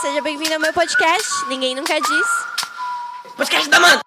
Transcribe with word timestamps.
seja 0.00 0.22
bem-vindo 0.22 0.54
ao 0.54 0.60
meu 0.60 0.72
podcast. 0.72 1.28
Ninguém 1.46 1.74
nunca 1.74 2.00
diz. 2.00 2.26
Podcast 3.36 3.68
da 3.68 3.78
Manda! 3.78 4.00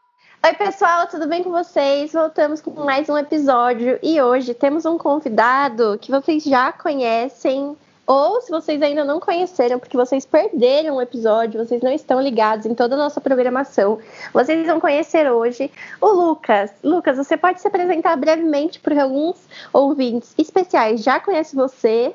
Oi, 0.44 0.54
pessoal, 0.54 1.06
tudo 1.06 1.28
bem 1.28 1.44
com 1.44 1.52
vocês? 1.52 2.14
Voltamos 2.14 2.62
com 2.62 2.72
mais 2.72 3.08
um 3.10 3.16
episódio 3.16 4.00
e 4.02 4.20
hoje 4.20 4.56
temos 4.56 4.88
um 4.88 4.98
convidado 4.98 6.00
que 6.02 6.10
vocês 6.10 6.44
já 6.44 6.72
conhecem. 6.72 7.78
Ou 8.08 8.42
se 8.42 8.50
vocês 8.50 8.82
ainda 8.82 9.06
não 9.06 9.20
conheceram, 9.20 9.78
porque 9.78 9.96
vocês 9.96 10.26
perderam 10.26 10.98
um 10.98 11.02
episódio, 11.02 11.64
vocês 11.64 11.82
não 11.84 11.92
estão 11.92 12.20
ligados 12.20 12.66
em 12.66 12.74
toda 12.74 12.96
a 12.96 12.98
nossa 12.98 13.22
programação, 13.22 14.00
vocês 14.34 14.66
vão 14.66 14.80
conhecer 14.80 15.32
hoje 15.32 15.72
o 16.02 16.08
Lucas. 16.08 16.72
Lucas, 16.84 17.18
você 17.18 17.38
pode 17.38 17.62
se 17.62 17.68
apresentar 17.68 18.18
brevemente 18.18 18.80
para 18.80 19.04
alguns 19.04 19.38
ouvintes 19.72 20.34
especiais. 20.40 21.04
Já 21.04 21.20
conhece 21.20 21.56
você, 21.56 22.14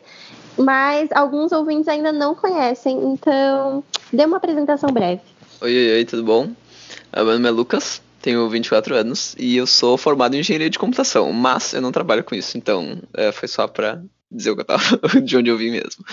mas 0.58 1.10
alguns 1.12 1.52
ouvintes 1.52 1.88
ainda 1.88 2.12
não 2.12 2.34
conhecem, 2.34 2.96
então 3.12 3.82
dê 4.12 4.24
uma 4.24 4.36
apresentação 4.36 4.90
breve. 4.90 5.22
Oi, 5.60 5.74
oi, 5.74 5.92
oi, 5.96 6.04
tudo 6.04 6.24
bom? 6.24 6.50
Meu 7.14 7.24
nome 7.24 7.48
é 7.48 7.50
Lucas, 7.50 8.02
tenho 8.20 8.48
24 8.48 8.94
anos 8.94 9.34
e 9.38 9.56
eu 9.56 9.66
sou 9.66 9.96
formado 9.96 10.34
em 10.34 10.40
engenharia 10.40 10.70
de 10.70 10.78
computação, 10.78 11.32
mas 11.32 11.72
eu 11.72 11.80
não 11.80 11.92
trabalho 11.92 12.24
com 12.24 12.34
isso, 12.34 12.58
então 12.58 13.00
é, 13.14 13.32
foi 13.32 13.48
só 13.48 13.66
para 13.66 14.02
dizer 14.30 14.50
o 14.50 14.54
que 14.54 14.62
eu 14.62 14.66
tava, 14.66 14.98
de 15.22 15.36
onde 15.36 15.50
eu 15.50 15.56
vim 15.56 15.70
mesmo. 15.70 16.04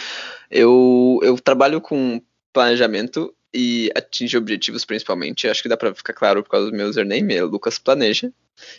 Eu, 0.50 1.20
eu 1.22 1.38
trabalho 1.38 1.82
com 1.82 2.22
planejamento 2.54 3.34
e 3.54 3.90
atingir 3.96 4.38
objetivos 4.38 4.86
principalmente. 4.86 5.48
Acho 5.48 5.62
que 5.62 5.70
dá 5.70 5.78
para 5.78 5.94
ficar 5.94 6.14
claro 6.14 6.44
por 6.44 6.50
causa 6.50 6.70
do 6.70 6.76
meu 6.76 6.88
username, 6.88 7.36
é 7.36 7.44
Lucas 7.44 7.78
Planeja. 7.78 8.32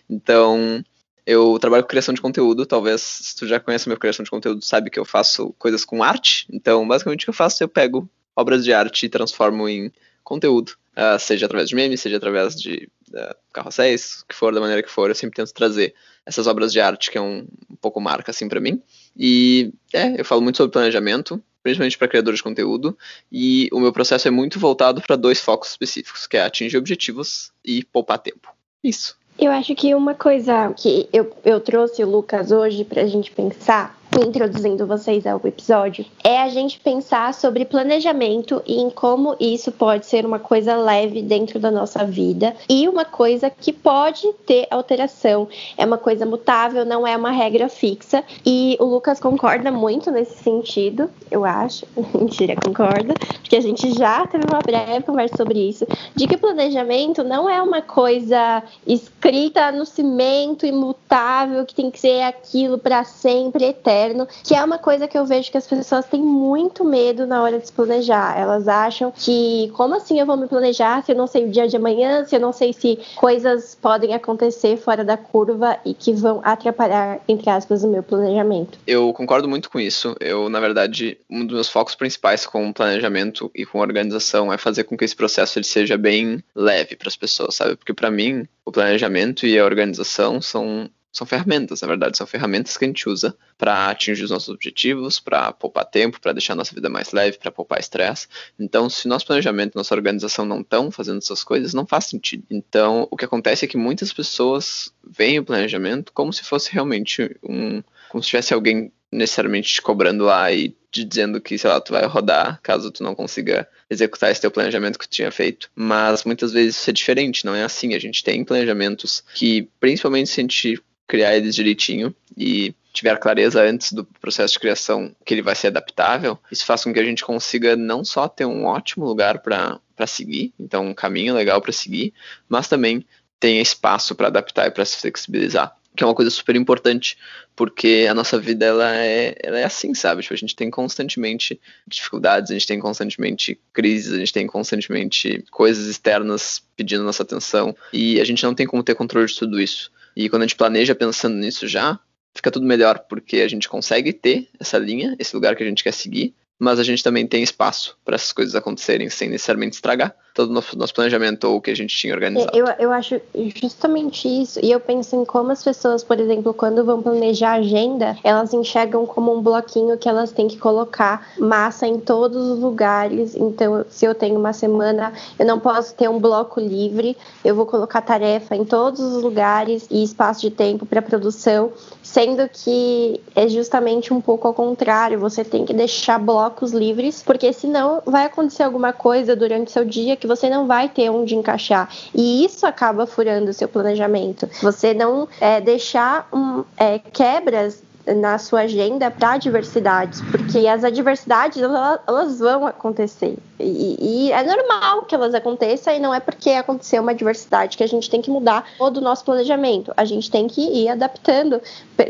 Então, 0.09 0.85
eu 1.27 1.59
trabalho 1.59 1.83
com 1.83 1.89
criação 1.89 2.15
de 2.15 2.21
conteúdo. 2.21 2.65
Talvez, 2.65 3.01
se 3.03 3.37
tu 3.37 3.47
já 3.47 3.59
conhece 3.59 3.89
a 3.89 3.91
minha 3.91 3.99
criação 3.99 4.23
de 4.23 4.31
conteúdo, 4.31 4.65
sabe 4.65 4.91
que 4.91 4.99
eu 4.99 5.05
faço 5.05 5.53
coisas 5.59 5.85
com 5.85 6.03
arte. 6.03 6.47
Então, 6.53 6.87
basicamente, 6.87 7.23
o 7.23 7.25
que 7.25 7.31
eu 7.31 7.35
faço, 7.35 7.63
eu 7.63 7.69
pego 7.69 8.09
obras 8.35 8.63
de 8.63 8.73
arte 8.73 9.07
e 9.07 9.09
transformo 9.09 9.69
em 9.69 9.93
conteúdo. 10.23 10.73
Uh, 10.97 11.19
seja 11.19 11.47
através 11.47 11.69
de 11.69 11.75
memes, 11.75 12.01
seja 12.01 12.17
através 12.17 12.55
de 12.55 12.89
uh, 13.11 13.35
carrosséis, 13.53 14.25
que 14.29 14.35
for, 14.35 14.55
da 14.55 14.61
maneira 14.61 14.83
que 14.83 14.91
for. 14.91 15.11
Eu 15.11 15.15
sempre 15.15 15.37
tento 15.37 15.53
trazer 15.53 15.95
essas 16.25 16.47
obras 16.47 16.73
de 16.73 16.81
arte, 16.81 17.11
que 17.11 17.19
é 17.19 17.21
um, 17.21 17.47
um 17.69 17.77
pouco 17.77 18.01
marca, 18.01 18.31
assim, 18.31 18.49
para 18.49 18.61
mim. 18.61 18.81
E, 19.17 19.73
é, 19.93 20.21
eu 20.21 20.25
falo 20.25 20.41
muito 20.41 20.57
sobre 20.57 20.73
planejamento, 20.73 21.43
principalmente 21.63 21.99
para 21.99 22.09
criadores 22.09 22.39
de 22.39 22.45
conteúdo, 22.45 22.97
e 23.31 23.69
o 23.73 23.81
meu 23.81 23.93
processo 23.93 24.29
é 24.29 24.31
muito 24.31 24.59
voltado 24.61 25.03
para 25.03 25.17
dois 25.17 25.41
focos 25.41 25.71
específicos, 25.71 26.27
que 26.27 26.37
é 26.37 26.45
atingir 26.45 26.77
objetivos 26.77 27.51
e 27.65 27.85
poupar 27.85 28.19
tempo. 28.19 28.55
Isso. 28.83 29.17
Eu 29.39 29.53
acho 29.53 29.75
que 29.75 29.95
uma 29.95 30.15
coisa 30.15 30.73
que 30.75 31.09
eu, 31.13 31.31
eu 31.45 31.61
trouxe 31.61 32.03
o 32.03 32.09
Lucas 32.09 32.51
hoje 32.51 32.85
para 32.85 33.03
a 33.03 33.07
gente 33.07 33.31
pensar 33.31 33.97
introduzindo 34.21 34.87
vocês 34.87 35.27
ao 35.27 35.41
episódio, 35.45 36.05
é 36.25 36.41
a 36.41 36.49
gente 36.49 36.81
pensar 36.81 37.35
sobre 37.35 37.65
planejamento 37.65 38.63
e 38.67 38.81
em 38.81 38.91
como 38.91 39.37
isso 39.39 39.71
pode 39.71 40.07
ser 40.07 40.25
uma 40.25 40.39
coisa 40.39 40.75
leve 40.77 41.23
dentro 41.23 41.59
da 41.59 41.71
nossa 41.71 42.05
vida 42.05 42.55
e 42.69 42.89
uma 42.89 43.05
coisa 43.05 43.51
que 43.51 43.73
pode 43.73 44.33
ter 44.47 44.67
alteração. 44.71 45.49
É 45.77 45.85
uma 45.85 45.99
coisa 45.99 46.25
mutável, 46.25 46.85
não 46.85 47.07
é 47.07 47.17
uma 47.17 47.31
regra 47.31 47.69
fixa. 47.69 48.25
E 48.45 48.77
o 48.81 48.85
Lucas 48.85 49.21
concorda 49.21 49.71
muito 49.71 50.11
nesse 50.11 50.43
sentido, 50.43 51.11
eu 51.31 51.45
acho. 51.45 51.87
Mentira, 52.15 52.55
concorda, 52.57 53.15
porque 53.41 53.57
a 53.57 53.61
gente 53.61 53.93
já 53.93 54.27
teve 54.27 54.45
uma 54.49 54.61
breve 54.61 55.05
conversa 55.05 55.37
sobre 55.37 55.59
isso, 55.59 55.87
de 56.15 56.27
que 56.27 56.37
planejamento 56.37 57.23
não 57.23 57.49
é 57.49 57.61
uma 57.61 57.83
coisa 57.83 58.63
escrita 58.87 59.71
no 59.73 59.85
cimento, 59.85 60.65
imutável, 60.65 61.65
que 61.65 61.75
tem 61.75 61.91
que 61.91 61.99
ser 61.99 62.23
aquilo 62.23 62.79
para 62.79 63.05
sempre, 63.05 63.65
eterno 63.65 64.06
que 64.43 64.55
é 64.55 64.63
uma 64.63 64.79
coisa 64.79 65.09
que 65.09 65.17
eu 65.17 65.25
vejo 65.25 65.51
que 65.51 65.59
as 65.59 65.67
pessoas 65.67 66.07
têm 66.07 66.23
muito 66.23 66.85
medo 66.85 67.27
na 67.27 67.43
hora 67.43 67.59
de 67.59 67.67
se 67.67 67.73
planejar. 67.73 68.39
Elas 68.39 68.69
acham 68.69 69.13
que, 69.15 69.71
como 69.75 69.95
assim 69.95 70.21
eu 70.21 70.27
vou 70.27 70.37
me 70.37 70.47
planejar 70.47 71.05
se 71.05 71.13
eu 71.13 71.17
não 71.17 71.27
sei 71.27 71.45
o 71.45 71.51
dia 71.51 71.67
de 71.67 71.77
amanhã, 71.77 72.25
se 72.25 72.37
eu 72.37 72.41
não 72.41 72.53
sei 72.53 72.73
se 72.73 72.99
coisas 73.17 73.75
podem 73.75 74.15
acontecer 74.15 74.77
fora 74.77 75.05
da 75.05 75.17
curva 75.17 75.79
e 75.85 75.95
que 75.95 76.13
vão 76.13 76.41
atrapalhar, 76.45 77.21
entre 77.29 77.51
aspas, 77.51 77.83
o 77.83 77.89
meu 77.89 78.03
planejamento? 78.03 78.79
Eu 78.87 79.13
concordo 79.13 79.49
muito 79.49 79.71
com 79.71 79.81
isso. 79.81 80.15
Eu, 80.21 80.49
na 80.49 80.61
verdade, 80.61 81.19
um 81.31 81.45
dos 81.45 81.55
meus 81.55 81.69
focos 81.69 81.95
principais 81.95 82.47
com 82.47 82.69
o 82.69 82.75
planejamento 82.75 83.51
e 83.55 83.65
com 83.65 83.79
a 83.79 83.83
organização 83.83 84.53
é 84.53 84.59
fazer 84.59 84.85
com 84.85 84.97
que 84.97 85.05
esse 85.05 85.17
processo 85.17 85.59
ele 85.59 85.67
seja 85.67 85.97
bem 85.97 86.43
leve 86.55 86.97
para 86.97 87.09
as 87.09 87.17
pessoas, 87.17 87.55
sabe? 87.55 87.77
Porque 87.77 87.95
para 87.95 88.11
mim, 88.11 88.47
o 88.65 88.73
planejamento 88.73 89.47
e 89.47 89.59
a 89.59 89.65
organização 89.65 90.41
são 90.41 90.91
são 91.17 91.27
ferramentas, 91.27 91.81
na 91.81 91.89
verdade, 91.89 92.19
são 92.19 92.27
ferramentas 92.27 92.77
que 92.77 92.85
a 92.85 92.89
gente 92.89 93.09
usa 93.09 93.35
para 93.57 93.89
atingir 93.89 94.23
os 94.23 94.31
nossos 94.31 94.51
objetivos, 94.51 95.19
para 95.19 95.51
poupar 95.51 95.87
tempo, 95.87 96.21
para 96.21 96.35
deixar 96.35 96.53
a 96.53 96.57
nossa 96.57 96.75
vida 96.75 96.91
mais 96.91 97.11
leve, 97.13 97.39
para 97.39 97.51
poupar 97.51 97.81
estresse. 97.81 98.29
Então, 98.61 98.91
se 98.91 99.09
nosso 99.09 99.25
planejamento, 99.25 99.77
nossa 99.77 99.95
organização 99.95 100.45
não 100.45 100.61
estão 100.61 100.91
fazendo 100.91 101.17
essas 101.17 101.43
coisas, 101.43 101.73
não 101.73 101.87
faz 101.87 102.05
sentido. 102.05 102.45
Então, 102.51 103.09
o 103.11 103.17
que 103.17 103.25
acontece 103.25 103.65
é 103.65 103.69
que 103.69 103.79
muitas 103.79 104.13
pessoas 104.13 104.93
veem 105.09 105.39
o 105.39 105.45
planejamento 105.45 106.13
como 106.13 106.35
se 106.35 106.45
fosse 106.45 106.71
realmente 106.71 107.35
um. 107.43 107.83
como 108.11 108.23
se 108.23 108.29
tivesse 108.29 108.53
alguém 108.53 108.93
necessariamente 109.11 109.73
te 109.73 109.81
cobrando 109.81 110.25
lá 110.25 110.53
e 110.53 110.77
te 110.91 111.03
dizendo 111.03 111.41
que, 111.41 111.57
sei 111.57 111.71
lá, 111.71 111.81
tu 111.81 111.93
vai 111.93 112.05
rodar 112.05 112.61
caso 112.63 112.91
tu 112.91 113.03
não 113.03 113.15
consiga 113.15 113.67
executar 113.89 114.31
esse 114.31 114.41
teu 114.43 114.51
planejamento 114.51 114.99
que 114.99 115.09
tu 115.09 115.13
tinha 115.13 115.31
feito. 115.31 115.71
Mas 115.75 116.25
muitas 116.25 116.53
vezes 116.53 116.77
isso 116.77 116.91
é 116.91 116.93
diferente, 116.93 117.47
não 117.47 117.55
é 117.55 117.65
assim. 117.65 117.95
A 117.95 117.99
gente 117.99 118.23
tem 118.23 118.45
planejamentos 118.45 119.25
que, 119.35 119.71
principalmente 119.81 120.29
se 120.29 120.41
a 120.41 120.43
gente 120.43 120.83
criar 121.07 121.37
eles 121.37 121.55
direitinho 121.55 122.15
e 122.37 122.75
tiver 122.93 123.19
clareza 123.19 123.63
antes 123.63 123.93
do 123.93 124.05
processo 124.05 124.55
de 124.55 124.61
criação 124.61 125.15
que 125.25 125.35
ele 125.35 125.43
vai 125.43 125.55
ser 125.55 125.67
adaptável, 125.69 126.39
isso 126.51 126.65
faz 126.65 126.83
com 126.83 126.93
que 126.93 126.99
a 126.99 127.05
gente 127.05 127.25
consiga 127.25 127.77
não 127.77 128.05
só 128.05 128.27
ter 128.27 128.47
um 128.47 128.65
ótimo 128.65 129.05
lugar 129.05 129.41
para 129.41 130.07
seguir, 130.07 130.53
então 130.59 130.87
um 130.87 130.95
caminho 130.95 131.35
legal 131.35 131.61
para 131.61 131.73
seguir, 131.73 132.15
mas 132.49 132.69
também 132.69 133.05
tenha 133.39 133.61
espaço 133.61 134.15
para 134.15 134.29
adaptar 134.29 134.67
e 134.67 134.71
para 134.71 134.85
se 134.85 134.97
flexibilizar, 134.97 135.77
que 135.95 136.03
é 136.03 136.07
uma 136.07 136.15
coisa 136.15 136.31
super 136.31 136.57
importante, 136.57 137.19
porque 137.55 138.07
a 138.09 138.15
nossa 138.15 138.39
vida 138.39 138.65
ela 138.65 138.97
é, 138.97 139.35
ela 139.43 139.59
é 139.59 139.65
assim, 139.65 139.95
sabe? 139.95 140.23
Tipo, 140.23 140.35
a 140.35 140.39
gente 140.39 140.57
tem 140.57 140.71
constantemente 140.71 141.61
dificuldades, 141.87 142.51
a 142.51 142.55
gente 142.55 142.67
tem 142.67 142.81
constantemente 142.81 143.61
crises, 143.75 144.15
a 144.15 144.19
gente 144.19 144.33
tem 144.33 144.47
constantemente 144.47 145.45
coisas 145.51 145.87
externas 145.87 146.63
pedindo 146.75 147.05
nossa 147.05 147.23
atenção 147.23 147.77
e 147.93 148.19
a 148.21 148.25
gente 148.25 148.43
não 148.43 148.55
tem 148.55 148.67
como 148.67 148.83
ter 148.83 148.95
controle 148.95 149.27
de 149.27 149.37
tudo 149.37 149.61
isso. 149.61 149.91
E 150.17 150.29
quando 150.31 150.43
a 150.43 150.47
gente 150.47 150.57
planeja 150.57 150.95
pensando 150.95 151.37
nisso 151.37 151.69
já, 151.69 152.01
fica 152.35 152.51
tudo 152.51 152.67
melhor, 152.67 153.01
porque 153.01 153.39
a 153.39 153.49
gente 153.49 153.69
consegue 153.69 154.13
ter 154.13 154.49
essa 154.59 154.79
linha, 154.79 155.15
esse 155.19 155.35
lugar 155.37 155.55
que 155.55 155.63
a 155.63 155.67
gente 155.67 155.85
quer 155.85 155.93
seguir, 155.93 156.35
mas 156.59 156.79
a 156.79 156.83
gente 156.83 157.05
também 157.05 157.27
tem 157.27 157.43
espaço 157.43 157.99
para 158.05 158.15
essas 158.15 158.33
coisas 158.33 158.55
acontecerem 158.55 159.11
sem 159.11 159.29
necessariamente 159.29 159.75
estragar 159.75 160.17
todo 160.37 160.51
o 160.51 160.53
nosso, 160.53 160.79
nosso 160.79 160.95
planejamento 160.95 161.45
ou 161.45 161.57
o 161.57 161.61
que 161.61 161.71
a 161.71 161.75
gente 161.75 161.97
tinha 161.97 162.13
organizado. 162.13 162.57
Eu, 162.57 162.67
eu 162.79 162.93
acho 162.93 163.19
justamente 163.35 164.29
isso, 164.29 164.61
e 164.63 164.71
eu 164.71 164.79
penso 164.79 165.17
em 165.17 165.25
como 165.25 165.51
as 165.51 165.65
pessoas, 165.65 166.05
por 166.05 166.21
exemplo, 166.21 166.53
quando 166.53 166.85
vão 166.85 167.03
planejar 167.03 167.53
a 167.53 167.55
agenda, 167.55 168.17
elas 168.23 168.53
enxergam 168.53 169.07
como 169.07 169.35
um 169.35 169.41
bloquinho 169.41 169.97
que 169.97 170.09
elas 170.09 170.31
têm 170.31 170.47
que 170.47 170.59
colocar 170.59 171.33
massa 171.39 171.87
em 171.87 171.99
todos 171.99 172.51
os 172.51 172.59
lugares. 172.59 173.35
Então, 173.35 173.85
se 173.89 174.05
eu 174.05 174.15
tenho 174.15 174.39
uma 174.39 174.53
semana, 174.53 175.13
eu 175.39 175.47
não 175.47 175.59
posso 175.59 175.95
ter 175.95 176.09
um 176.09 176.19
bloco 176.19 176.61
livre, 176.61 177.17
eu 177.43 177.55
vou 177.55 177.65
colocar 177.65 178.03
tarefa 178.03 178.55
em 178.55 178.65
todos 178.65 179.01
os 179.01 179.23
lugares 179.23 179.87
e 179.91 180.03
espaço 180.05 180.43
de 180.43 180.51
tempo 180.51 180.85
para 180.85 181.01
produção, 181.01 181.73
sendo 182.03 182.47
que 182.49 183.21
é 183.35 183.49
justamente 183.49 184.13
um 184.13 184.21
pouco 184.21 184.47
ao 184.47 184.53
contrário, 184.55 185.19
você 185.19 185.43
tem 185.43 185.65
que 185.65 185.73
deixar 185.73 186.19
blocos 186.19 186.73
livres, 186.73 187.23
porque 187.23 187.53
senão 187.53 188.03
vai 188.05 188.27
acontecer 188.27 188.65
alguma 188.65 188.93
coisa 188.93 189.35
durante 189.35 189.71
seu 189.71 189.85
dia 189.85 190.17
que 190.17 190.26
que 190.27 190.29
você 190.29 190.51
não 190.51 190.67
vai 190.67 190.89
ter 190.89 191.09
onde 191.09 191.37
encaixar. 191.37 191.89
E 192.15 192.45
isso 192.45 192.67
acaba 192.67 193.07
furando 193.07 193.51
o 193.51 193.55
seu 193.55 193.69
planejamento. 193.69 194.49
Você 194.61 194.93
não 194.93 195.29
é, 195.41 195.61
deixar 195.61 196.29
um, 196.33 196.65
é, 196.77 196.99
quebras 196.99 197.83
na 198.15 198.39
sua 198.39 198.61
agenda 198.61 199.11
para 199.11 199.33
adversidades, 199.33 200.21
porque 200.31 200.67
as 200.67 200.85
adversidades 200.85 201.61
elas, 201.61 202.39
vão 202.39 202.67
acontecer. 202.67 203.37
E, 203.59 204.27
e, 204.29 204.33
é 204.33 204.43
normal 204.45 205.03
que 205.03 205.15
elas 205.15 205.35
aconteçam 205.35 205.95
e 205.95 205.99
não 205.99 206.15
é 206.15 206.21
porque 206.21 206.51
aconteceu 206.51 207.03
uma 207.03 207.13
adversidade 207.13 207.77
que 207.77 207.83
a 207.83 207.87
gente 207.87 208.09
tem 208.11 208.21
que 208.21 208.31
mudar 208.31 208.65
todo 208.79 208.99
o 208.99 209.01
nosso 209.01 209.25
planejamento. 209.25 209.93
A 209.97 210.05
gente 210.05 210.31
tem 210.31 210.47
que 210.47 210.61
ir 210.61 210.89
adaptando 210.89 211.61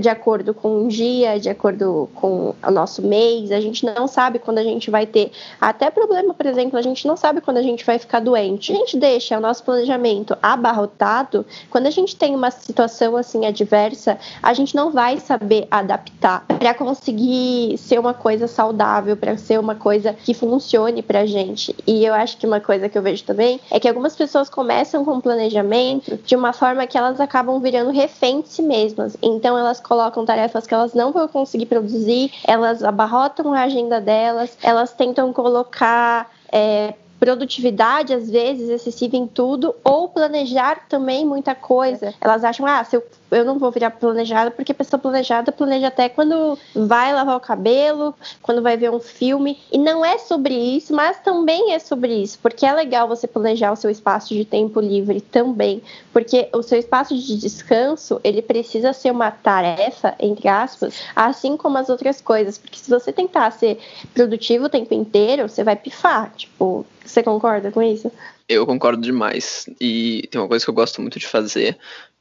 de 0.00 0.09
acordo 0.09 0.53
com 0.53 0.85
o 0.85 0.88
dia, 0.88 1.38
de 1.38 1.49
acordo 1.49 2.09
com 2.17 2.55
o 2.62 2.70
nosso 2.70 3.00
mês. 3.00 3.53
A 3.53 3.61
gente 3.61 3.87
não 3.87 4.09
sabe 4.09 4.38
quando 4.38 4.59
a 4.59 4.65
gente 4.65 4.91
vai 4.91 5.06
ter 5.06 5.31
até 5.61 5.88
problema, 5.88 6.35
por 6.35 6.47
exemplo, 6.47 6.79
a 6.79 6.82
gente 6.82 7.06
não 7.06 7.17
sabe 7.17 7.41
quando 7.41 7.59
a 7.59 7.62
gente 7.62 7.85
vai 7.87 7.99
ficar 7.99 8.20
doente. 8.20 8.73
A 8.73 8.76
gente 8.76 8.97
deixa 8.97 9.38
o 9.38 9.41
nosso 9.41 9.62
planejamento 9.62 10.37
abarrotado, 10.43 11.47
quando 11.70 11.87
a 11.87 11.91
gente 11.91 12.17
tem 12.17 12.35
uma 12.35 12.50
situação 12.50 13.17
assim 13.17 13.47
adversa, 13.47 14.19
a 14.43 14.53
gente 14.53 14.75
não 14.75 14.91
vai 14.91 15.19
saber 15.20 15.69
adaptar 15.70 15.86
adaptar 15.87 16.44
para 16.47 16.75
conseguir 16.75 17.79
ser 17.79 17.99
uma 17.99 18.12
coisa 18.12 18.47
saudável, 18.47 19.17
para 19.17 19.37
ser 19.37 19.59
uma 19.59 19.75
coisa 19.75 20.12
que 20.12 20.35
funcione 20.35 21.03
pra 21.03 21.25
gente. 21.25 21.75
E 21.87 22.05
eu 22.05 22.12
acho 22.12 22.37
que 22.37 22.47
uma 22.47 22.61
coisa 22.61 22.88
que 22.88 22.99
eu 22.99 23.03
vejo 23.03 23.25
também 23.25 23.61
é 23.71 23.81
que 23.81 23.88
algumas 23.88 24.15
pessoas 24.15 24.50
começam 24.50 25.05
com 25.05 25.21
planejamento 25.21 26.19
de 26.25 26.37
uma 26.37 26.53
forma 26.53 26.87
que 26.87 26.99
elas 26.99 27.21
acabam 27.21 27.61
virando 27.61 27.91
refém 27.91 28.41
de 28.41 28.49
si 28.49 28.62
mesmas. 28.62 29.17
Então 29.23 29.56
elas 29.56 29.81
colocam 29.81 30.25
tarefas 30.25 30.67
que 30.67 30.75
elas 30.75 30.94
não 30.94 31.12
vão 31.12 31.29
conseguir 31.29 31.67
produzir, 31.67 32.32
elas 32.47 32.82
abarrotam 32.82 33.53
a 33.53 33.62
agenda 33.62 34.00
delas, 34.00 34.56
elas 34.62 34.93
tentam 34.93 35.32
colocar 35.32 36.31
é, 36.53 36.94
produtividade, 37.19 38.12
às 38.12 38.31
vezes, 38.31 38.69
excessiva 38.69 39.17
em 39.17 39.27
tudo, 39.27 39.75
ou 39.82 40.09
planejar 40.09 40.87
também 40.89 41.25
muita 41.25 41.55
coisa. 41.55 42.15
Elas 42.21 42.44
acham, 42.44 42.67
ah, 42.67 42.82
se 42.85 42.97
eu, 42.97 43.03
eu 43.31 43.44
não 43.44 43.58
vou 43.58 43.70
virar 43.70 43.90
planejada, 43.90 44.50
porque 44.50 44.73
a 44.73 44.75
pessoa 44.75 45.00
planejada 45.00 45.50
planeja 45.52 45.88
até 45.88 46.08
quando 46.08 46.58
vai 46.75 47.12
lavar 47.12 47.37
o 47.37 47.40
cabelo, 47.40 48.14
quando 48.43 48.62
vai 48.62 48.76
ver 48.76 48.90
um 48.90 49.00
filme. 49.00 49.58
E 49.73 49.78
não 49.78 50.05
é 50.05 50.19
sobre 50.19 50.55
isso, 50.55 50.94
mas 50.94 51.19
também 51.20 51.73
é 51.73 51.78
sobre 51.78 52.14
isso, 52.14 52.38
porque 52.40 52.64
é 52.64 52.73
legal 52.73 53.08
você 53.08 53.26
planejar 53.26 53.73
o 53.73 53.76
seu 53.76 53.90
espaço 53.90 54.34
de 54.34 54.44
tempo 54.44 54.81
livre 54.81 55.20
também, 55.20 55.82
porque 56.12 56.49
o 56.52 56.62
seu 56.62 56.78
espaço 56.78 57.17
de 57.17 57.37
descanso, 57.37 58.20
ele 58.23 58.43
precisa 58.43 58.93
ser 58.93 59.11
uma 59.11 59.31
tarefa, 59.31 60.14
entre 60.20 60.49
aspas, 60.49 60.94
assim 61.14 61.56
como 61.56 61.79
as 61.79 61.88
outras 61.88 62.20
coisas, 62.20 62.58
porque 62.58 62.79
se 62.79 62.90
você 62.90 63.12
tentar 63.12 63.50
ser 63.50 63.79
produtivo 64.14 64.67
o 64.67 64.70
tempo 64.70 64.94
inteiro, 64.94 65.49
você 65.49 65.64
vai 65.64 65.76
pifar, 65.76 66.32
tipo, 66.37 66.87
você 67.05 67.22
concorda 67.22 67.70
com 67.70 67.82
isso? 67.82 68.11
Eu 68.49 68.67
concordo 68.67 69.02
demais. 69.02 69.69
E 69.81 70.29
tem 70.31 70.40
uma 70.40 70.49
coisa 70.49 70.64
que 70.64 70.70
eu 70.70 70.75
gosto 70.75 71.00
muito 71.00 71.19
de 71.19 71.26
fazer, 71.26 71.76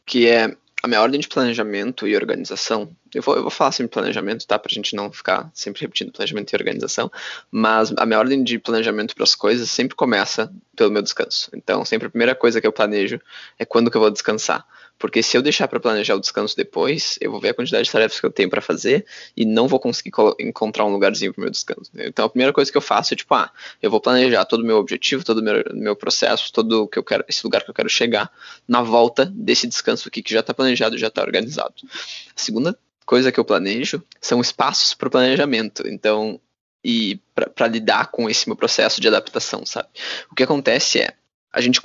que 0.05 0.27
é 0.27 0.55
a 0.85 0.87
minha 0.87 1.01
ordem 1.01 1.19
de 1.19 1.27
planejamento 1.27 2.07
e 2.07 2.15
organização. 2.15 2.95
Eu 3.11 3.23
vou, 3.23 3.35
eu 3.35 3.41
vou 3.41 3.49
falar 3.49 3.71
sempre 3.71 3.91
planejamento, 3.91 4.45
tá? 4.45 4.59
Pra 4.59 4.71
gente 4.71 4.95
não 4.95 5.11
ficar 5.11 5.49
sempre 5.51 5.81
repetindo 5.81 6.11
planejamento 6.11 6.53
e 6.53 6.55
organização. 6.55 7.11
Mas 7.49 7.91
a 7.97 8.05
minha 8.05 8.19
ordem 8.19 8.43
de 8.43 8.59
planejamento 8.59 9.15
para 9.15 9.23
as 9.23 9.33
coisas 9.33 9.71
sempre 9.71 9.95
começa 9.95 10.53
pelo 10.75 10.91
meu 10.91 11.01
descanso. 11.01 11.49
Então, 11.55 11.83
sempre 11.83 12.05
a 12.05 12.11
primeira 12.11 12.35
coisa 12.35 12.61
que 12.61 12.67
eu 12.67 12.71
planejo 12.71 13.19
é 13.57 13.65
quando 13.65 13.89
que 13.89 13.97
eu 13.97 14.01
vou 14.01 14.11
descansar. 14.11 14.63
Porque 14.97 15.21
se 15.21 15.37
eu 15.37 15.41
deixar 15.41 15.67
para 15.67 15.79
planejar 15.79 16.15
o 16.15 16.19
descanso 16.19 16.55
depois, 16.55 17.17
eu 17.19 17.29
vou 17.29 17.39
ver 17.39 17.49
a 17.49 17.53
quantidade 17.53 17.83
de 17.85 17.91
tarefas 17.91 18.19
que 18.19 18.25
eu 18.25 18.31
tenho 18.31 18.49
para 18.49 18.61
fazer 18.61 19.05
e 19.35 19.45
não 19.45 19.67
vou 19.67 19.79
conseguir 19.79 20.11
encontrar 20.39 20.85
um 20.85 20.91
lugarzinho 20.91 21.33
para 21.33 21.41
meu 21.41 21.51
descanso. 21.51 21.91
Então 21.95 22.25
a 22.25 22.29
primeira 22.29 22.53
coisa 22.53 22.71
que 22.71 22.77
eu 22.77 22.81
faço 22.81 23.13
é 23.13 23.17
tipo, 23.17 23.33
ah, 23.33 23.51
eu 23.81 23.91
vou 23.91 23.99
planejar 23.99 24.45
todo 24.45 24.61
o 24.61 24.65
meu 24.65 24.77
objetivo, 24.77 25.23
todo 25.23 25.39
o 25.39 25.43
meu, 25.43 25.63
meu 25.73 25.95
processo, 25.95 26.51
todo 26.51 26.87
que 26.87 26.97
eu 26.97 27.03
quero, 27.03 27.25
esse 27.27 27.43
lugar 27.43 27.63
que 27.63 27.69
eu 27.69 27.73
quero 27.73 27.89
chegar 27.89 28.31
na 28.67 28.81
volta 28.81 29.25
desse 29.25 29.67
descanso 29.67 30.07
aqui 30.07 30.21
que 30.21 30.33
já 30.33 30.39
está 30.39 30.53
planejado, 30.53 30.97
já 30.97 31.07
está 31.07 31.21
organizado. 31.21 31.73
A 31.83 32.39
segunda 32.39 32.77
coisa 33.05 33.31
que 33.31 33.39
eu 33.39 33.45
planejo 33.45 34.01
são 34.21 34.39
espaços 34.39 34.93
para 34.93 35.07
o 35.07 35.11
planejamento. 35.11 35.87
Então, 35.87 36.39
e 36.83 37.19
para 37.33 37.67
lidar 37.67 38.11
com 38.11 38.29
esse 38.29 38.47
meu 38.47 38.55
processo 38.55 39.01
de 39.01 39.07
adaptação, 39.07 39.65
sabe? 39.65 39.89
O 40.31 40.35
que 40.35 40.43
acontece 40.43 40.99
é 40.99 41.13
a 41.51 41.61
gente 41.61 41.79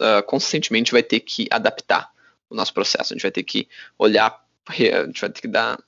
ah, 0.00 0.22
constantemente 0.22 0.92
vai 0.92 1.02
ter 1.02 1.20
que 1.20 1.46
adaptar 1.50 2.13
o 2.48 2.54
nosso 2.54 2.72
processo. 2.72 3.12
A 3.12 3.14
gente 3.14 3.22
vai 3.22 3.30
ter 3.30 3.42
que 3.42 3.68
olhar, 3.98 4.44
a 4.68 4.72
gente 5.06 5.20
vai 5.20 5.30
ter 5.30 5.40
que 5.40 5.48
dar 5.48 5.78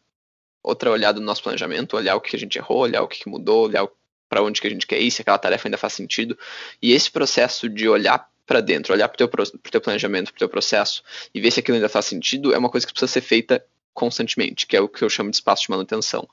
outra 0.62 0.90
olhada 0.90 1.20
no 1.20 1.26
nosso 1.26 1.42
planejamento, 1.42 1.96
olhar 1.96 2.16
o 2.16 2.20
que 2.20 2.34
a 2.34 2.38
gente 2.38 2.58
errou, 2.58 2.78
olhar 2.78 3.02
o 3.02 3.08
que 3.08 3.28
mudou, 3.28 3.66
olhar 3.66 3.86
para 4.28 4.42
onde 4.42 4.60
que 4.60 4.66
a 4.66 4.70
gente 4.70 4.86
quer 4.86 5.00
ir, 5.00 5.10
se 5.10 5.22
aquela 5.22 5.38
tarefa 5.38 5.68
ainda 5.68 5.78
faz 5.78 5.92
sentido. 5.92 6.36
E 6.82 6.92
esse 6.92 7.10
processo 7.10 7.68
de 7.68 7.88
olhar 7.88 8.28
para 8.44 8.60
dentro, 8.60 8.92
olhar 8.92 9.08
para 9.08 9.14
o 9.14 9.18
teu, 9.18 9.28
pro 9.28 9.70
teu 9.70 9.80
planejamento, 9.80 10.32
para 10.32 10.36
o 10.36 10.38
teu 10.38 10.48
processo 10.48 11.02
e 11.34 11.40
ver 11.40 11.50
se 11.50 11.60
aquilo 11.60 11.76
ainda 11.76 11.88
faz 11.88 12.06
sentido, 12.06 12.54
é 12.54 12.58
uma 12.58 12.68
coisa 12.68 12.86
que 12.86 12.92
precisa 12.92 13.12
ser 13.12 13.20
feita 13.20 13.64
constantemente, 13.92 14.66
que 14.66 14.76
é 14.76 14.80
o 14.80 14.88
que 14.88 15.02
eu 15.02 15.08
chamo 15.08 15.30
de 15.30 15.36
espaço 15.36 15.62
de 15.62 15.70
manutenção. 15.70 16.28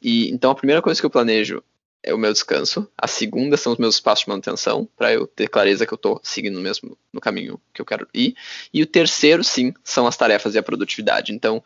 E 0.00 0.30
então 0.30 0.50
a 0.50 0.54
primeira 0.54 0.80
coisa 0.80 1.00
que 1.00 1.04
eu 1.04 1.10
planejo 1.10 1.62
é 2.02 2.14
o 2.14 2.18
meu 2.18 2.32
descanso. 2.32 2.88
A 2.96 3.06
segunda 3.06 3.56
são 3.56 3.72
os 3.72 3.78
meus 3.78 3.96
espaços 3.96 4.24
de 4.24 4.30
manutenção, 4.30 4.88
para 4.96 5.12
eu 5.12 5.26
ter 5.26 5.48
clareza 5.48 5.86
que 5.86 5.92
eu 5.92 5.96
estou 5.96 6.20
seguindo 6.22 6.60
mesmo 6.60 6.96
no 7.12 7.20
caminho 7.20 7.60
que 7.72 7.80
eu 7.80 7.86
quero 7.86 8.08
ir. 8.14 8.34
E 8.72 8.82
o 8.82 8.86
terceiro, 8.86 9.44
sim, 9.44 9.72
são 9.84 10.06
as 10.06 10.16
tarefas 10.16 10.54
e 10.54 10.58
a 10.58 10.62
produtividade. 10.62 11.32
Então, 11.32 11.62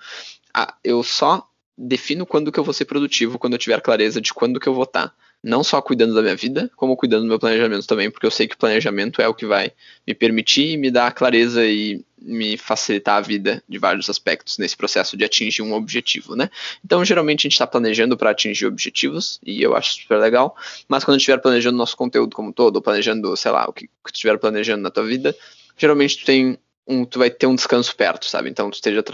a, 0.53 0.75
eu 0.83 1.03
só 1.03 1.49
defino 1.77 2.25
quando 2.25 2.53
que 2.53 2.59
eu 2.59 2.65
vou 2.65 2.75
ser 2.75 2.85
produtivo, 2.85 3.39
quando 3.39 3.55
eu 3.55 3.59
tiver 3.59 3.81
clareza 3.81 4.21
de 4.21 4.33
quando 4.33 4.61
que 4.61 4.69
eu 4.69 4.75
vou 4.75 4.85
estar. 4.85 5.09
Tá 5.09 5.15
não 5.45 5.63
só 5.63 5.83
cuidando 5.83 6.15
da 6.15 6.23
minha 6.23 6.35
vida, 6.35 6.71
como 6.75 6.97
cuidando 6.97 7.25
do 7.25 7.29
meu 7.29 7.39
planejamento 7.39 7.87
também, 7.87 8.11
porque 8.11 8.25
eu 8.25 8.31
sei 8.31 8.49
que 8.49 8.55
o 8.55 8.59
planejamento 8.59 9.21
é 9.21 9.29
o 9.29 9.35
que 9.35 9.45
vai 9.45 9.73
me 10.07 10.15
permitir 10.15 10.79
me 10.79 10.91
dar 10.91 11.13
clareza 11.13 11.65
e 11.67 12.03
me 12.19 12.57
facilitar 12.57 13.19
a 13.19 13.21
vida 13.21 13.63
de 13.69 13.79
vários 13.79 14.09
aspectos 14.09 14.57
nesse 14.57 14.75
processo 14.75 15.19
de 15.19 15.23
atingir 15.23 15.61
um 15.61 15.75
objetivo, 15.75 16.35
né? 16.35 16.49
Então, 16.83 17.05
geralmente 17.05 17.41
a 17.41 17.43
gente 17.43 17.53
está 17.53 17.67
planejando 17.67 18.17
para 18.17 18.31
atingir 18.31 18.65
objetivos 18.65 19.39
e 19.45 19.63
eu 19.63 19.77
acho 19.77 20.01
super 20.01 20.19
legal, 20.19 20.57
mas 20.89 21.05
quando 21.05 21.19
estiver 21.19 21.37
planejando 21.37 21.77
nosso 21.77 21.95
conteúdo 21.95 22.35
como 22.35 22.51
todo, 22.51 22.77
ou 22.77 22.83
planejando, 22.83 23.37
sei 23.37 23.51
lá, 23.51 23.69
o 23.69 23.73
que, 23.75 23.87
que 23.87 24.13
tu 24.13 24.15
estiver 24.15 24.39
planejando 24.39 24.83
na 24.83 24.91
tua 24.91 25.05
vida, 25.05 25.37
geralmente 25.77 26.21
tu 26.21 26.25
tem 26.25 26.59
um, 26.89 27.05
tu 27.05 27.19
vai 27.19 27.29
ter 27.29 27.47
um 27.47 27.55
descanso 27.55 27.95
perto, 27.95 28.25
sabe? 28.25 28.49
Então, 28.49 28.71
tu 28.71 28.75
esteja, 28.75 29.05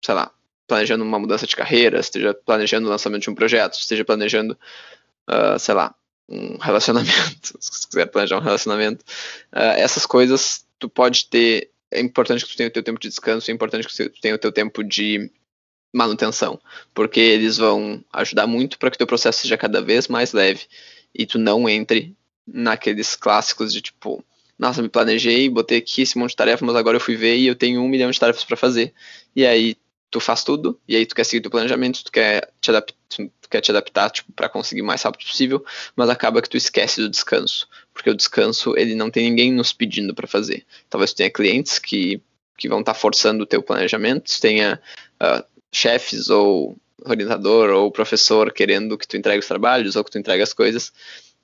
sei 0.00 0.14
lá, 0.14 0.30
planejando 0.68 1.02
uma 1.02 1.18
mudança 1.18 1.44
de 1.44 1.56
carreira, 1.56 1.98
esteja 1.98 2.32
planejando 2.32 2.86
o 2.86 2.90
lançamento 2.90 3.22
de 3.22 3.30
um 3.30 3.34
projeto, 3.34 3.74
esteja 3.74 4.04
planejando 4.04 4.56
uh, 5.28 5.58
sei 5.58 5.74
lá, 5.74 5.94
um 6.28 6.56
relacionamento, 6.58 7.56
se 7.60 7.88
quiser 7.88 8.06
planejar 8.06 8.38
um 8.38 8.42
relacionamento, 8.42 9.04
uh, 9.52 9.76
essas 9.76 10.06
coisas 10.06 10.64
tu 10.78 10.88
pode 10.88 11.26
ter, 11.26 11.70
é 11.90 12.00
importante 12.00 12.44
que 12.44 12.50
tu 12.50 12.56
tenha 12.56 12.68
o 12.68 12.72
teu 12.72 12.82
tempo 12.82 13.00
de 13.00 13.08
descanso, 13.08 13.50
é 13.50 13.54
importante 13.54 13.86
que 13.86 14.08
tu 14.08 14.20
tenha 14.20 14.34
o 14.34 14.38
teu 14.38 14.50
tempo 14.50 14.82
de 14.82 15.30
manutenção, 15.92 16.60
porque 16.94 17.20
eles 17.20 17.58
vão 17.58 18.02
ajudar 18.12 18.46
muito 18.46 18.78
para 18.78 18.90
que 18.90 18.96
o 18.96 18.98
teu 18.98 19.06
processo 19.06 19.42
seja 19.42 19.58
cada 19.58 19.82
vez 19.82 20.08
mais 20.08 20.32
leve 20.32 20.62
e 21.14 21.26
tu 21.26 21.38
não 21.38 21.68
entre 21.68 22.16
naqueles 22.46 23.14
clássicos 23.14 23.72
de 23.72 23.82
tipo, 23.82 24.24
nossa, 24.58 24.82
me 24.82 24.88
planejei, 24.88 25.48
botei 25.48 25.78
aqui 25.78 26.02
esse 26.02 26.18
monte 26.18 26.30
de 26.30 26.36
tarefas, 26.36 26.66
mas 26.66 26.76
agora 26.76 26.96
eu 26.96 27.00
fui 27.00 27.16
ver 27.16 27.36
e 27.36 27.46
eu 27.46 27.54
tenho 27.54 27.80
um 27.82 27.88
milhão 27.88 28.10
de 28.10 28.18
tarefas 28.18 28.44
para 28.44 28.56
fazer. 28.56 28.92
E 29.36 29.46
aí 29.46 29.76
tu 30.10 30.20
faz 30.20 30.44
tudo, 30.44 30.78
e 30.86 30.96
aí 30.96 31.06
tu 31.06 31.14
quer 31.14 31.24
seguir 31.24 31.40
teu 31.40 31.50
planejamento, 31.50 32.04
tu 32.04 32.12
quer 32.12 32.52
te 32.60 32.70
adaptar, 32.70 32.94
tu 33.16 33.48
quer 33.50 33.60
te 33.60 33.70
adaptar 33.70 34.10
tipo, 34.10 34.32
para 34.32 34.48
conseguir 34.48 34.82
o 34.82 34.84
mais 34.84 35.02
rápido 35.02 35.26
possível, 35.26 35.64
mas 35.94 36.08
acaba 36.08 36.40
que 36.40 36.48
tu 36.48 36.56
esquece 36.56 37.00
do 37.00 37.08
descanso, 37.08 37.68
porque 37.92 38.10
o 38.10 38.14
descanso 38.14 38.76
ele 38.76 38.94
não 38.94 39.10
tem 39.10 39.28
ninguém 39.28 39.52
nos 39.52 39.72
pedindo 39.72 40.14
para 40.14 40.26
fazer. 40.26 40.64
Talvez 40.88 41.12
tu 41.12 41.16
tenha 41.16 41.30
clientes 41.30 41.78
que, 41.78 42.20
que 42.56 42.68
vão 42.68 42.80
estar 42.80 42.94
tá 42.94 42.98
forçando 42.98 43.44
o 43.44 43.46
teu 43.46 43.62
planejamento, 43.62 44.40
tenha 44.40 44.80
uh, 45.20 45.44
chefes 45.72 46.28
ou 46.30 46.76
orientador 47.04 47.70
ou 47.70 47.90
professor 47.90 48.52
querendo 48.52 48.96
que 48.96 49.06
tu 49.06 49.16
entregue 49.16 49.40
os 49.40 49.48
trabalhos 49.48 49.96
ou 49.96 50.04
que 50.04 50.10
tu 50.10 50.18
entregue 50.18 50.42
as 50.42 50.52
coisas, 50.52 50.92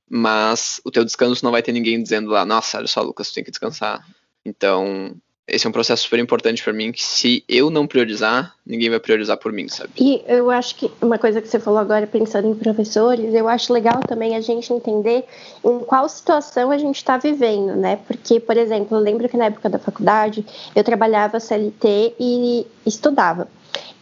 mas 0.08 0.80
o 0.84 0.90
teu 0.90 1.04
descanso 1.04 1.44
não 1.44 1.52
vai 1.52 1.62
ter 1.62 1.72
ninguém 1.72 2.02
dizendo 2.02 2.30
lá, 2.30 2.44
nossa, 2.44 2.78
olha 2.78 2.86
só, 2.86 3.02
Lucas, 3.02 3.30
tu 3.30 3.34
tem 3.34 3.44
que 3.44 3.50
descansar. 3.50 4.06
Então, 4.44 5.14
esse 5.46 5.66
é 5.66 5.68
um 5.68 5.72
processo 5.72 6.04
super 6.04 6.18
importante 6.18 6.62
para 6.62 6.72
mim 6.72 6.92
que 6.92 7.02
se 7.02 7.44
eu 7.48 7.70
não 7.70 7.86
priorizar, 7.86 8.54
ninguém 8.68 8.90
vai 8.90 9.00
priorizar 9.00 9.38
por 9.38 9.50
mim, 9.50 9.66
sabe? 9.66 9.90
E 9.98 10.22
eu 10.28 10.50
acho 10.50 10.76
que 10.76 10.92
uma 11.00 11.18
coisa 11.18 11.40
que 11.40 11.48
você 11.48 11.58
falou 11.58 11.80
agora, 11.80 12.06
pensando 12.06 12.46
em 12.46 12.54
professores, 12.54 13.34
eu 13.34 13.48
acho 13.48 13.72
legal 13.72 14.00
também 14.06 14.36
a 14.36 14.40
gente 14.42 14.70
entender 14.72 15.24
em 15.64 15.78
qual 15.80 16.06
situação 16.08 16.70
a 16.70 16.76
gente 16.76 16.96
está 16.96 17.16
vivendo, 17.16 17.74
né? 17.74 17.98
Porque, 18.06 18.38
por 18.38 18.58
exemplo, 18.58 18.96
eu 18.96 19.00
lembro 19.00 19.26
que 19.28 19.38
na 19.38 19.46
época 19.46 19.70
da 19.70 19.78
faculdade 19.78 20.44
eu 20.76 20.84
trabalhava 20.84 21.40
CLT 21.40 22.14
e 22.20 22.66
estudava. 22.84 23.48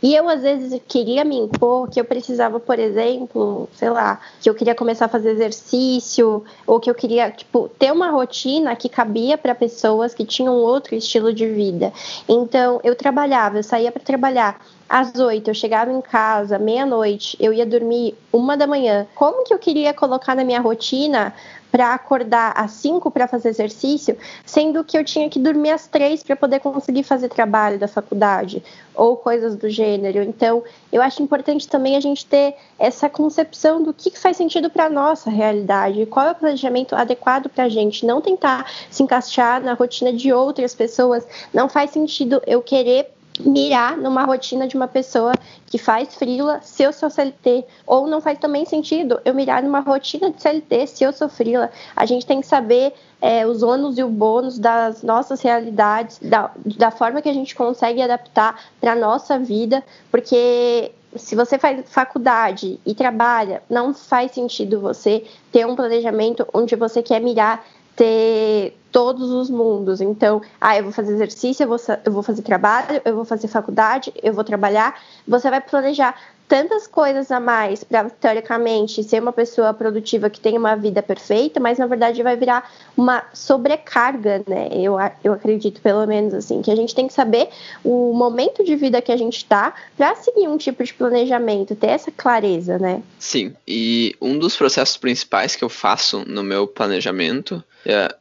E 0.03 0.15
eu, 0.15 0.29
às 0.29 0.43
vezes, 0.43 0.81
queria 0.87 1.25
me 1.25 1.37
impor 1.37 1.89
que 1.89 1.99
eu 1.99 2.05
precisava, 2.05 2.61
por 2.61 2.79
exemplo, 2.79 3.69
sei 3.75 3.89
lá, 3.89 4.21
que 4.41 4.49
eu 4.49 4.55
queria 4.55 4.75
começar 4.75 5.07
a 5.07 5.09
fazer 5.09 5.31
exercício, 5.31 6.45
ou 6.67 6.79
que 6.79 6.91
eu 6.91 6.95
queria, 6.95 7.31
tipo, 7.31 7.69
ter 7.79 7.93
uma 7.93 8.11
rotina 8.11 8.77
que 8.77 8.89
cabia 8.89 9.39
para 9.39 9.55
pessoas 9.55 10.13
que 10.13 10.25
tinham 10.25 10.55
outro 10.55 10.95
estilo 10.95 11.33
de 11.33 11.47
vida. 11.47 11.93
Então, 12.29 12.79
eu 12.85 12.95
trabalhava, 12.95 13.59
eu 13.59 13.63
saía 13.63 13.91
para 13.91 14.03
trabalhar 14.03 14.56
às 14.89 15.19
oito, 15.19 15.51
eu 15.51 15.55
chegava 15.55 15.91
em 15.91 16.01
casa, 16.01 16.59
meia-noite, 16.59 17.37
eu 17.41 17.53
ia 17.53 17.67
dormir 17.67 18.17
uma 18.33 18.57
da 18.57 18.67
manhã. 18.67 19.07
Como 19.15 19.45
que 19.45 19.53
eu 19.53 19.59
queria 19.59 19.93
colocar 19.93 20.35
na 20.35 20.45
minha 20.45 20.61
rotina 20.61 21.35
para 21.71 21.93
acordar 21.93 22.53
às 22.57 22.71
5 22.71 23.11
para 23.11 23.27
fazer 23.27 23.49
exercício, 23.49 24.17
sendo 24.45 24.85
que 24.85 24.97
eu 24.97 25.05
tinha 25.05 25.29
que 25.29 25.39
dormir 25.39 25.71
às 25.71 25.87
3 25.87 26.23
para 26.23 26.37
poder 26.37 26.61
conseguir 26.61 27.03
fazer 27.03 27.29
trabalho 27.29 27.79
da 27.79 27.89
faculdade 27.89 28.63
ou 28.95 29.17
coisas 29.17 29.57
do 29.57 29.69
gênero. 29.69 30.23
Então, 30.23 30.63
eu 30.91 31.03
acho 31.03 31.23
importante 31.23 31.69
também 31.69 31.97
a 31.97 32.01
gente 32.01 32.25
ter 32.25 32.55
essa 32.79 33.11
concepção 33.11 33.83
do 33.83 33.93
que 33.93 34.11
faz 34.17 34.37
sentido 34.37 34.71
para 34.71 34.89
nossa 34.89 35.29
realidade, 35.29 36.07
qual 36.07 36.29
é 36.29 36.31
o 36.31 36.35
planejamento 36.35 36.95
adequado 36.95 37.49
para 37.49 37.65
a 37.65 37.69
gente, 37.69 38.07
não 38.07 38.21
tentar 38.21 38.71
se 38.89 39.03
encaixar 39.03 39.61
na 39.63 39.75
rotina 39.75 40.13
de 40.13 40.33
outras 40.33 40.75
pessoas. 40.75 41.27
Não 41.53 41.69
faz 41.69 41.91
sentido 41.91 42.41
eu 42.47 42.63
querer 42.63 43.16
mirar 43.41 43.97
numa 43.97 44.25
rotina 44.25 44.67
de 44.67 44.77
uma 44.77 44.89
pessoa 44.89 45.33
que 45.67 45.79
faz 45.79 46.15
frila 46.15 46.61
se 46.63 46.83
eu 46.83 46.93
sou 46.93 47.11
CLT, 47.11 47.65
ou 47.87 48.07
não 48.07 48.21
faz 48.21 48.39
também 48.39 48.65
sentido 48.65 49.21
eu 49.25 49.35
mirar 49.35 49.63
numa 49.63 49.81
rotina 49.81 50.31
de 50.31 50.41
CLT 50.41 50.87
se 50.87 51.05
eu 51.05 51.13
sou 51.13 51.29
frila. 51.29 51.71
A 51.95 52.07
gente 52.07 52.27
tem 52.27 52.41
que 52.41 52.47
saber 52.47 52.95
é, 53.21 53.47
os 53.47 53.63
ônus 53.63 53.99
e 53.99 54.03
o 54.03 54.09
bônus 54.09 54.59
das 54.59 55.03
nossas 55.03 55.41
realidades, 55.43 56.19
da, 56.21 56.51
da 56.57 56.91
forma 56.91 57.23
que 57.23 57.29
a 57.29 57.35
gente 57.35 57.55
consegue 57.55 58.01
adaptar 58.03 58.61
para 58.81 58.93
a 58.93 58.97
nossa 58.97 59.39
vida, 59.39 59.83
porque 60.11 60.93
se 61.15 61.35
você 61.35 61.59
faz 61.59 61.85
faculdade 61.89 62.79
e 62.85 62.95
trabalha, 62.95 63.63
não 63.71 63.95
faz 63.95 64.33
sentido 64.33 64.81
você 64.81 65.25
ter 65.51 65.67
um 65.67 65.75
planejamento 65.75 66.47
onde 66.53 66.77
você 66.77 67.03
quer 67.03 67.21
mirar 67.21 67.65
ter 67.97 68.77
todos 68.93 69.31
os 69.31 69.51
mundos. 69.51 70.01
Então, 70.01 70.41
ah, 70.61 70.77
eu 70.77 70.85
vou 70.85 70.93
fazer 70.93 71.15
exercício, 71.15 71.65
eu 71.65 71.69
vou, 71.69 71.79
eu 72.05 72.13
vou 72.13 72.23
fazer 72.23 72.43
trabalho, 72.43 73.01
eu 73.05 73.15
vou 73.15 73.25
fazer 73.25 73.49
faculdade, 73.49 74.13
eu 74.23 74.33
vou 74.33 74.45
trabalhar. 74.45 74.99
Você 75.27 75.51
vai 75.51 75.61
planejar 75.61 76.15
tantas 76.49 76.87
coisas 76.87 77.31
a 77.31 77.41
mais 77.41 77.83
para, 77.83 78.09
teoricamente, 78.09 79.03
ser 79.03 79.21
uma 79.21 79.33
pessoa 79.33 79.75
produtiva 79.75 80.31
que 80.31 80.41
tem 80.41 80.57
uma 80.57 80.77
vida 80.77 81.03
perfeita, 81.03 81.59
mas 81.61 81.79
na 81.79 81.87
verdade 81.87 82.23
vai 82.23 82.37
virar 82.37 82.71
uma 82.97 83.25
sobrecarga, 83.33 84.43
né? 84.47 84.69
Eu, 84.73 84.97
eu 85.25 85.33
acredito, 85.33 85.81
pelo 85.81 86.07
menos, 86.07 86.35
assim, 86.35 86.63
que 86.63 86.71
a 86.71 86.77
gente 86.77 86.95
tem 86.95 87.07
que 87.07 87.13
saber 87.13 87.49
o 87.85 88.13
momento 88.13 88.65
de 88.65 88.77
vida 88.77 89.03
que 89.03 89.13
a 89.13 89.17
gente 89.17 89.39
está 89.39 89.75
para 89.97 90.15
seguir 90.15 90.49
um 90.49 90.57
tipo 90.57 90.83
de 90.85 90.95
planejamento, 90.95 91.75
ter 91.75 91.89
essa 91.89 92.11
clareza, 92.11 92.79
né? 92.79 93.03
Sim, 93.19 93.55
e 93.67 94.15
um 94.21 94.39
dos 94.39 94.57
processos 94.57 94.97
principais 94.97 95.57
que 95.57 95.65
eu 95.65 95.69
faço 95.69 96.25
no 96.27 96.43
meu 96.43 96.67
planejamento, 96.67 97.63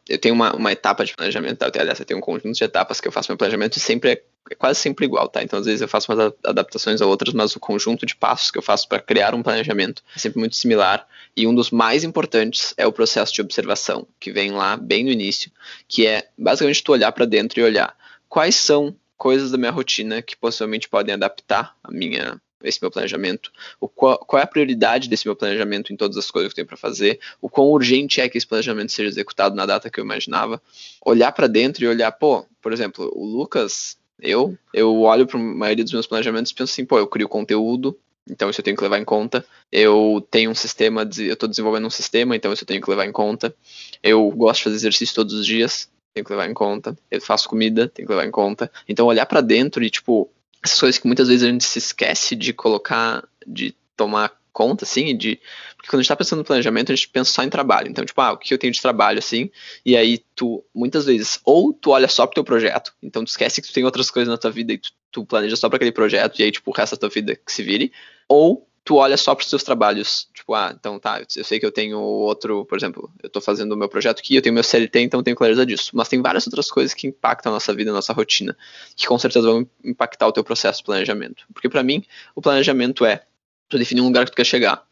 eu 0.07 0.17
tenho 0.17 0.36
uma, 0.36 0.55
uma 0.55 0.72
etapa 0.72 1.05
de 1.05 1.15
planejamento, 1.15 1.57
tá? 1.57 1.72
aliás, 1.79 2.00
eu 2.00 2.05
tenho 2.05 2.19
um 2.19 2.22
conjunto 2.22 2.53
de 2.53 2.63
etapas 2.63 3.01
que 3.01 3.07
eu 3.07 3.12
faço 3.12 3.31
meu 3.31 3.38
planejamento 3.38 3.77
e 3.77 3.79
sempre 3.79 4.12
é 4.12 4.24
é 4.50 4.53
quase 4.53 4.79
sempre 4.79 5.05
igual, 5.05 5.27
tá? 5.27 5.41
Então, 5.41 5.57
às 5.57 5.65
vezes 5.65 5.81
eu 5.81 5.88
faço 5.88 6.12
umas 6.12 6.34
adaptações 6.43 7.01
a 7.01 7.05
outras, 7.05 7.34
mas 7.34 7.55
o 7.55 7.60
conjunto 7.60 8.05
de 8.05 8.15
passos 8.15 8.51
que 8.51 8.57
eu 8.57 8.62
faço 8.62 8.88
para 8.88 9.00
criar 9.00 9.34
um 9.34 9.41
planejamento 9.41 10.03
é 10.15 10.19
sempre 10.19 10.39
muito 10.39 10.55
similar. 10.55 11.07
E 11.36 11.48
um 11.48 11.55
dos 11.55 11.72
mais 11.72 12.03
importantes 12.03 12.74
é 12.77 12.86
o 12.86 12.91
processo 12.91 13.34
de 13.34 13.41
observação, 13.41 14.07
que 14.19 14.31
vem 14.31 14.51
lá 14.51 14.77
bem 14.77 15.03
no 15.03 15.10
início, 15.10 15.51
que 15.88 16.05
é 16.05 16.27
basicamente 16.38 16.84
tu 16.84 16.91
olhar 16.91 17.12
para 17.12 17.25
dentro 17.25 17.60
e 17.60 17.63
olhar 17.63 17.98
quais 18.29 18.55
são 18.55 18.95
coisas 19.17 19.50
da 19.50 19.57
minha 19.57 19.72
rotina 19.72 20.22
que 20.22 20.36
possivelmente 20.36 20.88
podem 20.88 21.15
adaptar 21.15 21.75
a 21.84 21.91
minha 21.91 22.39
esse 22.63 22.79
meu 22.81 22.89
planejamento, 22.89 23.51
o 23.79 23.88
qual, 23.88 24.17
qual, 24.19 24.39
é 24.39 24.43
a 24.43 24.47
prioridade 24.47 25.09
desse 25.09 25.27
meu 25.27 25.35
planejamento 25.35 25.93
em 25.93 25.95
todas 25.95 26.17
as 26.17 26.31
coisas 26.31 26.51
que 26.51 26.59
eu 26.59 26.65
tenho 26.65 26.67
para 26.67 26.77
fazer, 26.77 27.19
o 27.41 27.50
quão 27.50 27.67
urgente 27.67 28.21
é 28.21 28.29
que 28.29 28.38
esse 28.38 28.47
planejamento 28.47 28.91
seja 28.91 29.09
executado 29.09 29.55
na 29.55 29.65
data 29.65 29.89
que 29.89 30.00
eu 30.00 30.03
imaginava, 30.03 30.62
olhar 31.05 31.31
para 31.31 31.47
dentro 31.47 31.83
e 31.83 31.88
olhar, 31.88 32.12
pô, 32.12 32.45
por 32.62 32.74
exemplo, 32.74 33.12
o 33.13 33.25
Lucas 33.25 33.97
eu, 34.21 34.57
eu 34.74 35.01
olho 35.01 35.27
para 35.27 35.39
a 35.39 35.43
maioria 35.43 35.83
dos 35.83 35.93
meus 35.93 36.07
planejamentos 36.07 36.51
e 36.51 36.55
penso 36.55 36.71
assim, 36.71 36.85
pô, 36.85 36.97
eu 36.97 37.07
crio 37.07 37.27
conteúdo, 37.27 37.97
então 38.29 38.50
isso 38.50 38.59
eu 38.59 38.63
tenho 38.63 38.75
que 38.75 38.83
levar 38.83 39.00
em 39.00 39.05
conta. 39.05 39.45
Eu 39.71 40.25
tenho 40.31 40.50
um 40.50 40.55
sistema, 40.55 41.07
eu 41.17 41.33
estou 41.33 41.47
desenvolvendo 41.47 41.85
um 41.85 41.91
sistema, 41.91 42.35
então 42.35 42.51
isso 42.51 42.63
eu 42.63 42.67
tenho 42.67 42.81
que 42.81 42.89
levar 42.89 43.05
em 43.05 43.12
conta. 43.12 43.53
Eu 44.01 44.29
gosto 44.31 44.59
de 44.59 44.63
fazer 44.65 44.75
exercício 44.77 45.15
todos 45.15 45.33
os 45.33 45.45
dias, 45.45 45.89
tenho 46.13 46.25
que 46.25 46.31
levar 46.31 46.50
em 46.50 46.53
conta. 46.53 46.97
Eu 47.12 47.21
faço 47.21 47.47
comida, 47.47 47.88
tenho 47.88 48.07
que 48.07 48.13
levar 48.13 48.27
em 48.27 48.31
conta. 48.31 48.71
Então 48.88 49.05
olhar 49.05 49.25
para 49.25 49.41
dentro 49.41 49.83
e 49.83 49.89
tipo 49.89 50.29
essas 50.65 50.79
coisas 50.79 51.00
que 51.00 51.07
muitas 51.07 51.27
vezes 51.27 51.43
a 51.43 51.51
gente 51.51 51.63
se 51.63 51.79
esquece 51.79 52.36
de 52.36 52.51
colocar, 52.51 53.24
de 53.45 53.75
tomar 53.95 54.31
conta, 54.51 54.84
assim, 54.84 55.15
de. 55.15 55.39
Porque 55.75 55.89
quando 55.89 56.00
a 56.00 56.03
gente 56.03 56.07
tá 56.07 56.15
pensando 56.15 56.39
no 56.39 56.45
planejamento, 56.45 56.91
a 56.91 56.95
gente 56.95 57.10
pensa 57.10 57.31
só 57.31 57.43
em 57.43 57.50
trabalho. 57.50 57.88
Então, 57.88 58.03
tipo, 58.03 58.19
ah, 58.22 58.31
o 58.31 58.38
que 58.38 58.53
eu 58.53 58.57
tenho 58.57 58.74
de 58.74 58.81
trabalho, 58.81 59.19
assim, 59.19 59.51
e 59.86 59.95
aí 59.95 60.17
tu, 60.36 60.63
muitas 60.74 61.05
vezes, 61.05 61.39
ou 61.45 61.74
tu 61.74 61.91
olha 61.91 62.07
só 62.07 62.25
pro 62.25 62.36
teu 62.36 62.43
projeto, 62.43 62.93
então 63.03 63.24
tu 63.24 63.27
esquece 63.27 63.62
que 63.62 63.67
tu 63.67 63.74
tem 63.74 63.84
outras 63.84 64.10
coisas 64.10 64.31
na 64.31 64.38
tua 64.38 64.50
vida 64.50 64.74
e 64.74 64.77
tu, 64.77 64.91
tu 65.12 65.25
planeja 65.25 65.55
só 65.55 65.69
para 65.69 65.75
aquele 65.75 65.91
projeto, 65.91 66.39
e 66.39 66.43
aí, 66.43 66.51
tipo, 66.51 66.72
o 66.72 66.74
resto 66.74 66.95
da 66.95 67.01
tua 67.01 67.10
vida 67.10 67.36
que 67.36 67.51
se 67.51 67.62
vire, 67.62 67.91
ou 68.27 68.67
tu 68.85 68.95
olha 68.95 69.17
só 69.17 69.35
pros 69.35 69.49
teus 69.49 69.63
trabalhos. 69.63 70.29
Tipo, 70.33 70.53
ah, 70.53 70.73
então 70.79 70.97
tá, 70.97 71.19
eu 71.35 71.43
sei 71.43 71.59
que 71.59 71.65
eu 71.65 71.71
tenho 71.71 71.99
outro, 71.99 72.63
por 72.65 72.77
exemplo, 72.77 73.11
eu 73.21 73.29
tô 73.29 73.41
fazendo 73.41 73.73
o 73.73 73.77
meu 73.77 73.89
projeto 73.89 74.19
aqui, 74.19 74.35
eu 74.35 74.41
tenho 74.41 74.53
meu 74.53 74.63
CLT, 74.63 75.01
então 75.01 75.19
eu 75.19 75.23
tenho 75.23 75.35
clareza 75.35 75.65
disso. 75.65 75.91
Mas 75.93 76.07
tem 76.07 76.21
várias 76.21 76.47
outras 76.47 76.69
coisas 76.71 76.93
que 76.93 77.07
impactam 77.07 77.51
a 77.51 77.55
nossa 77.55 77.73
vida, 77.73 77.91
a 77.91 77.93
nossa 77.93 78.13
rotina, 78.13 78.55
que 78.95 79.07
com 79.07 79.17
certeza 79.19 79.51
vão 79.51 79.67
impactar 79.83 80.27
o 80.27 80.31
teu 80.31 80.43
processo 80.43 80.79
de 80.79 80.85
planejamento. 80.85 81.43
Porque 81.53 81.67
para 81.67 81.83
mim, 81.83 82.03
o 82.35 82.41
planejamento 82.41 83.03
é 83.03 83.25
Tu 83.67 83.77
definir 83.77 84.01
um 84.01 84.05
lugar 84.05 84.25
que 84.25 84.31
tu 84.31 84.35
quer 84.35 84.45
chegar, 84.45 84.83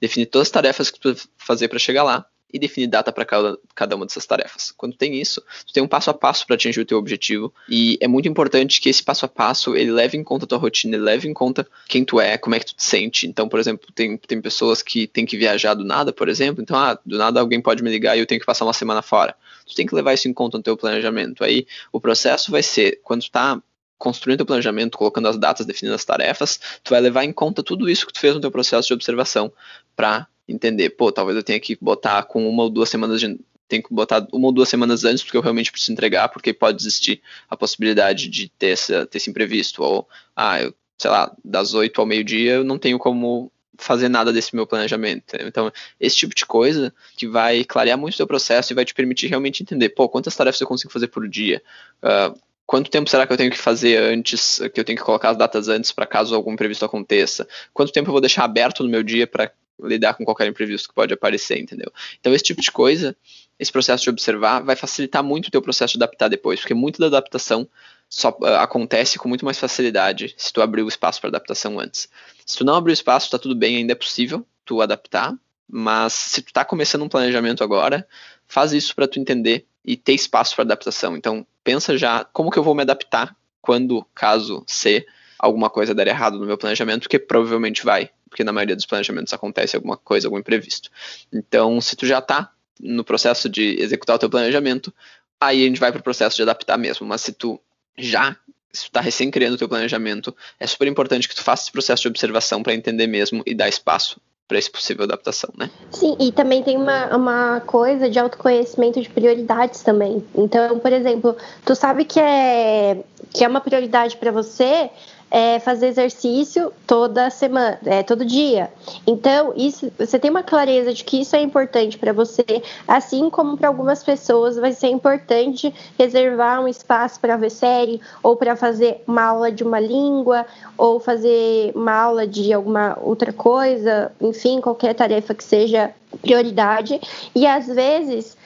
definir 0.00 0.26
todas 0.26 0.48
as 0.48 0.52
tarefas 0.52 0.90
que 0.90 1.00
tu 1.00 1.16
fazer 1.36 1.68
para 1.68 1.78
chegar 1.78 2.04
lá 2.04 2.24
e 2.52 2.58
definir 2.58 2.86
data 2.86 3.12
para 3.12 3.24
cada, 3.24 3.58
cada 3.74 3.96
uma 3.96 4.06
dessas 4.06 4.26
tarefas. 4.26 4.72
Quando 4.76 4.96
tem 4.96 5.20
isso, 5.20 5.42
tu 5.66 5.72
tem 5.72 5.82
um 5.82 5.88
passo 5.88 6.10
a 6.10 6.14
passo 6.14 6.46
para 6.46 6.56
atingir 6.56 6.80
o 6.80 6.84
teu 6.84 6.98
objetivo 6.98 7.52
e 7.68 7.98
é 8.00 8.08
muito 8.08 8.28
importante 8.28 8.80
que 8.80 8.88
esse 8.88 9.02
passo 9.02 9.24
a 9.24 9.28
passo 9.28 9.76
ele 9.76 9.90
leve 9.90 10.16
em 10.16 10.24
conta 10.24 10.44
a 10.44 10.48
tua 10.48 10.58
rotina, 10.58 10.96
ele 10.96 11.04
leve 11.04 11.28
em 11.28 11.34
conta 11.34 11.66
quem 11.88 12.04
tu 12.04 12.20
é, 12.20 12.38
como 12.38 12.54
é 12.54 12.58
que 12.58 12.66
tu 12.66 12.74
te 12.74 12.82
sente. 12.82 13.26
Então, 13.26 13.48
por 13.48 13.60
exemplo, 13.60 13.88
tem, 13.94 14.16
tem 14.16 14.40
pessoas 14.40 14.82
que 14.82 15.06
têm 15.06 15.26
que 15.26 15.36
viajar 15.36 15.74
do 15.74 15.84
nada, 15.84 16.12
por 16.12 16.28
exemplo, 16.28 16.62
então, 16.62 16.76
ah, 16.76 16.98
do 17.04 17.18
nada 17.18 17.40
alguém 17.40 17.60
pode 17.60 17.82
me 17.82 17.90
ligar 17.90 18.16
e 18.16 18.20
eu 18.20 18.26
tenho 18.26 18.40
que 18.40 18.46
passar 18.46 18.64
uma 18.64 18.72
semana 18.72 19.02
fora. 19.02 19.34
Tu 19.66 19.74
tem 19.74 19.86
que 19.86 19.94
levar 19.94 20.14
isso 20.14 20.28
em 20.28 20.32
conta 20.32 20.56
no 20.56 20.62
teu 20.62 20.76
planejamento. 20.76 21.44
Aí, 21.44 21.66
o 21.92 22.00
processo 22.00 22.50
vai 22.50 22.62
ser, 22.62 23.00
quando 23.02 23.22
tu 23.22 23.30
tá 23.30 23.62
construindo 24.00 24.40
o 24.40 24.46
planejamento, 24.46 24.96
colocando 24.96 25.28
as 25.28 25.36
datas, 25.36 25.66
definindo 25.66 25.94
as 25.94 26.04
tarefas, 26.06 26.58
tu 26.82 26.88
vai 26.88 27.00
levar 27.00 27.22
em 27.22 27.32
conta 27.32 27.62
tudo 27.62 27.88
isso 27.88 28.06
que 28.06 28.12
tu 28.14 28.18
fez 28.18 28.34
no 28.34 28.40
teu 28.40 28.50
processo 28.50 28.88
de 28.88 28.94
observação 28.94 29.52
para 29.94 30.26
entender, 30.52 30.90
pô, 30.90 31.12
talvez 31.12 31.36
eu 31.36 31.42
tenha 31.42 31.60
que 31.60 31.76
botar 31.80 32.22
com 32.24 32.48
uma 32.48 32.64
ou 32.64 32.70
duas 32.70 32.88
semanas 32.88 33.20
de 33.20 33.38
tenho 33.68 33.84
que 33.84 33.94
botar 33.94 34.26
uma 34.32 34.48
ou 34.48 34.52
duas 34.52 34.68
semanas 34.68 35.04
antes 35.04 35.22
porque 35.22 35.36
eu 35.36 35.40
realmente 35.40 35.70
preciso 35.70 35.92
entregar, 35.92 36.28
porque 36.28 36.52
pode 36.52 36.82
existir 36.82 37.22
a 37.48 37.56
possibilidade 37.56 38.28
de 38.28 38.48
ter, 38.48 38.70
essa, 38.70 39.06
ter 39.06 39.18
esse 39.18 39.30
imprevisto, 39.30 39.80
ou, 39.82 40.08
ah, 40.34 40.60
eu, 40.60 40.74
sei 40.98 41.10
lá, 41.10 41.32
das 41.44 41.72
oito 41.72 42.00
ao 42.00 42.06
meio-dia 42.06 42.54
eu 42.54 42.64
não 42.64 42.78
tenho 42.78 42.98
como 42.98 43.50
fazer 43.78 44.08
nada 44.08 44.32
desse 44.32 44.54
meu 44.54 44.66
planejamento. 44.66 45.36
Então, 45.40 45.72
esse 45.98 46.16
tipo 46.16 46.34
de 46.34 46.44
coisa 46.44 46.92
que 47.16 47.28
vai 47.28 47.64
clarear 47.64 47.96
muito 47.96 48.14
o 48.14 48.16
teu 48.16 48.26
processo 48.26 48.72
e 48.72 48.74
vai 48.74 48.84
te 48.84 48.92
permitir 48.92 49.28
realmente 49.28 49.62
entender, 49.62 49.90
pô, 49.90 50.08
quantas 50.08 50.34
tarefas 50.34 50.60
eu 50.60 50.66
consigo 50.66 50.92
fazer 50.92 51.06
por 51.06 51.26
dia, 51.28 51.62
uh, 52.02 52.38
Quanto 52.70 52.88
tempo 52.88 53.10
será 53.10 53.26
que 53.26 53.32
eu 53.32 53.36
tenho 53.36 53.50
que 53.50 53.58
fazer 53.58 53.96
antes, 53.96 54.60
que 54.72 54.78
eu 54.78 54.84
tenho 54.84 54.96
que 54.96 55.02
colocar 55.02 55.30
as 55.30 55.36
datas 55.36 55.66
antes 55.66 55.90
para 55.90 56.06
caso 56.06 56.36
algum 56.36 56.52
imprevisto 56.52 56.84
aconteça? 56.84 57.48
Quanto 57.74 57.90
tempo 57.90 58.08
eu 58.08 58.12
vou 58.12 58.20
deixar 58.20 58.44
aberto 58.44 58.84
no 58.84 58.88
meu 58.88 59.02
dia 59.02 59.26
para 59.26 59.50
lidar 59.82 60.14
com 60.14 60.24
qualquer 60.24 60.46
imprevisto 60.46 60.88
que 60.88 60.94
pode 60.94 61.12
aparecer, 61.12 61.58
entendeu? 61.58 61.92
Então 62.20 62.32
esse 62.34 62.44
tipo 62.44 62.60
de 62.60 62.70
coisa, 62.70 63.16
esse 63.58 63.70
processo 63.70 64.04
de 64.04 64.10
observar 64.10 64.60
vai 64.60 64.76
facilitar 64.76 65.22
muito 65.22 65.48
o 65.48 65.50
teu 65.50 65.62
processo 65.62 65.92
de 65.92 65.98
adaptar 65.98 66.28
depois, 66.28 66.60
porque 66.60 66.74
muito 66.74 66.98
da 66.98 67.06
adaptação 67.06 67.68
só 68.08 68.30
uh, 68.40 68.46
acontece 68.56 69.18
com 69.18 69.28
muito 69.28 69.44
mais 69.44 69.58
facilidade 69.58 70.34
se 70.36 70.52
tu 70.52 70.60
abrir 70.60 70.82
o 70.82 70.88
espaço 70.88 71.20
para 71.20 71.28
adaptação 71.28 71.78
antes. 71.78 72.08
Se 72.44 72.58
tu 72.58 72.64
não 72.64 72.74
abrir 72.74 72.92
o 72.92 72.94
espaço, 72.94 73.30
tá 73.30 73.38
tudo 73.38 73.54
bem, 73.54 73.76
ainda 73.76 73.92
é 73.92 73.96
possível 73.96 74.44
tu 74.64 74.82
adaptar, 74.82 75.34
mas 75.68 76.12
se 76.12 76.42
tu 76.42 76.52
tá 76.52 76.64
começando 76.64 77.02
um 77.02 77.08
planejamento 77.08 77.62
agora, 77.62 78.06
faz 78.46 78.72
isso 78.72 78.94
para 78.94 79.06
tu 79.06 79.20
entender 79.20 79.64
e 79.84 79.96
ter 79.96 80.14
espaço 80.14 80.54
para 80.54 80.64
adaptação. 80.64 81.16
Então, 81.16 81.46
pensa 81.62 81.96
já 81.96 82.24
como 82.24 82.50
que 82.50 82.58
eu 82.58 82.64
vou 82.64 82.74
me 82.74 82.82
adaptar 82.82 83.34
quando, 83.60 84.04
caso 84.14 84.64
se 84.66 85.06
alguma 85.40 85.70
coisa 85.70 85.94
der 85.94 86.06
errado 86.06 86.38
no 86.38 86.46
meu 86.46 86.58
planejamento, 86.58 87.08
que 87.08 87.18
provavelmente 87.18 87.84
vai, 87.84 88.10
porque 88.28 88.44
na 88.44 88.52
maioria 88.52 88.76
dos 88.76 88.86
planejamentos 88.86 89.32
acontece 89.32 89.74
alguma 89.74 89.96
coisa, 89.96 90.26
algum 90.26 90.38
imprevisto. 90.38 90.90
Então, 91.32 91.80
se 91.80 91.96
tu 91.96 92.06
já 92.06 92.18
está 92.18 92.52
no 92.78 93.02
processo 93.02 93.48
de 93.48 93.80
executar 93.80 94.16
o 94.16 94.18
teu 94.18 94.30
planejamento, 94.30 94.92
aí 95.40 95.64
a 95.64 95.66
gente 95.66 95.80
vai 95.80 95.90
para 95.90 96.00
o 96.00 96.04
processo 96.04 96.36
de 96.36 96.42
adaptar 96.42 96.76
mesmo. 96.76 97.06
Mas 97.06 97.22
se 97.22 97.32
tu 97.32 97.60
já 97.96 98.36
está 98.72 99.00
recém 99.00 99.30
criando 99.30 99.54
o 99.54 99.58
teu 99.58 99.68
planejamento, 99.68 100.34
é 100.58 100.66
super 100.66 100.86
importante 100.86 101.28
que 101.28 101.34
tu 101.34 101.42
faça 101.42 101.64
esse 101.64 101.72
processo 101.72 102.02
de 102.02 102.08
observação 102.08 102.62
para 102.62 102.74
entender 102.74 103.06
mesmo 103.06 103.42
e 103.46 103.54
dar 103.54 103.68
espaço 103.68 104.20
para 104.46 104.58
essa 104.58 104.70
possível 104.70 105.04
adaptação, 105.04 105.48
né? 105.56 105.70
Sim, 105.92 106.16
e 106.18 106.32
também 106.32 106.60
tem 106.60 106.76
uma, 106.76 107.16
uma 107.16 107.60
coisa 107.60 108.10
de 108.10 108.18
autoconhecimento 108.18 109.00
de 109.00 109.08
prioridades 109.08 109.82
também. 109.82 110.26
Então, 110.34 110.76
por 110.80 110.92
exemplo, 110.92 111.36
tu 111.64 111.72
sabe 111.76 112.04
que 112.04 112.18
é, 112.18 112.98
que 113.32 113.44
é 113.44 113.48
uma 113.48 113.60
prioridade 113.60 114.16
para 114.16 114.32
você 114.32 114.90
é, 115.30 115.58
fazer 115.60 115.88
exercício 115.88 116.72
toda 116.86 117.30
semana, 117.30 117.78
é, 117.84 118.02
todo 118.02 118.24
dia. 118.24 118.70
Então, 119.06 119.52
isso, 119.56 119.90
você 119.98 120.18
tem 120.18 120.30
uma 120.30 120.42
clareza 120.42 120.92
de 120.92 121.04
que 121.04 121.20
isso 121.20 121.36
é 121.36 121.40
importante 121.40 121.96
para 121.96 122.12
você, 122.12 122.44
assim 122.88 123.30
como 123.30 123.56
para 123.56 123.68
algumas 123.68 124.02
pessoas 124.02 124.56
vai 124.56 124.72
ser 124.72 124.88
importante 124.88 125.72
reservar 125.98 126.60
um 126.60 126.68
espaço 126.68 127.20
para 127.20 127.36
ver 127.36 127.50
série, 127.50 128.00
ou 128.22 128.36
para 128.36 128.56
fazer 128.56 129.02
uma 129.06 129.22
aula 129.22 129.52
de 129.52 129.62
uma 129.62 129.78
língua, 129.78 130.44
ou 130.76 130.98
fazer 130.98 131.72
uma 131.74 131.92
aula 131.92 132.26
de 132.26 132.52
alguma 132.52 132.98
outra 133.00 133.32
coisa, 133.32 134.10
enfim, 134.20 134.60
qualquer 134.60 134.94
tarefa 134.94 135.34
que 135.34 135.44
seja 135.44 135.94
prioridade. 136.22 137.00
E 137.34 137.46
às 137.46 137.66
vezes 137.66 138.36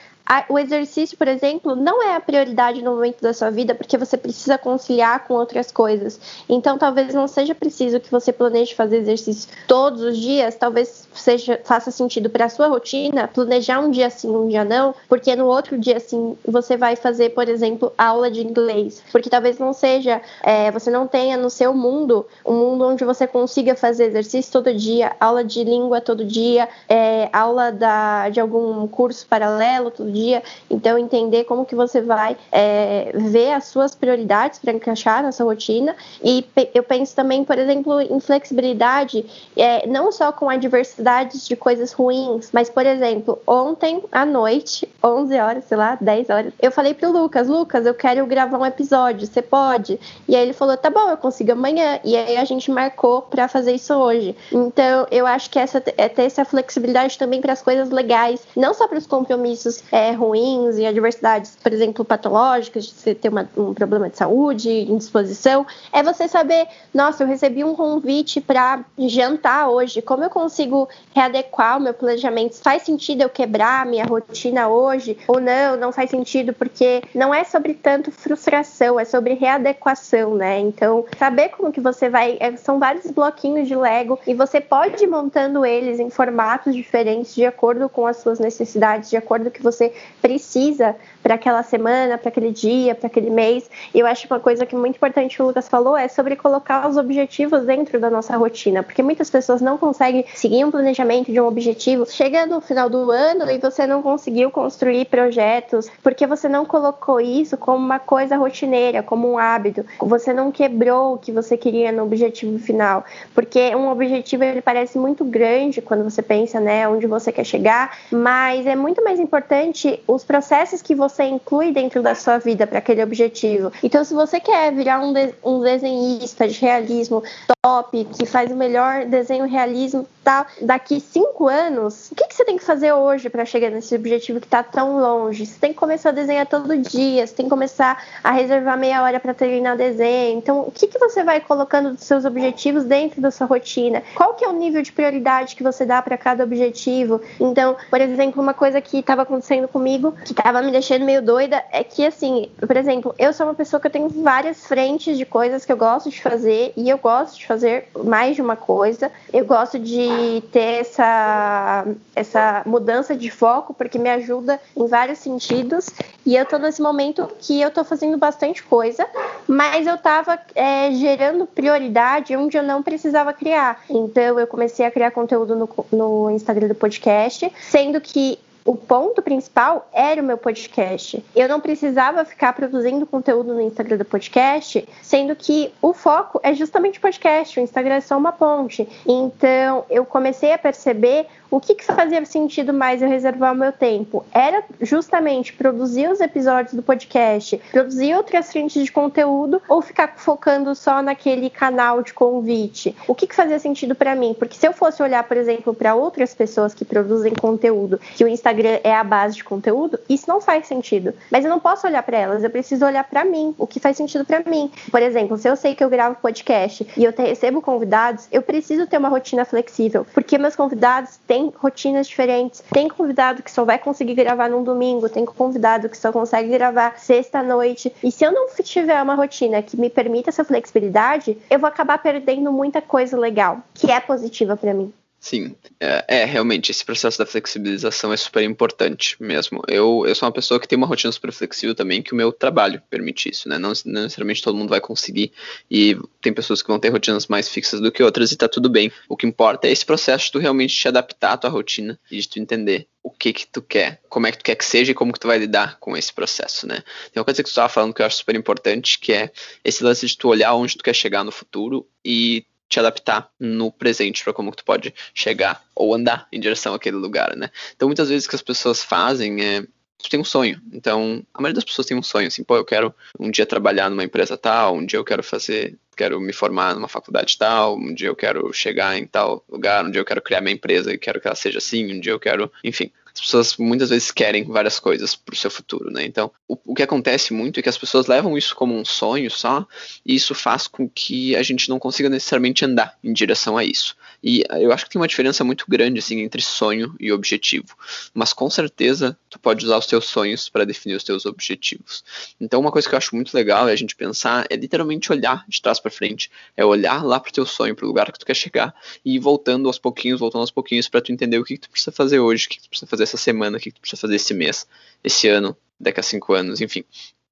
o 0.49 0.57
exercício, 0.57 1.17
por 1.17 1.27
exemplo, 1.27 1.75
não 1.75 2.01
é 2.01 2.15
a 2.15 2.19
prioridade 2.19 2.81
no 2.81 2.95
momento 2.95 3.21
da 3.21 3.33
sua 3.33 3.51
vida 3.51 3.75
porque 3.75 3.97
você 3.97 4.17
precisa 4.17 4.57
conciliar 4.57 5.25
com 5.27 5.35
outras 5.35 5.71
coisas. 5.71 6.19
Então, 6.49 6.77
talvez 6.77 7.13
não 7.13 7.27
seja 7.27 7.53
preciso 7.53 7.99
que 7.99 8.11
você 8.11 8.33
planeje 8.33 8.73
fazer 8.73 8.97
exercício 8.97 9.49
todos 9.67 10.01
os 10.01 10.17
dias, 10.17 10.55
talvez 10.55 11.04
seja 11.15 11.59
faça 11.63 11.91
sentido 11.91 12.29
para 12.29 12.45
a 12.45 12.49
sua 12.49 12.67
rotina, 12.67 13.27
planejar 13.27 13.79
um 13.79 13.89
dia 13.89 14.09
sim, 14.09 14.29
um 14.29 14.47
dia 14.47 14.63
não, 14.63 14.93
porque 15.07 15.35
no 15.35 15.45
outro 15.45 15.77
dia 15.77 15.99
sim 15.99 16.37
você 16.45 16.75
vai 16.75 16.95
fazer, 16.95 17.29
por 17.29 17.47
exemplo, 17.47 17.93
aula 17.97 18.29
de 18.29 18.41
inglês, 18.41 19.01
porque 19.11 19.29
talvez 19.29 19.57
não 19.57 19.73
seja, 19.73 20.21
é, 20.43 20.69
você 20.71 20.91
não 20.91 21.07
tenha 21.07 21.37
no 21.37 21.49
seu 21.49 21.73
mundo 21.73 22.25
um 22.45 22.53
mundo 22.53 22.85
onde 22.85 23.05
você 23.05 23.25
consiga 23.25 23.75
fazer 23.75 24.05
exercício 24.05 24.51
todo 24.51 24.73
dia, 24.73 25.15
aula 25.19 25.43
de 25.43 25.63
língua 25.63 26.01
todo 26.01 26.25
dia, 26.25 26.67
é, 26.89 27.29
aula 27.31 27.71
da, 27.71 28.29
de 28.29 28.39
algum 28.39 28.87
curso 28.87 29.25
paralelo 29.27 29.89
todo 29.91 30.11
dia, 30.11 30.43
então 30.69 30.97
entender 30.97 31.45
como 31.45 31.65
que 31.65 31.75
você 31.75 32.01
vai 32.01 32.37
é, 32.51 33.11
ver 33.15 33.53
as 33.53 33.65
suas 33.65 33.95
prioridades 33.95 34.59
para 34.59 34.73
encaixar 34.73 35.23
na 35.23 35.31
sua 35.31 35.45
rotina. 35.45 35.95
E 36.23 36.45
eu 36.73 36.83
penso 36.83 37.15
também, 37.15 37.43
por 37.43 37.57
exemplo, 37.57 38.01
em 38.01 38.19
flexibilidade, 38.19 39.25
é, 39.55 39.87
não 39.87 40.11
só 40.11 40.31
com 40.31 40.49
a 40.49 40.57
diversidade 40.57 41.04
de 41.47 41.55
coisas 41.55 41.91
ruins, 41.91 42.49
mas, 42.51 42.69
por 42.69 42.85
exemplo, 42.85 43.39
ontem 43.45 44.03
à 44.11 44.25
noite, 44.25 44.89
11 45.03 45.39
horas, 45.39 45.63
sei 45.65 45.77
lá, 45.77 45.97
10 46.01 46.29
horas, 46.29 46.53
eu 46.59 46.71
falei 46.71 46.93
pro 46.93 47.11
Lucas, 47.11 47.47
Lucas, 47.47 47.85
eu 47.85 47.93
quero 47.93 48.25
gravar 48.25 48.57
um 48.57 48.65
episódio, 48.65 49.27
você 49.27 49.41
pode? 49.41 49.99
E 50.27 50.35
aí 50.35 50.41
ele 50.41 50.53
falou, 50.53 50.75
tá 50.75 50.89
bom, 50.89 51.09
eu 51.09 51.17
consigo 51.17 51.51
amanhã. 51.51 51.99
E 52.03 52.15
aí 52.15 52.37
a 52.37 52.45
gente 52.45 52.71
marcou 52.71 53.21
para 53.21 53.47
fazer 53.47 53.73
isso 53.73 53.93
hoje. 53.93 54.35
Então, 54.51 55.05
eu 55.11 55.27
acho 55.27 55.49
que 55.49 55.59
essa 55.59 55.83
é 55.97 56.09
ter 56.09 56.23
essa 56.23 56.43
flexibilidade 56.43 57.17
também 57.17 57.39
para 57.39 57.53
as 57.53 57.61
coisas 57.61 57.89
legais, 57.89 58.41
não 58.55 58.73
só 58.73 58.87
para 58.87 58.97
os 58.97 59.05
compromissos 59.05 59.83
é, 59.91 60.11
ruins 60.11 60.77
e 60.77 60.85
adversidades, 60.85 61.57
por 61.61 61.71
exemplo, 61.71 62.03
patológicas, 62.03 62.85
de 62.85 62.93
você 62.93 63.13
ter 63.13 63.29
uma, 63.29 63.47
um 63.55 63.73
problema 63.73 64.09
de 64.09 64.17
saúde, 64.17 64.69
indisposição, 64.69 65.65
é 65.93 66.01
você 66.01 66.27
saber, 66.27 66.67
nossa, 66.93 67.23
eu 67.23 67.27
recebi 67.27 67.63
um 67.63 67.75
convite 67.75 68.41
para 68.41 68.83
jantar 68.97 69.69
hoje, 69.69 70.01
como 70.01 70.23
eu 70.23 70.29
consigo 70.29 70.89
readequar 71.13 71.77
o 71.77 71.81
meu 71.81 71.93
planejamento? 71.93 72.55
Faz 72.55 72.83
sentido 72.83 73.21
eu 73.21 73.29
quebrar 73.29 73.81
a 73.81 73.85
minha 73.85 74.05
rotina 74.05 74.67
hoje 74.67 75.17
ou 75.27 75.39
não? 75.39 75.77
Não 75.77 75.91
faz 75.91 76.09
sentido 76.09 76.53
porque 76.53 77.03
não 77.13 77.33
é 77.33 77.43
sobre 77.43 77.73
tanto 77.73 78.11
frustração, 78.11 78.99
é 78.99 79.05
sobre 79.05 79.33
readequação, 79.33 80.35
né? 80.35 80.59
Então, 80.59 81.05
saber 81.17 81.49
como 81.49 81.71
que 81.71 81.79
você 81.79 82.09
vai, 82.09 82.37
é, 82.39 82.55
são 82.57 82.79
vários 82.79 83.09
bloquinhos 83.11 83.67
de 83.67 83.75
Lego 83.75 84.19
e 84.27 84.33
você 84.33 84.59
pode 84.59 85.03
ir 85.03 85.07
montando 85.07 85.65
eles 85.65 85.99
em 85.99 86.09
formatos 86.09 86.75
diferentes 86.75 87.33
de 87.33 87.45
acordo 87.45 87.87
com 87.87 88.05
as 88.05 88.17
suas 88.17 88.39
necessidades, 88.39 89.09
de 89.09 89.17
acordo 89.17 89.45
com 89.45 89.49
o 89.49 89.53
que 89.53 89.63
você 89.63 89.93
precisa 90.21 90.95
para 91.25 91.33
aquela 91.33 91.63
semana, 91.63 92.19
para 92.19 92.29
aquele 92.29 92.51
dia, 92.51 92.93
para 92.93 93.07
aquele 93.07 93.31
mês. 93.31 93.67
E 93.95 93.99
eu 93.99 94.05
acho 94.05 94.27
uma 94.27 94.39
coisa 94.39 94.63
que 94.63 94.75
é 94.75 94.77
muito 94.77 94.97
importante 94.97 95.35
que 95.35 95.41
o 95.41 95.47
Lucas 95.47 95.67
falou 95.67 95.97
é 95.97 96.07
sobre 96.07 96.35
colocar 96.35 96.87
os 96.87 96.97
objetivos 96.97 97.65
dentro 97.65 97.99
da 97.99 98.11
nossa 98.11 98.37
rotina, 98.37 98.83
porque 98.83 99.01
muitas 99.01 99.27
pessoas 99.27 99.59
não 99.59 99.75
conseguem 99.75 100.23
seguir 100.35 100.63
um 100.63 100.69
planejamento 100.69 101.31
de 101.31 101.41
um 101.41 101.47
objetivo. 101.47 102.05
Chega 102.05 102.45
no 102.45 102.61
final 102.61 102.91
do 102.91 103.09
ano 103.09 103.49
e 103.49 103.57
você 103.57 103.87
não 103.87 104.03
conseguiu 104.03 104.51
construir 104.51 105.05
projetos 105.05 105.89
porque 106.03 106.27
você 106.27 106.47
não 106.47 106.63
colocou 106.63 107.19
isso 107.19 107.57
como 107.57 107.83
uma 107.83 107.97
coisa 107.97 108.37
rotineira, 108.37 109.01
como 109.01 109.27
um 109.31 109.39
hábito. 109.39 109.83
Você 110.01 110.31
não 110.31 110.51
quebrou 110.51 111.15
o 111.15 111.17
que 111.17 111.31
você 111.31 111.57
queria 111.57 111.91
no 111.91 112.03
objetivo 112.03 112.59
final, 112.59 113.03
porque 113.33 113.75
um 113.75 113.89
objetivo 113.89 114.43
ele 114.43 114.61
parece 114.61 114.99
muito 114.99 115.25
grande 115.25 115.81
quando 115.81 116.03
você 116.03 116.21
pensa, 116.21 116.59
né, 116.59 116.87
onde 116.87 117.07
você 117.07 117.31
quer 117.31 117.45
chegar, 117.45 117.97
mas 118.11 118.67
é 118.67 118.75
muito 118.75 119.03
mais 119.03 119.19
importante 119.19 119.99
os 120.07 120.23
processos 120.23 120.83
que 120.83 120.93
você 120.93 121.14
inclui 121.23 121.71
dentro 121.71 122.01
da 122.01 122.15
sua 122.15 122.37
vida 122.37 122.65
para 122.67 122.79
aquele 122.79 123.03
objetivo. 123.03 123.71
Então, 123.83 124.03
se 124.03 124.13
você 124.13 124.39
quer 124.39 124.73
virar 124.73 124.99
um, 124.99 125.13
de, 125.13 125.33
um 125.43 125.61
desenhista 125.61 126.47
de 126.47 126.59
realismo 126.59 127.23
top, 127.61 128.05
que 128.05 128.25
faz 128.25 128.51
o 128.51 128.55
melhor 128.55 129.05
desenho 129.05 129.47
realismo 129.47 130.07
tal, 130.23 130.45
daqui 130.61 130.99
cinco 130.99 131.47
anos, 131.47 132.11
o 132.11 132.15
que, 132.15 132.27
que 132.27 132.35
você 132.35 132.43
tem 132.43 132.57
que 132.57 132.63
fazer 132.63 132.93
hoje 132.93 133.29
para 133.29 133.45
chegar 133.45 133.69
nesse 133.69 133.95
objetivo 133.95 134.39
que 134.39 134.47
está 134.47 134.63
tão 134.63 134.99
longe? 134.99 135.45
Você 135.45 135.59
tem 135.59 135.71
que 135.71 135.77
começar 135.77 136.09
a 136.09 136.11
desenhar 136.11 136.45
todo 136.47 136.77
dia, 136.77 137.25
você 137.25 137.33
tem 137.33 137.45
que 137.45 137.49
começar 137.49 138.03
a 138.23 138.31
reservar 138.31 138.77
meia 138.77 139.03
hora 139.03 139.19
para 139.19 139.33
treinar 139.33 139.77
desenho. 139.77 140.37
Então, 140.37 140.61
o 140.61 140.71
que, 140.71 140.87
que 140.87 140.97
você 140.97 141.23
vai 141.23 141.39
colocando 141.39 141.91
dos 141.91 142.03
seus 142.03 142.25
objetivos 142.25 142.83
dentro 142.83 143.21
da 143.21 143.29
sua 143.29 143.47
rotina? 143.47 144.03
Qual 144.15 144.33
que 144.33 144.43
é 144.43 144.47
o 144.47 144.53
nível 144.53 144.81
de 144.81 144.91
prioridade 144.91 145.55
que 145.55 145.63
você 145.63 145.85
dá 145.85 146.01
para 146.01 146.17
cada 146.17 146.43
objetivo? 146.43 147.21
Então, 147.39 147.75
por 147.89 148.01
exemplo, 148.01 148.41
uma 148.41 148.53
coisa 148.53 148.81
que 148.81 148.99
estava 148.99 149.21
acontecendo 149.21 149.67
comigo, 149.67 150.11
que 150.23 150.33
estava 150.33 150.61
me 150.61 150.71
deixando 150.71 151.04
meio 151.05 151.21
doida, 151.21 151.63
é 151.71 151.83
que 151.83 152.05
assim, 152.05 152.49
por 152.59 152.75
exemplo, 152.75 153.15
eu 153.17 153.31
sou 153.31 153.45
uma 153.45 153.53
pessoa 153.53 153.79
que 153.79 153.87
eu 153.87 153.91
tenho 153.91 154.09
várias 154.09 154.65
frentes 154.65 155.17
de 155.17 155.25
coisas 155.25 155.63
que 155.63 155.71
eu 155.71 155.77
gosto 155.77 156.09
de 156.09 156.21
fazer 156.21 156.73
e 156.75 156.89
eu 156.89 156.97
gosto 156.97 157.37
de 157.37 157.45
fazer 157.45 157.87
mais 158.03 158.35
de 158.35 158.41
uma 158.41 158.55
coisa. 158.55 159.11
Eu 159.31 159.45
gosto 159.45 159.79
de 159.79 160.43
ter 160.51 160.81
essa, 160.81 161.85
essa 162.15 162.63
mudança 162.65 163.15
de 163.15 163.29
foco 163.29 163.73
porque 163.73 163.97
me 163.97 164.09
ajuda 164.09 164.59
em 164.75 164.87
vários 164.87 165.19
sentidos. 165.19 165.89
E 166.25 166.35
eu 166.35 166.45
tô 166.45 166.57
nesse 166.57 166.81
momento 166.81 167.29
que 167.39 167.61
eu 167.61 167.69
tô 167.69 167.83
fazendo 167.83 168.17
bastante 168.17 168.63
coisa, 168.63 169.07
mas 169.47 169.85
eu 169.85 169.97
tava 169.97 170.39
é, 170.55 170.91
gerando 170.91 171.45
prioridade 171.45 172.35
onde 172.35 172.57
eu 172.57 172.63
não 172.63 172.81
precisava 172.81 173.31
criar. 173.31 173.83
Então 173.89 174.39
eu 174.39 174.47
comecei 174.47 174.85
a 174.85 174.91
criar 174.91 175.11
conteúdo 175.11 175.55
no, 175.55 175.69
no 175.91 176.31
Instagram 176.31 176.67
do 176.67 176.75
podcast, 176.75 177.51
sendo 177.69 178.01
que 178.01 178.39
o 178.65 178.75
ponto 178.75 179.21
principal 179.21 179.87
era 179.93 180.19
o 180.19 180.25
meu 180.25 180.39
podcast. 180.39 181.23
Eu 181.35 181.47
não 181.47 181.61
precisava 181.61 182.25
ficar 182.25 182.51
produzindo 182.53 183.05
conteúdo 183.05 183.53
no 183.53 183.61
Instagram 183.61 183.97
do 183.97 184.05
podcast, 184.05 184.87
sendo 185.03 185.35
que 185.35 185.71
o 185.79 185.93
foco 185.93 186.39
é 186.41 186.51
justamente 186.55 186.97
o 186.97 187.01
podcast, 187.01 187.59
o 187.59 187.63
Instagram 187.63 187.95
é 187.95 188.01
só 188.01 188.17
uma 188.17 188.31
ponte. 188.31 188.87
Então, 189.05 189.85
eu 189.87 190.03
comecei 190.03 190.51
a 190.51 190.57
perceber 190.57 191.27
o 191.51 191.59
que, 191.59 191.75
que 191.75 191.85
fazia 191.85 192.25
sentido 192.25 192.73
mais 192.73 193.03
eu 193.03 193.07
reservar 193.07 193.53
o 193.53 193.55
meu 193.55 193.71
tempo? 193.71 194.25
Era 194.33 194.63
justamente 194.81 195.53
produzir 195.53 196.09
os 196.09 196.19
episódios 196.19 196.73
do 196.73 196.81
podcast, 196.81 197.61
produzir 197.71 198.15
outras 198.15 198.51
frentes 198.51 198.83
de 198.83 198.91
conteúdo 198.91 199.61
ou 199.69 199.79
ficar 199.81 200.15
focando 200.17 200.73
só 200.73 201.03
naquele 201.03 201.51
canal 201.51 202.01
de 202.01 202.13
convite? 202.13 202.95
O 203.07 203.13
que, 203.13 203.27
que 203.27 203.35
fazia 203.35 203.59
sentido 203.59 203.93
para 203.93 204.15
mim? 204.15 204.35
Porque 204.37 204.57
se 204.57 204.67
eu 204.67 204.73
fosse 204.73 205.03
olhar, 205.03 205.23
por 205.23 205.37
exemplo, 205.37 205.73
para 205.73 205.93
outras 205.93 206.33
pessoas 206.33 206.73
que 206.73 206.83
produzem 206.83 207.33
conteúdo, 207.33 207.99
que 208.15 208.23
o 208.23 208.27
Instagram 208.27 208.54
é 208.83 208.95
a 208.95 209.03
base 209.03 209.35
de 209.35 209.43
conteúdo, 209.43 209.99
isso 210.07 210.25
não 210.27 210.39
faz 210.39 210.67
sentido. 210.67 211.13
Mas 211.31 211.43
eu 211.43 211.49
não 211.49 211.59
posso 211.59 211.87
olhar 211.87 212.03
para 212.03 212.17
elas, 212.17 212.43
eu 212.43 212.49
preciso 212.49 212.85
olhar 212.85 213.03
para 213.03 213.25
mim, 213.25 213.53
o 213.57 213.67
que 213.67 213.79
faz 213.79 213.97
sentido 213.97 214.25
para 214.25 214.41
mim. 214.49 214.71
Por 214.91 215.01
exemplo, 215.01 215.37
se 215.37 215.49
eu 215.49 215.55
sei 215.55 215.75
que 215.75 215.83
eu 215.83 215.89
gravo 215.89 216.17
podcast 216.21 216.87
e 216.95 217.03
eu 217.03 217.13
recebo 217.15 217.61
convidados, 217.61 218.27
eu 218.31 218.41
preciso 218.41 218.87
ter 218.87 218.97
uma 218.97 219.09
rotina 219.09 219.45
flexível, 219.45 220.05
porque 220.13 220.37
meus 220.37 220.55
convidados 220.55 221.17
têm 221.27 221.51
rotinas 221.55 222.07
diferentes. 222.07 222.63
Tem 222.71 222.87
convidado 222.87 223.43
que 223.43 223.51
só 223.51 223.65
vai 223.65 223.77
conseguir 223.77 224.15
gravar 224.15 224.49
num 224.49 224.63
domingo, 224.63 225.09
tem 225.09 225.25
convidado 225.25 225.89
que 225.89 225.97
só 225.97 226.11
consegue 226.11 226.49
gravar 226.49 226.97
sexta-noite. 226.97 227.93
E 228.03 228.11
se 228.11 228.23
eu 228.23 228.31
não 228.31 228.47
tiver 228.63 229.01
uma 229.01 229.15
rotina 229.15 229.61
que 229.61 229.77
me 229.77 229.89
permita 229.89 230.29
essa 230.29 230.43
flexibilidade, 230.43 231.37
eu 231.49 231.59
vou 231.59 231.67
acabar 231.67 231.97
perdendo 231.97 232.51
muita 232.51 232.81
coisa 232.81 233.17
legal, 233.17 233.59
que 233.73 233.91
é 233.91 233.99
positiva 233.99 234.55
para 234.55 234.73
mim. 234.73 234.93
Sim, 235.25 235.55
é, 235.79 236.05
é, 236.07 236.25
realmente 236.25 236.69
esse 236.69 236.85
processo 236.85 237.17
da 237.17 237.25
flexibilização 237.25 238.13
é 238.13 238.17
super 238.17 238.43
importante 238.43 239.17
mesmo. 239.19 239.59
Eu, 239.67 240.03
eu 240.05 240.13
sou 240.13 240.27
uma 240.27 240.31
pessoa 240.31 240.59
que 240.59 240.67
tem 240.67 240.77
uma 240.77 240.85
rotina 240.85 241.11
super 241.11 241.31
flexível 241.31 241.73
também, 241.73 242.03
que 242.03 242.13
o 242.13 242.15
meu 242.15 242.31
trabalho 242.31 242.79
permite 242.91 243.31
isso, 243.31 243.49
né? 243.49 243.57
Não, 243.57 243.73
não, 243.87 244.03
necessariamente 244.03 244.43
todo 244.43 244.55
mundo 244.55 244.69
vai 244.69 244.79
conseguir, 244.79 245.31
e 245.69 245.97
tem 246.21 246.31
pessoas 246.31 246.61
que 246.61 246.67
vão 246.67 246.77
ter 246.77 246.89
rotinas 246.89 247.25
mais 247.25 247.49
fixas 247.49 247.81
do 247.81 247.91
que 247.91 248.03
outras, 248.03 248.31
e 248.31 248.37
tá 248.37 248.47
tudo 248.47 248.69
bem. 248.69 248.91
O 249.09 249.17
que 249.17 249.25
importa 249.25 249.67
é 249.67 249.71
esse 249.71 249.83
processo 249.83 250.25
de 250.25 250.33
tu 250.33 250.37
realmente 250.37 250.75
te 250.75 250.87
adaptar 250.87 251.31
à 251.31 251.37
tua 251.37 251.49
rotina 251.49 251.99
e 252.11 252.19
de 252.19 252.29
tu 252.29 252.39
entender 252.39 252.87
o 253.01 253.09
que 253.09 253.33
que 253.33 253.47
tu 253.47 253.63
quer, 253.63 254.01
como 254.07 254.27
é 254.27 254.31
que 254.31 254.37
tu 254.37 254.43
quer 254.43 254.55
que 254.55 254.65
seja 254.65 254.91
e 254.91 254.95
como 254.95 255.11
que 255.11 255.19
tu 255.19 255.25
vai 255.25 255.39
lidar 255.39 255.79
com 255.79 255.97
esse 255.97 256.13
processo, 256.13 256.67
né? 256.67 256.83
Tem 257.11 257.19
uma 257.19 257.25
coisa 257.25 257.41
que 257.41 257.49
tu 257.49 257.51
estava 257.51 257.67
falando 257.67 257.95
que 257.95 258.03
eu 258.03 258.05
acho 258.05 258.17
super 258.17 258.35
importante, 258.35 258.99
que 258.99 259.11
é 259.11 259.31
esse 259.63 259.83
lance 259.83 260.05
de 260.05 260.15
tu 260.15 260.27
olhar 260.27 260.53
onde 260.53 260.77
tu 260.77 260.83
quer 260.83 260.93
chegar 260.93 261.23
no 261.23 261.31
futuro 261.31 261.87
e 262.03 262.45
te 262.67 262.79
adaptar 262.79 263.29
no 263.39 263.71
presente 263.71 264.23
para 264.23 264.33
como 264.33 264.51
que 264.51 264.57
tu 264.57 264.65
pode 264.65 264.93
chegar 265.13 265.63
ou 265.75 265.93
andar 265.93 266.27
em 266.31 266.39
direção 266.39 266.73
àquele 266.73 266.97
lugar, 266.97 267.35
né? 267.35 267.49
Então 267.75 267.87
muitas 267.87 268.09
vezes 268.09 268.25
o 268.25 268.29
que 268.29 268.35
as 268.35 268.41
pessoas 268.41 268.83
fazem 268.83 269.43
é 269.43 269.63
tu 270.05 270.09
tem 270.09 270.19
um 270.19 270.25
sonho. 270.25 270.61
Então, 270.71 271.25
a 271.33 271.41
maioria 271.41 271.55
das 271.55 271.63
pessoas 271.63 271.87
tem 271.87 271.97
um 271.97 272.03
sonho, 272.03 272.27
assim, 272.27 272.43
pô, 272.43 272.55
eu 272.55 272.65
quero 272.65 272.93
um 273.19 273.31
dia 273.31 273.45
trabalhar 273.45 273.89
numa 273.89 274.03
empresa 274.03 274.37
tal, 274.37 274.75
um 274.75 274.85
dia 274.85 274.99
eu 274.99 275.03
quero 275.03 275.23
fazer, 275.23 275.77
quero 275.95 276.19
me 276.19 276.31
formar 276.31 276.75
numa 276.75 276.87
faculdade 276.87 277.37
tal, 277.37 277.75
um 277.75 277.93
dia 277.93 278.07
eu 278.07 278.15
quero 278.15 278.51
chegar 278.53 278.97
em 278.97 279.05
tal 279.05 279.43
lugar, 279.49 279.83
um 279.83 279.89
dia 279.89 279.99
eu 280.01 280.05
quero 280.05 280.21
criar 280.21 280.41
minha 280.41 280.53
empresa 280.53 280.93
e 280.93 280.97
quero 280.97 281.19
que 281.19 281.27
ela 281.27 281.35
seja 281.35 281.57
assim, 281.57 281.91
um 281.91 281.99
dia 281.99 282.11
eu 282.11 282.19
quero, 282.19 282.51
enfim 282.63 282.91
as 283.15 283.21
pessoas 283.21 283.57
muitas 283.57 283.89
vezes 283.89 284.11
querem 284.11 284.43
várias 284.43 284.77
coisas 284.77 285.15
para 285.15 285.33
o 285.33 285.37
seu 285.37 285.49
futuro, 285.49 285.89
né? 285.89 286.03
Então, 286.03 286.29
o, 286.47 286.57
o, 286.65 286.75
que 286.75 286.83
acontece 286.83 287.33
muito 287.33 287.59
é 287.59 287.63
que 287.63 287.69
as 287.69 287.77
pessoas 287.77 288.07
levam 288.07 288.37
isso 288.37 288.53
como 288.53 288.77
um 288.77 288.83
sonho 288.83 289.31
só, 289.31 289.65
e 290.05 290.15
isso 290.15 290.35
faz 290.35 290.67
com 290.67 290.89
que 290.89 291.33
a 291.35 291.41
gente 291.41 291.69
não 291.69 291.79
consiga 291.79 292.09
necessariamente 292.09 292.65
andar 292.65 292.97
em 293.01 293.13
direção 293.13 293.57
a 293.57 293.63
isso. 293.63 293.95
E 294.25 294.43
eu 294.59 294.71
acho 294.73 294.85
que 294.85 294.89
tem 294.89 294.99
uma 294.99 295.07
diferença 295.07 295.43
muito 295.43 295.65
grande 295.67 295.99
assim 295.99 296.21
entre 296.21 296.41
sonho 296.41 296.95
e 296.99 297.11
objetivo. 297.11 297.77
Mas 298.11 298.33
com 298.33 298.49
certeza 298.49 299.15
tu 299.29 299.37
pode 299.37 299.63
usar 299.63 299.77
os 299.77 299.85
teus 299.85 300.05
sonhos 300.05 300.49
para 300.49 300.65
definir 300.65 300.95
os 300.95 301.03
teus 301.03 301.27
objetivos. 301.27 302.03
Então 302.41 302.59
uma 302.59 302.71
coisa 302.71 302.89
que 302.89 302.95
eu 302.95 302.97
acho 302.97 303.15
muito 303.15 303.35
legal 303.35 303.69
é 303.69 303.71
a 303.73 303.75
gente 303.75 303.95
pensar 303.95 304.47
é 304.49 304.55
literalmente 304.55 305.11
olhar 305.11 305.45
de 305.47 305.61
trás 305.61 305.79
para 305.79 305.91
frente, 305.91 306.31
é 306.57 306.65
olhar 306.65 307.05
lá 307.05 307.19
pro 307.19 307.31
teu 307.31 307.45
sonho, 307.45 307.75
pro 307.75 307.85
lugar 307.85 308.11
que 308.11 308.17
tu 308.17 308.25
quer 308.25 308.35
chegar 308.35 308.73
e 309.05 309.15
ir 309.15 309.19
voltando 309.19 309.67
aos 309.67 309.77
pouquinhos, 309.77 310.19
voltando 310.19 310.41
aos 310.41 310.51
pouquinhos 310.51 310.89
para 310.89 311.01
tu 311.01 311.11
entender 311.11 311.37
o 311.37 311.43
que, 311.43 311.53
que, 311.55 311.61
tu 311.61 311.69
precisa 311.69 311.91
fazer 311.91 312.19
hoje, 312.19 312.47
o 312.47 312.49
que, 312.49 312.57
que 312.57 312.63
tu 312.63 312.69
precisa 312.69 312.87
fazer 312.87 313.03
essa 313.03 313.17
semana, 313.17 313.57
o 313.57 313.59
que, 313.59 313.69
que 313.69 313.75
tu 313.75 313.81
precisa 313.81 314.01
fazer 314.01 314.15
esse 314.15 314.33
mês, 314.33 314.67
esse 315.03 315.27
ano, 315.27 315.55
daqui 315.79 315.99
a 315.99 316.03
cinco 316.03 316.33
anos, 316.33 316.61
enfim. 316.61 316.83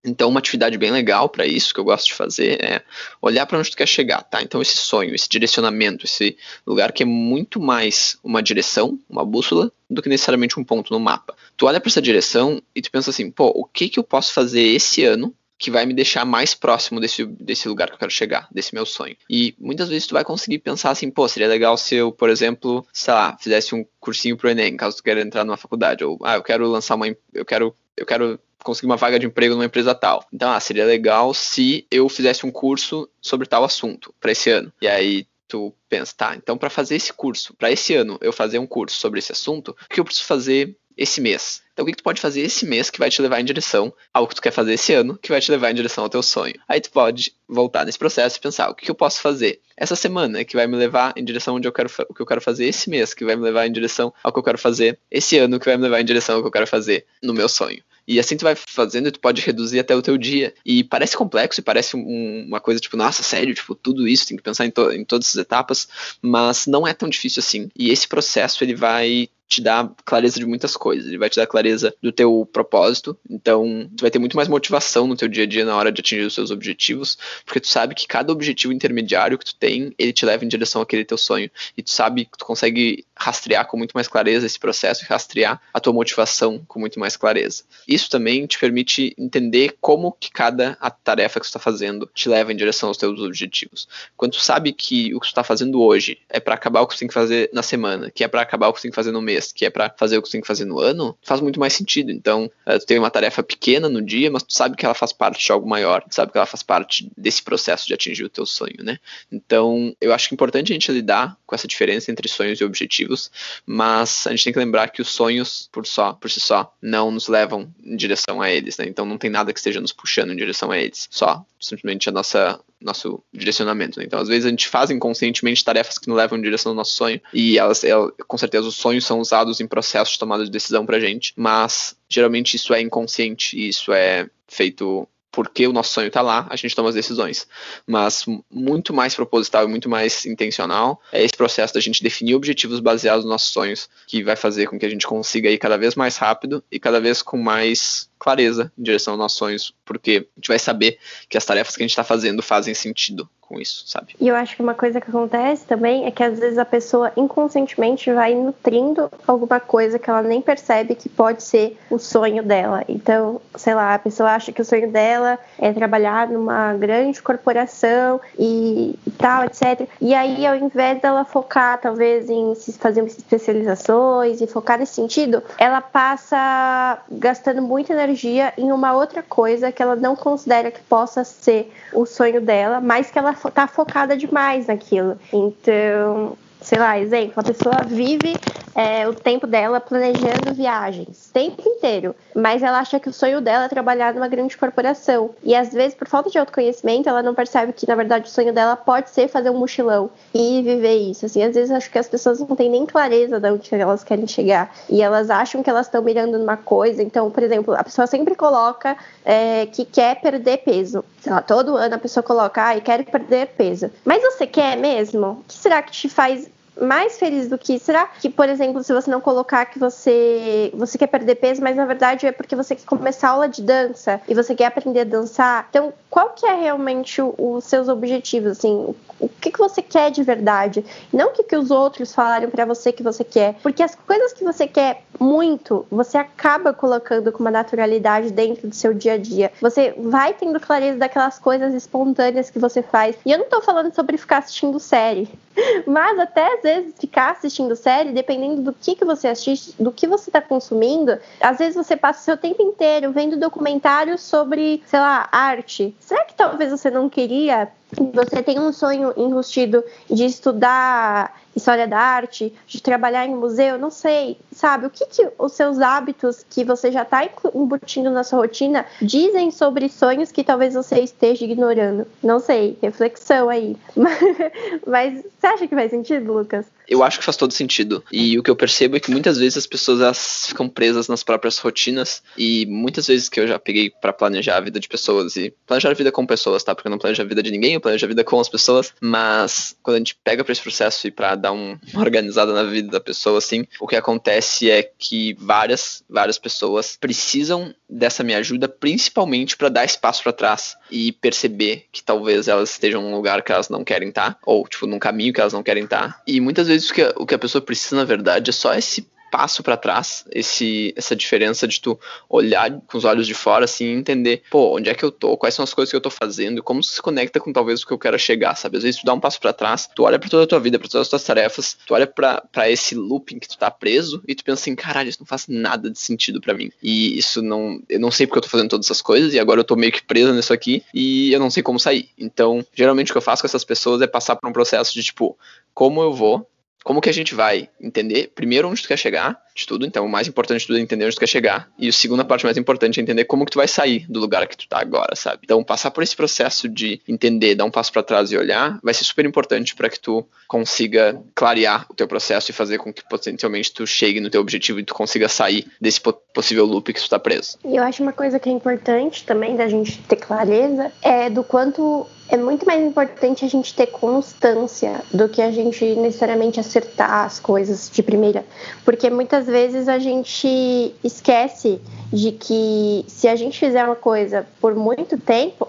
Então, 0.05 0.29
uma 0.29 0.39
atividade 0.39 0.77
bem 0.77 0.91
legal 0.91 1.29
para 1.29 1.45
isso 1.45 1.73
que 1.73 1.79
eu 1.79 1.83
gosto 1.83 2.07
de 2.07 2.13
fazer 2.13 2.63
é 2.63 2.81
olhar 3.21 3.45
para 3.45 3.57
onde 3.57 3.71
tu 3.71 3.77
quer 3.77 3.87
chegar, 3.87 4.21
tá? 4.21 4.41
Então, 4.41 4.61
esse 4.61 4.75
sonho, 4.75 5.15
esse 5.15 5.29
direcionamento, 5.29 6.05
esse 6.05 6.37
lugar 6.67 6.91
que 6.91 7.03
é 7.03 7.05
muito 7.05 7.59
mais 7.59 8.17
uma 8.21 8.43
direção, 8.43 8.99
uma 9.09 9.23
bússola, 9.23 9.71
do 9.89 10.01
que 10.01 10.09
necessariamente 10.09 10.59
um 10.59 10.63
ponto 10.63 10.91
no 10.91 10.99
mapa. 10.99 11.35
Tu 11.55 11.65
olha 11.65 11.79
para 11.79 11.89
essa 11.89 12.01
direção 12.01 12.61
e 12.75 12.81
tu 12.81 12.91
pensa 12.91 13.11
assim, 13.11 13.31
pô, 13.31 13.47
o 13.55 13.63
que 13.63 13.87
que 13.87 13.99
eu 13.99 14.03
posso 14.03 14.33
fazer 14.33 14.61
esse 14.61 15.03
ano 15.05 15.33
que 15.63 15.71
vai 15.71 15.85
me 15.85 15.93
deixar 15.93 16.25
mais 16.25 16.53
próximo 16.53 16.99
desse, 16.99 17.25
desse 17.25 17.67
lugar 17.69 17.87
que 17.87 17.93
eu 17.93 17.99
quero 17.99 18.11
chegar, 18.11 18.47
desse 18.51 18.73
meu 18.73 18.85
sonho. 18.85 19.15
E 19.29 19.55
muitas 19.57 19.87
vezes 19.87 20.07
tu 20.07 20.13
vai 20.13 20.23
conseguir 20.23 20.59
pensar 20.59 20.91
assim, 20.91 21.09
pô, 21.09 21.27
seria 21.27 21.47
legal 21.47 21.77
se 21.77 21.95
eu, 21.95 22.11
por 22.11 22.29
exemplo, 22.29 22.85
sei 22.91 23.13
lá, 23.13 23.37
fizesse 23.39 23.73
um 23.73 23.85
cursinho 23.99 24.35
pro 24.35 24.49
Enem, 24.49 24.75
caso 24.75 24.97
tu 24.97 25.03
queira 25.03 25.21
entrar 25.21 25.45
numa 25.45 25.55
faculdade, 25.55 26.03
ou 26.03 26.19
ah, 26.21 26.35
eu 26.35 26.43
quero 26.43 26.67
lançar 26.67 26.95
uma 26.95 27.07
eu 27.33 27.45
quero 27.45 27.75
eu 27.95 28.05
quero 28.05 28.39
conseguir 28.63 28.87
uma 28.87 28.97
vaga 28.97 29.19
de 29.19 29.25
emprego 29.25 29.53
numa 29.53 29.65
empresa 29.65 29.93
tal. 29.93 30.25
Então, 30.33 30.51
ah, 30.51 30.59
seria 30.59 30.85
legal 30.85 31.33
se 31.33 31.85
eu 31.91 32.09
fizesse 32.09 32.45
um 32.45 32.51
curso 32.51 33.07
sobre 33.21 33.47
tal 33.47 33.63
assunto 33.63 34.13
para 34.19 34.31
esse 34.31 34.49
ano. 34.49 34.71
E 34.81 34.87
aí 34.87 35.27
tu 35.47 35.73
pensa, 35.87 36.13
tá, 36.17 36.35
então 36.35 36.57
para 36.57 36.69
fazer 36.69 36.95
esse 36.95 37.13
curso, 37.13 37.53
para 37.53 37.71
esse 37.71 37.93
ano 37.93 38.17
eu 38.21 38.33
fazer 38.33 38.57
um 38.57 38.65
curso 38.65 38.99
sobre 38.99 39.19
esse 39.19 39.31
assunto, 39.31 39.69
o 39.69 39.75
que 39.87 39.99
eu 39.99 40.03
preciso 40.03 40.25
fazer 40.25 40.75
esse 40.97 41.21
mês? 41.21 41.61
Então, 41.73 41.83
o 41.83 41.87
que 41.87 41.95
tu 41.95 42.03
pode 42.03 42.21
fazer 42.21 42.41
esse 42.41 42.65
mês 42.65 42.89
que 42.89 42.99
vai 42.99 43.09
te 43.09 43.21
levar 43.21 43.39
em 43.39 43.45
direção 43.45 43.91
ao 44.13 44.27
que 44.27 44.35
tu 44.35 44.41
quer 44.41 44.51
fazer 44.51 44.73
esse 44.73 44.93
ano, 44.93 45.17
que 45.17 45.29
vai 45.29 45.41
te 45.41 45.49
levar 45.49 45.71
em 45.71 45.73
direção 45.73 46.03
ao 46.03 46.09
teu 46.09 46.21
sonho? 46.21 46.53
Aí 46.67 46.79
tu 46.79 46.91
pode 46.91 47.33
voltar 47.47 47.85
nesse 47.85 47.97
processo 47.97 48.37
e 48.37 48.41
pensar, 48.41 48.69
o 48.69 48.75
que 48.75 48.89
eu 48.89 48.95
posso 48.95 49.21
fazer 49.21 49.59
essa 49.75 49.95
semana 49.95 50.45
que 50.45 50.55
vai 50.55 50.67
me 50.67 50.75
levar 50.75 51.13
em 51.17 51.23
direção 51.23 51.55
onde 51.55 51.67
eu 51.67 51.71
quero 51.71 51.89
o 52.07 52.13
que 52.13 52.21
eu 52.21 52.25
quero 52.25 52.41
fazer 52.41 52.65
esse 52.65 52.89
mês, 52.89 53.13
que 53.13 53.25
vai 53.25 53.35
me 53.35 53.41
levar 53.41 53.65
em 53.65 53.71
direção 53.71 54.13
ao 54.23 54.31
que 54.31 54.37
eu 54.37 54.43
quero 54.43 54.57
fazer 54.57 54.99
esse 55.09 55.37
ano, 55.37 55.59
que 55.59 55.65
vai 55.65 55.75
me 55.75 55.83
levar 55.83 55.99
em 55.99 56.05
direção 56.05 56.35
ao 56.35 56.41
que 56.41 56.47
eu 56.47 56.51
quero 56.51 56.67
fazer 56.67 57.05
no 57.23 57.33
meu 57.33 57.49
sonho. 57.49 57.81
E 58.07 58.19
assim 58.19 58.35
tu 58.35 58.43
vai 58.43 58.55
fazendo 58.55 59.07
e 59.07 59.11
tu 59.11 59.19
pode 59.19 59.41
reduzir 59.41 59.79
até 59.79 59.95
o 59.95 60.01
teu 60.01 60.17
dia. 60.17 60.53
E 60.65 60.83
parece 60.83 61.15
complexo 61.15 61.59
e 61.59 61.63
parece 61.63 61.95
um, 61.95 62.45
uma 62.47 62.59
coisa 62.59 62.79
tipo, 62.79 62.97
nossa, 62.97 63.23
sério, 63.23 63.53
tipo, 63.53 63.73
tudo 63.75 64.07
isso, 64.07 64.27
tem 64.27 64.37
que 64.37 64.43
pensar 64.43 64.65
em, 64.65 64.71
to 64.71 64.91
em 64.91 65.05
todas 65.05 65.29
as 65.29 65.35
etapas, 65.35 65.87
mas 66.21 66.67
não 66.67 66.85
é 66.85 66.93
tão 66.93 67.07
difícil 67.09 67.39
assim. 67.39 67.69
E 67.75 67.89
esse 67.89 68.07
processo 68.07 68.63
ele 68.63 68.75
vai 68.75 69.29
te 69.47 69.61
dar 69.61 69.91
clareza 70.05 70.39
de 70.39 70.45
muitas 70.45 70.75
coisas. 70.75 71.07
Ele 71.07 71.17
vai 71.17 71.29
te 71.29 71.37
dar 71.37 71.47
clareza 71.47 71.93
do 72.01 72.11
teu 72.11 72.47
propósito. 72.51 73.17
Então, 73.29 73.89
tu 73.95 74.01
vai 74.01 74.11
ter 74.11 74.19
muito 74.19 74.35
mais 74.35 74.47
motivação 74.47 75.07
no 75.07 75.15
teu 75.15 75.27
dia 75.27 75.43
a 75.43 75.47
dia 75.47 75.65
na 75.65 75.75
hora 75.75 75.91
de 75.91 76.01
atingir 76.01 76.25
os 76.25 76.33
seus 76.33 76.51
objetivos, 76.51 77.17
porque 77.45 77.59
tu 77.59 77.67
sabe 77.67 77.95
que 77.95 78.07
cada 78.07 78.31
objetivo 78.31 78.73
intermediário 78.73 79.37
que 79.37 79.45
tu 79.45 79.55
tem, 79.55 79.93
ele 79.97 80.13
te 80.13 80.25
leva 80.25 80.43
em 80.43 80.47
direção 80.47 80.81
àquele 80.81 81.05
teu 81.05 81.17
sonho. 81.17 81.49
E 81.77 81.83
tu 81.83 81.91
sabe 81.91 82.25
que 82.25 82.37
tu 82.37 82.45
consegue 82.45 83.05
rastrear 83.15 83.67
com 83.67 83.77
muito 83.77 83.93
mais 83.93 84.07
clareza 84.07 84.45
esse 84.45 84.59
processo 84.59 85.03
e 85.03 85.07
rastrear 85.07 85.61
a 85.73 85.79
tua 85.79 85.93
motivação 85.93 86.63
com 86.67 86.79
muito 86.79 86.99
mais 86.99 87.15
clareza. 87.15 87.63
Isso 87.87 88.09
também 88.09 88.45
te 88.45 88.59
permite 88.59 89.13
entender 89.17 89.75
como 89.79 90.11
que 90.11 90.31
cada 90.31 90.75
tarefa 91.03 91.39
que 91.39 91.45
tu 91.45 91.49
está 91.49 91.59
fazendo 91.59 92.09
te 92.13 92.27
leva 92.27 92.51
em 92.51 92.55
direção 92.55 92.89
aos 92.89 92.97
teus 92.97 93.19
objetivos. 93.19 93.87
Quando 94.17 94.33
tu 94.33 94.41
sabe 94.41 94.73
que 94.73 95.13
o 95.13 95.19
que 95.19 95.27
tu 95.27 95.29
está 95.29 95.43
fazendo 95.43 95.81
hoje 95.81 96.17
é 96.29 96.39
para 96.39 96.55
acabar 96.55 96.81
o 96.81 96.87
que 96.87 96.95
tu 96.95 96.99
tem 96.99 97.07
que 97.07 97.13
fazer 97.13 97.49
na 97.53 97.61
semana, 97.61 98.11
que 98.11 98.23
é 98.23 98.27
para 98.27 98.41
acabar 98.41 98.67
o 98.67 98.73
que 98.73 98.79
tu 98.79 98.83
tem 98.83 98.91
que 98.91 98.95
fazer 98.95 99.11
no 99.11 99.21
mês, 99.21 99.32
que 99.53 99.65
é 99.65 99.69
para 99.69 99.93
fazer 99.97 100.17
o 100.17 100.21
que 100.21 100.29
tu 100.29 100.31
tem 100.31 100.41
que 100.41 100.47
fazer 100.47 100.65
no 100.65 100.79
ano, 100.79 101.17
faz 101.21 101.41
muito 101.41 101.59
mais 101.59 101.73
sentido. 101.73 102.11
Então, 102.11 102.49
uh, 102.67 102.79
tu 102.79 102.85
tem 102.85 102.99
uma 102.99 103.09
tarefa 103.09 103.41
pequena 103.43 103.89
no 103.89 104.01
dia, 104.01 104.29
mas 104.29 104.43
tu 104.43 104.53
sabe 104.53 104.75
que 104.75 104.85
ela 104.85 104.93
faz 104.93 105.11
parte 105.13 105.45
de 105.45 105.51
algo 105.51 105.67
maior, 105.67 106.03
sabe 106.09 106.31
que 106.31 106.37
ela 106.37 106.45
faz 106.45 106.63
parte 106.63 107.09
desse 107.17 107.41
processo 107.41 107.87
de 107.87 107.93
atingir 107.93 108.23
o 108.23 108.29
teu 108.29 108.45
sonho, 108.45 108.83
né? 108.83 108.99
Então, 109.31 109.95
eu 109.99 110.13
acho 110.13 110.27
que 110.27 110.33
é 110.33 110.35
importante 110.35 110.71
a 110.71 110.75
gente 110.75 110.91
lidar 110.91 111.37
com 111.45 111.55
essa 111.55 111.67
diferença 111.67 112.11
entre 112.11 112.27
sonhos 112.27 112.59
e 112.59 112.63
objetivos, 112.63 113.31
mas 113.65 114.25
a 114.27 114.31
gente 114.31 114.43
tem 114.43 114.53
que 114.53 114.59
lembrar 114.59 114.89
que 114.89 115.01
os 115.01 115.09
sonhos 115.09 115.69
por 115.71 115.85
só, 115.85 116.13
por 116.13 116.29
si 116.29 116.39
só, 116.39 116.73
não 116.81 117.11
nos 117.11 117.27
levam 117.27 117.73
em 117.83 117.95
direção 117.95 118.41
a 118.41 118.51
eles, 118.51 118.77
né? 118.77 118.85
Então 118.87 119.05
não 119.05 119.17
tem 119.17 119.29
nada 119.29 119.53
que 119.53 119.59
esteja 119.59 119.81
nos 119.81 119.91
puxando 119.91 120.31
em 120.31 120.35
direção 120.35 120.71
a 120.71 120.77
eles, 120.77 121.07
só 121.09 121.45
simplesmente 121.59 122.09
a 122.09 122.11
nossa 122.11 122.59
nosso 122.83 123.23
direcionamento. 123.33 123.99
Né? 123.99 124.05
Então, 124.05 124.19
às 124.19 124.27
vezes 124.27 124.45
a 124.45 124.49
gente 124.49 124.67
faz 124.67 124.89
inconscientemente 124.89 125.63
tarefas 125.63 125.97
que 125.97 126.07
nos 126.07 126.17
levam 126.17 126.37
em 126.37 126.41
direção 126.41 126.71
ao 126.71 126.75
nosso 126.75 126.93
sonho 126.93 127.19
e 127.33 127.57
elas, 127.57 127.83
elas 127.83 128.11
com 128.27 128.37
certeza, 128.37 128.67
os 128.67 128.75
sonhos 128.75 129.05
são 129.05 129.19
usados 129.19 129.59
em 129.59 129.67
processos 129.67 130.13
de 130.13 130.19
tomada 130.19 130.45
de 130.45 130.51
decisão 130.51 130.85
pra 130.85 130.99
gente, 130.99 131.33
mas 131.35 131.95
geralmente 132.09 132.55
isso 132.55 132.73
é 132.73 132.81
inconsciente 132.81 133.57
isso 133.67 133.91
é 133.91 134.29
feito 134.47 135.07
porque 135.33 135.65
o 135.65 135.73
nosso 135.73 135.91
sonho 135.91 136.07
está 136.07 136.21
lá, 136.21 136.45
a 136.47 136.55
gente 136.55 136.75
toma 136.75 136.89
as 136.89 136.95
decisões. 136.95 137.47
Mas 137.87 138.23
muito 138.51 138.93
mais 138.93 139.15
proposital 139.15 139.65
e 139.65 139.67
muito 139.67 139.89
mais 139.89 140.27
intencional 140.27 141.01
é 141.11 141.23
esse 141.23 141.35
processo 141.35 141.73
da 141.73 141.79
gente 141.79 142.03
definir 142.03 142.35
objetivos 142.35 142.79
baseados 142.79 143.25
nos 143.25 143.31
nossos 143.31 143.49
sonhos, 143.49 143.89
que 144.05 144.23
vai 144.23 144.35
fazer 144.35 144.67
com 144.67 144.77
que 144.77 144.85
a 144.85 144.89
gente 144.89 145.07
consiga 145.07 145.49
ir 145.49 145.57
cada 145.57 145.75
vez 145.75 145.95
mais 145.95 146.17
rápido 146.17 146.63
e 146.71 146.79
cada 146.79 147.01
vez 147.01 147.23
com 147.23 147.37
mais 147.37 148.07
clareza 148.23 148.71
em 148.79 148.83
direção 148.83 149.13
aos 149.13 149.19
nossos 149.19 149.37
sonhos, 149.37 149.75
porque 149.83 150.27
a 150.31 150.39
gente 150.39 150.47
vai 150.47 150.57
saber 150.57 150.97
que 151.27 151.37
as 151.37 151.43
tarefas 151.43 151.75
que 151.75 151.83
a 151.83 151.85
gente 151.85 151.91
está 151.91 152.05
fazendo 152.05 152.41
fazem 152.41 152.73
sentido 152.73 153.27
com 153.41 153.59
isso, 153.59 153.83
sabe? 153.85 154.15
E 154.19 154.27
eu 154.29 154.35
acho 154.35 154.55
que 154.55 154.61
uma 154.61 154.73
coisa 154.73 155.01
que 155.01 155.09
acontece 155.09 155.65
também 155.65 156.05
é 156.05 156.11
que 156.11 156.23
às 156.23 156.39
vezes 156.39 156.57
a 156.57 156.63
pessoa 156.63 157.11
inconscientemente 157.17 158.11
vai 158.11 158.33
nutrindo 158.33 159.11
alguma 159.27 159.59
coisa 159.59 159.99
que 159.99 160.09
ela 160.09 160.23
nem 160.23 160.41
percebe 160.41 160.95
que 160.95 161.09
pode 161.09 161.43
ser 161.43 161.77
o 161.89 161.99
sonho 161.99 162.41
dela. 162.41 162.85
Então, 162.87 163.41
sei 163.55 163.75
lá, 163.75 163.93
a 163.93 163.99
pessoa 163.99 164.31
acha 164.31 164.53
que 164.53 164.61
o 164.61 164.65
sonho 164.65 164.89
dela 164.89 165.37
é 165.59 165.73
trabalhar 165.73 166.29
numa 166.29 166.73
grande 166.75 167.21
corporação 167.21 168.21
e, 168.39 168.97
tal, 169.17 169.43
etc. 169.43 169.89
E 169.99 170.13
aí, 170.13 170.45
ao 170.47 170.55
invés 170.55 171.01
dela 171.01 171.25
focar 171.25 171.81
talvez 171.81 172.29
em 172.29 172.55
se 172.55 172.71
fazer 172.73 173.03
especializações 173.05 174.39
e 174.39 174.47
focar 174.47 174.79
nesse 174.79 174.93
sentido, 174.93 175.43
ela 175.57 175.81
passa 175.81 177.03
gastando 177.11 177.61
muita 177.61 177.91
energia 177.91 178.12
em 178.57 178.71
uma 178.71 178.93
outra 178.93 179.23
coisa 179.23 179.71
que 179.71 179.81
ela 179.81 179.95
não 179.95 180.15
considera 180.15 180.71
que 180.71 180.81
possa 180.81 181.23
ser 181.23 181.71
o 181.93 182.05
sonho 182.05 182.41
dela, 182.41 182.79
mas 182.79 183.09
que 183.09 183.17
ela 183.17 183.33
tá 183.33 183.67
focada 183.67 184.15
demais 184.15 184.67
naquilo. 184.67 185.17
Então, 185.31 186.37
sei 186.63 186.79
lá, 186.79 186.97
exemplo, 186.97 187.33
a 187.35 187.43
pessoa 187.43 187.83
vive 187.85 188.35
é, 188.75 189.07
o 189.07 189.13
tempo 189.13 189.45
dela 189.45 189.79
planejando 189.79 190.53
viagens, 190.53 191.29
tempo 191.31 191.61
inteiro, 191.67 192.15
mas 192.35 192.63
ela 192.63 192.79
acha 192.79 192.99
que 192.99 193.09
o 193.09 193.13
sonho 193.13 193.41
dela 193.41 193.65
é 193.65 193.67
trabalhar 193.67 194.13
numa 194.13 194.27
grande 194.27 194.57
corporação. 194.57 195.31
E 195.43 195.53
às 195.53 195.71
vezes, 195.71 195.93
por 195.93 196.07
falta 196.07 196.29
de 196.29 196.37
autoconhecimento, 196.37 197.07
ela 197.07 197.21
não 197.21 197.35
percebe 197.35 197.73
que, 197.73 197.87
na 197.87 197.95
verdade, 197.95 198.27
o 198.27 198.31
sonho 198.31 198.53
dela 198.53 198.75
pode 198.75 199.09
ser 199.09 199.27
fazer 199.27 199.49
um 199.49 199.57
mochilão 199.57 200.09
e 200.33 200.61
viver 200.63 200.95
isso. 200.95 201.25
Assim, 201.25 201.43
às 201.43 201.53
vezes 201.53 201.71
acho 201.71 201.91
que 201.91 201.99
as 201.99 202.07
pessoas 202.07 202.39
não 202.39 202.55
têm 202.55 202.69
nem 202.69 202.85
clareza 202.85 203.39
de 203.39 203.51
onde 203.51 203.75
elas 203.75 204.03
querem 204.03 204.25
chegar. 204.25 204.73
E 204.89 205.01
elas 205.01 205.29
acham 205.29 205.61
que 205.61 205.69
elas 205.69 205.87
estão 205.87 206.01
mirando 206.01 206.39
numa 206.39 206.57
coisa. 206.57 207.03
Então, 207.03 207.29
por 207.29 207.43
exemplo, 207.43 207.73
a 207.73 207.83
pessoa 207.83 208.07
sempre 208.07 208.35
coloca 208.35 208.97
é, 209.23 209.65
que 209.67 209.85
quer 209.85 210.19
perder 210.21 210.59
peso. 210.59 211.03
Lá, 211.25 211.41
todo 211.41 211.77
ano 211.77 211.95
a 211.95 211.99
pessoa 211.99 212.23
coloca, 212.23 212.69
ah, 212.69 212.81
quero 212.81 213.03
perder 213.05 213.47
peso. 213.57 213.89
Mas 214.03 214.21
você 214.21 214.45
quer 214.45 214.77
mesmo? 214.77 215.27
O 215.27 215.43
que 215.47 215.53
será 215.53 215.81
que 215.81 215.91
te 215.91 216.09
faz 216.09 216.49
mais 216.79 217.17
feliz 217.17 217.47
do 217.47 217.57
que. 217.57 217.79
Será 217.79 218.05
que, 218.05 218.29
por 218.29 218.49
exemplo, 218.49 218.83
se 218.83 218.93
você 218.93 219.09
não 219.09 219.21
colocar 219.21 219.65
que 219.65 219.79
você 219.79 220.71
você 220.73 220.97
quer 220.97 221.07
perder 221.07 221.35
peso, 221.35 221.61
mas 221.61 221.75
na 221.75 221.85
verdade 221.85 222.25
é 222.25 222.31
porque 222.31 222.55
você 222.55 222.75
quer 222.75 222.85
começar 222.85 223.29
aula 223.29 223.47
de 223.47 223.61
dança 223.61 224.21
e 224.27 224.33
você 224.33 224.55
quer 224.55 224.65
aprender 224.65 225.01
a 225.01 225.05
dançar? 225.05 225.67
Então, 225.69 225.93
qual 226.09 226.29
que 226.29 226.45
é 226.45 226.53
realmente 226.53 227.21
os 227.21 227.63
seus 227.63 227.87
objetivos? 227.87 228.53
Assim, 228.53 228.95
o 229.19 229.29
que, 229.29 229.51
que 229.51 229.57
você 229.57 229.81
quer 229.81 230.11
de 230.11 230.23
verdade? 230.23 230.85
Não 231.11 231.29
o 231.29 231.31
que, 231.31 231.43
que 231.43 231.55
os 231.55 231.71
outros 231.71 232.13
falaram 232.13 232.49
para 232.49 232.65
você 232.65 232.91
que 232.91 233.01
você 233.01 233.23
quer. 233.23 233.55
Porque 233.63 233.81
as 233.81 233.95
coisas 233.95 234.33
que 234.33 234.43
você 234.43 234.67
quer 234.67 235.03
muito, 235.19 235.85
você 235.89 236.17
acaba 236.17 236.73
colocando 236.73 237.31
com 237.31 237.39
uma 237.39 237.51
naturalidade 237.51 238.31
dentro 238.31 238.67
do 238.67 238.75
seu 238.75 238.93
dia 238.93 239.13
a 239.13 239.17
dia. 239.17 239.51
Você 239.61 239.93
vai 239.97 240.33
tendo 240.33 240.59
clareza 240.59 240.97
daquelas 240.97 241.39
coisas 241.39 241.73
espontâneas 241.73 242.49
que 242.49 242.59
você 242.59 242.81
faz. 242.81 243.15
E 243.25 243.31
eu 243.31 243.37
não 243.37 243.45
tô 243.45 243.61
falando 243.61 243.93
sobre 243.93 244.17
ficar 244.17 244.39
assistindo 244.39 244.79
série. 244.79 245.29
Mas 245.87 246.19
até 246.19 246.57
vezes 246.63 246.95
ficar 246.97 247.31
assistindo 247.31 247.75
série, 247.75 248.11
dependendo 248.11 248.61
do 248.61 248.73
que, 248.73 248.95
que 248.95 249.05
você 249.05 249.27
assiste, 249.27 249.75
do 249.77 249.91
que 249.91 250.07
você 250.07 250.29
está 250.29 250.41
consumindo, 250.41 251.19
às 251.39 251.57
vezes 251.59 251.75
você 251.75 251.95
passa 251.95 252.21
o 252.21 252.23
seu 252.23 252.37
tempo 252.37 252.61
inteiro 252.61 253.11
vendo 253.11 253.37
documentários 253.37 254.21
sobre, 254.21 254.81
sei 254.87 254.99
lá, 254.99 255.29
arte. 255.31 255.95
Será 255.99 256.25
que 256.25 256.33
talvez 256.33 256.71
você 256.71 256.89
não 256.89 257.09
queria 257.09 257.69
você 258.13 258.41
tem 258.41 258.59
um 258.59 258.71
sonho 258.73 259.13
enrustido 259.15 259.83
de 260.09 260.25
estudar 260.25 261.42
história 261.55 261.87
da 261.87 261.97
arte, 261.97 262.53
de 262.67 262.81
trabalhar 262.81 263.25
em 263.25 263.35
museu, 263.35 263.77
não 263.77 263.89
sei. 263.89 264.37
sabe? 264.51 264.87
O 264.87 264.89
que, 264.89 265.05
que 265.05 265.29
os 265.37 265.53
seus 265.53 265.79
hábitos 265.79 266.45
que 266.49 266.63
você 266.63 266.91
já 266.91 267.03
está 267.03 267.27
embutindo 267.53 268.09
na 268.09 268.23
sua 268.23 268.39
rotina 268.39 268.85
dizem 269.01 269.51
sobre 269.51 269.89
sonhos 269.89 270.31
que 270.31 270.43
talvez 270.43 270.73
você 270.73 270.99
esteja 270.99 271.45
ignorando? 271.45 272.07
Não 272.23 272.39
sei, 272.39 272.77
reflexão 272.81 273.49
aí. 273.49 273.77
Mas 274.85 275.23
você 275.39 275.47
acha 275.47 275.67
que 275.67 275.75
faz 275.75 275.91
sentido, 275.91 276.33
Lucas? 276.33 276.65
Eu 276.87 277.03
acho 277.03 277.19
que 277.19 277.25
faz 277.25 277.37
todo 277.37 277.53
sentido. 277.53 278.03
E 278.11 278.37
o 278.37 278.43
que 278.43 278.49
eu 278.49 278.55
percebo 278.55 278.95
é 278.95 278.99
que 278.99 279.11
muitas 279.11 279.37
vezes 279.37 279.57
as 279.57 279.67
pessoas 279.67 280.01
elas 280.01 280.45
ficam 280.47 280.67
presas 280.67 281.07
nas 281.07 281.23
próprias 281.23 281.57
rotinas. 281.57 282.23
E 282.37 282.65
muitas 282.67 283.07
vezes 283.07 283.29
que 283.29 283.39
eu 283.39 283.47
já 283.47 283.59
peguei 283.59 283.89
para 283.89 284.13
planejar 284.13 284.57
a 284.57 284.61
vida 284.61 284.79
de 284.79 284.87
pessoas 284.87 285.35
e 285.35 285.53
planejar 285.65 285.91
a 285.91 285.93
vida 285.93 286.11
com 286.11 286.25
pessoas, 286.25 286.63
tá? 286.63 286.73
Porque 286.75 286.87
eu 286.87 286.91
não 286.91 286.97
planejo 286.97 287.21
a 287.21 287.25
vida 287.25 287.43
de 287.43 287.51
ninguém, 287.51 287.73
eu 287.73 287.81
planejo 287.81 288.05
a 288.05 288.09
vida 288.09 288.23
com 288.23 288.39
as 288.39 288.49
pessoas. 288.49 288.93
Mas 288.99 289.75
quando 289.81 289.95
a 289.95 289.99
gente 289.99 290.15
pega 290.23 290.43
para 290.43 290.51
esse 290.51 290.61
processo 290.61 291.07
e 291.07 291.11
para 291.11 291.35
dar 291.35 291.51
uma 291.51 291.79
organizada 291.95 292.53
na 292.53 292.63
vida 292.63 292.89
da 292.89 292.99
pessoa, 292.99 293.37
assim, 293.37 293.65
o 293.79 293.87
que 293.87 293.95
acontece 293.95 294.69
é 294.69 294.83
que 294.83 295.35
várias, 295.39 296.03
várias 296.09 296.37
pessoas 296.37 296.97
precisam 296.99 297.73
dessa 297.89 298.23
minha 298.23 298.39
ajuda, 298.39 298.67
principalmente 298.67 299.55
para 299.55 299.69
dar 299.69 299.85
espaço 299.85 300.23
para 300.23 300.33
trás 300.33 300.75
e 300.89 301.11
perceber 301.11 301.85
que 301.91 302.03
talvez 302.03 302.47
elas 302.47 302.71
estejam 302.71 303.01
num 303.01 303.15
lugar 303.15 303.43
que 303.43 303.51
elas 303.51 303.69
não 303.69 303.83
querem 303.83 304.09
estar, 304.09 304.33
tá, 304.33 304.39
ou 304.45 304.67
tipo 304.67 304.87
num 304.87 304.99
caminho 304.99 305.33
que 305.33 305.39
elas 305.39 305.53
não 305.53 305.63
querem 305.63 305.83
estar. 305.83 306.13
Tá. 306.13 306.21
E 306.25 306.39
muitas 306.39 306.67
vezes 306.67 306.72
o 306.77 306.93
que, 306.93 307.01
a, 307.01 307.13
o 307.17 307.25
que 307.25 307.35
a 307.35 307.39
pessoa 307.39 307.61
precisa, 307.61 307.95
na 307.95 308.03
verdade, 308.03 308.49
é 308.49 308.53
só 308.53 308.73
esse 308.73 309.07
passo 309.33 309.63
para 309.63 309.75
trás, 309.75 310.23
esse, 310.31 310.93
essa 310.95 311.15
diferença 311.15 311.67
de 311.67 311.81
tu 311.81 311.99
olhar 312.29 312.71
com 312.85 312.99
os 312.99 313.03
olhos 313.03 313.25
de 313.25 313.33
fora 313.33 313.65
assim 313.65 313.87
entender, 313.87 314.43
pô, 314.51 314.77
onde 314.77 314.91
é 314.91 314.93
que 314.93 315.03
eu 315.03 315.11
tô, 315.11 315.35
quais 315.35 315.55
são 315.55 315.63
as 315.63 315.73
coisas 315.73 315.89
que 315.89 315.95
eu 315.95 316.01
tô 316.01 316.11
fazendo, 316.11 316.61
como 316.61 316.83
se 316.83 317.01
conecta 317.01 317.39
com 317.39 317.51
talvez 317.51 317.81
o 317.81 317.87
que 317.87 317.93
eu 317.93 317.97
quero 317.97 318.19
chegar, 318.19 318.53
sabe? 318.53 318.77
Às 318.77 318.83
vezes 318.83 319.01
tu 319.01 319.07
dá 319.07 319.11
um 319.11 319.19
passo 319.19 319.41
para 319.41 319.51
trás, 319.51 319.89
tu 319.95 320.03
olha 320.03 320.19
para 320.19 320.29
toda 320.29 320.43
a 320.43 320.47
tua 320.47 320.59
vida, 320.59 320.77
para 320.77 320.87
todas 320.87 321.07
as 321.07 321.09
tuas 321.09 321.23
tarefas, 321.23 321.75
tu 321.83 321.95
olha 321.95 322.05
para 322.05 322.69
esse 322.69 322.93
looping 322.93 323.39
que 323.39 323.47
tu 323.47 323.57
tá 323.57 323.71
preso 323.71 324.21
e 324.27 324.35
tu 324.35 324.43
pensa 324.43 324.61
assim, 324.61 324.75
caralho, 324.75 325.09
isso 325.09 325.21
não 325.21 325.25
faz 325.25 325.47
nada 325.47 325.89
de 325.89 325.97
sentido 325.97 326.39
para 326.39 326.53
mim. 326.53 326.71
E 326.83 327.17
isso 327.17 327.41
não, 327.41 327.81
eu 327.89 327.99
não 327.99 328.11
sei 328.11 328.27
porque 328.27 328.37
eu 328.37 328.43
tô 328.43 328.49
fazendo 328.49 328.69
todas 328.69 328.85
essas 328.85 329.01
coisas 329.01 329.33
e 329.33 329.39
agora 329.39 329.59
eu 329.59 329.63
tô 329.63 329.75
meio 329.75 329.91
que 329.91 330.03
preso 330.03 330.31
nisso 330.31 330.53
aqui 330.53 330.83
e 330.93 331.33
eu 331.33 331.39
não 331.39 331.49
sei 331.49 331.63
como 331.63 331.79
sair. 331.79 332.07
Então, 332.19 332.63
geralmente 332.75 333.09
o 333.09 333.13
que 333.15 333.17
eu 333.17 333.21
faço 333.21 333.41
com 333.41 333.47
essas 333.47 333.63
pessoas 333.63 333.99
é 334.03 334.05
passar 334.05 334.35
por 334.35 334.47
um 334.47 334.53
processo 334.53 334.93
de 334.93 335.01
tipo, 335.01 335.35
como 335.73 336.03
eu 336.03 336.13
vou 336.13 336.47
como 336.83 337.01
que 337.01 337.09
a 337.09 337.13
gente 337.13 337.33
vai 337.33 337.69
entender, 337.79 338.31
primeiro, 338.35 338.69
onde 338.69 338.81
tu 338.81 338.87
quer 338.87 338.97
chegar 338.97 339.41
de 339.55 339.67
tudo, 339.67 339.85
então 339.85 340.05
o 340.05 340.09
mais 340.09 340.27
importante 340.27 340.61
de 340.61 340.67
tudo 340.67 340.79
é 340.79 340.81
entender 340.81 341.05
onde 341.05 341.15
tu 341.15 341.19
quer 341.19 341.27
chegar, 341.27 341.69
e 341.77 341.87
a 341.87 341.93
segunda 341.93 342.25
parte 342.25 342.43
mais 342.43 342.57
importante 342.57 342.99
é 342.99 343.03
entender 343.03 343.25
como 343.25 343.45
que 343.45 343.51
tu 343.51 343.57
vai 343.57 343.67
sair 343.67 344.05
do 344.09 344.19
lugar 344.19 344.47
que 344.47 344.57
tu 344.57 344.67
tá 344.67 344.79
agora, 344.79 345.15
sabe? 345.15 345.41
Então, 345.43 345.63
passar 345.63 345.91
por 345.91 346.03
esse 346.03 346.15
processo 346.15 346.67
de 346.67 346.99
entender, 347.07 347.55
dar 347.55 347.65
um 347.65 347.71
passo 347.71 347.91
para 347.91 348.03
trás 348.03 348.31
e 348.31 348.37
olhar, 348.37 348.79
vai 348.83 348.93
ser 348.93 349.03
super 349.03 349.25
importante 349.25 349.75
para 349.75 349.89
que 349.89 349.99
tu 349.99 350.25
consiga 350.47 351.21
clarear 351.35 351.85
o 351.89 351.93
teu 351.93 352.07
processo 352.07 352.51
e 352.51 352.53
fazer 352.53 352.79
com 352.79 352.91
que 352.91 353.07
potencialmente 353.07 353.71
tu 353.71 353.85
chegue 353.85 354.19
no 354.19 354.29
teu 354.29 354.41
objetivo 354.41 354.79
e 354.79 354.83
tu 354.83 354.93
consiga 354.93 355.29
sair 355.29 355.67
desse 355.79 356.01
possível 356.33 356.65
loop 356.65 356.91
que 356.91 357.01
tu 357.01 357.09
tá 357.09 357.19
preso. 357.19 357.57
E 357.63 357.75
eu 357.75 357.83
acho 357.83 358.01
uma 358.01 358.13
coisa 358.13 358.39
que 358.39 358.49
é 358.49 358.51
importante 358.51 359.23
também 359.23 359.55
da 359.55 359.67
gente 359.67 359.99
ter 359.99 360.15
clareza 360.15 360.91
é 361.01 361.29
do 361.29 361.43
quanto 361.43 362.07
é 362.29 362.37
muito 362.37 362.65
mais 362.65 362.81
importante 362.81 363.43
a 363.45 363.47
gente 363.47 363.75
ter 363.75 363.87
constância 363.87 365.01
do 365.13 365.27
que 365.27 365.41
a 365.41 365.51
gente 365.51 365.95
necessariamente 365.95 366.59
acertar 366.59 367.25
as 367.25 367.39
coisas 367.39 367.89
de 367.91 368.01
primeira. 368.01 368.45
Porque 368.85 369.09
muitas 369.09 369.45
vezes 369.45 369.87
a 369.87 369.99
gente 369.99 370.95
esquece 371.03 371.81
de 372.11 372.31
que 372.31 373.05
se 373.07 373.27
a 373.27 373.35
gente 373.35 373.59
fizer 373.59 373.83
uma 373.83 373.95
coisa 373.95 374.45
por 374.59 374.73
muito 374.73 375.17
tempo, 375.17 375.67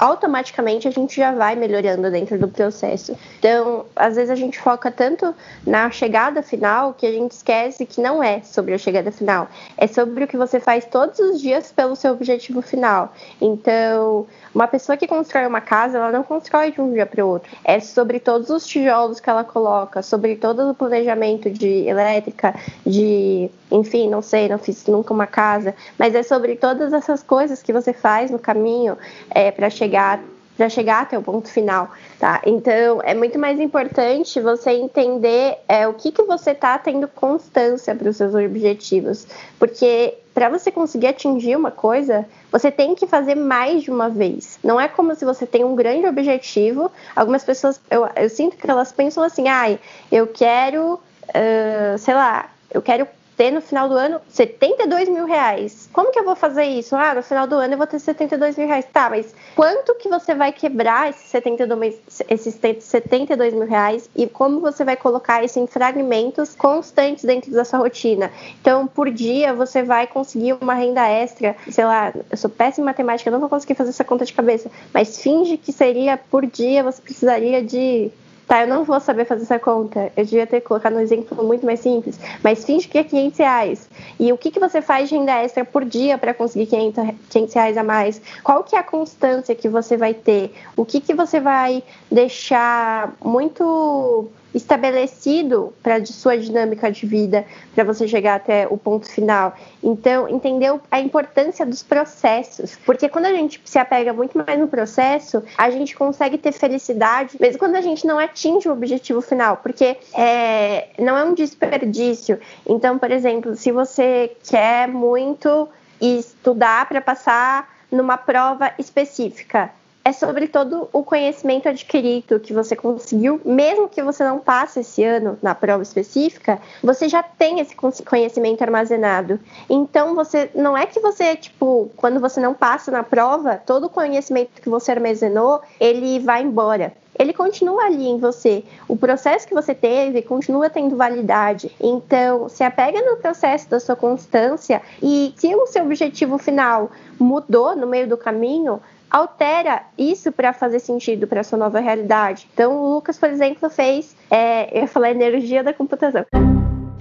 automaticamente 0.00 0.88
a 0.88 0.90
gente 0.90 1.14
já 1.14 1.30
vai 1.32 1.54
melhorando 1.54 2.10
dentro 2.10 2.38
do 2.38 2.48
processo. 2.48 3.14
Então, 3.38 3.84
às 3.94 4.16
vezes 4.16 4.30
a 4.30 4.34
gente 4.34 4.58
foca 4.58 4.90
tanto 4.90 5.34
na 5.66 5.90
chegada 5.90 6.42
final 6.42 6.94
que 6.94 7.06
a 7.06 7.12
gente 7.12 7.32
esquece 7.32 7.84
que 7.84 8.00
não 8.00 8.22
é 8.22 8.40
sobre 8.40 8.72
a 8.72 8.78
chegada 8.78 9.12
final, 9.12 9.48
é 9.76 9.86
sobre 9.86 10.24
o 10.24 10.26
que 10.26 10.38
você 10.38 10.58
faz 10.58 10.86
todos 10.86 11.18
os 11.18 11.38
dias 11.38 11.70
pelo 11.70 11.94
seu 11.94 12.12
objetivo 12.12 12.62
final. 12.62 13.12
Então, 13.38 14.26
uma 14.54 14.66
pessoa 14.66 14.96
que 14.96 15.06
constrói 15.06 15.46
uma 15.46 15.60
casa, 15.60 15.98
ela 15.98 16.10
não 16.10 16.22
constrói 16.22 16.72
de 16.72 16.80
um 16.80 16.92
dia 16.92 17.06
para 17.06 17.24
o 17.24 17.28
outro. 17.28 17.50
É 17.62 17.78
sobre 17.78 18.18
todos 18.18 18.50
os 18.50 18.66
tijolos 18.66 19.20
que 19.20 19.30
ela 19.30 19.44
coloca, 19.44 20.02
sobre 20.02 20.36
todo 20.36 20.70
o 20.70 20.74
planejamento 20.74 21.50
de 21.50 21.86
elétrica, 21.86 22.54
de, 22.84 23.50
enfim, 23.70 24.08
não 24.08 24.22
sei, 24.22 24.48
não 24.48 24.58
fiz 24.58 24.86
nunca 24.86 25.12
uma 25.12 25.26
casa, 25.26 25.74
mas 25.98 26.14
é 26.14 26.22
sobre 26.22 26.56
todas 26.56 26.92
essas 26.92 27.22
coisas 27.22 27.62
que 27.62 27.72
você 27.72 27.92
faz 27.92 28.30
no 28.30 28.38
caminho 28.38 28.96
é, 29.30 29.50
para 29.50 29.68
chegar 29.70 29.90
chegar 29.90 30.20
para 30.60 30.68
chegar 30.68 31.00
até 31.00 31.18
o 31.18 31.22
ponto 31.22 31.48
final, 31.48 31.90
tá? 32.18 32.42
Então 32.44 33.00
é 33.02 33.14
muito 33.14 33.38
mais 33.38 33.58
importante 33.58 34.38
você 34.42 34.72
entender 34.72 35.56
é, 35.66 35.88
o 35.88 35.94
que, 35.94 36.12
que 36.12 36.22
você 36.24 36.50
está 36.50 36.76
tendo 36.76 37.08
constância 37.08 37.94
para 37.94 38.10
os 38.10 38.18
seus 38.18 38.34
objetivos, 38.34 39.26
porque 39.58 40.18
para 40.34 40.50
você 40.50 40.70
conseguir 40.70 41.06
atingir 41.06 41.56
uma 41.56 41.70
coisa, 41.70 42.26
você 42.52 42.70
tem 42.70 42.94
que 42.94 43.06
fazer 43.06 43.36
mais 43.36 43.84
de 43.84 43.90
uma 43.90 44.10
vez. 44.10 44.58
Não 44.62 44.78
é 44.78 44.86
como 44.86 45.14
se 45.14 45.24
você 45.24 45.46
tem 45.46 45.64
um 45.64 45.74
grande 45.74 46.06
objetivo. 46.06 46.92
Algumas 47.16 47.42
pessoas, 47.42 47.80
eu, 47.90 48.06
eu 48.14 48.28
sinto 48.28 48.58
que 48.58 48.70
elas 48.70 48.92
pensam 48.92 49.22
assim, 49.22 49.48
ai, 49.48 49.78
eu 50.12 50.26
quero, 50.26 50.94
uh, 50.94 51.98
sei 51.98 52.12
lá, 52.12 52.50
eu 52.70 52.82
quero 52.82 53.08
ter 53.40 53.50
no 53.50 53.62
final 53.62 53.88
do 53.88 53.94
ano 53.94 54.20
72 54.28 55.08
mil 55.08 55.24
reais. 55.24 55.88
Como 55.94 56.12
que 56.12 56.18
eu 56.18 56.24
vou 56.26 56.36
fazer 56.36 56.64
isso? 56.64 56.94
Ah, 56.94 57.14
no 57.14 57.22
final 57.22 57.46
do 57.46 57.54
ano 57.54 57.72
eu 57.72 57.78
vou 57.78 57.86
ter 57.86 57.98
72 57.98 58.58
mil 58.58 58.66
reais. 58.66 58.84
Tá, 58.92 59.08
mas 59.08 59.34
quanto 59.56 59.94
que 59.94 60.10
você 60.10 60.34
vai 60.34 60.52
quebrar 60.52 61.08
esses 61.08 61.26
72, 61.30 61.98
esses 62.28 62.60
72 62.80 63.54
mil 63.54 63.66
reais 63.66 64.10
e 64.14 64.26
como 64.26 64.60
você 64.60 64.84
vai 64.84 64.94
colocar 64.94 65.42
isso 65.42 65.58
em 65.58 65.66
fragmentos 65.66 66.54
constantes 66.54 67.24
dentro 67.24 67.50
da 67.50 67.64
sua 67.64 67.78
rotina? 67.78 68.30
Então, 68.60 68.86
por 68.86 69.10
dia 69.10 69.54
você 69.54 69.82
vai 69.82 70.06
conseguir 70.06 70.58
uma 70.60 70.74
renda 70.74 71.08
extra. 71.08 71.56
Sei 71.70 71.86
lá, 71.86 72.12
eu 72.30 72.36
sou 72.36 72.50
péssima 72.50 72.84
em 72.84 72.90
matemática, 72.90 73.30
não 73.30 73.40
vou 73.40 73.48
conseguir 73.48 73.74
fazer 73.74 73.88
essa 73.88 74.04
conta 74.04 74.26
de 74.26 74.34
cabeça, 74.34 74.70
mas 74.92 75.18
finge 75.22 75.56
que 75.56 75.72
seria 75.72 76.18
por 76.18 76.44
dia 76.44 76.82
você 76.82 77.00
precisaria 77.00 77.62
de 77.62 78.12
Tá, 78.50 78.62
eu 78.62 78.66
não 78.66 78.82
vou 78.82 78.98
saber 78.98 79.26
fazer 79.26 79.44
essa 79.44 79.60
conta. 79.60 80.10
Eu 80.16 80.24
devia 80.24 80.44
ter 80.44 80.60
colocado 80.60 80.96
um 80.96 80.98
exemplo 80.98 81.40
muito 81.46 81.64
mais 81.64 81.78
simples. 81.78 82.18
Mas 82.42 82.64
finge 82.64 82.88
que 82.88 82.98
é 82.98 83.04
500 83.04 83.38
reais. 83.38 83.88
E 84.18 84.32
o 84.32 84.36
que, 84.36 84.50
que 84.50 84.58
você 84.58 84.82
faz 84.82 85.08
de 85.08 85.14
renda 85.14 85.30
extra 85.40 85.64
por 85.64 85.84
dia 85.84 86.18
para 86.18 86.34
conseguir 86.34 86.66
500, 86.66 87.14
500 87.28 87.54
reais 87.54 87.76
a 87.76 87.84
mais? 87.84 88.20
Qual 88.42 88.64
que 88.64 88.74
é 88.74 88.80
a 88.80 88.82
constância 88.82 89.54
que 89.54 89.68
você 89.68 89.96
vai 89.96 90.14
ter? 90.14 90.52
O 90.76 90.84
que, 90.84 91.00
que 91.00 91.14
você 91.14 91.38
vai 91.38 91.84
deixar 92.10 93.14
muito 93.24 94.28
estabelecido 94.54 95.72
para 95.82 96.04
sua 96.06 96.36
dinâmica 96.36 96.90
de 96.90 97.06
vida, 97.06 97.44
para 97.74 97.84
você 97.84 98.06
chegar 98.06 98.36
até 98.36 98.66
o 98.68 98.76
ponto 98.76 99.08
final. 99.08 99.54
Então, 99.82 100.28
entendeu 100.28 100.80
a 100.90 101.00
importância 101.00 101.64
dos 101.64 101.82
processos, 101.82 102.76
porque 102.84 103.08
quando 103.08 103.26
a 103.26 103.32
gente 103.32 103.60
se 103.64 103.78
apega 103.78 104.12
muito 104.12 104.36
mais 104.36 104.58
no 104.58 104.68
processo, 104.68 105.42
a 105.56 105.70
gente 105.70 105.94
consegue 105.96 106.38
ter 106.38 106.52
felicidade, 106.52 107.36
mesmo 107.40 107.58
quando 107.58 107.76
a 107.76 107.80
gente 107.80 108.06
não 108.06 108.18
atinge 108.18 108.68
o 108.68 108.72
objetivo 108.72 109.20
final, 109.20 109.58
porque 109.58 109.96
é, 110.14 110.88
não 110.98 111.16
é 111.16 111.24
um 111.24 111.34
desperdício. 111.34 112.38
Então, 112.66 112.98
por 112.98 113.10
exemplo, 113.10 113.54
se 113.54 113.70
você 113.70 114.36
quer 114.48 114.88
muito 114.88 115.68
estudar 116.00 116.88
para 116.88 117.00
passar 117.00 117.68
numa 117.90 118.16
prova 118.16 118.72
específica, 118.78 119.70
é 120.10 120.12
sobre 120.12 120.48
todo 120.48 120.88
o 120.92 121.04
conhecimento 121.04 121.68
adquirido 121.68 122.40
que 122.40 122.52
você 122.52 122.74
conseguiu, 122.74 123.40
mesmo 123.44 123.88
que 123.88 124.02
você 124.02 124.24
não 124.24 124.40
passe 124.40 124.80
esse 124.80 125.04
ano 125.04 125.38
na 125.40 125.54
prova 125.54 125.82
específica, 125.82 126.58
você 126.82 127.08
já 127.08 127.22
tem 127.22 127.60
esse 127.60 127.76
conhecimento 128.04 128.62
armazenado. 128.62 129.38
Então 129.68 130.14
você 130.14 130.50
não 130.52 130.76
é 130.76 130.84
que 130.84 130.98
você, 130.98 131.36
tipo, 131.36 131.90
quando 131.96 132.18
você 132.18 132.40
não 132.40 132.52
passa 132.52 132.90
na 132.90 133.04
prova, 133.04 133.62
todo 133.64 133.86
o 133.86 133.90
conhecimento 133.90 134.60
que 134.60 134.68
você 134.68 134.90
armazenou, 134.90 135.60
ele 135.78 136.18
vai 136.18 136.42
embora 136.42 136.92
ele 137.18 137.34
continua 137.34 137.84
ali 137.84 138.08
em 138.08 138.18
você. 138.18 138.64
O 138.88 138.96
processo 138.96 139.46
que 139.46 139.52
você 139.52 139.74
teve 139.74 140.22
continua 140.22 140.70
tendo 140.70 140.96
validade. 140.96 141.70
Então, 141.78 142.48
se 142.48 142.64
apega 142.64 143.02
no 143.02 143.18
processo 143.18 143.68
da 143.68 143.78
sua 143.78 143.94
constância 143.94 144.80
e 145.02 145.34
se 145.36 145.54
o 145.54 145.66
seu 145.66 145.84
objetivo 145.84 146.38
final 146.38 146.90
mudou 147.18 147.76
no 147.76 147.86
meio 147.86 148.08
do 148.08 148.16
caminho, 148.16 148.80
altera 149.10 149.82
isso 149.98 150.30
para 150.30 150.52
fazer 150.52 150.78
sentido 150.78 151.26
para 151.26 151.42
sua 151.42 151.58
nova 151.58 151.80
realidade. 151.80 152.48
Então, 152.54 152.76
o 152.76 152.94
Lucas, 152.94 153.18
por 153.18 153.28
exemplo, 153.28 153.68
fez, 153.68 154.14
é, 154.30 154.76
eu 154.76 154.82
ia 154.82 154.88
falar 154.88 155.10
energia 155.10 155.64
da 155.64 155.72
computação. 155.72 156.24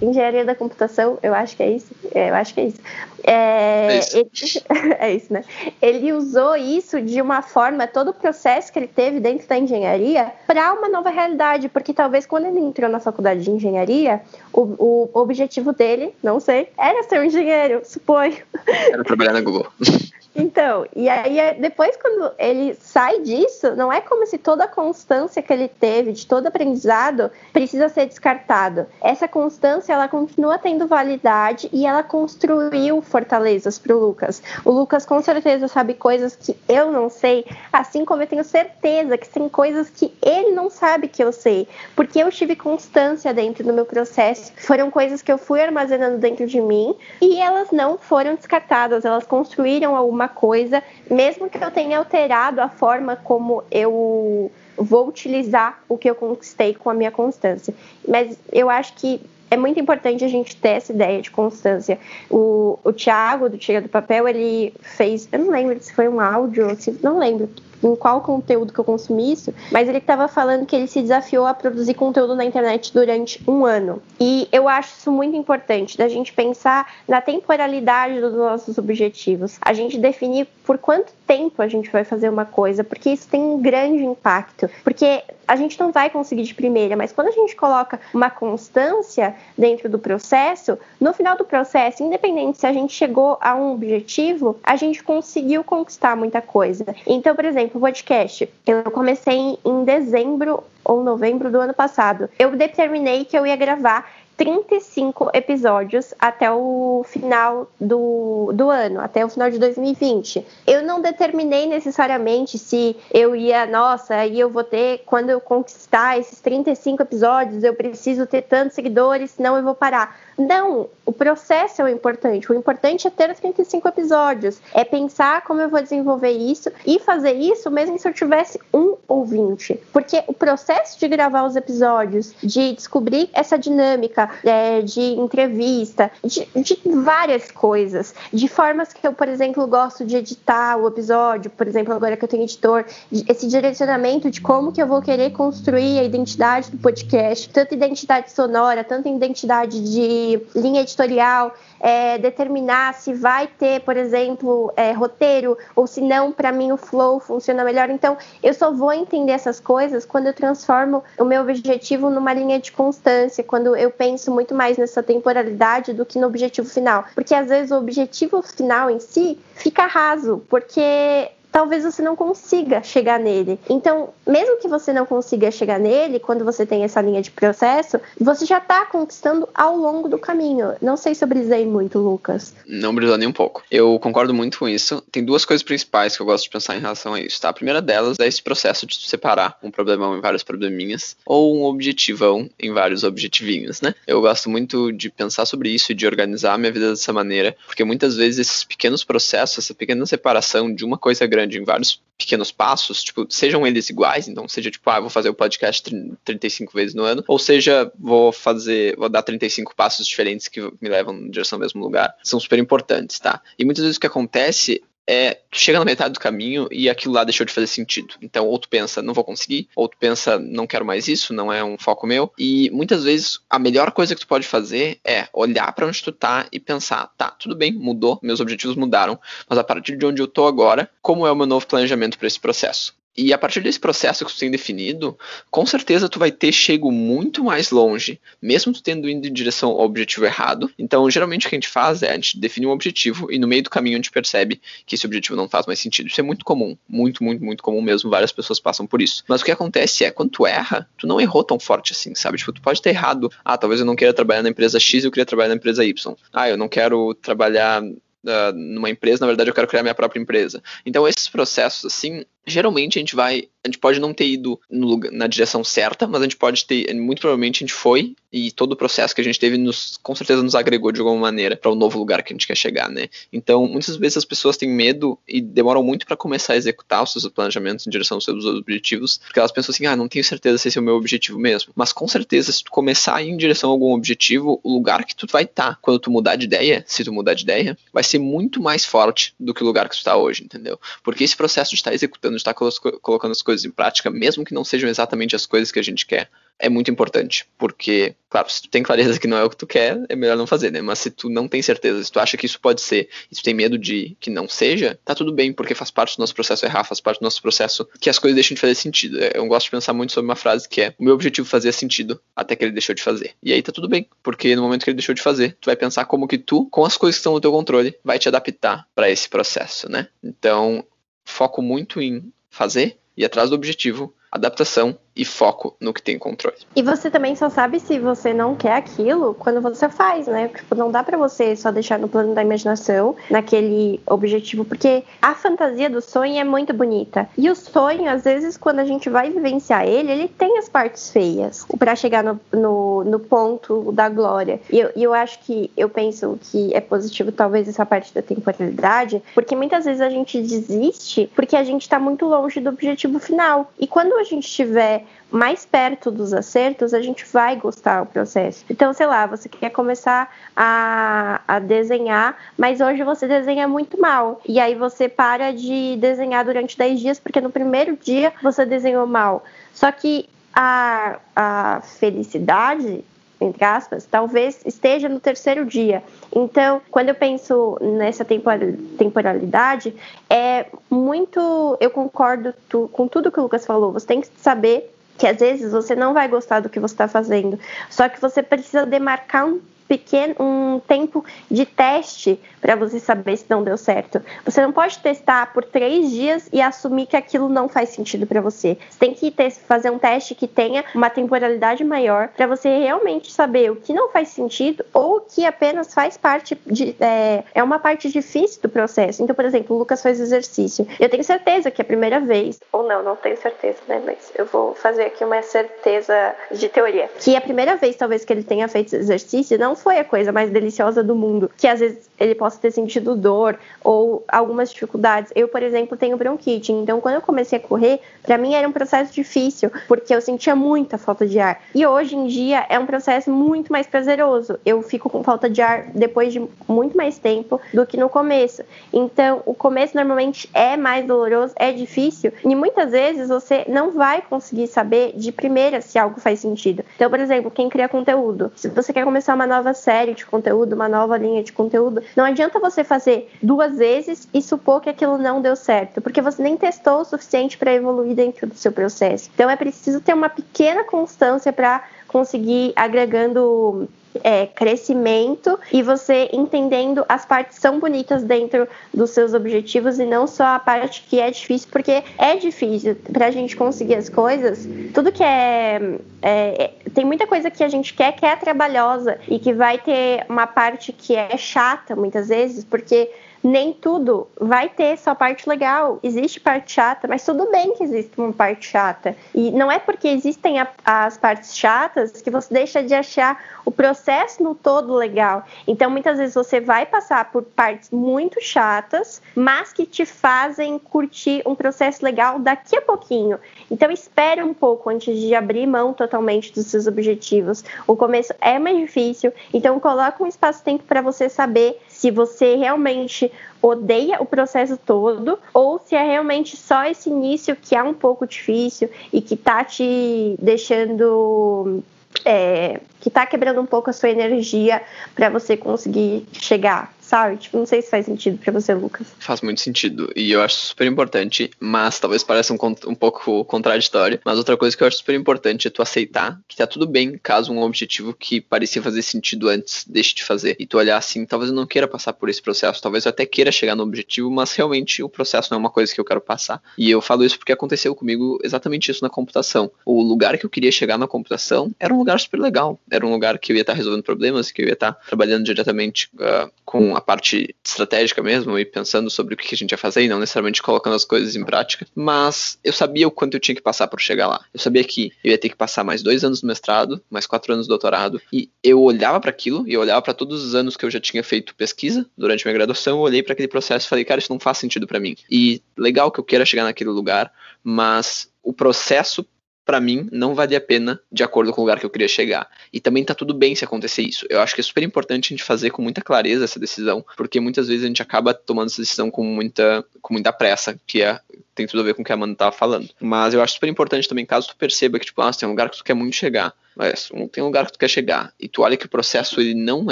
Engenharia 0.01 0.45
da 0.45 0.55
computação, 0.55 1.19
eu 1.21 1.33
acho 1.33 1.57
que 1.57 1.63
é 1.63 1.71
isso. 1.71 1.93
É, 2.15 2.29
eu 2.29 2.35
acho 2.35 2.53
que 2.53 2.61
é 2.61 2.65
isso. 2.65 2.79
É, 3.21 3.87
é 3.87 3.99
isso. 3.99 4.17
Ele, 4.17 4.95
é 4.97 5.13
isso, 5.13 5.33
né? 5.33 5.43
Ele 5.81 6.13
usou 6.13 6.55
isso 6.55 7.01
de 7.01 7.21
uma 7.21 7.41
forma, 7.41 7.85
todo 7.85 8.11
o 8.11 8.13
processo 8.13 8.71
que 8.71 8.79
ele 8.79 8.87
teve 8.87 9.19
dentro 9.19 9.45
da 9.45 9.57
engenharia, 9.57 10.31
para 10.47 10.73
uma 10.73 10.87
nova 10.87 11.09
realidade, 11.09 11.67
porque 11.67 11.93
talvez 11.93 12.25
quando 12.25 12.45
ele 12.45 12.59
entrou 12.59 12.89
na 12.89 13.01
faculdade 13.01 13.43
de 13.43 13.51
engenharia, 13.51 14.21
o, 14.53 15.09
o 15.13 15.19
objetivo 15.19 15.73
dele, 15.73 16.15
não 16.23 16.39
sei, 16.39 16.69
era 16.77 17.03
ser 17.03 17.19
um 17.19 17.23
engenheiro, 17.23 17.81
suponho. 17.83 18.37
Era 18.67 19.03
trabalhar 19.03 19.33
na 19.33 19.41
Google. 19.41 19.67
Então, 20.35 20.85
e 20.95 21.09
aí 21.09 21.39
é, 21.39 21.53
depois 21.55 21.97
quando 21.97 22.31
ele 22.37 22.75
sai 22.75 23.21
disso, 23.21 23.75
não 23.75 23.91
é 23.91 23.99
como 23.99 24.25
se 24.27 24.37
toda 24.37 24.65
a 24.65 24.67
constância 24.67 25.41
que 25.41 25.51
ele 25.51 25.67
teve, 25.67 26.11
de 26.11 26.25
todo 26.25 26.47
aprendizado, 26.47 27.31
precisa 27.51 27.89
ser 27.89 28.05
descartado. 28.05 28.85
Essa 29.01 29.27
constância 29.27 29.91
ela 29.91 30.07
continua 30.07 30.59
tendo 30.59 30.87
validade 30.87 31.69
e 31.73 31.85
ela 31.85 32.03
construiu 32.03 33.01
fortalezas 33.01 33.79
para 33.79 33.95
o 33.95 33.99
Lucas. 33.99 34.41
O 34.63 34.71
Lucas 34.71 35.05
com 35.05 35.21
certeza 35.21 35.67
sabe 35.67 35.95
coisas 35.95 36.35
que 36.35 36.55
eu 36.67 36.91
não 36.91 37.09
sei, 37.09 37.45
assim 37.73 38.05
como 38.05 38.21
eu 38.21 38.27
tenho 38.27 38.43
certeza 38.43 39.17
que 39.17 39.27
tem 39.27 39.49
coisas 39.49 39.89
que 39.89 40.13
ele 40.21 40.51
não 40.51 40.69
sabe 40.69 41.07
que 41.07 41.23
eu 41.23 41.31
sei, 41.31 41.67
porque 41.95 42.19
eu 42.19 42.31
tive 42.31 42.55
constância 42.55 43.33
dentro 43.33 43.63
do 43.63 43.73
meu 43.73 43.85
processo. 43.85 44.51
Foram 44.57 44.91
coisas 44.91 45.21
que 45.21 45.31
eu 45.31 45.37
fui 45.37 45.61
armazenando 45.61 46.17
dentro 46.17 46.45
de 46.45 46.61
mim 46.61 46.95
e 47.19 47.39
elas 47.39 47.71
não 47.71 47.97
foram 47.97 48.35
descartadas, 48.35 49.05
elas 49.05 49.25
construíram 49.25 49.95
alguma 49.95 50.18
coisa, 50.27 50.83
mesmo 51.09 51.49
que 51.49 51.63
eu 51.63 51.71
tenha 51.71 51.97
alterado 51.97 52.61
a 52.61 52.69
forma 52.69 53.15
como 53.15 53.63
eu 53.71 54.51
vou 54.77 55.07
utilizar 55.07 55.81
o 55.87 55.97
que 55.97 56.09
eu 56.09 56.15
conquistei 56.15 56.73
com 56.73 56.89
a 56.89 56.93
minha 56.93 57.11
constância. 57.11 57.73
Mas 58.07 58.37
eu 58.51 58.69
acho 58.69 58.93
que 58.93 59.21
é 59.51 59.57
muito 59.57 59.79
importante 59.79 60.23
a 60.23 60.27
gente 60.27 60.55
ter 60.55 60.69
essa 60.69 60.93
ideia 60.93 61.21
de 61.21 61.31
constância. 61.31 61.97
O, 62.29 62.77
o 62.83 62.93
Thiago, 62.93 63.49
do 63.49 63.57
Tira 63.57 63.81
do 63.81 63.89
Papel, 63.89 64.27
ele 64.27 64.73
fez, 64.81 65.27
eu 65.31 65.39
não 65.39 65.49
lembro 65.49 65.81
se 65.81 65.93
foi 65.93 66.07
um 66.07 66.19
áudio, 66.19 66.67
não 67.01 67.17
lembro 67.17 67.49
em 67.83 67.95
qual 67.95 68.21
conteúdo 68.21 68.73
que 68.73 68.79
eu 68.79 68.83
consumi 68.83 69.31
isso, 69.31 69.53
mas 69.71 69.87
ele 69.87 69.99
estava 69.99 70.27
falando 70.27 70.65
que 70.65 70.75
ele 70.75 70.87
se 70.87 71.01
desafiou 71.01 71.45
a 71.45 71.53
produzir 71.53 71.93
conteúdo 71.93 72.35
na 72.35 72.45
internet 72.45 72.93
durante 72.93 73.41
um 73.47 73.65
ano. 73.65 74.01
E 74.19 74.47
eu 74.51 74.67
acho 74.67 74.97
isso 74.97 75.11
muito 75.11 75.35
importante, 75.35 75.97
da 75.97 76.07
gente 76.07 76.33
pensar 76.33 76.91
na 77.07 77.21
temporalidade 77.21 78.19
dos 78.19 78.33
nossos 78.33 78.77
objetivos. 78.77 79.57
A 79.61 79.73
gente 79.73 79.97
definir 79.97 80.47
por 80.65 80.77
quanto 80.77 81.11
tempo 81.25 81.61
a 81.61 81.67
gente 81.67 81.89
vai 81.89 82.03
fazer 82.03 82.29
uma 82.29 82.45
coisa, 82.45 82.83
porque 82.83 83.09
isso 83.09 83.27
tem 83.27 83.41
um 83.41 83.61
grande 83.61 84.03
impacto. 84.03 84.69
Porque 84.83 85.23
a 85.47 85.55
gente 85.55 85.79
não 85.79 85.91
vai 85.91 86.11
conseguir 86.11 86.43
de 86.43 86.53
primeira, 86.53 86.95
mas 86.95 87.11
quando 87.11 87.29
a 87.29 87.31
gente 87.31 87.55
coloca 87.55 87.99
uma 88.13 88.29
constância 88.29 89.35
dentro 89.57 89.89
do 89.89 89.97
processo, 89.97 90.77
no 91.01 91.11
final 91.11 91.35
do 91.35 91.43
processo, 91.43 92.03
independente 92.03 92.59
se 92.59 92.67
a 92.67 92.71
gente 92.71 92.93
chegou 92.93 93.35
a 93.41 93.55
um 93.55 93.73
objetivo, 93.73 94.59
a 94.63 94.75
gente 94.75 95.03
conseguiu 95.03 95.63
conquistar 95.63 96.15
muita 96.15 96.39
coisa. 96.39 96.85
Então, 97.07 97.35
por 97.35 97.45
exemplo, 97.45 97.68
o 97.77 97.81
podcast, 97.81 98.49
eu 98.65 98.83
comecei 98.91 99.57
em 99.63 99.83
dezembro 99.83 100.63
ou 100.83 101.03
novembro 101.03 101.51
do 101.51 101.59
ano 101.59 101.73
passado. 101.73 102.29
Eu 102.37 102.55
determinei 102.55 103.25
que 103.25 103.37
eu 103.37 103.45
ia 103.45 103.55
gravar 103.55 104.09
35 104.39 105.31
episódios 105.33 106.13
até 106.17 106.49
o 106.49 107.03
final 107.05 107.69
do, 107.77 108.53
do 108.53 108.69
ano, 108.69 109.01
até 109.01 109.25
o 109.25 109.27
final 109.27 109.51
de 109.51 109.59
2020. 109.59 110.47
Eu 110.65 110.81
não 110.81 111.01
determinei 111.01 111.67
necessariamente 111.67 112.57
se 112.57 112.95
eu 113.13 113.35
ia, 113.35 113.65
nossa, 113.65 114.15
aí 114.15 114.39
eu 114.39 114.49
vou 114.49 114.63
ter, 114.63 115.03
quando 115.05 115.29
eu 115.29 115.41
conquistar 115.41 116.17
esses 116.17 116.39
35 116.39 117.03
episódios, 117.03 117.65
eu 117.65 117.75
preciso 117.75 118.25
ter 118.25 118.43
tantos 118.43 118.75
seguidores, 118.75 119.31
senão 119.31 119.57
eu 119.57 119.63
vou 119.63 119.75
parar. 119.75 120.17
Não, 120.39 120.87
o 121.05 121.11
processo 121.11 121.81
é 121.81 121.85
o 121.85 121.87
importante. 121.89 122.49
O 122.49 122.55
importante 122.55 123.05
é 123.05 123.09
ter 123.09 123.29
os 123.29 123.39
35 123.39 123.89
episódios. 123.89 124.61
É 124.73 124.85
pensar 124.85 125.41
como 125.41 125.59
eu 125.59 125.67
vou 125.67 125.81
desenvolver 125.81 126.31
isso 126.31 126.71
e 126.85 126.97
fazer 126.97 127.33
isso 127.33 127.69
mesmo 127.69 127.99
se 127.99 128.07
eu 128.07 128.13
tivesse 128.13 128.57
um 128.73 128.95
ou 129.05 129.25
20. 129.25 129.73
Porque 129.91 130.23
o 130.27 130.33
processo 130.33 130.97
de 130.97 131.09
gravar 131.09 131.43
os 131.43 131.57
episódios, 131.57 132.33
de 132.41 132.71
descobrir 132.71 133.29
essa 133.33 133.57
dinâmica 133.57 134.28
é, 134.43 134.81
de 134.81 135.01
entrevista, 135.01 136.11
de, 136.23 136.47
de 136.55 136.79
várias 137.03 137.51
coisas, 137.51 138.13
de 138.31 138.47
formas 138.47 138.93
que 138.93 139.05
eu, 139.05 139.13
por 139.13 139.27
exemplo, 139.27 139.65
gosto 139.67 140.05
de 140.05 140.15
editar 140.15 140.77
o 140.77 140.87
episódio, 140.87 141.49
por 141.51 141.67
exemplo, 141.67 141.93
agora 141.93 142.15
que 142.15 142.23
eu 142.23 142.29
tenho 142.29 142.43
editor, 142.43 142.85
esse 143.27 143.47
direcionamento 143.47 144.29
de 144.29 144.41
como 144.41 144.71
que 144.71 144.81
eu 144.81 144.87
vou 144.87 145.01
querer 145.01 145.31
construir 145.31 145.99
a 145.99 146.03
identidade 146.03 146.71
do 146.71 146.77
podcast, 146.77 147.49
tanto 147.49 147.73
identidade 147.73 148.31
sonora, 148.31 148.83
tanto 148.83 149.07
identidade 149.07 149.79
de 149.81 150.41
linha 150.55 150.81
editorial, 150.81 151.53
é, 151.79 152.17
determinar 152.17 152.93
se 152.93 153.13
vai 153.13 153.47
ter, 153.47 153.81
por 153.81 153.95
exemplo, 153.95 154.71
é, 154.75 154.91
roteiro, 154.91 155.57
ou 155.75 155.87
se 155.87 156.01
não, 156.01 156.31
para 156.31 156.51
mim 156.51 156.71
o 156.71 156.77
flow 156.77 157.19
funciona 157.19 157.63
melhor. 157.63 157.89
Então, 157.89 158.17
eu 158.43 158.53
só 158.53 158.71
vou 158.71 158.91
entender 158.91 159.31
essas 159.31 159.59
coisas 159.59 160.05
quando 160.05 160.27
eu 160.27 160.33
transformo 160.33 161.03
o 161.17 161.25
meu 161.25 161.41
objetivo 161.41 162.09
numa 162.09 162.33
linha 162.33 162.59
de 162.59 162.71
constância, 162.71 163.43
quando 163.43 163.75
eu 163.75 163.91
penso 163.91 164.31
muito 164.31 164.53
mais 164.53 164.77
nessa 164.77 165.01
temporalidade 165.01 165.93
do 165.93 166.05
que 166.05 166.19
no 166.19 166.27
objetivo 166.27 166.67
final. 166.67 167.05
Porque 167.15 167.33
às 167.33 167.47
vezes 167.47 167.71
o 167.71 167.77
objetivo 167.77 168.41
final 168.41 168.89
em 168.89 168.99
si 168.99 169.37
fica 169.55 169.85
raso, 169.85 170.43
porque 170.49 171.31
talvez 171.51 171.83
você 171.83 172.01
não 172.01 172.15
consiga 172.15 172.81
chegar 172.83 173.19
nele. 173.19 173.59
Então, 173.69 174.09
mesmo 174.25 174.57
que 174.57 174.67
você 174.67 174.93
não 174.93 175.05
consiga 175.05 175.51
chegar 175.51 175.79
nele, 175.79 176.19
quando 176.19 176.45
você 176.45 176.65
tem 176.65 176.83
essa 176.83 177.01
linha 177.01 177.21
de 177.21 177.31
processo, 177.31 177.99
você 178.19 178.45
já 178.45 178.57
está 178.57 178.85
conquistando 178.85 179.47
ao 179.53 179.75
longo 179.75 180.07
do 180.07 180.17
caminho. 180.17 180.73
Não 180.81 180.95
sei 180.95 181.15
se 181.15 181.23
eu 181.23 181.27
brisei 181.27 181.65
muito, 181.65 181.99
Lucas. 181.99 182.53
Não 182.67 182.93
brisou 182.93 183.17
nem 183.17 183.27
um 183.27 183.33
pouco. 183.33 183.63
Eu 183.69 183.99
concordo 183.99 184.33
muito 184.33 184.59
com 184.59 184.67
isso. 184.67 185.03
Tem 185.11 185.23
duas 185.23 185.45
coisas 185.45 185.63
principais 185.63 186.15
que 186.15 186.21
eu 186.21 186.25
gosto 186.25 186.43
de 186.43 186.49
pensar 186.49 186.75
em 186.75 186.81
relação 186.81 187.13
a 187.13 187.19
isso, 187.19 187.41
tá? 187.41 187.49
A 187.49 187.53
primeira 187.53 187.81
delas 187.81 188.17
é 188.19 188.27
esse 188.27 188.41
processo 188.41 188.85
de 188.85 189.07
separar 189.07 189.57
um 189.63 189.71
problemão 189.71 190.17
em 190.17 190.21
vários 190.21 190.43
probleminhas 190.43 191.15
ou 191.25 191.57
um 191.57 191.63
objetivão 191.63 192.49
em 192.59 192.71
vários 192.73 193.03
objetivinhos, 193.03 193.81
né? 193.81 193.95
Eu 194.05 194.21
gosto 194.21 194.49
muito 194.49 194.91
de 194.91 195.09
pensar 195.09 195.45
sobre 195.45 195.69
isso 195.69 195.91
e 195.91 195.95
de 195.95 196.05
organizar 196.05 196.53
a 196.53 196.57
minha 196.57 196.71
vida 196.71 196.89
dessa 196.89 197.13
maneira, 197.13 197.55
porque 197.65 197.83
muitas 197.83 198.15
vezes 198.15 198.47
esses 198.47 198.63
pequenos 198.63 199.03
processos, 199.03 199.65
essa 199.65 199.73
pequena 199.73 200.05
separação 200.05 200.73
de 200.73 200.85
uma 200.85 200.97
coisa 200.97 201.25
grande 201.25 201.38
grande 201.39 201.57
em 201.57 201.63
vários 201.63 202.01
pequenos 202.17 202.51
passos, 202.51 203.01
tipo, 203.01 203.25
sejam 203.29 203.65
eles 203.65 203.89
iguais, 203.89 204.27
então 204.27 204.47
seja 204.47 204.69
tipo, 204.69 204.89
ah, 204.89 204.99
vou 204.99 205.09
fazer 205.09 205.29
o 205.29 205.33
podcast 205.33 205.89
35 206.25 206.73
vezes 206.73 206.93
no 206.93 207.03
ano, 207.03 207.23
ou 207.27 207.39
seja, 207.39 207.89
vou 207.97 208.33
fazer, 208.33 208.95
vou 208.97 209.07
dar 209.07 209.23
35 209.23 209.73
passos 209.73 210.05
diferentes 210.05 210.49
que 210.49 210.61
me 210.81 210.89
levam 210.89 211.13
na 211.13 211.29
direção 211.29 211.55
ao 211.55 211.61
mesmo 211.61 211.81
lugar, 211.81 212.13
são 212.21 212.39
super 212.39 212.59
importantes, 212.59 213.19
tá? 213.19 213.41
E 213.57 213.63
muitas 213.63 213.83
vezes 213.83 213.95
o 213.95 213.99
que 214.01 214.07
acontece 214.07 214.83
é, 215.09 215.39
chega 215.51 215.79
na 215.79 215.85
metade 215.85 216.13
do 216.13 216.19
caminho 216.19 216.67
e 216.71 216.87
aquilo 216.87 217.15
lá 217.15 217.23
deixou 217.23 217.43
de 217.43 217.51
fazer 217.51 217.65
sentido. 217.65 218.13
Então, 218.21 218.45
ou 218.45 218.59
tu 218.59 218.69
pensa, 218.69 219.01
não 219.01 219.11
vou 219.11 219.23
conseguir, 219.23 219.67
ou 219.75 219.89
tu 219.89 219.97
pensa, 219.99 220.37
não 220.37 220.67
quero 220.67 220.85
mais 220.85 221.07
isso, 221.07 221.33
não 221.33 221.51
é 221.51 221.63
um 221.63 221.79
foco 221.79 222.05
meu. 222.05 222.31
E 222.37 222.69
muitas 222.69 223.03
vezes 223.03 223.39
a 223.49 223.57
melhor 223.57 223.91
coisa 223.91 224.13
que 224.13 224.21
tu 224.21 224.27
pode 224.27 224.45
fazer 224.45 224.99
é 225.03 225.27
olhar 225.33 225.73
para 225.73 225.87
onde 225.87 226.03
tu 226.03 226.11
tá 226.11 226.45
e 226.51 226.59
pensar, 226.59 227.07
tá, 227.17 227.31
tudo 227.31 227.55
bem, 227.55 227.71
mudou, 227.71 228.19
meus 228.21 228.39
objetivos 228.39 228.75
mudaram, 228.75 229.19
mas 229.49 229.57
a 229.57 229.63
partir 229.63 229.97
de 229.97 230.05
onde 230.05 230.21
eu 230.21 230.27
tô 230.27 230.45
agora, 230.45 230.87
como 231.01 231.25
é 231.25 231.31
o 231.31 231.35
meu 231.35 231.47
novo 231.47 231.65
planejamento 231.65 232.19
para 232.19 232.27
esse 232.27 232.39
processo? 232.39 232.98
E 233.21 233.33
a 233.33 233.37
partir 233.37 233.59
desse 233.59 233.77
processo 233.77 234.23
que 234.23 234.33
tu 234.33 234.39
tem 234.39 234.49
definido, 234.49 235.19
com 235.51 235.65
certeza 235.65 236.07
tu 236.07 236.17
vai 236.17 236.31
ter 236.31 236.53
chego 236.53 236.89
muito 236.89 237.43
mais 237.43 237.69
longe, 237.69 238.17
mesmo 238.41 238.71
tu 238.71 238.81
tendo 238.81 239.09
ido 239.09 239.27
em 239.27 239.33
direção 239.33 239.71
ao 239.71 239.81
objetivo 239.81 240.25
errado. 240.25 240.71
Então, 240.79 241.09
geralmente 241.11 241.45
o 241.45 241.49
que 241.49 241.55
a 241.55 241.57
gente 241.57 241.67
faz 241.67 242.01
é 242.01 242.11
a 242.11 242.15
gente 242.15 242.39
define 242.39 242.67
um 242.67 242.69
objetivo 242.69 243.29
e 243.29 243.37
no 243.37 243.45
meio 243.45 243.61
do 243.61 243.69
caminho 243.69 243.95
a 243.95 243.97
gente 243.97 244.09
percebe 244.09 244.61
que 244.85 244.95
esse 244.95 245.05
objetivo 245.05 245.35
não 245.35 245.49
faz 245.49 245.65
mais 245.65 245.79
sentido. 245.79 246.07
Isso 246.07 246.21
é 246.21 246.23
muito 246.23 246.45
comum, 246.45 246.77
muito, 246.87 247.21
muito, 247.21 247.43
muito 247.43 247.61
comum 247.61 247.81
mesmo. 247.81 248.09
Várias 248.09 248.31
pessoas 248.31 248.57
passam 248.57 248.87
por 248.87 249.01
isso. 249.01 249.21
Mas 249.27 249.41
o 249.41 249.45
que 249.45 249.51
acontece 249.51 250.05
é, 250.05 250.11
quando 250.11 250.29
tu 250.29 250.47
erra, 250.47 250.89
tu 250.97 251.05
não 251.05 251.19
errou 251.19 251.43
tão 251.43 251.59
forte 251.59 251.91
assim, 251.91 252.15
sabe? 252.15 252.37
Tipo, 252.37 252.53
tu 252.53 252.61
pode 252.61 252.81
ter 252.81 252.91
errado. 252.91 253.29
Ah, 253.43 253.57
talvez 253.57 253.81
eu 253.81 253.85
não 253.85 253.97
queira 253.97 254.13
trabalhar 254.13 254.43
na 254.43 254.49
empresa 254.49 254.79
X, 254.79 255.03
eu 255.03 255.11
queria 255.11 255.25
trabalhar 255.25 255.49
na 255.49 255.55
empresa 255.55 255.83
Y. 255.83 256.15
Ah, 256.31 256.49
eu 256.49 256.55
não 256.55 256.69
quero 256.69 257.13
trabalhar 257.15 257.83
Uh, 258.21 258.51
numa 258.53 258.89
empresa, 258.89 259.21
na 259.21 259.27
verdade 259.27 259.49
eu 259.49 259.53
quero 259.53 259.65
criar 259.65 259.81
minha 259.81 259.95
própria 259.95 260.19
empresa. 260.19 260.61
Então 260.85 261.07
esses 261.07 261.29
processos 261.29 261.85
assim, 261.85 262.25
geralmente 262.45 262.97
a 262.97 263.01
gente 263.01 263.15
vai, 263.15 263.47
a 263.63 263.67
gente 263.67 263.77
pode 263.77 263.99
não 263.99 264.13
ter 264.13 264.27
ido 264.27 264.59
lugar, 264.69 265.11
na 265.11 265.27
direção 265.27 265.63
certa, 265.63 266.07
mas 266.07 266.21
a 266.21 266.23
gente 266.23 266.37
pode 266.37 266.65
ter, 266.65 266.93
muito 266.95 267.19
provavelmente 267.19 267.63
a 267.63 267.67
gente 267.67 267.73
foi 267.73 268.15
e 268.31 268.51
todo 268.51 268.73
o 268.73 268.75
processo 268.75 269.13
que 269.13 269.21
a 269.21 269.23
gente 269.23 269.39
teve 269.39 269.57
nos, 269.57 269.97
com 270.01 270.13
certeza 270.13 270.43
nos 270.43 270.55
agregou 270.55 270.91
de 270.91 270.99
alguma 270.99 271.19
maneira 271.19 271.57
para 271.57 271.71
o 271.71 271.75
novo 271.75 271.97
lugar 271.97 272.21
que 272.23 272.31
a 272.31 272.35
gente 272.35 272.47
quer 272.47 272.55
chegar, 272.55 272.89
né? 272.89 273.07
Então, 273.33 273.67
muitas 273.67 273.95
vezes 273.95 274.17
as 274.17 274.25
pessoas 274.25 274.55
têm 274.55 274.69
medo 274.69 275.17
e 275.27 275.41
demoram 275.41 275.83
muito 275.83 276.05
para 276.05 276.15
começar 276.15 276.53
a 276.53 276.57
executar 276.57 277.03
os 277.03 277.11
seus 277.11 277.27
planejamentos 277.27 277.87
em 277.87 277.89
direção 277.89 278.17
aos 278.17 278.25
seus 278.25 278.45
objetivos, 278.45 279.17
porque 279.17 279.39
elas 279.39 279.51
pensam 279.51 279.73
assim: 279.73 279.85
"Ah, 279.85 279.95
não 279.95 280.07
tenho 280.07 280.23
certeza 280.23 280.57
se 280.57 280.67
esse 280.67 280.77
é 280.77 280.81
o 280.81 280.83
meu 280.83 280.95
objetivo 280.95 281.39
mesmo". 281.39 281.73
Mas 281.75 281.91
com 281.91 282.07
certeza, 282.07 282.51
se 282.51 282.63
tu 282.63 282.71
começar 282.71 283.15
a 283.15 283.23
ir 283.23 283.29
em 283.29 283.37
direção 283.37 283.69
a 283.69 283.73
algum 283.73 283.93
objetivo, 283.93 284.59
o 284.63 284.73
lugar 284.73 285.03
que 285.05 285.15
tu 285.15 285.25
vai 285.27 285.43
estar 285.43 285.71
tá, 285.71 285.77
quando 285.81 285.99
tu 285.99 286.11
mudar 286.11 286.35
de 286.35 286.45
ideia, 286.45 286.83
se 286.87 287.03
tu 287.03 287.11
mudar 287.11 287.33
de 287.33 287.43
ideia, 287.43 287.77
vai 287.91 288.03
ser 288.03 288.19
muito 288.19 288.61
mais 288.61 288.85
forte 288.85 289.33
do 289.39 289.53
que 289.53 289.63
o 289.63 289.65
lugar 289.65 289.89
que 289.89 289.95
tu 289.95 289.99
está 289.99 290.15
hoje, 290.15 290.43
entendeu? 290.43 290.79
Porque 291.03 291.23
esse 291.23 291.35
processo 291.35 291.71
de 291.71 291.77
estar 291.77 291.93
executando, 291.93 292.28
de 292.35 292.41
estar 292.41 292.53
colocando 292.53 293.31
as 293.31 293.41
coisas 293.41 293.65
em 293.65 293.71
prática, 293.71 294.09
mesmo 294.09 294.45
que 294.45 294.53
não 294.53 294.63
sejam 294.63 294.89
exatamente 294.89 295.35
as 295.35 295.45
coisas 295.45 295.71
que 295.71 295.79
a 295.79 295.83
gente 295.83 296.05
quer, 296.05 296.29
é 296.59 296.67
muito 296.67 296.91
importante, 296.91 297.47
porque, 297.57 298.13
claro, 298.29 298.51
se 298.51 298.63
tu 298.63 298.69
tem 298.69 298.83
clareza 298.83 299.17
que 299.17 299.27
não 299.27 299.37
é 299.37 299.43
o 299.43 299.49
que 299.49 299.55
tu 299.55 299.65
quer, 299.65 299.97
é 300.09 300.15
melhor 300.15 300.35
não 300.35 300.45
fazer, 300.45 300.71
né? 300.71 300.81
Mas 300.81 300.99
se 300.99 301.09
tu 301.09 301.29
não 301.29 301.47
tem 301.47 301.61
certeza, 301.61 302.03
se 302.03 302.11
tu 302.11 302.19
acha 302.19 302.35
que 302.35 302.45
isso 302.45 302.59
pode 302.59 302.81
ser, 302.81 303.07
e 303.31 303.35
tu 303.35 303.41
tem 303.41 303.53
medo 303.53 303.77
de 303.77 304.17
que 304.19 304.29
não 304.29 304.47
seja, 304.49 304.99
tá 305.05 305.15
tudo 305.15 305.31
bem, 305.31 305.53
porque 305.53 305.73
faz 305.73 305.89
parte 305.89 306.17
do 306.17 306.19
nosso 306.19 306.35
processo 306.35 306.65
errar, 306.65 306.83
faz 306.83 306.99
parte 306.99 307.21
do 307.21 307.23
nosso 307.23 307.41
processo 307.41 307.87
que 307.99 308.09
as 308.09 308.19
coisas 308.19 308.35
deixem 308.35 308.55
de 308.55 308.61
fazer 308.61 308.75
sentido. 308.75 309.19
Eu 309.33 309.47
gosto 309.47 309.65
de 309.67 309.71
pensar 309.71 309.93
muito 309.93 310.11
sobre 310.11 310.25
uma 310.25 310.35
frase 310.35 310.67
que 310.67 310.81
é: 310.81 310.93
o 310.99 311.03
meu 311.03 311.13
objetivo 311.13 311.47
fazia 311.47 311.71
sentido 311.71 312.19
até 312.35 312.57
que 312.57 312.65
ele 312.65 312.73
deixou 312.73 312.93
de 312.93 313.01
fazer. 313.01 313.31
E 313.41 313.53
aí 313.53 313.61
tá 313.61 313.71
tudo 313.71 313.87
bem, 313.87 314.05
porque 314.21 314.53
no 314.53 314.63
momento 314.63 314.83
que 314.83 314.89
ele 314.89 314.97
deixou 314.97 315.15
de 315.15 315.21
fazer, 315.21 315.57
tu 315.61 315.67
vai 315.67 315.77
pensar 315.77 316.03
como 316.05 316.27
que 316.27 316.37
tu, 316.37 316.65
com 316.69 316.83
as 316.83 316.97
coisas 316.97 317.15
que 317.15 317.21
estão 317.21 317.33
no 317.33 317.41
teu 317.41 317.51
controle, 317.51 317.95
vai 318.03 318.19
te 318.19 318.27
adaptar 318.27 318.85
para 318.93 319.09
esse 319.09 319.29
processo, 319.29 319.89
né? 319.89 320.09
Então, 320.21 320.85
foco 321.29 321.61
muito 321.61 322.01
em 322.01 322.33
fazer, 322.49 322.99
ir 323.15 323.23
atrás 323.23 323.49
do 323.49 323.55
objetivo, 323.55 324.13
adaptação 324.31 324.97
e 325.19 325.25
foco 325.25 325.75
no 325.81 325.93
que 325.93 326.01
tem 326.01 326.17
controle. 326.17 326.55
E 326.73 326.81
você 326.81 327.11
também 327.11 327.35
só 327.35 327.49
sabe 327.49 327.77
se 327.81 327.99
você 327.99 328.33
não 328.33 328.55
quer 328.55 328.71
aquilo 328.71 329.33
quando 329.33 329.59
você 329.59 329.89
faz, 329.89 330.27
né? 330.27 330.47
Tipo, 330.47 330.75
não 330.75 330.89
dá 330.89 331.03
para 331.03 331.17
você 331.17 331.57
só 331.57 331.71
deixar 331.71 331.99
no 331.99 332.07
plano 332.07 332.33
da 332.33 332.41
imaginação, 332.41 333.17
naquele 333.29 333.99
objetivo, 334.07 334.63
porque 334.63 335.03
a 335.21 335.35
fantasia 335.35 335.89
do 335.89 335.99
sonho 335.99 336.39
é 336.39 336.43
muito 336.45 336.73
bonita. 336.73 337.27
E 337.37 337.49
o 337.49 337.55
sonho, 337.55 338.09
às 338.09 338.23
vezes, 338.23 338.55
quando 338.55 338.79
a 338.79 338.85
gente 338.85 339.09
vai 339.09 339.29
vivenciar 339.29 339.85
ele, 339.85 340.09
ele 340.09 340.27
tem 340.29 340.57
as 340.57 340.69
partes 340.69 341.11
feias 341.11 341.65
para 341.77 341.97
chegar 341.97 342.23
no, 342.23 342.39
no, 342.53 343.03
no, 343.03 343.19
ponto 343.19 343.91
da 343.91 344.07
glória. 344.07 344.61
E 344.71 344.79
eu, 344.79 344.89
eu 344.95 345.13
acho 345.13 345.39
que 345.39 345.69
eu 345.75 345.89
penso 345.89 346.39
que 346.43 346.73
é 346.73 346.79
positivo, 346.79 347.29
talvez, 347.33 347.67
essa 347.67 347.85
parte 347.85 348.13
da 348.13 348.21
temporalidade, 348.21 349.21
porque 349.35 349.53
muitas 349.53 349.83
vezes 349.83 349.99
a 349.99 350.09
gente 350.09 350.41
desiste 350.41 351.29
porque 351.35 351.57
a 351.57 351.63
gente 351.63 351.81
está 351.81 351.99
muito 351.99 352.25
longe 352.25 352.61
do 352.61 352.69
objetivo 352.69 353.19
final. 353.19 353.69
E 353.77 353.85
quando 353.85 354.13
a 354.13 354.23
gente 354.23 354.45
estiver 354.47 355.08
mais 355.31 355.65
perto 355.65 356.09
dos 356.09 356.33
acertos, 356.33 356.93
a 356.93 357.01
gente 357.01 357.25
vai 357.25 357.55
gostar 357.55 358.01
do 358.01 358.07
processo. 358.07 358.65
Então, 358.69 358.93
sei 358.93 359.05
lá, 359.05 359.25
você 359.27 359.47
quer 359.47 359.69
começar 359.69 360.33
a, 360.55 361.41
a 361.47 361.59
desenhar, 361.59 362.35
mas 362.57 362.81
hoje 362.81 363.03
você 363.03 363.27
desenha 363.27 363.67
muito 363.67 363.99
mal. 363.99 364.41
E 364.47 364.59
aí 364.59 364.73
você 364.73 365.07
para 365.07 365.51
de 365.51 365.95
desenhar 365.97 366.43
durante 366.43 366.77
10 366.77 366.99
dias, 366.99 367.19
porque 367.19 367.39
no 367.39 367.51
primeiro 367.51 367.95
dia 367.95 368.33
você 368.41 368.65
desenhou 368.65 369.05
mal. 369.05 369.43
Só 369.73 369.91
que 369.91 370.27
a, 370.53 371.19
a 371.35 371.81
felicidade 371.81 373.03
entre 373.41 373.63
aspas, 373.63 374.05
talvez 374.05 374.59
esteja 374.65 375.07
no 375.07 375.19
terceiro 375.19 375.65
dia. 375.65 376.03
Então, 376.35 376.81
quando 376.91 377.09
eu 377.09 377.15
penso 377.15 377.77
nessa 377.79 378.25
temporalidade, 378.25 379.95
é 380.29 380.65
muito. 380.89 381.77
Eu 381.79 381.89
concordo 381.89 382.53
tu, 382.67 382.89
com 382.91 383.07
tudo 383.07 383.31
que 383.31 383.39
o 383.39 383.43
Lucas 383.43 383.65
falou. 383.65 383.93
Você 383.93 384.05
tem 384.05 384.19
que 384.19 384.27
saber 384.37 384.93
que 385.19 385.27
às 385.27 385.37
vezes 385.37 385.71
você 385.71 385.95
não 385.95 386.13
vai 386.13 386.27
gostar 386.27 386.61
do 386.61 386.69
que 386.69 386.79
você 386.79 386.93
está 386.93 387.07
fazendo, 387.07 387.59
só 387.89 388.07
que 388.07 388.19
você 388.19 388.41
precisa 388.41 388.85
demarcar 388.85 389.45
um 389.45 389.59
pequeno 389.89 390.35
um 390.39 390.79
tempo 390.79 391.25
de 391.49 391.65
teste 391.65 392.39
para 392.61 392.75
você 392.75 392.99
saber 392.99 393.35
se 393.37 393.45
não 393.49 393.63
deu 393.63 393.75
certo. 393.75 394.21
Você 394.45 394.61
não 394.61 394.71
pode 394.71 394.99
testar 394.99 395.51
por 395.51 395.63
três 395.63 396.11
dias 396.11 396.47
e 396.53 396.61
assumir 396.61 397.07
que 397.07 397.17
aquilo 397.17 397.49
não 397.49 397.67
faz 397.67 397.89
sentido 397.89 398.27
para 398.27 398.39
você. 398.39 398.77
Você 398.89 398.99
tem 398.99 399.13
que 399.15 399.31
ter, 399.31 399.49
fazer 399.49 399.89
um 399.89 399.97
teste 399.97 400.35
que 400.35 400.47
tenha 400.47 400.85
uma 400.93 401.09
temporalidade 401.09 401.83
maior 401.83 402.27
para 402.27 402.45
você 402.45 402.69
realmente 402.77 403.31
saber 403.31 403.71
o 403.71 403.77
que 403.77 403.91
não 403.91 404.09
faz 404.09 404.29
sentido 404.29 404.85
ou 404.93 405.17
o 405.17 405.21
que 405.21 405.43
apenas 405.43 405.93
faz 405.93 406.15
parte 406.15 406.59
de 406.67 406.95
é, 406.99 407.43
é 407.55 407.63
uma 407.63 407.79
parte 407.79 408.09
difícil 408.11 408.61
do 408.61 408.69
processo. 408.69 409.23
Então, 409.23 409.35
por 409.35 409.45
exemplo, 409.45 409.75
o 409.75 409.79
Lucas 409.79 410.03
faz 410.03 410.19
exercício. 410.19 410.87
Eu 410.99 411.09
tenho 411.09 411.23
certeza 411.23 411.71
que 411.71 411.81
a 411.81 411.85
primeira 411.85 412.19
vez, 412.19 412.59
ou 412.71 412.83
não, 412.83 413.01
não 413.01 413.15
tenho 413.15 413.37
certeza, 413.37 413.79
né? 413.87 414.01
Mas 414.05 414.31
eu 414.35 414.45
vou 414.45 414.75
fazer 414.75 415.05
aqui 415.05 415.23
uma 415.23 415.41
certeza 415.41 416.35
de 416.51 416.69
teoria. 416.69 417.09
Que 417.19 417.35
a 417.35 417.41
primeira 417.41 417.75
vez, 417.75 417.95
talvez, 417.95 418.23
que 418.23 418.31
ele 418.31 418.43
tenha 418.43 418.67
feito 418.67 418.95
exercício, 418.95 419.57
não 419.57 419.75
foi 419.81 419.97
a 419.97 420.03
coisa 420.03 420.31
mais 420.31 420.49
deliciosa 420.49 421.03
do 421.03 421.15
mundo, 421.15 421.49
que 421.57 421.67
às 421.67 421.79
vezes 421.79 422.09
ele 422.19 422.35
possa 422.35 422.59
ter 422.59 422.71
sentido 422.71 423.15
dor 423.15 423.57
ou 423.83 424.23
algumas 424.27 424.71
dificuldades. 424.71 425.31
Eu, 425.35 425.47
por 425.47 425.63
exemplo, 425.63 425.97
tenho 425.97 426.17
bronquite, 426.17 426.71
então 426.71 426.99
quando 426.99 427.15
eu 427.15 427.21
comecei 427.21 427.57
a 427.57 427.61
correr, 427.61 427.99
para 428.23 428.37
mim 428.37 428.53
era 428.53 428.67
um 428.67 428.71
processo 428.71 429.13
difícil, 429.13 429.71
porque 429.87 430.13
eu 430.13 430.21
sentia 430.21 430.55
muita 430.55 430.97
falta 430.97 431.25
de 431.25 431.39
ar. 431.39 431.61
E 431.73 431.85
hoje 431.85 432.15
em 432.15 432.27
dia 432.27 432.65
é 432.69 432.77
um 432.77 432.85
processo 432.85 433.31
muito 433.31 433.71
mais 433.71 433.87
prazeroso. 433.87 434.59
Eu 434.65 434.81
fico 434.81 435.09
com 435.09 435.23
falta 435.23 435.49
de 435.49 435.61
ar 435.61 435.87
depois 435.93 436.33
de 436.33 436.45
muito 436.67 436.97
mais 436.97 437.17
tempo 437.17 437.59
do 437.73 437.85
que 437.85 437.97
no 437.97 438.09
começo. 438.09 438.63
Então, 438.91 439.41
o 439.45 439.53
começo 439.53 439.95
normalmente 439.95 440.49
é 440.53 440.75
mais 440.75 441.05
doloroso, 441.05 441.53
é 441.55 441.71
difícil, 441.71 442.31
e 442.43 442.55
muitas 442.55 442.91
vezes 442.91 443.29
você 443.29 443.65
não 443.67 443.91
vai 443.91 444.21
conseguir 444.21 444.67
saber 444.67 445.13
de 445.15 445.31
primeira 445.31 445.81
se 445.81 445.97
algo 445.97 446.19
faz 446.19 446.39
sentido. 446.39 446.83
Então, 446.95 447.09
por 447.09 447.19
exemplo, 447.19 447.51
quem 447.51 447.69
cria 447.69 447.87
conteúdo, 447.87 448.51
se 448.55 448.67
você 448.69 448.91
quer 448.93 449.03
começar 449.03 449.33
uma 449.35 449.47
nova 449.47 449.68
série 449.73 450.13
de 450.13 450.25
conteúdo, 450.25 450.73
uma 450.73 450.89
nova 450.89 451.17
linha 451.17 451.43
de 451.43 451.51
conteúdo, 451.51 452.01
não 452.15 452.25
adianta 452.25 452.59
você 452.59 452.83
fazer 452.83 453.31
duas 453.41 453.77
vezes 453.77 454.27
e 454.33 454.41
supor 454.41 454.81
que 454.81 454.89
aquilo 454.89 455.17
não 455.17 455.41
deu 455.41 455.55
certo, 455.55 456.01
porque 456.01 456.21
você 456.21 456.41
nem 456.41 456.57
testou 456.57 457.01
o 457.01 457.05
suficiente 457.05 457.57
para 457.57 457.73
evoluir 457.73 458.15
dentro 458.15 458.47
do 458.47 458.55
seu 458.55 458.71
processo. 458.71 459.29
Então 459.33 459.49
é 459.49 459.55
preciso 459.55 460.01
ter 460.01 460.13
uma 460.13 460.29
pequena 460.29 460.83
constância 460.83 461.51
para 461.51 461.83
conseguir 462.07 462.73
agregando 462.75 463.87
é, 464.23 464.45
crescimento 464.47 465.59
e 465.71 465.81
você 465.81 466.29
entendendo 466.33 467.05
as 467.07 467.25
partes 467.25 467.59
são 467.59 467.79
bonitas 467.79 468.23
dentro 468.23 468.67
dos 468.93 469.11
seus 469.11 469.33
objetivos 469.33 469.99
e 469.99 470.05
não 470.05 470.27
só 470.27 470.55
a 470.55 470.59
parte 470.59 471.03
que 471.03 471.19
é 471.19 471.29
difícil, 471.29 471.69
porque 471.71 472.03
é 472.17 472.35
difícil 472.35 472.95
para 473.11 473.27
a 473.27 473.31
gente 473.31 473.55
conseguir 473.55 473.95
as 473.95 474.09
coisas. 474.09 474.67
Tudo 474.93 475.11
que 475.11 475.23
é, 475.23 475.79
é, 476.21 476.71
Tem 476.93 477.05
muita 477.05 477.27
coisa 477.27 477.49
que 477.49 477.63
a 477.63 477.69
gente 477.69 477.93
quer 477.93 478.13
que 478.13 478.25
é 478.25 478.35
trabalhosa 478.35 479.19
e 479.27 479.39
que 479.39 479.53
vai 479.53 479.77
ter 479.77 480.25
uma 480.29 480.47
parte 480.47 480.91
que 480.91 481.15
é 481.15 481.37
chata 481.37 481.95
muitas 481.95 482.29
vezes, 482.29 482.63
porque 482.63 483.09
nem 483.43 483.73
tudo 483.73 484.27
vai 484.39 484.69
ter 484.69 484.97
só 484.97 485.15
parte 485.15 485.47
legal. 485.47 485.99
Existe 486.03 486.39
parte 486.39 486.73
chata, 486.73 487.07
mas 487.07 487.25
tudo 487.25 487.49
bem 487.51 487.73
que 487.75 487.83
existe 487.83 488.11
uma 488.17 488.33
parte 488.33 488.67
chata. 488.67 489.15
E 489.33 489.51
não 489.51 489.71
é 489.71 489.79
porque 489.79 490.07
existem 490.07 490.59
a, 490.59 490.67
as 490.85 491.17
partes 491.17 491.55
chatas 491.55 492.21
que 492.21 492.29
você 492.29 492.53
deixa 492.53 492.83
de 492.83 492.93
achar 492.93 493.41
o 493.65 493.71
processo 493.71 494.41
no 494.41 494.55
todo 494.55 494.93
legal. 494.93 495.45
Então, 495.67 495.89
muitas 495.89 496.17
vezes 496.17 496.35
você 496.35 496.59
vai 496.59 496.85
passar 496.85 497.31
por 497.31 497.43
partes 497.43 497.89
muito 497.91 498.41
chatas, 498.41 499.21
mas 499.35 499.71
que 499.71 499.85
te 499.85 500.05
fazem 500.05 500.79
curtir 500.79 501.41
um 501.45 501.55
processo 501.55 502.03
legal 502.03 502.39
daqui 502.39 502.75
a 502.75 502.81
pouquinho. 502.81 503.39
Então, 503.69 503.91
espere 503.91 504.41
um 504.43 504.53
pouco 504.53 504.89
antes 504.89 505.17
de 505.17 505.35
abrir 505.35 505.67
mão 505.67 505.93
totalmente 505.93 506.53
dos 506.53 506.67
seus 506.67 506.87
objetivos. 506.87 507.63
O 507.85 507.95
começo 507.95 508.33
é 508.41 508.57
mais 508.57 508.77
difícil, 508.77 509.31
então 509.53 509.79
coloque 509.79 510.21
um 510.23 510.27
espaço-tempo 510.27 510.83
para 510.83 511.01
você 511.01 511.29
saber 511.29 511.79
se 511.99 512.09
você 512.09 512.55
realmente 512.55 513.29
odeia 513.61 514.21
o 514.21 514.25
processo 514.25 514.77
todo 514.77 515.37
ou 515.53 515.79
se 515.79 515.95
é 515.95 516.01
realmente 516.01 516.55
só 516.55 516.85
esse 516.85 517.09
início 517.09 517.57
que 517.57 517.75
é 517.75 517.83
um 517.83 517.93
pouco 517.93 518.25
difícil 518.25 518.89
e 519.11 519.21
que 519.21 519.35
tá 519.35 519.65
te 519.65 520.37
deixando 520.39 521.83
é, 522.23 522.79
que 523.01 523.09
tá 523.09 523.25
quebrando 523.25 523.59
um 523.59 523.65
pouco 523.65 523.89
a 523.89 523.93
sua 523.93 524.09
energia 524.09 524.81
para 525.13 525.29
você 525.29 525.57
conseguir 525.57 526.25
chegar 526.31 526.93
sabe? 527.09 527.37
Tipo, 527.37 527.57
não 527.57 527.65
sei 527.65 527.81
se 527.81 527.89
faz 527.89 528.05
sentido 528.05 528.37
para 528.37 528.53
você, 528.53 528.73
Lucas. 528.73 529.07
Faz 529.17 529.41
muito 529.41 529.59
sentido. 529.59 530.11
E 530.15 530.31
eu 530.31 530.41
acho 530.41 530.55
super 530.55 530.85
importante, 530.85 531.49
mas 531.59 531.99
talvez 531.99 532.23
pareça 532.23 532.53
um, 532.53 532.57
um 532.87 532.95
pouco 532.95 533.43
contraditório. 533.45 534.19
Mas 534.23 534.37
outra 534.37 534.55
coisa 534.55 534.77
que 534.77 534.83
eu 534.83 534.87
acho 534.87 534.97
super 534.97 535.15
importante 535.15 535.67
é 535.67 535.71
tu 535.71 535.81
aceitar 535.81 536.39
que 536.47 536.55
tá 536.55 536.67
tudo 536.67 536.85
bem 536.85 537.17
caso 537.21 537.51
um 537.51 537.61
objetivo 537.63 538.13
que 538.13 538.39
parecia 538.39 538.81
fazer 538.81 539.01
sentido 539.01 539.49
antes 539.49 539.85
deixe 539.87 540.13
de 540.13 540.23
fazer. 540.23 540.55
E 540.59 540.67
tu 540.67 540.77
olhar 540.77 540.97
assim, 540.97 541.25
talvez 541.25 541.49
eu 541.49 541.55
não 541.55 541.65
queira 541.65 541.87
passar 541.87 542.13
por 542.13 542.29
esse 542.29 542.41
processo, 542.41 542.81
talvez 542.81 543.05
eu 543.05 543.09
até 543.09 543.25
queira 543.25 543.51
chegar 543.51 543.75
no 543.75 543.83
objetivo, 543.83 544.29
mas 544.29 544.53
realmente 544.53 545.01
o 545.01 545.09
processo 545.09 545.49
não 545.51 545.57
é 545.57 545.59
uma 545.59 545.69
coisa 545.71 545.93
que 545.93 545.99
eu 545.99 546.05
quero 546.05 546.21
passar. 546.21 546.61
E 546.77 546.91
eu 546.91 547.01
falo 547.01 547.25
isso 547.25 547.39
porque 547.39 547.51
aconteceu 547.51 547.95
comigo 547.95 548.37
exatamente 548.43 548.91
isso 548.91 549.03
na 549.03 549.09
computação. 549.09 549.71
O 549.83 550.03
lugar 550.03 550.37
que 550.37 550.45
eu 550.45 550.49
queria 550.49 550.71
chegar 550.71 550.97
na 550.97 551.07
computação 551.07 551.71
era 551.79 551.93
um 551.93 551.97
lugar 551.97 552.19
super 552.19 552.39
legal. 552.39 552.79
Era 552.91 553.05
um 553.05 553.09
lugar 553.09 553.39
que 553.39 553.51
eu 553.51 553.55
ia 553.55 553.61
estar 553.61 553.73
resolvendo 553.73 554.03
problemas, 554.03 554.51
que 554.51 554.61
eu 554.61 554.67
ia 554.67 554.73
estar 554.73 554.93
trabalhando 555.07 555.43
diretamente 555.43 556.09
uh, 556.15 556.51
com 556.63 556.95
a 556.99 557.01
parte 557.01 557.55
estratégica 557.65 558.21
mesmo 558.21 558.57
e 558.57 558.65
pensando 558.65 559.09
sobre 559.09 559.33
o 559.33 559.37
que 559.37 559.53
a 559.53 559.57
gente 559.57 559.71
ia 559.71 559.77
fazer 559.77 560.03
e 560.03 560.07
não 560.07 560.19
necessariamente 560.19 560.61
colocando 560.61 560.95
as 560.95 561.05
coisas 561.05 561.35
em 561.35 561.43
prática, 561.43 561.87
mas 561.95 562.59
eu 562.63 562.71
sabia 562.71 563.07
o 563.07 563.11
quanto 563.11 563.33
eu 563.33 563.39
tinha 563.39 563.55
que 563.55 563.61
passar 563.61 563.87
para 563.87 563.99
chegar 563.99 564.27
lá. 564.27 564.45
Eu 564.53 564.59
sabia 564.59 564.83
que 564.83 565.11
eu 565.23 565.31
ia 565.31 565.37
ter 565.37 565.49
que 565.49 565.55
passar 565.55 565.83
mais 565.83 566.03
dois 566.03 566.23
anos 566.23 566.41
no 566.41 566.47
mestrado, 566.47 567.01
mais 567.09 567.25
quatro 567.25 567.53
anos 567.53 567.67
no 567.67 567.69
doutorado, 567.69 568.21
e 568.31 568.49
eu 568.63 568.81
olhava 568.81 569.19
para 569.19 569.29
aquilo 569.29 569.67
e 569.67 569.73
eu 569.73 569.81
olhava 569.81 570.01
para 570.01 570.13
todos 570.13 570.43
os 570.43 570.55
anos 570.55 570.77
que 570.77 570.85
eu 570.85 570.91
já 570.91 570.99
tinha 570.99 571.23
feito 571.23 571.55
pesquisa 571.55 572.05
durante 572.17 572.45
minha 572.45 572.53
graduação, 572.53 572.97
eu 572.97 573.01
olhei 573.01 573.23
para 573.23 573.33
aquele 573.33 573.47
processo 573.47 573.85
e 573.85 573.89
falei, 573.89 574.05
cara, 574.05 574.19
isso 574.19 574.31
não 574.31 574.39
faz 574.39 574.57
sentido 574.57 574.85
para 574.85 574.99
mim. 574.99 575.15
E 575.29 575.61
legal 575.77 576.11
que 576.11 576.19
eu 576.19 576.23
queira 576.23 576.45
chegar 576.45 576.63
naquele 576.63 576.89
lugar, 576.89 577.31
mas 577.63 578.29
o 578.43 578.53
processo 578.53 579.25
para 579.69 579.79
mim, 579.79 580.09
não 580.11 580.33
vale 580.33 580.55
a 580.55 580.61
pena 580.61 580.99
de 581.11 581.23
acordo 581.23 581.53
com 581.53 581.61
o 581.61 581.63
lugar 581.63 581.79
que 581.79 581.85
eu 581.85 581.91
queria 581.91 582.07
chegar. 582.07 582.49
E 582.73 582.79
também 582.79 583.05
tá 583.05 583.13
tudo 583.13 583.35
bem 583.35 583.53
se 583.53 583.63
acontecer 583.63 584.01
isso. 584.01 584.25
Eu 584.27 584.41
acho 584.41 584.55
que 584.55 584.61
é 584.61 584.63
super 584.63 584.81
importante 584.81 585.27
a 585.27 585.29
gente 585.29 585.43
fazer 585.43 585.69
com 585.69 585.79
muita 585.79 586.01
clareza 586.01 586.43
essa 586.43 586.59
decisão, 586.59 587.05
porque 587.15 587.39
muitas 587.39 587.67
vezes 587.67 587.83
a 587.83 587.87
gente 587.87 588.01
acaba 588.01 588.33
tomando 588.33 588.65
essa 588.65 588.81
decisão 588.81 589.11
com 589.11 589.23
muita, 589.23 589.85
com 590.01 590.11
muita 590.11 590.33
pressa, 590.33 590.75
que 590.87 591.03
é, 591.03 591.19
tem 591.53 591.67
tudo 591.67 591.81
a 591.81 591.83
ver 591.83 591.93
com 591.93 592.01
o 592.01 592.05
que 592.05 592.11
a 592.11 592.15
Amanda 592.15 592.33
tava 592.33 592.51
falando. 592.51 592.89
Mas 592.99 593.35
eu 593.35 593.43
acho 593.43 593.53
super 593.53 593.69
importante 593.69 594.09
também, 594.09 594.25
caso 594.25 594.47
tu 594.47 594.55
perceba 594.55 594.97
que, 594.97 595.05
tipo, 595.05 595.21
ah, 595.21 595.31
tem 595.31 595.47
um 595.47 595.51
lugar 595.51 595.69
que 595.69 595.77
tu 595.77 595.83
quer 595.83 595.93
muito 595.93 596.15
chegar, 596.15 596.51
mas 596.75 597.11
tem 597.31 597.43
um 597.43 597.45
lugar 597.45 597.67
que 597.67 597.73
tu 597.73 597.77
quer 597.77 597.89
chegar, 597.89 598.33
e 598.39 598.49
tu 598.49 598.63
olha 598.63 598.75
que 598.75 598.87
o 598.87 598.89
processo 598.89 599.39
ele 599.39 599.53
não 599.53 599.91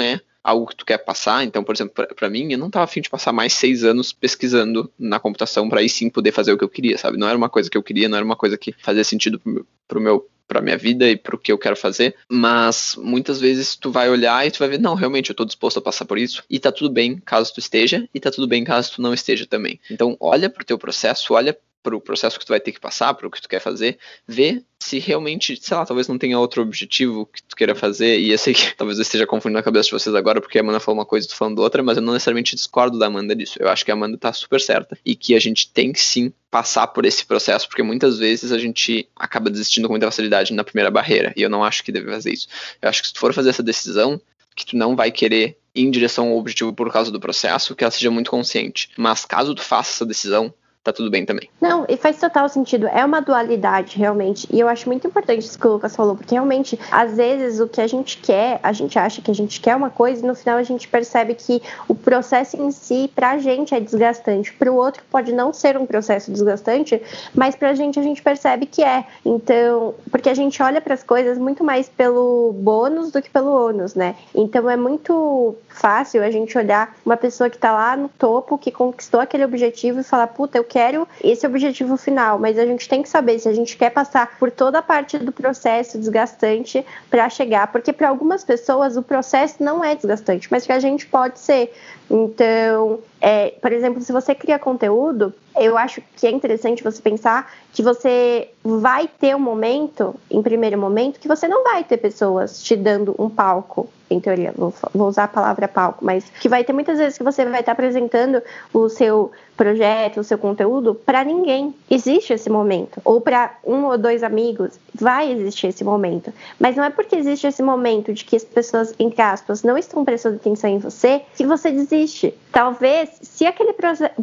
é 0.00 0.20
algo 0.48 0.66
que 0.66 0.76
tu 0.76 0.84
quer 0.84 0.98
passar. 0.98 1.44
Então, 1.44 1.62
por 1.62 1.74
exemplo, 1.74 2.06
para 2.14 2.30
mim, 2.30 2.52
eu 2.52 2.58
não 2.58 2.70
tava 2.70 2.84
afim 2.84 3.00
de 3.00 3.10
passar 3.10 3.32
mais 3.32 3.52
seis 3.52 3.84
anos 3.84 4.12
pesquisando 4.12 4.90
na 4.98 5.20
computação 5.20 5.68
para 5.68 5.80
aí 5.80 5.88
sim 5.88 6.08
poder 6.10 6.32
fazer 6.32 6.52
o 6.52 6.58
que 6.58 6.64
eu 6.64 6.68
queria, 6.68 6.98
sabe? 6.98 7.18
Não 7.18 7.28
era 7.28 7.36
uma 7.36 7.48
coisa 7.48 7.70
que 7.70 7.76
eu 7.76 7.82
queria, 7.82 8.08
não 8.08 8.16
era 8.16 8.24
uma 8.24 8.36
coisa 8.36 8.56
que 8.56 8.74
fazia 8.78 9.04
sentido 9.04 9.38
pro 9.86 10.00
meu, 10.00 10.14
meu 10.14 10.28
para 10.48 10.62
minha 10.62 10.78
vida 10.78 11.08
e 11.08 11.14
para 11.14 11.36
o 11.36 11.38
que 11.38 11.52
eu 11.52 11.58
quero 11.58 11.76
fazer, 11.76 12.16
mas 12.26 12.96
muitas 12.98 13.38
vezes 13.38 13.76
tu 13.76 13.92
vai 13.92 14.08
olhar 14.08 14.46
e 14.46 14.50
tu 14.50 14.58
vai 14.58 14.68
ver, 14.68 14.80
não, 14.80 14.94
realmente 14.94 15.28
eu 15.28 15.34
estou 15.34 15.44
disposto 15.44 15.76
a 15.76 15.82
passar 15.82 16.06
por 16.06 16.16
isso 16.16 16.42
e 16.48 16.58
tá 16.58 16.72
tudo 16.72 16.90
bem 16.90 17.18
caso 17.18 17.52
tu 17.52 17.60
esteja 17.60 18.08
e 18.14 18.18
tá 18.18 18.30
tudo 18.30 18.48
bem 18.48 18.64
caso 18.64 18.92
tu 18.94 19.02
não 19.02 19.12
esteja 19.12 19.46
também. 19.46 19.78
Então, 19.90 20.16
olha 20.18 20.48
pro 20.48 20.64
teu 20.64 20.78
processo, 20.78 21.34
olha 21.34 21.56
pro 21.82 22.00
processo 22.00 22.38
que 22.38 22.44
tu 22.44 22.50
vai 22.50 22.60
ter 22.60 22.72
que 22.72 22.80
passar, 22.80 23.14
pro 23.14 23.30
que 23.30 23.40
tu 23.40 23.48
quer 23.48 23.60
fazer, 23.60 23.98
vê 24.26 24.62
se 24.80 24.98
realmente, 24.98 25.58
sei 25.60 25.76
lá, 25.76 25.84
talvez 25.84 26.08
não 26.08 26.16
tenha 26.16 26.38
outro 26.38 26.62
objetivo 26.62 27.26
que 27.26 27.42
tu 27.42 27.56
queira 27.56 27.74
fazer, 27.74 28.18
e 28.18 28.30
eu 28.30 28.38
sei 28.38 28.54
que 28.54 28.74
talvez 28.76 28.98
eu 28.98 29.02
esteja 29.02 29.26
confundindo 29.26 29.58
a 29.58 29.62
cabeça 29.62 29.86
de 29.86 29.92
vocês 29.92 30.14
agora, 30.14 30.40
porque 30.40 30.58
a 30.58 30.62
Amanda 30.62 30.80
falou 30.80 30.98
uma 30.98 31.06
coisa 31.06 31.26
e 31.26 31.30
tu 31.30 31.36
falando 31.36 31.58
outra, 31.58 31.82
mas 31.82 31.96
eu 31.96 32.02
não 32.02 32.12
necessariamente 32.12 32.56
discordo 32.56 32.98
da 32.98 33.06
Amanda 33.06 33.34
disso. 33.34 33.56
Eu 33.60 33.68
acho 33.68 33.84
que 33.84 33.90
a 33.90 33.94
Amanda 33.94 34.16
tá 34.16 34.32
super 34.32 34.60
certa, 34.60 34.98
e 35.04 35.14
que 35.14 35.34
a 35.34 35.40
gente 35.40 35.70
tem 35.70 35.92
que 35.92 36.00
sim 36.00 36.32
passar 36.50 36.86
por 36.88 37.04
esse 37.04 37.24
processo, 37.24 37.68
porque 37.68 37.82
muitas 37.82 38.18
vezes 38.18 38.52
a 38.52 38.58
gente 38.58 39.08
acaba 39.16 39.50
desistindo 39.50 39.86
com 39.86 39.92
muita 39.92 40.06
facilidade 40.06 40.52
na 40.54 40.64
primeira 40.64 40.90
barreira, 40.90 41.32
e 41.36 41.42
eu 41.42 41.50
não 41.50 41.62
acho 41.64 41.84
que 41.84 41.92
deve 41.92 42.10
fazer 42.10 42.32
isso. 42.32 42.48
Eu 42.80 42.88
acho 42.88 43.02
que 43.02 43.08
se 43.08 43.14
tu 43.14 43.20
for 43.20 43.34
fazer 43.34 43.50
essa 43.50 43.62
decisão, 43.62 44.20
que 44.54 44.66
tu 44.66 44.76
não 44.76 44.96
vai 44.96 45.10
querer 45.10 45.56
ir 45.74 45.82
em 45.82 45.90
direção 45.90 46.28
ao 46.28 46.38
objetivo 46.38 46.72
por 46.72 46.92
causa 46.92 47.10
do 47.12 47.20
processo, 47.20 47.76
que 47.76 47.84
ela 47.84 47.90
seja 47.90 48.10
muito 48.10 48.30
consciente. 48.30 48.90
Mas 48.96 49.24
caso 49.24 49.54
tu 49.54 49.62
faça 49.62 49.90
essa 49.92 50.06
decisão, 50.06 50.52
tá 50.88 50.92
tudo 50.92 51.10
bem 51.10 51.24
também. 51.24 51.48
Não, 51.60 51.84
e 51.88 51.96
faz 51.96 52.18
total 52.18 52.48
sentido. 52.48 52.88
É 52.88 53.04
uma 53.04 53.20
dualidade, 53.20 53.98
realmente. 53.98 54.48
E 54.50 54.58
eu 54.58 54.68
acho 54.68 54.88
muito 54.88 55.06
importante 55.06 55.44
isso 55.44 55.58
que 55.58 55.66
o 55.66 55.72
Lucas 55.72 55.94
falou, 55.94 56.16
porque 56.16 56.34
realmente, 56.34 56.78
às 56.90 57.16
vezes, 57.16 57.60
o 57.60 57.68
que 57.68 57.80
a 57.80 57.86
gente 57.86 58.18
quer, 58.18 58.58
a 58.62 58.72
gente 58.72 58.98
acha 58.98 59.20
que 59.20 59.30
a 59.30 59.34
gente 59.34 59.60
quer 59.60 59.76
uma 59.76 59.90
coisa 59.90 60.24
e 60.24 60.26
no 60.26 60.34
final 60.34 60.58
a 60.58 60.62
gente 60.62 60.88
percebe 60.88 61.34
que 61.34 61.62
o 61.86 61.94
processo 61.94 62.60
em 62.60 62.70
si, 62.70 63.10
pra 63.14 63.38
gente, 63.38 63.74
é 63.74 63.80
desgastante. 63.80 64.52
Pro 64.52 64.74
outro, 64.74 65.02
pode 65.10 65.32
não 65.32 65.52
ser 65.52 65.76
um 65.76 65.86
processo 65.86 66.30
desgastante, 66.30 67.00
mas 67.34 67.54
pra 67.54 67.74
gente, 67.74 67.98
a 67.98 68.02
gente 68.02 68.22
percebe 68.22 68.66
que 68.66 68.82
é. 68.82 69.04
Então, 69.24 69.94
porque 70.10 70.30
a 70.30 70.34
gente 70.34 70.62
olha 70.62 70.80
para 70.80 70.94
as 70.94 71.02
coisas 71.02 71.38
muito 71.38 71.62
mais 71.62 71.88
pelo 71.88 72.52
bônus 72.52 73.10
do 73.10 73.20
que 73.20 73.30
pelo 73.30 73.68
ônus, 73.68 73.94
né? 73.94 74.14
Então, 74.34 74.68
é 74.70 74.76
muito 74.76 75.56
fácil 75.68 76.22
a 76.22 76.30
gente 76.30 76.56
olhar 76.56 76.96
uma 77.04 77.16
pessoa 77.16 77.50
que 77.50 77.58
tá 77.58 77.72
lá 77.72 77.96
no 77.96 78.08
topo, 78.08 78.58
que 78.58 78.70
conquistou 78.70 79.20
aquele 79.20 79.44
objetivo 79.44 80.00
e 80.00 80.02
falar, 80.02 80.28
puta, 80.28 80.58
eu 80.58 80.64
quero 80.64 80.77
quero 80.78 81.08
esse 81.24 81.44
objetivo 81.44 81.96
final, 81.96 82.38
mas 82.38 82.56
a 82.56 82.64
gente 82.64 82.88
tem 82.88 83.02
que 83.02 83.08
saber 83.08 83.40
se 83.40 83.48
a 83.48 83.52
gente 83.52 83.76
quer 83.76 83.90
passar 83.90 84.38
por 84.38 84.48
toda 84.48 84.78
a 84.78 84.82
parte 84.82 85.18
do 85.18 85.32
processo 85.32 85.98
desgastante 85.98 86.86
para 87.10 87.28
chegar, 87.28 87.66
porque 87.72 87.92
para 87.92 88.08
algumas 88.08 88.44
pessoas 88.44 88.96
o 88.96 89.02
processo 89.02 89.56
não 89.58 89.84
é 89.84 89.96
desgastante, 89.96 90.46
mas 90.48 90.64
para 90.64 90.76
a 90.76 90.78
gente 90.78 91.04
pode 91.04 91.40
ser. 91.40 91.74
Então, 92.08 93.00
é, 93.20 93.54
por 93.60 93.72
exemplo, 93.72 94.00
se 94.00 94.12
você 94.12 94.36
cria 94.36 94.56
conteúdo, 94.56 95.34
eu 95.56 95.76
acho 95.76 96.00
que 96.16 96.28
é 96.28 96.30
interessante 96.30 96.84
você 96.84 97.02
pensar 97.02 97.52
que 97.72 97.82
você 97.82 98.48
vai 98.62 99.08
ter 99.08 99.34
um 99.34 99.40
momento, 99.40 100.14
em 100.30 100.40
primeiro 100.40 100.78
momento, 100.78 101.18
que 101.18 101.26
você 101.26 101.48
não 101.48 101.64
vai 101.64 101.82
ter 101.82 101.96
pessoas 101.96 102.62
te 102.62 102.76
dando 102.76 103.16
um 103.18 103.28
palco, 103.28 103.88
em 104.10 104.20
teoria, 104.20 104.52
vou, 104.56 104.72
vou 104.94 105.08
usar 105.08 105.24
a 105.24 105.28
palavra 105.28 105.68
palco, 105.68 106.04
mas 106.04 106.24
que 106.40 106.48
vai 106.48 106.64
ter 106.64 106.72
muitas 106.72 106.98
vezes 106.98 107.18
que 107.18 107.24
você 107.24 107.44
vai 107.44 107.60
estar 107.60 107.72
apresentando 107.72 108.42
o 108.72 108.88
seu 108.88 109.30
projeto, 109.56 110.20
o 110.20 110.24
seu 110.24 110.38
conteúdo 110.38 110.94
para 110.94 111.24
ninguém. 111.24 111.74
Existe 111.90 112.32
esse 112.32 112.48
momento. 112.48 113.00
Ou 113.04 113.20
para 113.20 113.56
um 113.64 113.84
ou 113.86 113.98
dois 113.98 114.22
amigos, 114.22 114.78
vai 114.94 115.32
existir 115.32 115.66
esse 115.66 115.82
momento. 115.82 116.32
Mas 116.58 116.76
não 116.76 116.84
é 116.84 116.90
porque 116.90 117.16
existe 117.16 117.46
esse 117.46 117.62
momento 117.62 118.12
de 118.12 118.24
que 118.24 118.36
as 118.36 118.44
pessoas, 118.44 118.94
entre 118.98 119.20
aspas, 119.20 119.62
não 119.62 119.76
estão 119.76 120.04
prestando 120.04 120.36
atenção 120.36 120.70
em 120.70 120.78
você, 120.78 121.22
que 121.36 121.44
você 121.44 121.70
desiste. 121.70 122.32
Talvez, 122.52 123.10
se 123.20 123.44
aquele 123.46 123.74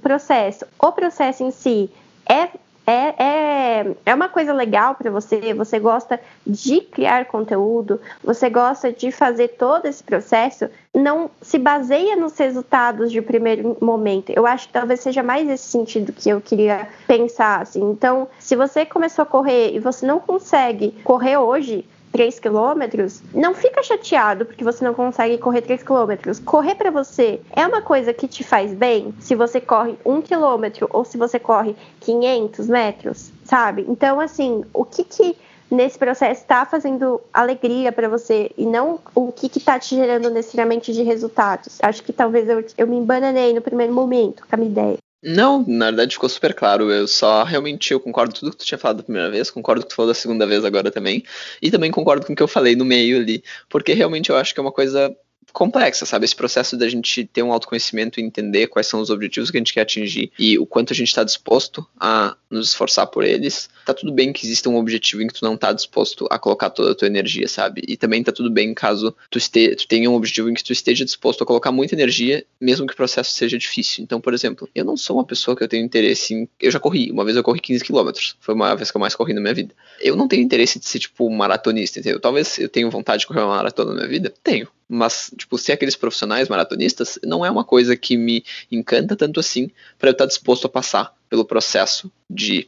processo, 0.02 0.66
o 0.80 0.92
processo 0.92 1.44
em 1.44 1.52
si, 1.52 1.90
é 2.28 2.50
é, 2.88 3.24
é, 3.24 3.96
é 4.06 4.14
uma 4.14 4.30
coisa 4.30 4.54
legal 4.54 4.96
para 4.96 5.10
você, 5.10 5.54
você 5.54 5.80
gosta 5.80 6.20
de 6.46 6.82
criar 6.82 7.26
conteúdo, 7.26 8.00
você 8.24 8.50
gosta 8.50 8.92
de 8.92 9.12
fazer 9.12 9.50
todo 9.50 9.88
esse 9.88 10.04
processo, 10.04 10.70
não 10.94 11.30
se 11.42 11.58
baseia 11.58 12.16
nos 12.16 12.38
resultados 12.38 13.12
de 13.12 13.22
primeiro 13.22 13.76
momento. 13.82 14.30
Eu 14.30 14.46
acho 14.46 14.68
que 14.68 14.74
talvez 14.74 15.00
seja 15.00 15.24
mais 15.24 15.50
esse 15.50 15.68
sentido 15.68 16.14
que 16.14 16.30
eu 16.30 16.40
queria 16.40 16.88
pensar. 17.08 17.62
Assim. 17.62 17.82
Então, 17.90 18.28
se 18.40 18.56
você 18.56 18.86
começou 18.86 19.24
a 19.24 19.26
correr 19.26 19.74
e 19.74 19.80
você 19.80 20.06
não 20.06 20.20
consegue 20.20 20.92
correr 21.04 21.38
hoje, 21.38 21.86
3 22.16 22.39
quilômetros, 22.39 23.22
não 23.34 23.53
fica 23.53 23.84
chateado 23.84 24.45
porque 24.45 24.63
você 24.63 24.86
não 24.86 24.93
consegue 24.93 25.38
correr 25.38 25.61
3 25.61 25.84
quilômetros. 25.84 26.39
Correr 26.39 26.74
para 26.76 26.89
você 26.89 27.41
é 27.53 27.68
uma 27.68 27.82
coisa 27.82 28.13
que 28.13 28.26
te 28.26 28.41
faz 28.41 28.74
bem 28.74 29.13
se 29.20 29.36
você 29.36 29.59
corre 29.59 29.97
1 30.05 30.22
quilômetro 30.22 30.88
ou 30.91 31.03
se 31.03 31.18
você 31.18 31.38
corre 31.38 31.76
500 31.99 32.68
metros, 32.68 33.32
sabe? 33.43 33.86
Então, 33.89 34.22
assim, 34.22 34.63
o 34.74 34.86
que 34.86 35.03
que 35.03 35.36
nesse 35.70 35.99
processo 35.99 36.39
está 36.39 36.66
fazendo 36.66 37.20
alegria 37.34 37.91
para 37.91 38.07
você 38.07 38.49
e 38.57 38.66
não 38.66 38.97
o 39.13 39.30
que 39.34 39.47
está 39.47 39.78
te 39.78 39.93
gerando 39.93 40.30
necessariamente 40.30 40.93
de 40.93 41.03
resultados. 41.03 41.80
Acho 41.82 42.01
que 42.01 42.13
talvez 42.13 42.47
eu, 42.47 42.63
eu 42.78 42.88
me 42.88 42.95
embananei 42.95 43.53
no 43.53 43.59
primeiro 43.59 43.91
momento 43.91 44.47
com 44.47 44.55
a 44.55 44.57
minha 44.57 44.72
ideia. 44.72 45.05
Não, 45.28 45.66
na 45.68 45.86
verdade 45.86 46.14
ficou 46.14 46.30
super 46.30 46.54
claro. 46.54 46.92
Eu 46.92 47.08
só 47.08 47.44
realmente 47.44 47.92
eu 47.92 48.00
concordo 48.00 48.34
com 48.34 48.40
tudo 48.42 48.52
que 48.52 48.58
tu 48.58 48.66
tinha 48.66 48.78
falado 48.78 48.98
da 48.98 49.04
primeira 49.04 49.32
vez, 49.32 49.50
concordo 49.50 49.82
com 49.82 49.86
o 49.86 49.88
que 49.88 49.94
tu 49.94 49.96
falou 49.96 50.12
da 50.12 50.14
segunda 50.14 50.46
vez 50.46 50.64
agora 50.64 50.92
também, 50.92 51.24
e 51.60 51.72
também 51.72 51.90
concordo 51.90 52.26
com 52.28 52.34
o 52.34 52.36
que 52.36 52.44
eu 52.44 52.48
falei 52.48 52.76
no 52.76 52.86
meio 52.86 53.18
ali, 53.18 53.44
porque 53.68 53.94
realmente 53.94 54.30
eu 54.30 54.38
acho 54.38 54.54
que 54.54 54.60
é 54.60 54.64
uma 54.64 54.72
coisa 54.72 55.16
complexa, 55.52 56.06
sabe? 56.06 56.26
Esse 56.26 56.36
processo 56.36 56.78
da 56.78 56.88
gente 56.88 57.26
ter 57.26 57.42
um 57.42 57.52
autoconhecimento 57.52 58.20
e 58.20 58.24
entender 58.24 58.68
quais 58.68 58.86
são 58.86 59.00
os 59.00 59.10
objetivos 59.10 59.50
que 59.50 59.58
a 59.58 59.60
gente 59.60 59.74
quer 59.74 59.82
atingir 59.82 60.32
e 60.38 60.60
o 60.60 60.66
quanto 60.66 60.94
a 60.94 60.96
gente 60.96 61.08
está 61.08 61.24
disposto 61.24 61.88
a 62.00 62.36
nos 62.50 62.70
esforçar 62.70 63.08
por 63.08 63.24
eles. 63.24 63.68
Tá 63.86 63.94
tudo 63.94 64.12
bem 64.12 64.34
que 64.34 64.46
exista 64.46 64.70
um 64.70 64.78
objetivo 64.78 65.22
em 65.22 65.28
que 65.28 65.34
tu 65.34 65.46
não 65.46 65.56
tá 65.56 65.72
disposto 65.72 66.28
a 66.32 66.40
colocar 66.40 66.70
toda 66.70 66.92
a 66.92 66.96
tua 66.96 67.08
energia, 67.08 67.48
sabe? 67.48 67.84
E 67.88 67.96
também 67.96 68.24
tá 68.24 68.32
tudo 68.32 68.50
bem 68.50 68.74
caso 68.74 69.16
tu, 69.30 69.38
este, 69.38 69.76
tu 69.76 69.88
tenha 69.88 70.10
um 70.10 70.16
objetivo 70.16 70.50
em 70.50 70.54
que 70.54 70.64
tu 70.64 70.74
esteja 70.74 71.06
disposto 71.06 71.44
a 71.44 71.46
colocar 71.46 71.72
muita 71.72 71.94
energia, 71.94 72.44
mesmo 72.60 72.88
que 72.88 72.94
o 72.94 72.96
processo 72.96 73.32
seja 73.34 73.58
difícil. 73.58 74.04
Então, 74.04 74.20
por 74.20 74.34
exemplo, 74.34 74.68
eu 74.74 74.84
não 74.84 74.98
sou 74.98 75.18
uma 75.18 75.24
pessoa 75.24 75.56
que 75.56 75.64
eu 75.64 75.68
tenho 75.68 75.86
interesse 75.86 76.34
em. 76.34 76.50
Eu 76.60 76.72
já 76.72 76.80
corri, 76.80 77.12
uma 77.12 77.24
vez 77.24 77.38
eu 77.38 77.44
corri 77.44 77.60
15 77.60 77.84
km. 77.84 78.10
Foi 78.40 78.56
uma 78.56 78.76
vez 78.76 78.90
que 78.90 78.98
eu 78.98 79.02
mais 79.02 79.16
corri 79.16 79.34
na 79.34 79.42
minha 79.42 79.54
vida. 79.54 79.74
Eu 80.02 80.16
não 80.16 80.28
tenho 80.28 80.42
interesse 80.42 80.80
de 80.80 80.88
ser, 80.88 81.00
tipo, 81.00 81.30
maratonista, 81.30 82.00
entendeu? 82.00 82.20
Talvez 82.20 82.58
eu 82.58 82.70
tenha 82.70 82.90
vontade 82.90 83.22
de 83.22 83.28
correr 83.28 83.42
uma 83.42 83.56
maratona 83.56 83.92
na 83.92 83.98
minha 83.98 84.10
vida. 84.10 84.34
Tenho. 84.44 84.68
Mas, 84.88 85.32
tipo, 85.38 85.58
ser 85.58 85.74
aqueles 85.74 85.96
profissionais 85.96 86.48
maratonistas 86.48 87.18
não 87.24 87.46
é 87.46 87.50
uma 87.50 87.64
coisa 87.64 87.96
que 87.98 88.16
me 88.16 88.44
encanta 88.72 89.16
tanto 89.16 89.40
assim 89.40 89.72
para 89.98 90.10
eu 90.10 90.12
estar 90.12 90.26
disposto 90.26 90.66
a 90.66 90.70
passar 90.70 91.16
pelo 91.28 91.44
processo 91.44 92.12
de, 92.30 92.68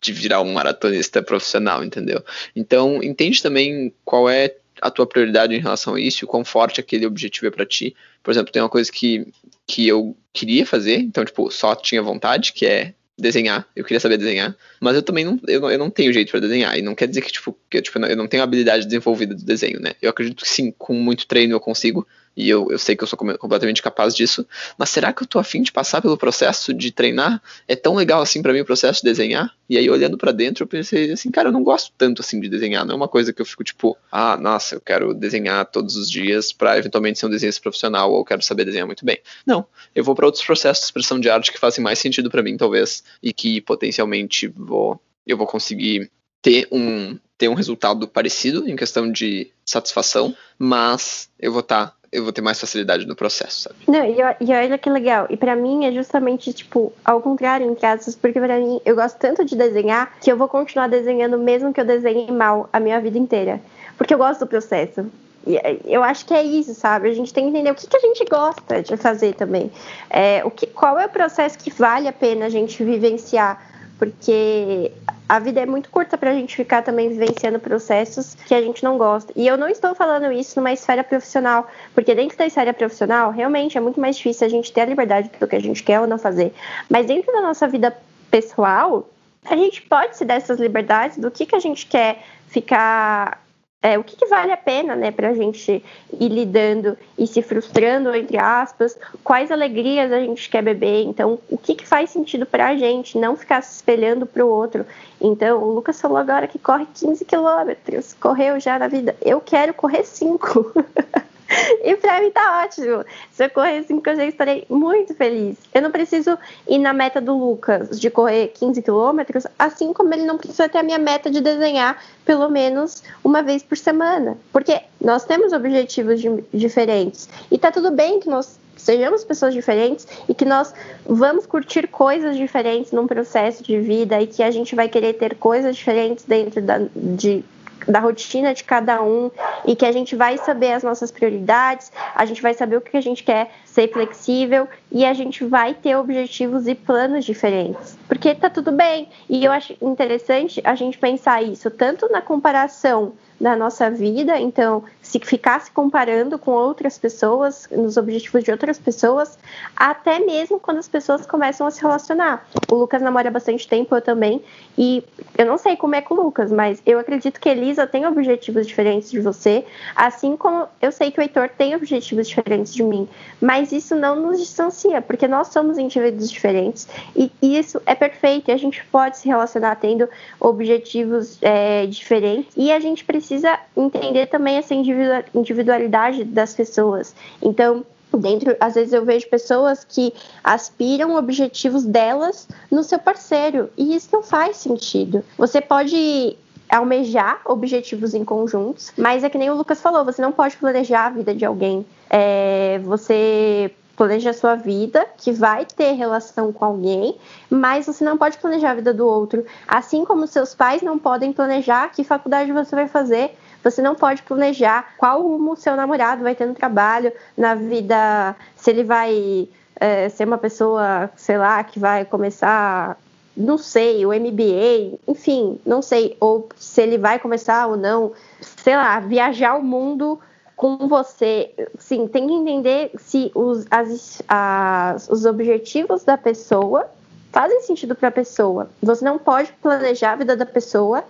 de 0.00 0.12
virar 0.12 0.40
um 0.40 0.52
maratonista 0.52 1.22
profissional, 1.22 1.82
entendeu? 1.82 2.22
Então, 2.54 3.02
entende 3.02 3.42
também 3.42 3.92
qual 4.04 4.28
é 4.28 4.54
a 4.80 4.90
tua 4.90 5.06
prioridade 5.06 5.54
em 5.54 5.60
relação 5.60 5.94
a 5.94 6.00
isso, 6.00 6.24
o 6.24 6.28
quão 6.28 6.44
forte 6.44 6.80
aquele 6.80 7.06
objetivo 7.06 7.46
é 7.46 7.50
para 7.50 7.66
ti. 7.66 7.96
Por 8.22 8.30
exemplo, 8.30 8.52
tem 8.52 8.62
uma 8.62 8.68
coisa 8.68 8.90
que, 8.92 9.26
que 9.66 9.88
eu 9.88 10.16
queria 10.32 10.66
fazer, 10.66 10.98
então, 10.98 11.24
tipo, 11.24 11.50
só 11.50 11.74
tinha 11.74 12.02
vontade, 12.02 12.52
que 12.52 12.66
é 12.66 12.94
desenhar, 13.18 13.66
eu 13.74 13.82
queria 13.82 13.98
saber 13.98 14.18
desenhar, 14.18 14.54
mas 14.78 14.94
eu 14.94 15.02
também 15.02 15.24
não, 15.24 15.40
eu 15.48 15.60
não, 15.60 15.70
eu 15.70 15.78
não 15.78 15.90
tenho 15.90 16.12
jeito 16.12 16.30
para 16.30 16.40
desenhar, 16.40 16.78
e 16.78 16.82
não 16.82 16.94
quer 16.94 17.08
dizer 17.08 17.22
que, 17.22 17.32
tipo, 17.32 17.56
que, 17.70 17.80
tipo, 17.80 17.98
eu 17.98 18.16
não 18.16 18.28
tenho 18.28 18.42
habilidade 18.42 18.84
desenvolvida 18.84 19.34
do 19.34 19.42
desenho, 19.42 19.80
né? 19.80 19.92
Eu 20.02 20.10
acredito 20.10 20.44
que 20.44 20.48
sim, 20.48 20.70
com 20.76 20.92
muito 20.92 21.26
treino 21.26 21.54
eu 21.54 21.60
consigo, 21.60 22.06
e 22.36 22.48
eu, 22.48 22.70
eu 22.70 22.78
sei 22.78 22.94
que 22.94 23.02
eu 23.02 23.08
sou 23.08 23.18
completamente 23.18 23.80
capaz 23.80 24.14
disso, 24.14 24.46
mas 24.76 24.90
será 24.90 25.12
que 25.12 25.22
eu 25.22 25.26
tô 25.26 25.38
afim 25.38 25.62
de 25.62 25.72
passar 25.72 26.02
pelo 26.02 26.18
processo 26.18 26.74
de 26.74 26.92
treinar? 26.92 27.42
É 27.66 27.74
tão 27.74 27.94
legal 27.94 28.20
assim 28.20 28.42
para 28.42 28.52
mim 28.52 28.60
o 28.60 28.64
processo 28.64 29.00
de 29.00 29.08
desenhar? 29.08 29.50
E 29.68 29.78
aí, 29.78 29.88
olhando 29.88 30.18
para 30.18 30.32
dentro, 30.32 30.64
eu 30.64 30.68
pensei 30.68 31.12
assim, 31.12 31.30
cara, 31.30 31.48
eu 31.48 31.52
não 31.52 31.62
gosto 31.62 31.92
tanto 31.96 32.20
assim 32.20 32.38
de 32.38 32.48
desenhar, 32.48 32.84
não 32.84 32.92
é 32.92 32.96
uma 32.96 33.08
coisa 33.08 33.32
que 33.32 33.40
eu 33.40 33.46
fico 33.46 33.64
tipo, 33.64 33.96
ah, 34.12 34.36
nossa, 34.36 34.76
eu 34.76 34.80
quero 34.80 35.14
desenhar 35.14 35.64
todos 35.66 35.96
os 35.96 36.10
dias 36.10 36.52
para 36.52 36.78
eventualmente 36.78 37.18
ser 37.18 37.26
um 37.26 37.30
desenhista 37.30 37.62
profissional, 37.62 38.12
ou 38.12 38.18
eu 38.18 38.24
quero 38.24 38.42
saber 38.42 38.64
desenhar 38.64 38.86
muito 38.86 39.04
bem. 39.04 39.18
Não, 39.46 39.66
eu 39.94 40.04
vou 40.04 40.14
para 40.14 40.26
outros 40.26 40.44
processos 40.44 40.82
de 40.82 40.86
expressão 40.86 41.18
de 41.18 41.30
arte 41.30 41.50
que 41.50 41.58
fazem 41.58 41.82
mais 41.82 41.98
sentido 41.98 42.30
para 42.30 42.42
mim, 42.42 42.56
talvez, 42.56 43.02
e 43.22 43.32
que 43.32 43.60
potencialmente 43.62 44.46
vou, 44.46 45.00
eu 45.26 45.36
vou 45.36 45.46
conseguir 45.46 46.10
ter 46.42 46.68
um, 46.70 47.18
ter 47.38 47.48
um 47.48 47.54
resultado 47.54 48.08
parecido 48.08 48.68
em 48.68 48.76
questão 48.76 49.10
de 49.10 49.50
satisfação, 49.64 50.34
mas 50.58 51.28
eu 51.38 51.52
vou 51.52 51.60
estar 51.60 51.88
tá 51.88 51.96
eu 52.12 52.22
vou 52.22 52.32
ter 52.32 52.40
mais 52.40 52.58
facilidade 52.58 53.04
no 53.06 53.14
processo, 53.14 53.62
sabe? 53.62 53.76
Não, 53.86 54.02
e, 54.02 54.16
e 54.40 54.52
olha 54.54 54.78
que 54.78 54.88
legal. 54.88 55.26
E 55.28 55.36
para 55.36 55.54
mim 55.54 55.84
é 55.84 55.92
justamente, 55.92 56.50
tipo, 56.52 56.92
ao 57.04 57.20
contrário, 57.20 57.66
em 57.66 57.86
aspas, 57.86 58.14
porque 58.14 58.40
para 58.40 58.58
mim 58.58 58.80
eu 58.86 58.94
gosto 58.94 59.18
tanto 59.18 59.44
de 59.44 59.54
desenhar 59.54 60.16
que 60.18 60.32
eu 60.32 60.36
vou 60.36 60.48
continuar 60.48 60.88
desenhando 60.88 61.36
mesmo 61.36 61.74
que 61.74 61.80
eu 61.80 61.84
desenhe 61.84 62.30
mal 62.30 62.70
a 62.72 62.80
minha 62.80 62.98
vida 63.00 63.18
inteira. 63.18 63.60
Porque 63.98 64.14
eu 64.14 64.18
gosto 64.18 64.40
do 64.40 64.46
processo. 64.46 65.04
E 65.46 65.60
eu 65.84 66.02
acho 66.02 66.24
que 66.26 66.34
é 66.34 66.42
isso, 66.42 66.74
sabe? 66.74 67.08
A 67.08 67.12
gente 67.12 67.34
tem 67.34 67.44
que 67.44 67.50
entender 67.50 67.70
o 67.70 67.74
que, 67.74 67.86
que 67.86 67.96
a 67.96 68.00
gente 68.00 68.24
gosta 68.24 68.82
de 68.82 68.96
fazer 68.96 69.34
também. 69.34 69.70
É, 70.10 70.42
o 70.44 70.50
que, 70.50 70.66
qual 70.66 70.98
é 70.98 71.06
o 71.06 71.10
processo 71.10 71.58
que 71.58 71.70
vale 71.70 72.08
a 72.08 72.12
pena 72.12 72.46
a 72.46 72.48
gente 72.48 72.82
vivenciar 72.82 73.75
porque 73.98 74.92
a 75.28 75.38
vida 75.38 75.60
é 75.60 75.66
muito 75.66 75.90
curta 75.90 76.16
para 76.16 76.30
a 76.30 76.34
gente 76.34 76.54
ficar 76.54 76.82
também 76.82 77.08
vivenciando 77.08 77.58
processos 77.58 78.34
que 78.34 78.54
a 78.54 78.60
gente 78.60 78.84
não 78.84 78.98
gosta. 78.98 79.32
E 79.34 79.46
eu 79.46 79.56
não 79.56 79.68
estou 79.68 79.94
falando 79.94 80.30
isso 80.30 80.58
numa 80.58 80.72
esfera 80.72 81.02
profissional, 81.02 81.66
porque 81.94 82.14
dentro 82.14 82.36
da 82.36 82.46
esfera 82.46 82.72
profissional, 82.72 83.30
realmente 83.30 83.76
é 83.76 83.80
muito 83.80 84.00
mais 84.00 84.16
difícil 84.16 84.46
a 84.46 84.50
gente 84.50 84.72
ter 84.72 84.82
a 84.82 84.86
liberdade 84.86 85.30
do 85.40 85.46
que 85.46 85.56
a 85.56 85.60
gente 85.60 85.82
quer 85.82 86.00
ou 86.00 86.06
não 86.06 86.18
fazer. 86.18 86.52
Mas 86.88 87.06
dentro 87.06 87.32
da 87.32 87.40
nossa 87.40 87.66
vida 87.66 87.96
pessoal, 88.30 89.08
a 89.44 89.56
gente 89.56 89.82
pode 89.82 90.16
se 90.16 90.24
dar 90.24 90.34
essas 90.34 90.58
liberdades 90.58 91.18
do 91.18 91.30
que, 91.30 91.46
que 91.46 91.54
a 91.54 91.60
gente 91.60 91.86
quer 91.86 92.22
ficar 92.48 93.45
é, 93.86 93.96
o 93.96 94.02
que, 94.02 94.16
que, 94.16 94.26
vale 94.26 94.50
a 94.50 94.56
pena, 94.56 94.96
né, 94.96 95.12
para 95.12 95.28
a 95.28 95.34
gente 95.34 95.84
ir 96.18 96.28
lidando 96.28 96.98
e 97.16 97.24
se 97.24 97.40
frustrando, 97.40 98.12
entre 98.16 98.36
aspas, 98.36 98.98
quais 99.22 99.52
alegrias 99.52 100.10
a 100.10 100.18
gente 100.18 100.50
quer 100.50 100.60
beber, 100.60 101.04
então, 101.04 101.38
o 101.48 101.56
que, 101.56 101.76
que 101.76 101.86
faz 101.86 102.10
sentido 102.10 102.44
para 102.44 102.66
a 102.66 102.76
gente, 102.76 103.16
não 103.16 103.36
ficar 103.36 103.62
se 103.62 103.76
espelhando 103.76 104.26
para 104.26 104.44
o 104.44 104.48
outro. 104.48 104.84
Então, 105.20 105.62
o 105.62 105.72
Lucas 105.72 106.00
falou 106.00 106.16
agora 106.16 106.48
que 106.48 106.58
corre 106.58 106.84
15 106.92 107.24
quilômetros, 107.24 108.12
correu 108.14 108.58
já 108.58 108.76
na 108.76 108.88
vida, 108.88 109.14
eu 109.24 109.40
quero 109.40 109.72
correr 109.72 110.02
5. 110.02 110.72
E 111.82 111.96
pra 111.96 112.20
mim 112.20 112.30
tá 112.30 112.64
ótimo. 112.64 113.04
Se 113.30 113.44
eu 113.44 113.50
correr 113.50 113.82
5, 113.84 114.08
eu 114.10 114.16
já 114.16 114.26
estarei 114.26 114.66
muito 114.68 115.14
feliz. 115.14 115.56
Eu 115.72 115.82
não 115.82 115.90
preciso 115.90 116.36
ir 116.68 116.78
na 116.78 116.92
meta 116.92 117.20
do 117.20 117.36
Lucas 117.36 117.98
de 117.98 118.10
correr 118.10 118.48
15 118.48 118.82
quilômetros, 118.82 119.46
assim 119.58 119.92
como 119.92 120.12
ele 120.12 120.24
não 120.24 120.38
precisa 120.38 120.68
ter 120.68 120.78
a 120.78 120.82
minha 120.82 120.98
meta 120.98 121.30
de 121.30 121.40
desenhar 121.40 122.02
pelo 122.24 122.48
menos 122.48 123.02
uma 123.22 123.42
vez 123.42 123.62
por 123.62 123.76
semana. 123.76 124.36
Porque 124.52 124.80
nós 125.00 125.24
temos 125.24 125.52
objetivos 125.52 126.20
diferentes. 126.52 127.28
E 127.50 127.58
tá 127.58 127.70
tudo 127.70 127.90
bem 127.90 128.20
que 128.20 128.28
nós 128.28 128.58
sejamos 128.76 129.24
pessoas 129.24 129.54
diferentes 129.54 130.06
e 130.28 130.34
que 130.34 130.44
nós 130.44 130.72
vamos 131.04 131.46
curtir 131.46 131.88
coisas 131.88 132.36
diferentes 132.36 132.92
num 132.92 133.06
processo 133.06 133.62
de 133.62 133.80
vida 133.80 134.20
e 134.20 134.26
que 134.26 134.42
a 134.42 134.50
gente 134.50 134.74
vai 134.74 134.88
querer 134.88 135.14
ter 135.14 135.34
coisas 135.34 135.76
diferentes 135.76 136.24
dentro 136.24 136.62
da, 136.62 136.78
de 136.94 137.44
da 137.86 138.00
rotina 138.00 138.52
de 138.52 138.64
cada 138.64 139.02
um 139.02 139.30
e 139.64 139.76
que 139.76 139.84
a 139.84 139.92
gente 139.92 140.16
vai 140.16 140.38
saber 140.38 140.72
as 140.72 140.82
nossas 140.82 141.10
prioridades, 141.10 141.92
a 142.14 142.24
gente 142.24 142.42
vai 142.42 142.54
saber 142.54 142.76
o 142.76 142.80
que 142.80 142.96
a 142.96 143.00
gente 143.00 143.22
quer 143.22 143.50
ser 143.64 143.92
flexível 143.92 144.68
e 144.90 145.04
a 145.04 145.12
gente 145.12 145.44
vai 145.44 145.74
ter 145.74 145.96
objetivos 145.96 146.66
e 146.66 146.74
planos 146.74 147.24
diferentes. 147.24 147.96
Porque 148.08 148.34
tá 148.34 148.50
tudo 148.50 148.72
bem. 148.72 149.08
E 149.28 149.44
eu 149.44 149.52
acho 149.52 149.76
interessante 149.80 150.60
a 150.64 150.74
gente 150.74 150.98
pensar 150.98 151.42
isso 151.42 151.70
tanto 151.70 152.10
na 152.10 152.20
comparação 152.20 153.12
da 153.40 153.54
nossa 153.54 153.90
vida, 153.90 154.38
então 154.38 154.82
se 155.06 155.20
ficar 155.20 155.60
se 155.60 155.70
comparando 155.70 156.36
com 156.36 156.50
outras 156.50 156.98
pessoas, 156.98 157.68
nos 157.70 157.96
objetivos 157.96 158.42
de 158.42 158.50
outras 158.50 158.76
pessoas, 158.76 159.38
até 159.76 160.18
mesmo 160.18 160.58
quando 160.58 160.78
as 160.78 160.88
pessoas 160.88 161.24
começam 161.24 161.64
a 161.64 161.70
se 161.70 161.80
relacionar. 161.80 162.44
O 162.68 162.74
Lucas 162.74 163.00
namora 163.00 163.30
bastante 163.30 163.68
tempo, 163.68 163.94
eu 163.94 164.02
também, 164.02 164.42
e 164.76 165.04
eu 165.38 165.46
não 165.46 165.58
sei 165.58 165.76
como 165.76 165.94
é 165.94 166.02
com 166.02 166.14
o 166.14 166.22
Lucas, 166.24 166.50
mas 166.50 166.82
eu 166.84 166.98
acredito 166.98 167.40
que 167.40 167.48
Elisa 167.48 167.86
tem 167.86 168.04
objetivos 168.04 168.66
diferentes 168.66 169.08
de 169.08 169.20
você, 169.20 169.64
assim 169.94 170.36
como 170.36 170.66
eu 170.82 170.90
sei 170.90 171.12
que 171.12 171.20
o 171.20 171.22
Heitor 171.22 171.50
tem 171.50 171.76
objetivos 171.76 172.26
diferentes 172.26 172.74
de 172.74 172.82
mim, 172.82 173.08
mas 173.40 173.70
isso 173.70 173.94
não 173.94 174.16
nos 174.16 174.40
distancia, 174.40 175.00
porque 175.00 175.28
nós 175.28 175.48
somos 175.48 175.78
indivíduos 175.78 176.28
diferentes 176.28 176.88
e 177.14 177.30
isso 177.40 177.80
é 177.86 177.94
perfeito, 177.94 178.50
e 178.50 178.52
a 178.52 178.56
gente 178.56 178.84
pode 178.86 179.18
se 179.18 179.28
relacionar 179.28 179.76
tendo 179.76 180.08
objetivos 180.40 181.38
é, 181.42 181.86
diferentes, 181.86 182.52
e 182.56 182.72
a 182.72 182.80
gente 182.80 183.04
precisa 183.04 183.56
entender 183.76 184.26
também 184.26 184.56
essa 184.56 184.74
individualidade 184.74 184.95
individualidade 185.34 186.24
das 186.24 186.54
pessoas. 186.54 187.14
Então, 187.42 187.84
dentro, 188.16 188.56
às 188.60 188.74
vezes 188.74 188.92
eu 188.92 189.04
vejo 189.04 189.28
pessoas 189.28 189.84
que 189.84 190.12
aspiram 190.42 191.16
objetivos 191.16 191.84
delas 191.84 192.48
no 192.70 192.82
seu 192.82 192.98
parceiro, 192.98 193.70
e 193.76 193.94
isso 193.94 194.08
não 194.12 194.22
faz 194.22 194.56
sentido. 194.56 195.24
Você 195.36 195.60
pode 195.60 196.36
almejar 196.68 197.40
objetivos 197.44 198.14
em 198.14 198.24
conjuntos, 198.24 198.92
mas 198.96 199.22
é 199.22 199.30
que 199.30 199.38
nem 199.38 199.50
o 199.50 199.54
Lucas 199.54 199.80
falou, 199.80 200.04
você 200.04 200.20
não 200.20 200.32
pode 200.32 200.56
planejar 200.56 201.06
a 201.06 201.10
vida 201.10 201.34
de 201.34 201.44
alguém. 201.44 201.86
É, 202.10 202.80
você 202.82 203.70
planeja 203.96 204.30
a 204.30 204.34
sua 204.34 204.54
vida, 204.54 205.06
que 205.16 205.32
vai 205.32 205.64
ter 205.64 205.92
relação 205.92 206.52
com 206.52 206.64
alguém, 206.64 207.16
mas 207.48 207.86
você 207.86 208.04
não 208.04 208.18
pode 208.18 208.36
planejar 208.36 208.72
a 208.72 208.74
vida 208.74 208.92
do 208.92 209.06
outro. 209.06 209.44
Assim 209.66 210.04
como 210.04 210.26
seus 210.26 210.54
pais 210.54 210.82
não 210.82 210.98
podem 210.98 211.32
planejar 211.32 211.90
que 211.90 212.04
faculdade 212.04 212.52
você 212.52 212.76
vai 212.76 212.88
fazer, 212.88 213.34
você 213.66 213.82
não 213.82 213.96
pode 213.96 214.22
planejar 214.22 214.94
qual 214.96 215.22
rumo 215.22 215.52
o 215.52 215.56
seu 215.56 215.74
namorado 215.74 216.22
vai 216.22 216.36
ter 216.36 216.46
no 216.46 216.54
trabalho, 216.54 217.12
na 217.36 217.56
vida, 217.56 218.36
se 218.54 218.70
ele 218.70 218.84
vai 218.84 219.48
é, 219.74 220.08
ser 220.08 220.24
uma 220.24 220.38
pessoa, 220.38 221.10
sei 221.16 221.36
lá, 221.36 221.64
que 221.64 221.80
vai 221.80 222.04
começar, 222.04 222.96
não 223.36 223.58
sei, 223.58 224.06
o 224.06 224.10
MBA, 224.10 225.00
enfim, 225.08 225.58
não 225.66 225.82
sei, 225.82 226.16
ou 226.20 226.48
se 226.54 226.80
ele 226.80 226.96
vai 226.96 227.18
começar 227.18 227.66
ou 227.66 227.76
não, 227.76 228.12
sei 228.40 228.76
lá, 228.76 229.00
viajar 229.00 229.56
o 229.56 229.62
mundo 229.64 230.20
com 230.54 230.86
você. 230.86 231.52
Sim, 231.76 232.06
tem 232.06 232.28
que 232.28 232.34
entender 232.34 232.92
se 232.96 233.32
os, 233.34 233.66
as, 233.68 234.22
as, 234.28 235.08
os 235.08 235.24
objetivos 235.24 236.04
da 236.04 236.16
pessoa 236.16 236.88
fazem 237.32 237.62
sentido 237.62 237.96
para 237.96 238.10
a 238.10 238.12
pessoa. 238.12 238.70
Você 238.80 239.04
não 239.04 239.18
pode 239.18 239.52
planejar 239.54 240.12
a 240.12 240.16
vida 240.16 240.36
da 240.36 240.46
pessoa 240.46 241.02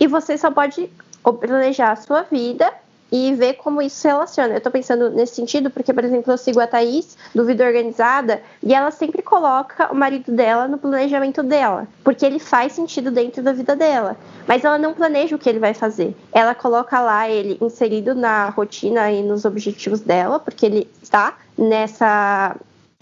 e 0.00 0.06
você 0.06 0.38
só 0.38 0.50
pode 0.50 0.90
planejar 1.32 1.92
a 1.92 1.96
sua 1.96 2.22
vida 2.22 2.72
e 3.10 3.34
ver 3.34 3.54
como 3.54 3.80
isso 3.80 3.96
se 3.96 4.08
relaciona. 4.08 4.54
Eu 4.54 4.60
tô 4.60 4.70
pensando 4.70 5.10
nesse 5.10 5.34
sentido 5.34 5.70
porque, 5.70 5.92
por 5.92 6.04
exemplo, 6.04 6.32
eu 6.32 6.38
sigo 6.38 6.60
a 6.60 6.66
Thaís, 6.66 7.16
do 7.34 7.44
Vida 7.44 7.64
Organizada, 7.64 8.42
e 8.62 8.74
ela 8.74 8.90
sempre 8.90 9.22
coloca 9.22 9.90
o 9.92 9.94
marido 9.94 10.30
dela 10.30 10.68
no 10.68 10.78
planejamento 10.78 11.42
dela, 11.42 11.86
porque 12.04 12.24
ele 12.24 12.38
faz 12.38 12.72
sentido 12.72 13.10
dentro 13.10 13.42
da 13.42 13.52
vida 13.52 13.74
dela. 13.74 14.16
Mas 14.46 14.64
ela 14.64 14.78
não 14.78 14.94
planeja 14.94 15.34
o 15.34 15.38
que 15.38 15.48
ele 15.48 15.58
vai 15.58 15.74
fazer. 15.74 16.14
Ela 16.32 16.54
coloca 16.54 17.00
lá 17.00 17.28
ele 17.28 17.58
inserido 17.60 18.14
na 18.14 18.50
rotina 18.50 19.10
e 19.10 19.22
nos 19.22 19.44
objetivos 19.44 20.00
dela, 20.00 20.38
porque 20.38 20.66
ele 20.66 20.90
está 21.02 21.36
nessa 21.56 22.56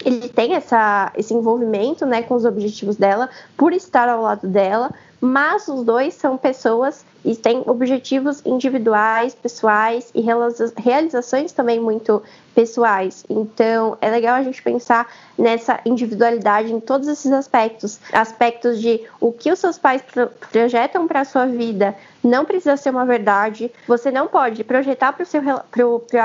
ele 0.04 0.28
tem 0.28 0.54
essa, 0.54 1.10
esse 1.16 1.32
envolvimento 1.32 2.04
né, 2.04 2.22
com 2.22 2.34
os 2.34 2.44
objetivos 2.44 2.96
dela, 2.96 3.30
por 3.56 3.72
estar 3.72 4.10
ao 4.10 4.20
lado 4.20 4.46
dela, 4.46 4.90
mas 5.18 5.68
os 5.68 5.82
dois 5.84 6.12
são 6.12 6.36
pessoas 6.36 7.04
e 7.24 7.34
têm 7.34 7.62
objetivos 7.66 8.42
individuais, 8.44 9.34
pessoais 9.34 10.10
e 10.14 10.20
realizações 10.20 11.52
também 11.52 11.80
muito 11.80 12.22
pessoais. 12.56 13.22
Então, 13.28 13.98
é 14.00 14.10
legal 14.10 14.34
a 14.34 14.42
gente 14.42 14.62
pensar 14.62 15.06
nessa 15.38 15.78
individualidade 15.84 16.72
em 16.72 16.80
todos 16.80 17.06
esses 17.06 17.30
aspectos. 17.30 18.00
Aspectos 18.10 18.80
de 18.80 19.02
o 19.20 19.30
que 19.30 19.52
os 19.52 19.58
seus 19.58 19.76
pais 19.76 20.02
projetam 20.50 21.06
para 21.06 21.20
a 21.20 21.24
sua 21.26 21.44
vida 21.44 21.94
não 22.26 22.44
precisa 22.44 22.76
ser 22.76 22.90
uma 22.90 23.04
verdade. 23.04 23.70
Você 23.86 24.10
não 24.10 24.26
pode 24.26 24.64
projetar 24.64 25.12
para 25.12 25.24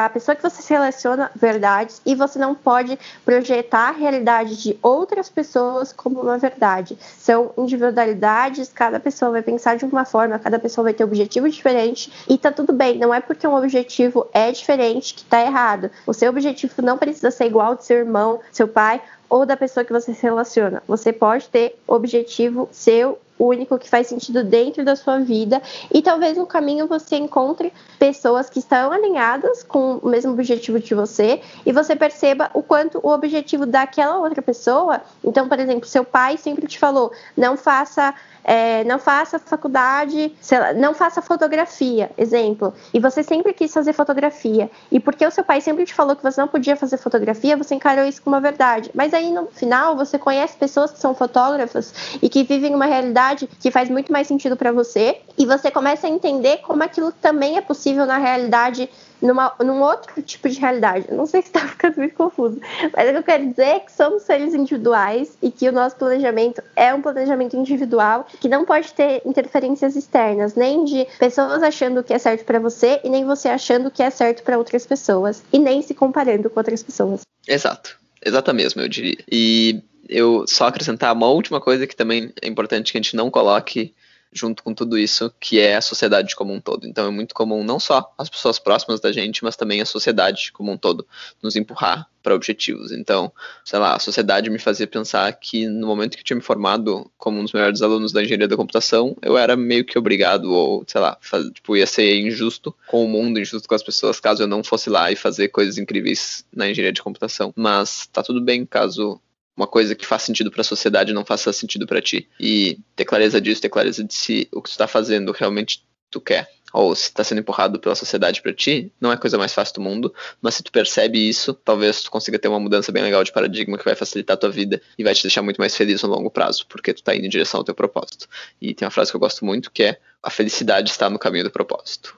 a 0.05 0.09
pessoa 0.09 0.35
que 0.35 0.41
você 0.41 0.61
se 0.61 0.73
relaciona 0.73 1.31
verdades 1.35 2.01
e 2.05 2.15
você 2.15 2.39
não 2.39 2.55
pode 2.55 2.97
projetar 3.23 3.89
a 3.89 3.91
realidade 3.91 4.55
de 4.61 4.77
outras 4.81 5.29
pessoas 5.29 5.93
como 5.93 6.21
uma 6.21 6.37
verdade. 6.37 6.97
São 7.17 7.51
individualidades, 7.57 8.71
cada 8.73 8.99
pessoa 8.99 9.31
vai 9.31 9.41
pensar 9.41 9.77
de 9.77 9.85
uma 9.85 10.05
forma, 10.05 10.39
cada 10.39 10.57
pessoa 10.57 10.85
vai 10.85 10.93
ter 10.93 11.03
objetivo 11.03 11.49
diferente 11.49 12.11
e 12.27 12.37
tá 12.37 12.51
tudo 12.51 12.73
bem. 12.73 12.97
Não 12.97 13.13
é 13.13 13.19
porque 13.19 13.45
um 13.45 13.55
objetivo 13.55 14.27
é 14.33 14.51
diferente 14.51 15.13
que 15.13 15.23
tá 15.23 15.41
errado. 15.41 15.91
Seu 16.21 16.29
objetivo 16.29 16.83
não 16.83 16.99
precisa 16.99 17.31
ser 17.31 17.45
igual 17.45 17.69
ao 17.69 17.75
do 17.75 17.81
seu 17.81 17.97
irmão, 17.97 18.39
seu 18.51 18.67
pai 18.67 19.01
ou 19.31 19.45
da 19.45 19.55
pessoa 19.55 19.85
que 19.85 19.93
você 19.93 20.13
se 20.13 20.23
relaciona. 20.23 20.83
Você 20.85 21.13
pode 21.13 21.47
ter 21.47 21.79
objetivo 21.87 22.67
seu 22.69 23.17
único 23.39 23.79
que 23.79 23.89
faz 23.89 24.07
sentido 24.07 24.43
dentro 24.43 24.83
da 24.83 24.95
sua 24.95 25.19
vida 25.19 25.61
e 25.91 26.01
talvez 26.01 26.37
no 26.37 26.45
caminho 26.45 26.85
você 26.85 27.15
encontre 27.15 27.73
pessoas 27.97 28.49
que 28.49 28.59
estão 28.59 28.91
alinhadas 28.91 29.63
com 29.63 29.95
o 29.95 30.09
mesmo 30.09 30.33
objetivo 30.33 30.79
de 30.79 30.93
você 30.93 31.41
e 31.65 31.71
você 31.71 31.95
perceba 31.95 32.51
o 32.53 32.61
quanto 32.61 32.99
o 33.01 33.09
objetivo 33.09 33.65
daquela 33.65 34.19
outra 34.19 34.41
pessoa. 34.41 35.01
Então, 35.23 35.47
por 35.47 35.59
exemplo, 35.59 35.87
seu 35.87 36.03
pai 36.03 36.37
sempre 36.37 36.67
te 36.67 36.77
falou: 36.77 37.11
não 37.35 37.55
faça 37.55 38.13
é, 38.43 38.83
não 38.83 38.97
faça 38.97 39.39
faculdade, 39.39 40.33
lá, 40.51 40.73
não 40.73 40.93
faça 40.93 41.21
fotografia, 41.21 42.09
exemplo. 42.17 42.73
E 42.93 42.99
você 42.99 43.23
sempre 43.23 43.53
quis 43.53 43.73
fazer 43.73 43.93
fotografia. 43.93 44.69
E 44.91 44.99
porque 44.99 45.25
o 45.25 45.31
seu 45.31 45.43
pai 45.43 45.61
sempre 45.61 45.85
te 45.85 45.93
falou 45.93 46.15
que 46.15 46.23
você 46.23 46.41
não 46.41 46.47
podia 46.47 46.75
fazer 46.75 46.97
fotografia, 46.97 47.57
você 47.57 47.75
encarou 47.75 48.05
isso 48.05 48.21
como 48.21 48.35
uma 48.35 48.41
verdade. 48.41 48.89
Mas 48.93 49.13
aí 49.13 49.20
no 49.29 49.47
final 49.47 49.95
você 49.95 50.17
conhece 50.17 50.55
pessoas 50.55 50.91
que 50.91 50.99
são 50.99 51.13
fotógrafas 51.13 51.93
e 52.21 52.29
que 52.29 52.43
vivem 52.43 52.73
uma 52.73 52.85
realidade 52.85 53.47
que 53.59 53.69
faz 53.69 53.89
muito 53.89 54.11
mais 54.11 54.27
sentido 54.27 54.55
para 54.55 54.71
você. 54.71 55.19
E 55.37 55.45
você 55.45 55.69
começa 55.69 56.07
a 56.07 56.09
entender 56.09 56.57
como 56.57 56.81
aquilo 56.81 57.11
também 57.11 57.57
é 57.57 57.61
possível 57.61 58.05
na 58.05 58.17
realidade 58.17 58.89
numa, 59.21 59.53
num 59.59 59.81
outro 59.81 60.21
tipo 60.21 60.49
de 60.49 60.59
realidade. 60.59 61.07
Não 61.11 61.25
sei 61.25 61.41
se 61.43 61.49
está 61.49 61.61
ficando 61.61 61.97
muito 61.97 62.15
confuso, 62.15 62.59
mas 62.95 63.09
o 63.09 63.11
que 63.11 63.17
eu 63.17 63.23
quero 63.23 63.49
dizer 63.49 63.63
é 63.63 63.79
que 63.79 63.91
somos 63.91 64.23
seres 64.23 64.53
individuais 64.53 65.37
e 65.41 65.51
que 65.51 65.69
o 65.69 65.71
nosso 65.71 65.95
planejamento 65.95 66.61
é 66.75 66.93
um 66.93 67.01
planejamento 67.01 67.55
individual 67.55 68.25
que 68.39 68.49
não 68.49 68.65
pode 68.65 68.93
ter 68.93 69.21
interferências 69.25 69.95
externas, 69.95 70.55
nem 70.55 70.83
de 70.83 71.05
pessoas 71.19 71.61
achando 71.61 71.99
o 71.99 72.03
que 72.03 72.13
é 72.13 72.19
certo 72.19 72.43
para 72.45 72.59
você 72.59 72.99
e 73.03 73.09
nem 73.09 73.25
você 73.25 73.49
achando 73.49 73.87
o 73.87 73.91
que 73.91 74.01
é 74.01 74.09
certo 74.09 74.43
para 74.43 74.57
outras 74.57 74.85
pessoas 74.85 75.43
e 75.53 75.59
nem 75.59 75.81
se 75.81 75.93
comparando 75.93 76.49
com 76.49 76.59
outras 76.59 76.81
pessoas. 76.81 77.21
Exato, 77.47 78.00
exato 78.23 78.53
mesmo, 78.53 78.81
eu 78.81 78.87
diria. 78.87 79.17
E 79.31 79.81
eu 80.07 80.45
só 80.47 80.67
acrescentar 80.67 81.13
uma 81.13 81.27
última 81.27 81.59
coisa 81.59 81.87
que 81.87 81.95
também 81.95 82.31
é 82.41 82.47
importante 82.47 82.91
que 82.91 82.97
a 82.97 83.01
gente 83.01 83.15
não 83.15 83.31
coloque 83.31 83.93
junto 84.33 84.63
com 84.63 84.73
tudo 84.73 84.97
isso, 84.97 85.33
que 85.39 85.59
é 85.59 85.75
a 85.75 85.81
sociedade 85.81 86.35
como 86.35 86.53
um 86.53 86.61
todo. 86.61 86.87
Então 86.87 87.07
é 87.07 87.11
muito 87.11 87.35
comum 87.35 87.63
não 87.63 87.79
só 87.79 88.13
as 88.17 88.29
pessoas 88.29 88.59
próximas 88.59 88.99
da 88.99 89.11
gente, 89.11 89.43
mas 89.43 89.55
também 89.55 89.81
a 89.81 89.85
sociedade 89.85 90.51
como 90.51 90.71
um 90.71 90.77
todo 90.77 91.05
nos 91.41 91.55
empurrar 91.55 92.07
para 92.21 92.35
objetivos. 92.35 92.91
Então, 92.91 93.31
sei 93.65 93.79
lá, 93.79 93.95
a 93.95 93.99
sociedade 93.99 94.49
me 94.49 94.59
fazia 94.59 94.87
pensar 94.87 95.31
que 95.33 95.67
no 95.67 95.87
momento 95.87 96.15
que 96.15 96.21
eu 96.21 96.23
tinha 96.23 96.37
me 96.37 96.43
formado 96.43 97.09
como 97.17 97.39
um 97.39 97.43
dos 97.43 97.53
melhores 97.53 97.81
alunos 97.81 98.11
da 98.11 98.21
engenharia 98.21 98.47
da 98.47 98.55
computação, 98.55 99.17
eu 99.21 99.37
era 99.37 99.55
meio 99.55 99.83
que 99.83 99.97
obrigado, 99.97 100.51
ou 100.51 100.83
sei 100.87 101.01
lá, 101.01 101.17
faz, 101.19 101.45
tipo, 101.49 101.75
ia 101.75 101.87
ser 101.87 102.19
injusto 102.19 102.75
com 102.87 103.03
o 103.03 103.09
mundo, 103.09 103.39
injusto 103.39 103.67
com 103.67 103.75
as 103.75 103.83
pessoas, 103.83 104.19
caso 104.19 104.43
eu 104.43 104.47
não 104.47 104.63
fosse 104.63 104.89
lá 104.89 105.11
e 105.11 105.15
fazer 105.15 105.49
coisas 105.49 105.77
incríveis 105.77 106.45
na 106.53 106.69
engenharia 106.69 106.93
de 106.93 107.01
computação. 107.01 107.53
Mas 107.55 108.07
tá 108.07 108.21
tudo 108.21 108.39
bem 108.41 108.65
caso 108.65 109.19
uma 109.61 109.67
coisa 109.67 109.95
que 109.95 110.05
faz 110.05 110.23
sentido 110.23 110.51
para 110.51 110.61
a 110.61 110.65
sociedade 110.65 111.13
não 111.13 111.23
faça 111.23 111.53
sentido 111.53 111.85
para 111.85 112.01
ti. 112.01 112.27
E 112.39 112.79
ter 112.95 113.05
clareza 113.05 113.39
disso, 113.39 113.61
ter 113.61 113.69
clareza 113.69 114.03
de 114.03 114.13
se 114.13 114.47
o 114.51 114.61
que 114.61 114.69
tu 114.69 114.73
está 114.73 114.87
fazendo 114.87 115.31
realmente 115.31 115.83
tu 116.09 116.19
quer 116.19 116.49
ou 116.73 116.95
se 116.95 117.03
está 117.03 117.23
sendo 117.23 117.39
empurrado 117.39 117.79
pela 117.79 117.95
sociedade 117.95 118.41
para 118.41 118.53
ti, 118.53 118.91
não 118.99 119.11
é 119.11 119.15
a 119.15 119.17
coisa 119.17 119.37
mais 119.37 119.53
fácil 119.53 119.75
do 119.75 119.81
mundo, 119.81 120.13
mas 120.41 120.55
se 120.55 120.63
tu 120.63 120.71
percebe 120.71 121.27
isso, 121.27 121.53
talvez 121.53 122.01
tu 122.01 122.09
consiga 122.09 122.39
ter 122.39 122.47
uma 122.47 122.59
mudança 122.59 122.91
bem 122.91 123.03
legal 123.03 123.23
de 123.23 123.31
paradigma 123.31 123.77
que 123.77 123.83
vai 123.83 123.95
facilitar 123.95 124.35
a 124.35 124.37
tua 124.37 124.49
vida 124.49 124.81
e 124.97 125.03
vai 125.03 125.13
te 125.13 125.21
deixar 125.21 125.41
muito 125.41 125.57
mais 125.57 125.75
feliz 125.75 126.01
no 126.01 126.09
longo 126.09 126.31
prazo, 126.31 126.65
porque 126.67 126.93
tu 126.93 127.03
tá 127.03 127.13
indo 127.13 127.25
em 127.25 127.29
direção 127.29 127.59
ao 127.59 127.63
teu 127.63 127.75
propósito. 127.75 128.27
E 128.61 128.73
tem 128.73 128.85
uma 128.85 128.91
frase 128.91 129.11
que 129.11 129.17
eu 129.17 129.19
gosto 129.19 129.43
muito 129.43 129.69
que 129.69 129.83
é: 129.83 129.99
a 130.23 130.29
felicidade 130.29 130.89
está 130.89 131.09
no 131.09 131.19
caminho 131.19 131.43
do 131.43 131.51
propósito. 131.51 132.15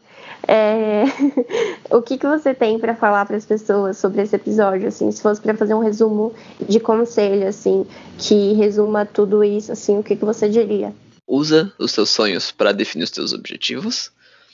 É... 0.47 1.03
o 1.89 2.01
que, 2.01 2.17
que 2.17 2.27
você 2.27 2.53
tem 2.53 2.77
para 2.79 2.95
falar 2.95 3.25
para 3.25 3.37
as 3.37 3.45
pessoas 3.45 3.97
sobre 3.97 4.21
esse 4.21 4.35
episódio, 4.35 4.87
assim, 4.87 5.11
se 5.11 5.21
fosse 5.21 5.41
para 5.41 5.55
fazer 5.55 5.73
um 5.73 5.79
resumo 5.79 6.33
de 6.67 6.79
conselho, 6.79 7.47
assim, 7.47 7.85
que 8.17 8.53
resuma 8.53 9.05
tudo 9.05 9.43
isso, 9.43 9.71
assim, 9.71 9.99
o 9.99 10.03
que, 10.03 10.15
que 10.15 10.25
você 10.25 10.49
diria? 10.49 10.93
Usa 11.27 11.71
os 11.79 11.93
teus 11.93 12.09
sonhos 12.09 12.51
para 12.51 12.71
definir 12.71 13.03
os 13.03 13.11
teus 13.11 13.33
objetivos 13.33 14.11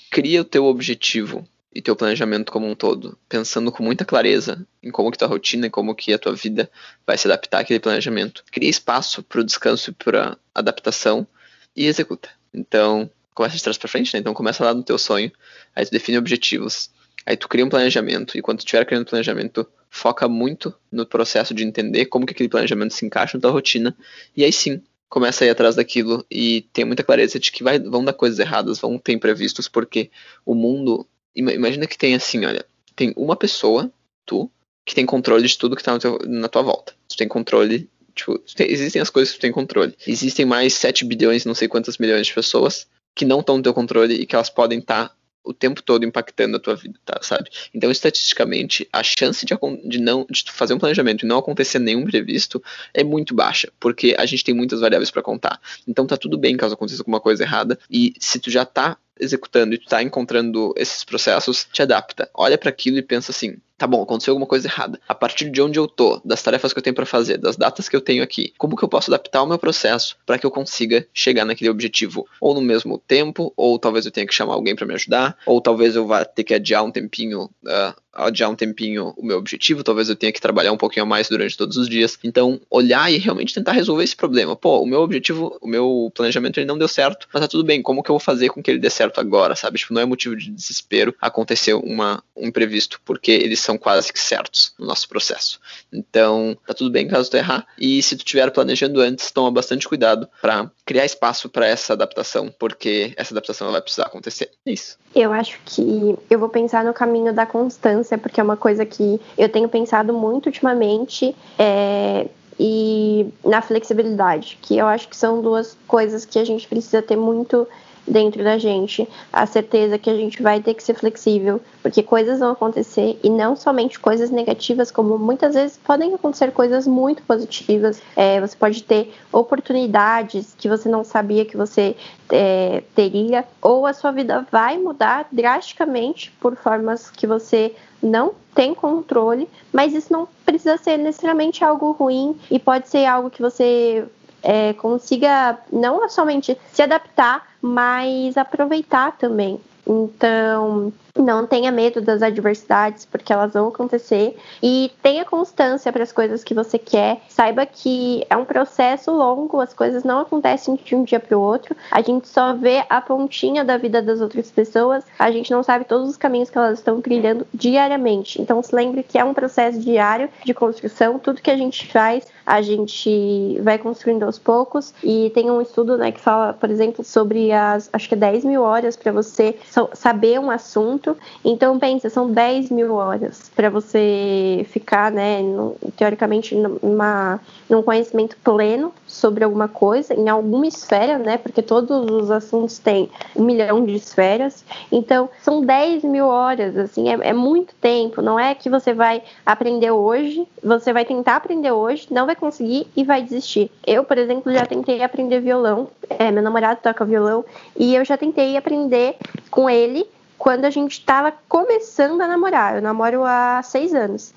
cria 0.09 0.41
o 0.41 0.45
teu 0.45 0.65
objetivo 0.65 1.47
e 1.73 1.81
teu 1.81 1.95
planejamento 1.95 2.51
como 2.51 2.67
um 2.67 2.73
todo, 2.73 3.17
pensando 3.27 3.71
com 3.71 3.83
muita 3.83 4.03
clareza 4.03 4.65
em 4.81 4.89
como 4.89 5.11
que 5.11 5.17
tua 5.17 5.27
rotina 5.27 5.67
e 5.67 5.69
como 5.69 5.93
que 5.93 6.11
a 6.11 6.17
tua 6.17 6.33
vida 6.33 6.69
vai 7.05 7.17
se 7.17 7.27
adaptar 7.27 7.59
àquele 7.59 7.79
planejamento. 7.79 8.43
Cria 8.51 8.69
espaço 8.69 9.21
para 9.21 9.41
o 9.41 9.43
descanso 9.43 9.91
e 9.91 9.93
para 9.93 10.35
adaptação 10.53 11.27
e 11.75 11.85
executa. 11.85 12.29
Então, 12.51 13.09
começa 13.39 13.55
de 13.55 13.63
trás 13.63 13.77
para 13.77 13.87
frente, 13.87 14.13
né? 14.13 14.19
Então 14.19 14.33
começa 14.33 14.65
lá 14.65 14.73
no 14.73 14.83
teu 14.83 14.97
sonho, 14.97 15.31
aí 15.73 15.85
tu 15.85 15.91
define 15.91 16.17
objetivos, 16.17 16.89
aí 17.25 17.37
tu 17.37 17.47
cria 17.47 17.65
um 17.65 17.69
planejamento 17.69 18.37
e 18.37 18.41
quando 18.41 18.57
tu 18.57 18.65
estiver 18.65 18.83
criando 18.83 19.05
planejamento, 19.05 19.65
foca 19.89 20.27
muito 20.27 20.75
no 20.91 21.05
processo 21.05 21.53
de 21.53 21.63
entender 21.63 22.07
como 22.07 22.25
que 22.25 22.33
aquele 22.33 22.49
planejamento 22.49 22.93
se 22.93 23.05
encaixa 23.05 23.37
na 23.37 23.41
tua 23.41 23.51
rotina 23.51 23.95
e 24.35 24.43
aí 24.43 24.51
sim, 24.51 24.81
começa 25.07 25.45
a 25.45 25.47
ir 25.47 25.51
atrás 25.51 25.77
daquilo 25.77 26.25
e 26.29 26.67
tem 26.73 26.83
muita 26.83 27.01
clareza 27.01 27.39
de 27.39 27.49
que 27.49 27.63
vai, 27.63 27.79
vão 27.79 28.03
dar 28.03 28.11
coisas 28.11 28.39
erradas, 28.39 28.77
vão 28.77 28.97
ter 28.97 29.13
imprevistos, 29.13 29.69
porque 29.69 30.11
o 30.45 30.53
mundo. 30.53 31.07
Imagina 31.33 31.87
que 31.87 31.97
tem 31.97 32.15
assim, 32.15 32.43
olha, 32.43 32.65
tem 32.93 33.13
uma 33.15 33.37
pessoa, 33.37 33.89
tu, 34.25 34.51
que 34.85 34.93
tem 34.93 35.05
controle 35.05 35.47
de 35.47 35.57
tudo 35.57 35.77
que 35.77 35.83
tá 35.83 35.97
teu, 35.97 36.19
na 36.25 36.49
tua 36.49 36.61
volta. 36.61 36.93
Tu 37.07 37.15
tem 37.15 37.27
controle. 37.27 37.89
Tipo, 38.13 38.37
tem, 38.53 38.69
existem 38.69 39.01
as 39.01 39.09
coisas 39.09 39.31
que 39.31 39.39
tu 39.39 39.41
tem 39.43 39.51
controle. 39.51 39.95
Existem 40.05 40.45
mais 40.45 40.73
7 40.73 41.05
bilhões, 41.05 41.45
não 41.45 41.55
sei 41.55 41.69
quantas 41.69 41.97
milhões 41.97 42.27
de 42.27 42.33
pessoas 42.33 42.85
que 43.15 43.25
não 43.25 43.39
estão 43.39 43.57
no 43.57 43.63
teu 43.63 43.73
controle 43.73 44.15
e 44.15 44.25
que 44.25 44.35
elas 44.35 44.49
podem 44.49 44.79
estar 44.79 45.09
tá 45.09 45.15
o 45.43 45.53
tempo 45.53 45.81
todo 45.81 46.05
impactando 46.05 46.57
a 46.57 46.59
tua 46.59 46.75
vida, 46.75 46.99
tá, 47.03 47.19
sabe? 47.21 47.49
Então, 47.73 47.89
estatisticamente, 47.89 48.87
a 48.91 49.01
chance 49.01 49.45
de, 49.45 49.55
de 49.87 49.99
não 49.99 50.25
de 50.29 50.43
fazer 50.51 50.73
um 50.73 50.77
planejamento 50.77 51.25
e 51.25 51.27
não 51.27 51.39
acontecer 51.39 51.79
nenhum 51.79 52.05
previsto 52.05 52.61
é 52.93 53.03
muito 53.03 53.33
baixa, 53.33 53.71
porque 53.79 54.15
a 54.17 54.25
gente 54.25 54.43
tem 54.43 54.53
muitas 54.53 54.79
variáveis 54.79 55.09
para 55.09 55.23
contar. 55.23 55.59
Então, 55.87 56.05
tá 56.05 56.17
tudo 56.17 56.37
bem 56.37 56.55
caso 56.55 56.73
aconteça 56.75 57.01
alguma 57.01 57.19
coisa 57.19 57.43
errada, 57.43 57.79
e 57.89 58.13
se 58.19 58.39
tu 58.39 58.51
já 58.51 58.65
tá 58.65 58.97
executando 59.19 59.73
e 59.73 59.77
tu 59.77 59.87
tá 59.87 60.03
encontrando 60.03 60.73
esses 60.77 61.03
processos, 61.03 61.67
te 61.71 61.81
adapta. 61.81 62.29
Olha 62.33 62.57
para 62.57 62.69
aquilo 62.69 62.97
e 62.97 63.01
pensa 63.01 63.31
assim: 63.31 63.57
tá 63.79 63.87
bom, 63.87 64.03
aconteceu 64.03 64.33
alguma 64.33 64.45
coisa 64.45 64.67
errada. 64.67 64.99
A 65.07 65.15
partir 65.15 65.49
de 65.49 65.61
onde 65.61 65.79
eu 65.79 65.87
tô, 65.87 66.21
das 66.23 66.43
tarefas 66.43 66.73
que 66.73 66.79
eu 66.79 66.83
tenho 66.83 66.95
para 66.95 67.05
fazer, 67.05 67.37
das 67.37 67.55
datas 67.55 67.87
que 67.87 67.95
eu 67.95 68.01
tenho 68.01 68.21
aqui, 68.21 68.53
como 68.57 68.75
que 68.75 68.83
eu 68.83 68.89
posso 68.89 69.09
adaptar 69.09 69.41
o 69.41 69.47
meu 69.47 69.57
processo 69.57 70.17
para 70.25 70.37
que 70.37 70.45
eu 70.45 70.51
consiga 70.51 71.07
chegar 71.13 71.45
naquele 71.45 71.69
objetivo, 71.69 72.27
ou 72.41 72.53
no 72.53 72.61
mesmo 72.61 72.97
tempo, 72.97 73.53
ou 73.55 73.79
talvez 73.79 74.05
eu 74.05 74.11
tenha 74.11 74.27
que 74.27 74.33
chamar 74.33 74.53
alguém 74.53 74.75
para 74.75 74.85
me 74.85 74.93
ajudar, 74.93 75.37
ou 75.45 75.61
talvez 75.61 75.95
eu 75.95 76.05
vá 76.05 76.25
ter 76.25 76.43
que 76.43 76.53
adiar 76.53 76.83
um 76.83 76.91
tempinho 76.91 77.49
uh, 77.65 77.95
adiar 78.13 78.49
um 78.49 78.55
tempinho 78.55 79.13
o 79.15 79.25
meu 79.25 79.37
objetivo, 79.37 79.83
talvez 79.83 80.09
eu 80.09 80.15
tenha 80.15 80.31
que 80.31 80.41
trabalhar 80.41 80.71
um 80.71 80.77
pouquinho 80.77 81.05
mais 81.05 81.29
durante 81.29 81.57
todos 81.57 81.77
os 81.77 81.87
dias. 81.87 82.17
Então, 82.23 82.59
olhar 82.69 83.11
e 83.11 83.17
realmente 83.17 83.53
tentar 83.53 83.71
resolver 83.71 84.03
esse 84.03 84.15
problema. 84.15 84.55
Pô, 84.55 84.81
o 84.81 84.85
meu 84.85 85.01
objetivo, 85.01 85.57
o 85.61 85.67
meu 85.67 86.11
planejamento 86.13 86.59
ele 86.59 86.65
não 86.65 86.77
deu 86.77 86.87
certo, 86.87 87.27
mas 87.33 87.41
tá 87.41 87.47
tudo 87.47 87.63
bem, 87.63 87.81
como 87.81 88.03
que 88.03 88.09
eu 88.09 88.13
vou 88.13 88.19
fazer 88.19 88.49
com 88.49 88.61
que 88.61 88.71
ele 88.71 88.79
dê 88.79 88.89
certo 88.89 89.19
agora, 89.19 89.55
sabe? 89.55 89.77
Tipo, 89.77 89.93
não 89.93 90.01
é 90.01 90.05
motivo 90.05 90.35
de 90.35 90.51
desespero 90.51 91.15
acontecer 91.21 91.73
uma, 91.73 92.23
um 92.35 92.47
imprevisto, 92.47 92.99
porque 93.05 93.31
eles 93.31 93.59
são 93.69 93.77
quase 93.77 94.11
que 94.11 94.19
certos 94.19 94.73
no 94.79 94.87
nosso 94.87 95.07
processo. 95.07 95.59
Então, 95.93 96.57
tá 96.65 96.73
tudo 96.73 96.89
bem 96.89 97.07
caso 97.07 97.29
tu 97.29 97.37
errar, 97.37 97.67
e 97.77 98.01
se 98.01 98.15
tu 98.15 98.19
estiver 98.19 98.49
planejando 98.49 98.99
antes, 98.99 99.29
toma 99.29 99.51
bastante 99.51 99.87
cuidado 99.87 100.27
para 100.41 100.71
criar 100.83 101.05
espaço 101.05 101.47
para 101.49 101.67
essa 101.67 101.93
adaptação, 101.93 102.51
porque 102.57 103.13
essa 103.15 103.33
adaptação 103.33 103.71
vai 103.71 103.81
precisar 103.81 104.07
acontecer. 104.07 104.49
É 104.65 104.71
isso. 104.71 104.97
Eu 105.13 105.31
acho 105.31 105.59
que 105.65 106.17
eu 106.29 106.39
vou 106.39 106.49
pensar 106.49 106.83
no 106.83 106.93
caminho 106.93 107.31
da 107.31 107.45
constância, 107.45 108.17
porque 108.17 108.39
é 108.39 108.43
uma 108.43 108.57
coisa 108.57 108.85
que 108.85 109.21
eu 109.37 109.49
tenho 109.49 109.69
pensado 109.69 110.13
muito 110.13 110.47
ultimamente. 110.47 111.35
É, 111.57 112.27
e 112.59 113.31
na 113.45 113.61
flexibilidade, 113.61 114.57
que 114.61 114.77
eu 114.77 114.85
acho 114.85 115.07
que 115.07 115.15
são 115.15 115.41
duas 115.41 115.77
coisas 115.87 116.25
que 116.25 116.37
a 116.37 116.43
gente 116.43 116.67
precisa 116.67 117.01
ter 117.01 117.15
muito 117.15 117.65
dentro 118.09 118.43
da 118.43 118.57
gente, 118.57 119.07
a 119.31 119.45
certeza 119.45 119.97
que 119.97 120.09
a 120.09 120.15
gente 120.15 120.41
vai 120.41 120.59
ter 120.59 120.73
que 120.73 120.83
ser 120.83 120.95
flexível, 120.95 121.61
porque 121.81 122.01
coisas 122.01 122.39
vão 122.39 122.51
acontecer 122.51 123.19
e 123.23 123.29
não 123.29 123.55
somente 123.55 123.99
coisas 123.99 124.31
negativas, 124.31 124.91
como 124.91 125.17
muitas 125.17 125.53
vezes 125.53 125.77
podem 125.77 126.13
acontecer 126.13 126.51
coisas 126.51 126.87
muito 126.87 127.21
positivas. 127.23 128.01
É, 128.15 128.41
você 128.41 128.55
pode 128.55 128.83
ter 128.83 129.13
oportunidades 129.31 130.55
que 130.57 130.67
você 130.67 130.89
não 130.89 131.03
sabia 131.03 131.45
que 131.45 131.55
você 131.55 131.95
é, 132.31 132.83
teria, 132.95 133.45
ou 133.61 133.85
a 133.85 133.93
sua 133.93 134.11
vida 134.11 134.45
vai 134.51 134.77
mudar 134.77 135.27
drasticamente 135.31 136.31
por 136.39 136.55
formas 136.55 137.09
que 137.09 137.27
você 137.27 137.73
não 138.01 138.33
tem 138.55 138.73
controle, 138.73 139.47
mas 139.71 139.93
isso 139.93 140.11
não 140.11 140.27
precisa 140.45 140.77
ser 140.77 140.97
necessariamente 140.97 141.63
algo 141.63 141.91
ruim 141.91 142.35
e 142.49 142.57
pode 142.57 142.87
ser 142.89 143.05
algo 143.05 143.29
que 143.29 143.41
você 143.41 144.05
é, 144.43 144.73
consiga 144.73 145.57
não 145.71 146.07
somente 146.09 146.57
se 146.73 146.81
adaptar, 146.81 147.47
mas 147.61 148.37
aproveitar 148.37 149.17
também. 149.17 149.59
Então, 149.85 150.93
não 151.17 151.45
tenha 151.45 151.71
medo 151.71 152.01
das 152.01 152.21
adversidades, 152.21 153.05
porque 153.05 153.31
elas 153.31 153.53
vão 153.53 153.67
acontecer. 153.67 154.37
E 154.61 154.91
tenha 155.01 155.25
constância 155.25 155.91
para 155.91 156.03
as 156.03 156.11
coisas 156.11 156.43
que 156.43 156.53
você 156.53 156.77
quer. 156.77 157.21
Saiba 157.29 157.65
que 157.65 158.25
é 158.29 158.37
um 158.37 158.45
processo 158.45 159.11
longo, 159.11 159.59
as 159.59 159.73
coisas 159.73 160.03
não 160.03 160.19
acontecem 160.19 160.79
de 160.83 160.95
um 160.95 161.03
dia 161.03 161.19
para 161.19 161.37
o 161.37 161.41
outro. 161.41 161.75
A 161.91 162.01
gente 162.01 162.27
só 162.27 162.53
vê 162.53 162.83
a 162.89 163.01
pontinha 163.01 163.63
da 163.63 163.77
vida 163.77 164.01
das 164.01 164.21
outras 164.21 164.51
pessoas, 164.51 165.03
a 165.17 165.31
gente 165.31 165.51
não 165.51 165.63
sabe 165.63 165.85
todos 165.85 166.09
os 166.09 166.17
caminhos 166.17 166.49
que 166.49 166.57
elas 166.57 166.79
estão 166.79 167.01
trilhando 167.01 167.45
diariamente. 167.53 168.41
Então, 168.41 168.61
se 168.61 168.75
lembre 168.75 169.03
que 169.03 169.17
é 169.17 169.23
um 169.23 169.33
processo 169.33 169.79
diário 169.79 170.29
de 170.43 170.53
construção. 170.53 171.19
Tudo 171.19 171.41
que 171.41 171.51
a 171.51 171.57
gente 171.57 171.87
faz, 171.91 172.27
a 172.45 172.61
gente 172.61 173.59
vai 173.61 173.77
construindo 173.77 174.23
aos 174.23 174.39
poucos. 174.39 174.93
E 175.03 175.31
tem 175.33 175.49
um 175.49 175.61
estudo 175.61 175.97
né, 175.97 176.11
que 176.11 176.19
fala, 176.19 176.53
por 176.53 176.69
exemplo, 176.69 177.03
sobre 177.03 177.51
as 177.51 177.89
acho 177.93 178.09
que 178.09 178.15
10 178.15 178.45
mil 178.45 178.61
horas 178.61 178.95
para 178.95 179.11
você 179.11 179.57
saber 179.93 180.39
um 180.39 180.49
assunto. 180.49 180.98
Então, 181.43 181.79
pensa, 181.79 182.09
são 182.09 182.31
10 182.31 182.69
mil 182.71 182.93
horas 182.93 183.49
para 183.55 183.69
você 183.69 184.65
ficar, 184.69 185.11
né, 185.11 185.41
no, 185.41 185.75
teoricamente, 185.95 186.55
numa, 186.55 187.39
num 187.69 187.81
conhecimento 187.81 188.35
pleno 188.43 188.93
sobre 189.07 189.43
alguma 189.43 189.67
coisa, 189.67 190.13
em 190.13 190.29
alguma 190.29 190.67
esfera, 190.67 191.17
né, 191.17 191.37
porque 191.37 191.61
todos 191.61 192.09
os 192.09 192.31
assuntos 192.31 192.77
têm 192.79 193.09
um 193.35 193.43
milhão 193.43 193.83
de 193.85 193.95
esferas. 193.95 194.63
Então, 194.91 195.29
são 195.41 195.61
10 195.61 196.03
mil 196.03 196.25
horas, 196.27 196.77
assim, 196.77 197.09
é, 197.09 197.29
é 197.29 197.33
muito 197.33 197.73
tempo. 197.75 198.21
Não 198.21 198.39
é 198.39 198.53
que 198.53 198.69
você 198.69 198.93
vai 198.93 199.21
aprender 199.45 199.91
hoje, 199.91 200.47
você 200.63 200.91
vai 200.93 201.05
tentar 201.05 201.37
aprender 201.37 201.71
hoje, 201.71 202.07
não 202.11 202.25
vai 202.25 202.35
conseguir 202.35 202.87
e 202.95 203.03
vai 203.03 203.21
desistir. 203.21 203.71
Eu, 203.85 204.03
por 204.03 204.17
exemplo, 204.17 204.51
já 204.51 204.65
tentei 204.65 205.01
aprender 205.03 205.39
violão, 205.39 205.87
é, 206.09 206.31
meu 206.31 206.43
namorado 206.43 206.79
toca 206.81 207.05
violão, 207.05 207.45
e 207.77 207.95
eu 207.95 208.03
já 208.05 208.17
tentei 208.17 208.57
aprender 208.57 209.15
com 209.49 209.69
ele 209.69 210.07
quando 210.39 210.63
a 210.63 210.69
gente 210.69 210.93
estava 210.93 211.33
começando 211.49 212.21
a 212.21 212.27
namorar. 212.27 212.77
Eu 212.77 212.81
namoro 212.81 213.23
há 213.25 213.61
seis 213.61 213.93
anos. 213.93 214.33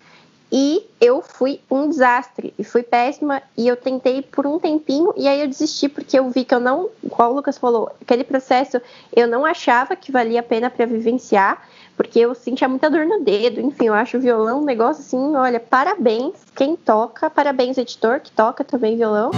E 0.55 0.85
eu 1.01 1.23
fui 1.23 1.61
um 1.71 1.89
desastre, 1.89 2.53
e 2.59 2.63
fui 2.63 2.83
péssima, 2.83 3.41
e 3.57 3.67
eu 3.67 3.75
tentei 3.75 4.21
por 4.21 4.47
um 4.47 4.59
tempinho, 4.59 5.15
e 5.17 5.27
aí 5.27 5.41
eu 5.41 5.49
desisti, 5.49 5.89
porque 5.89 6.19
eu 6.19 6.29
vi 6.29 6.45
que 6.45 6.55
eu 6.55 6.61
não, 6.61 6.91
igual 7.03 7.33
o 7.33 7.37
Lucas 7.37 7.57
falou, 7.57 7.91
aquele 8.03 8.23
processo 8.23 8.79
eu 9.17 9.27
não 9.27 9.47
achava 9.47 9.97
que 9.97 10.13
valia 10.13 10.41
a 10.41 10.43
pena 10.43 10.69
para 10.69 10.85
vivenciar, 10.85 11.67
porque 11.97 12.19
eu 12.19 12.35
sentia 12.35 12.69
muita 12.69 12.91
dor 12.91 13.07
no 13.07 13.25
dedo, 13.25 13.63
enfim, 13.63 13.87
eu 13.87 13.95
acho 13.95 14.19
o 14.19 14.21
violão 14.21 14.61
um 14.61 14.65
negócio 14.67 15.01
assim, 15.01 15.35
olha, 15.35 15.59
parabéns 15.59 16.35
quem 16.55 16.77
toca, 16.77 17.31
parabéns 17.31 17.79
editor 17.79 18.21
que 18.21 18.31
toca 18.31 18.63
também 18.63 18.95
violão. 18.95 19.31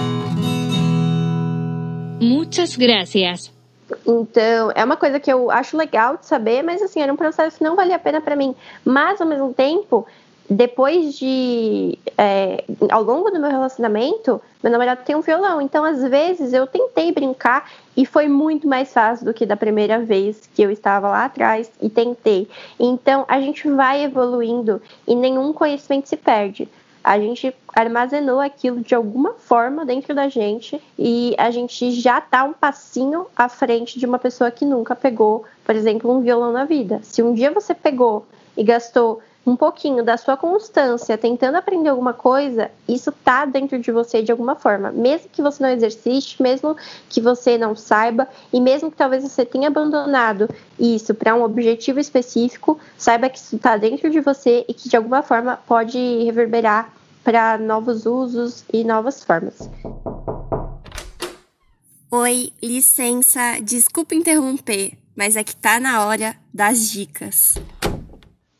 Muchas 2.21 2.75
gracias. 2.75 3.53
Então, 4.07 4.73
é 4.75 4.85
uma 4.85 4.97
coisa 4.97 5.21
que 5.21 5.33
eu 5.33 5.51
acho 5.51 5.77
legal 5.77 6.17
de 6.17 6.27
saber, 6.27 6.63
mas 6.63 6.83
assim, 6.83 7.01
era 7.01 7.13
um 7.13 7.17
processo 7.17 7.59
que 7.59 7.65
não 7.65 7.77
valia 7.77 7.97
a 7.97 7.99
pena 7.99 8.21
para 8.21 8.37
mim. 8.37 8.55
Mas, 8.85 9.21
ao 9.21 9.27
mesmo 9.27 9.53
tempo, 9.53 10.07
depois 10.49 11.15
de. 11.15 11.99
É, 12.17 12.65
ao 12.91 13.03
longo 13.03 13.31
do 13.31 13.41
meu 13.41 13.51
relacionamento, 13.51 14.41
meu 14.63 14.73
namorado 14.73 15.03
tem 15.05 15.17
um 15.17 15.21
violão. 15.21 15.61
Então, 15.61 15.85
às 15.85 16.03
vezes, 16.03 16.53
eu 16.53 16.67
tentei 16.67 17.13
brincar 17.13 17.71
e 17.97 18.05
foi 18.05 18.29
muito 18.29 18.67
mais 18.67 18.93
fácil 18.93 19.25
do 19.27 19.35
que 19.35 19.47
da 19.47 19.57
primeira 19.57 19.99
vez 19.99 20.49
que 20.55 20.63
eu 20.63 20.71
estava 20.71 21.09
lá 21.09 21.25
atrás 21.25 21.71
e 21.81 21.89
tentei. 21.89 22.49
Então, 22.79 23.25
a 23.29 23.41
gente 23.41 23.69
vai 23.71 24.05
evoluindo 24.05 24.81
e 25.07 25.15
nenhum 25.15 25.53
conhecimento 25.53 26.09
se 26.09 26.17
perde 26.17 26.69
a 27.05 27.21
gente 27.21 27.55
armazenou 27.77 28.41
aquilo 28.41 28.81
de 28.81 28.95
alguma 28.95 29.35
forma 29.35 29.85
dentro 29.85 30.15
da 30.15 30.27
gente 30.27 30.81
e 30.99 31.35
a 31.37 31.51
gente 31.51 31.93
já 31.93 32.19
está 32.19 32.45
um 32.45 32.55
passinho 32.55 33.27
à 33.37 33.47
frente 33.47 33.99
de 33.99 34.07
uma 34.07 34.19
pessoa 34.19 34.51
que 34.51 34.65
nunca 34.65 34.97
pegou, 34.97 35.45
por 35.65 35.77
exemplo, 35.77 36.11
um 36.11 36.23
violão 36.23 36.51
na 36.51 36.65
vida. 36.65 37.01
Se 37.03 37.23
um 37.23 37.35
dia 37.35 37.51
você 37.51 37.75
pegou 37.75 38.27
e 38.57 38.65
gastou 38.65 39.21
um 39.47 39.57
pouquinho 39.57 40.03
da 40.03 40.17
sua 40.17 40.37
constância 40.37 41.19
tentando 41.19 41.57
aprender 41.57 41.89
alguma 41.89 42.13
coisa, 42.13 42.71
isso 42.89 43.13
tá 43.13 43.45
dentro 43.45 43.79
de 43.79 43.93
você 43.93 44.23
de 44.23 44.33
alguma 44.33 44.55
forma. 44.55 44.91
Mesmo 44.91 45.29
que 45.31 45.43
você 45.43 45.63
não 45.63 45.71
exercite, 45.71 46.43
mesmo 46.43 46.77
que 47.09 47.21
você 47.21 47.59
não 47.59 47.77
saiba, 47.77 48.27
e 48.53 48.61
mesmo 48.61 48.91
que 48.91 48.97
talvez 48.97 49.23
você 49.23 49.45
tenha 49.45 49.69
abandonado 49.69 50.49
isso 50.79 51.15
para 51.15 51.35
um 51.35 51.43
objetivo 51.43 52.01
específico, 52.01 52.79
saiba 52.97 53.29
que 53.29 53.39
isso 53.39 53.59
tá 53.59 53.77
dentro 53.77 54.11
de 54.11 54.21
você 54.21 54.65
e 54.69 54.73
que 54.73 54.89
de 54.89 54.97
alguma 54.97 55.23
forma 55.23 55.59
pode 55.67 55.99
reverberar 56.25 56.93
para 57.23 57.59
novos 57.59 58.07
usos 58.07 58.65
e 58.73 58.85
novas 58.85 59.23
formas. 59.25 59.69
Oi, 62.11 62.53
licença, 62.63 63.59
desculpa 63.61 64.15
interromper, 64.15 64.93
mas 65.17 65.35
é 65.35 65.43
que 65.43 65.57
tá 65.57 65.81
na 65.81 66.05
hora 66.07 66.37
das 66.53 66.89
dicas. 66.89 67.55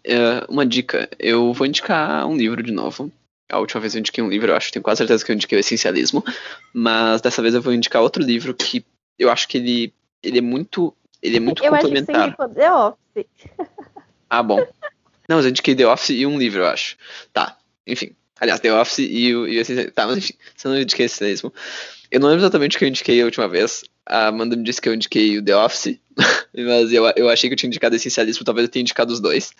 É, 0.05 0.45
uma 0.49 0.67
dica, 0.67 1.09
eu 1.19 1.53
vou 1.53 1.67
indicar 1.67 2.27
um 2.27 2.37
livro 2.37 2.63
de 2.63 2.73
novo. 2.73 3.11
A 3.51 3.59
última 3.59 3.81
vez 3.81 3.95
eu 3.95 4.01
indiquei 4.01 4.23
um 4.23 4.29
livro, 4.29 4.51
eu 4.51 4.57
acho, 4.57 4.73
tenho 4.73 4.83
quase 4.83 4.99
certeza 4.99 5.25
que 5.25 5.31
eu 5.31 5.35
indiquei 5.35 5.59
o 5.59 5.61
Essencialismo, 5.61 6.25
mas 6.73 7.21
dessa 7.21 7.43
vez 7.43 7.55
eu 7.55 7.63
vou 7.63 7.73
indicar 7.73 8.03
outro 8.03 8.23
livro 8.23 8.55
que 8.55 8.85
eu 9.19 9.31
acho 9.31 9.47
que 9.49 9.59
ele, 9.59 9.95
ele 10.23 10.39
é 10.39 10.43
muito, 10.43 10.95
ele 11.23 11.37
é 11.37 11.41
muito 11.41 11.63
eu 11.63 11.71
complementar. 11.71 12.17
Acho 12.17 12.37
que 12.37 12.43
você 12.43 12.55
The 12.55 12.73
Office. 12.73 13.27
Ah, 14.31 14.43
bom. 14.43 14.67
Não, 15.29 15.37
mas 15.37 15.45
eu 15.45 15.51
indiquei 15.51 15.77
The 15.77 15.87
Office 15.87 16.11
e 16.11 16.27
um 16.27 16.37
livro, 16.37 16.63
eu 16.63 16.67
acho. 16.67 16.97
Tá, 17.33 17.57
enfim. 17.87 18.17
Aliás, 18.41 18.59
The 18.59 18.75
Office 18.75 18.99
e 18.99 19.33
o, 19.33 19.47
e 19.47 19.61
o 19.61 19.93
Tá, 19.93 20.07
mas 20.07 20.19
enfim, 20.19 20.35
você 20.57 20.67
não 20.67 20.81
indiquei 20.81 21.07
Essencialismo. 21.07 21.53
Eu 22.11 22.19
não 22.19 22.29
lembro 22.29 22.43
exatamente 22.43 22.77
o 22.77 22.79
que 22.79 22.85
eu 22.85 22.89
indiquei 22.89 23.23
a 23.23 23.25
última 23.25 23.47
vez. 23.47 23.85
A 24.05 24.29
Amanda 24.29 24.57
me 24.57 24.65
disse 24.65 24.81
que 24.81 24.89
eu 24.89 24.95
indiquei 24.95 25.39
o 25.39 25.45
The 25.45 25.57
Office, 25.57 25.99
mas 26.55 26.93
eu, 26.93 27.05
eu 27.17 27.29
achei 27.29 27.49
que 27.49 27.55
eu 27.55 27.57
tinha 27.57 27.69
indicado 27.69 27.97
Essencialismo, 27.97 28.45
talvez 28.45 28.67
eu 28.67 28.71
tenha 28.71 28.83
indicado 28.83 29.13
os 29.13 29.21
dois. 29.21 29.53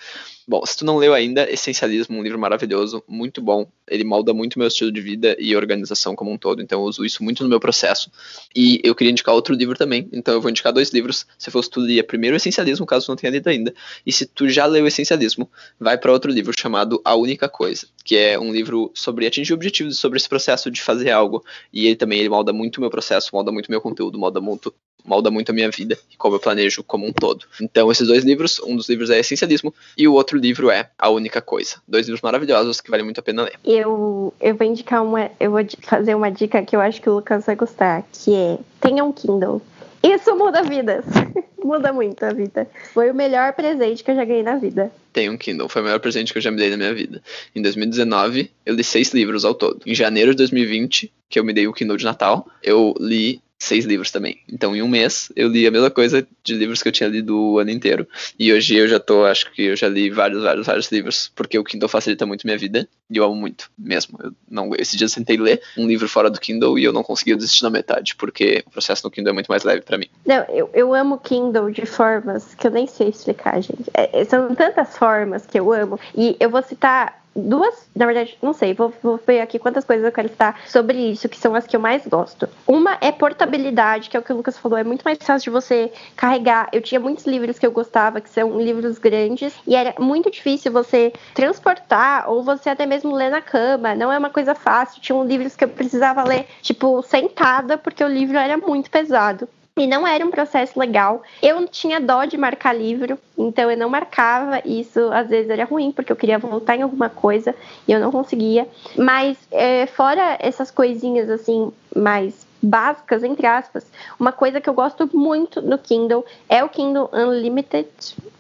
Bom, 0.47 0.65
se 0.65 0.77
tu 0.77 0.85
não 0.85 0.97
leu 0.97 1.15
ainda, 1.15 1.51
Essencialismo, 1.51 2.19
um 2.19 2.23
livro 2.23 2.39
maravilhoso, 2.39 3.03
muito 3.09 3.41
bom. 3.41 3.67
Ele 3.89 4.05
molda 4.05 4.33
muito 4.33 4.59
meu 4.59 4.69
estilo 4.69 4.93
de 4.93 5.01
vida 5.01 5.37
e 5.39 5.57
organização 5.57 6.15
como 6.15 6.31
um 6.31 6.39
todo, 6.39 6.63
então 6.63 6.81
eu 6.81 6.87
uso 6.87 7.05
isso 7.05 7.23
muito 7.23 7.43
no 7.43 7.49
meu 7.49 7.59
processo. 7.59 8.11
E 8.55 8.81
eu 8.85 8.95
queria 8.95 9.11
indicar 9.11 9.35
outro 9.35 9.55
livro 9.55 9.77
também, 9.77 10.09
então 10.13 10.35
eu 10.35 10.41
vou 10.41 10.51
indicar 10.51 10.73
dois 10.73 10.91
livros. 10.91 11.27
Se 11.39 11.51
fosse 11.51 11.71
tu 11.71 11.81
lia 11.81 12.05
primeiro 12.05 12.37
Essencialismo, 12.37 12.87
caso 12.87 13.07
tu 13.07 13.09
não 13.09 13.17
tenha 13.17 13.33
lido 13.33 13.49
ainda. 13.49 13.75
E 14.07 14.13
se 14.13 14.27
tu 14.27 14.49
já 14.49 14.67
leu 14.67 14.87
Essencialismo, 14.87 15.51
vai 15.79 15.99
para 15.99 16.13
outro 16.13 16.31
livro 16.31 16.53
chamado 16.59 17.01
A 17.05 17.15
Única 17.15 17.49
Coisa, 17.49 17.87
que 18.05 18.17
é 18.17 18.39
um 18.39 18.53
livro 18.53 18.91
sobre 18.95 19.27
atingir 19.27 19.53
objetivos, 19.53 19.99
sobre 19.99 20.19
esse 20.19 20.29
processo 20.29 20.71
de 20.71 20.81
fazer 20.81 21.11
algo. 21.11 21.45
E 21.73 21.87
ele 21.87 21.97
também 21.97 22.21
ele 22.21 22.29
molda 22.29 22.53
muito 22.53 22.81
meu 22.81 22.91
processo, 22.91 23.31
molda 23.33 23.51
muito 23.51 23.71
meu 23.71 23.81
conteúdo, 23.81 24.19
molda 24.19 24.41
muito 24.41 24.73
molda 25.05 25.31
muito 25.31 25.51
a 25.51 25.53
minha 25.53 25.71
vida 25.71 25.99
e 26.11 26.17
como 26.17 26.37
eu 26.37 26.41
planejo 26.41 26.83
como 26.83 27.07
um 27.07 27.13
todo. 27.13 27.45
Então, 27.61 27.91
esses 27.93 28.09
dois 28.09 28.25
livros, 28.25 28.61
um 28.61 28.77
dos 28.77 28.89
livros 28.89 29.11
é 29.11 29.19
Essencialismo 29.19 29.75
e 29.97 30.09
o 30.09 30.15
outro 30.15 30.39
livro 30.39 30.71
é 30.71 30.89
A 30.99 31.11
Única 31.11 31.41
Coisa. 31.41 31.77
Dois 31.87 32.07
livros 32.07 32.23
maravilhosos 32.23 32.81
que 32.81 32.91
vale 32.91 33.03
muito 33.03 33.21
a 33.21 33.23
pena 33.23 33.43
ler. 33.43 33.59
Eu, 33.65 34.33
eu 34.41 34.55
vou 34.55 34.67
indicar 34.67 35.05
uma, 35.05 35.31
eu 35.39 35.51
vou 35.51 35.61
fazer 35.83 36.15
uma 36.15 36.31
dica 36.31 36.63
que 36.63 36.75
eu 36.75 36.81
acho 36.81 37.01
que 37.01 37.09
o 37.09 37.15
Lucas 37.15 37.45
vai 37.47 37.57
gostar, 37.57 38.05
que 38.13 38.35
é 38.35 38.59
tenha 38.81 39.05
um 39.05 39.13
Kindle. 39.13 39.61
Isso 40.03 40.35
muda 40.37 40.63
vidas. 40.63 41.05
muda 41.65 41.93
muito 41.93 42.23
a 42.25 42.33
vida. 42.33 42.69
Foi 42.93 43.11
o 43.11 43.15
melhor 43.15 43.55
presente 43.55 44.05
que 44.05 44.11
eu 44.11 44.15
já 44.15 44.25
ganhei 44.25 44.43
na 44.43 44.57
vida. 44.57 44.93
Tem 45.13 45.31
um 45.31 45.37
Kindle, 45.37 45.69
foi 45.69 45.81
o 45.81 45.85
melhor 45.85 45.99
presente 45.99 46.33
que 46.33 46.39
eu 46.39 46.43
já 46.43 46.51
me 46.51 46.59
dei 46.59 46.71
na 46.71 46.77
minha 46.77 46.95
vida. 46.95 47.23
Em 47.55 47.63
2019, 47.63 48.51
eu 48.67 48.75
li 48.75 48.85
seis 48.85 49.13
livros 49.15 49.45
ao 49.45 49.55
todo. 49.55 49.81
Em 49.87 49.95
janeiro 49.95 50.33
de 50.33 50.39
2020, 50.39 51.11
que 51.29 51.39
eu 51.39 51.45
me 51.45 51.53
dei 51.53 51.67
o 51.67 51.73
Kindle 51.73 51.97
de 51.97 52.05
Natal, 52.05 52.47
eu 52.63 52.95
li 53.01 53.41
seis 53.59 53.85
livros 53.85 54.11
também. 54.11 54.41
Então, 54.51 54.75
em 54.77 54.83
um 54.83 54.89
mês, 54.89 55.33
eu 55.35 55.49
li 55.49 55.67
a 55.67 55.71
mesma 55.71 55.91
coisa 55.91 56.27
de 56.43 56.55
livros 56.55 56.83
que 56.83 56.89
eu 56.89 56.93
tinha 56.93 57.09
lido 57.09 57.39
o 57.39 57.59
ano 57.59 57.71
inteiro. 57.71 58.07
E 58.39 58.53
hoje 58.53 58.77
eu 58.77 58.87
já 58.87 59.01
tô, 59.01 59.25
acho 59.25 59.51
que 59.53 59.63
eu 59.63 59.77
já 59.77 59.89
li 59.89 60.11
vários, 60.11 60.43
vários, 60.43 60.67
vários 60.67 60.93
livros, 60.93 61.33
porque 61.35 61.59
o 61.59 61.65
Kindle 61.65 61.89
facilita 61.89 62.27
muito 62.27 62.47
minha 62.47 62.59
vida. 62.59 62.89
E 63.11 63.17
eu 63.17 63.25
amo 63.25 63.35
muito, 63.35 63.71
mesmo. 63.79 64.19
Eu 64.23 64.33
não, 64.49 64.71
esse 64.79 64.97
dia 64.97 65.07
eu 65.07 65.09
sentei 65.09 65.37
ler 65.37 65.63
um 65.77 65.87
livro 65.87 66.09
fora 66.09 66.31
do 66.31 66.41
Kindle 66.41 66.79
e 66.79 66.85
eu 66.85 66.93
não 66.93 67.03
conseguia 67.03 67.37
desistir 67.37 67.63
na 67.63 67.71
metade, 67.71 68.15
porque 68.17 68.63
o 68.67 68.71
processo 68.71 69.05
no 69.05 69.11
Kindle 69.11 69.31
é 69.31 69.35
muito 69.35 69.49
mais 69.49 69.65
leve 69.65 69.83
para 69.83 69.99
mim. 69.99 70.09
Não, 70.27 70.45
eu, 70.49 70.71
eu 70.75 70.95
amo 70.95 71.19
Kindle 71.19 71.71
de 71.71 71.87
formas 71.87 72.55
que 72.55 72.67
eu 72.67 72.71
nem 72.71 72.87
sei 72.87 73.09
explicar, 73.09 73.61
gente. 73.61 73.85
É, 73.95 74.25
são 74.25 74.55
tantas 74.55 74.97
formas 74.97 75.47
que 75.47 75.59
eu 75.59 75.73
amo. 75.73 75.99
E 76.15 76.37
eu 76.39 76.51
vou 76.51 76.63
citar 76.63 77.24
duas, 77.35 77.89
na 77.95 78.07
verdade, 78.07 78.39
não 78.41 78.53
sei, 78.53 78.75
vou, 78.75 78.93
vou, 79.03 79.21
ver 79.27 79.41
aqui 79.41 79.59
quantas 79.59 79.85
coisas 79.85 80.05
eu 80.05 80.13
quero 80.13 80.29
citar 80.29 80.61
sobre 80.67 80.99
isso, 80.99 81.29
que 81.29 81.37
são 81.37 81.55
as 81.55 81.67
que 81.67 81.75
eu 81.77 81.81
mais 81.81 82.07
gosto. 82.07 82.49
Uma 82.67 82.97
é 83.01 83.11
portabilidade, 83.11 84.09
que 84.09 84.17
é 84.17 84.21
o 84.21 84.23
que 84.23 84.33
o 84.33 84.37
Lucas 84.37 84.59
falou, 84.59 84.79
é 84.79 84.85
muito 84.85 85.03
mais 85.03 85.19
fácil 85.19 85.45
de 85.45 85.51
você 85.51 85.93
carregar. 86.17 86.69
Eu 86.73 86.81
tinha 86.81 87.01
muitos 87.01 87.27
livros 87.27 87.59
que 87.59 87.67
eu 87.67 87.73
gostava, 87.73 88.21
que 88.21 88.31
são 88.31 88.61
livros 88.61 88.99
grandes, 88.99 89.55
e 89.67 89.75
era 89.75 89.95
muito 89.99 90.31
difícil 90.31 90.73
você 90.73 91.13
transportar, 91.35 92.31
ou 92.31 92.43
você 92.43 92.71
até 92.71 92.87
mesmo 92.87 93.15
ler 93.15 93.31
na 93.31 93.41
cama, 93.41 93.95
não 93.95 94.13
é 94.13 94.19
uma 94.19 94.31
coisa 94.31 94.55
fácil. 94.55 95.01
Tinham 95.01 95.25
livros 95.25 95.57
que 95.57 95.65
eu 95.65 95.69
precisava 95.69 96.23
ler, 96.25 96.47
tipo, 96.63 97.03
sentada, 97.03 97.77
porque 97.77 98.05
o 98.05 98.09
livro 98.09 98.39
era 98.39 98.57
muito 98.57 98.91
pesado. 98.91 99.49
E 99.77 99.89
não 99.89 100.07
era 100.07 100.25
um 100.25 100.31
processo 100.31 100.79
legal. 100.79 101.21
Eu 101.43 101.67
tinha 101.67 102.01
dó 102.01 102.25
de 102.25 102.39
marcar 102.39 102.73
livro, 102.73 103.19
então 103.37 103.69
eu 103.69 103.77
não 103.77 103.89
marcava. 103.89 104.63
E 104.65 104.81
isso 104.81 105.01
às 105.13 105.29
vezes 105.29 105.51
era 105.51 105.65
ruim, 105.65 105.91
porque 105.91 106.13
eu 106.13 106.17
queria 106.17 106.39
voltar 106.39 106.77
em 106.77 106.83
alguma 106.83 107.09
coisa 107.09 107.53
e 107.89 107.91
eu 107.91 107.99
não 107.99 108.13
conseguia. 108.13 108.69
Mas 108.97 109.37
é, 109.51 109.87
fora 109.87 110.39
essas 110.39 110.71
coisinhas 110.71 111.29
assim, 111.29 111.73
mais 111.95 112.47
básicas, 112.63 113.25
entre 113.25 113.49
aspas, 113.49 113.85
uma 114.19 114.31
coisa 114.31 114.61
que 114.61 114.71
eu 114.71 114.75
gosto 114.75 115.11
muito 115.13 115.61
no 115.61 115.77
Kindle 115.77 116.25
é 116.49 116.63
o 116.63 116.69
Kindle 116.69 117.11
Unlimited 117.13 117.89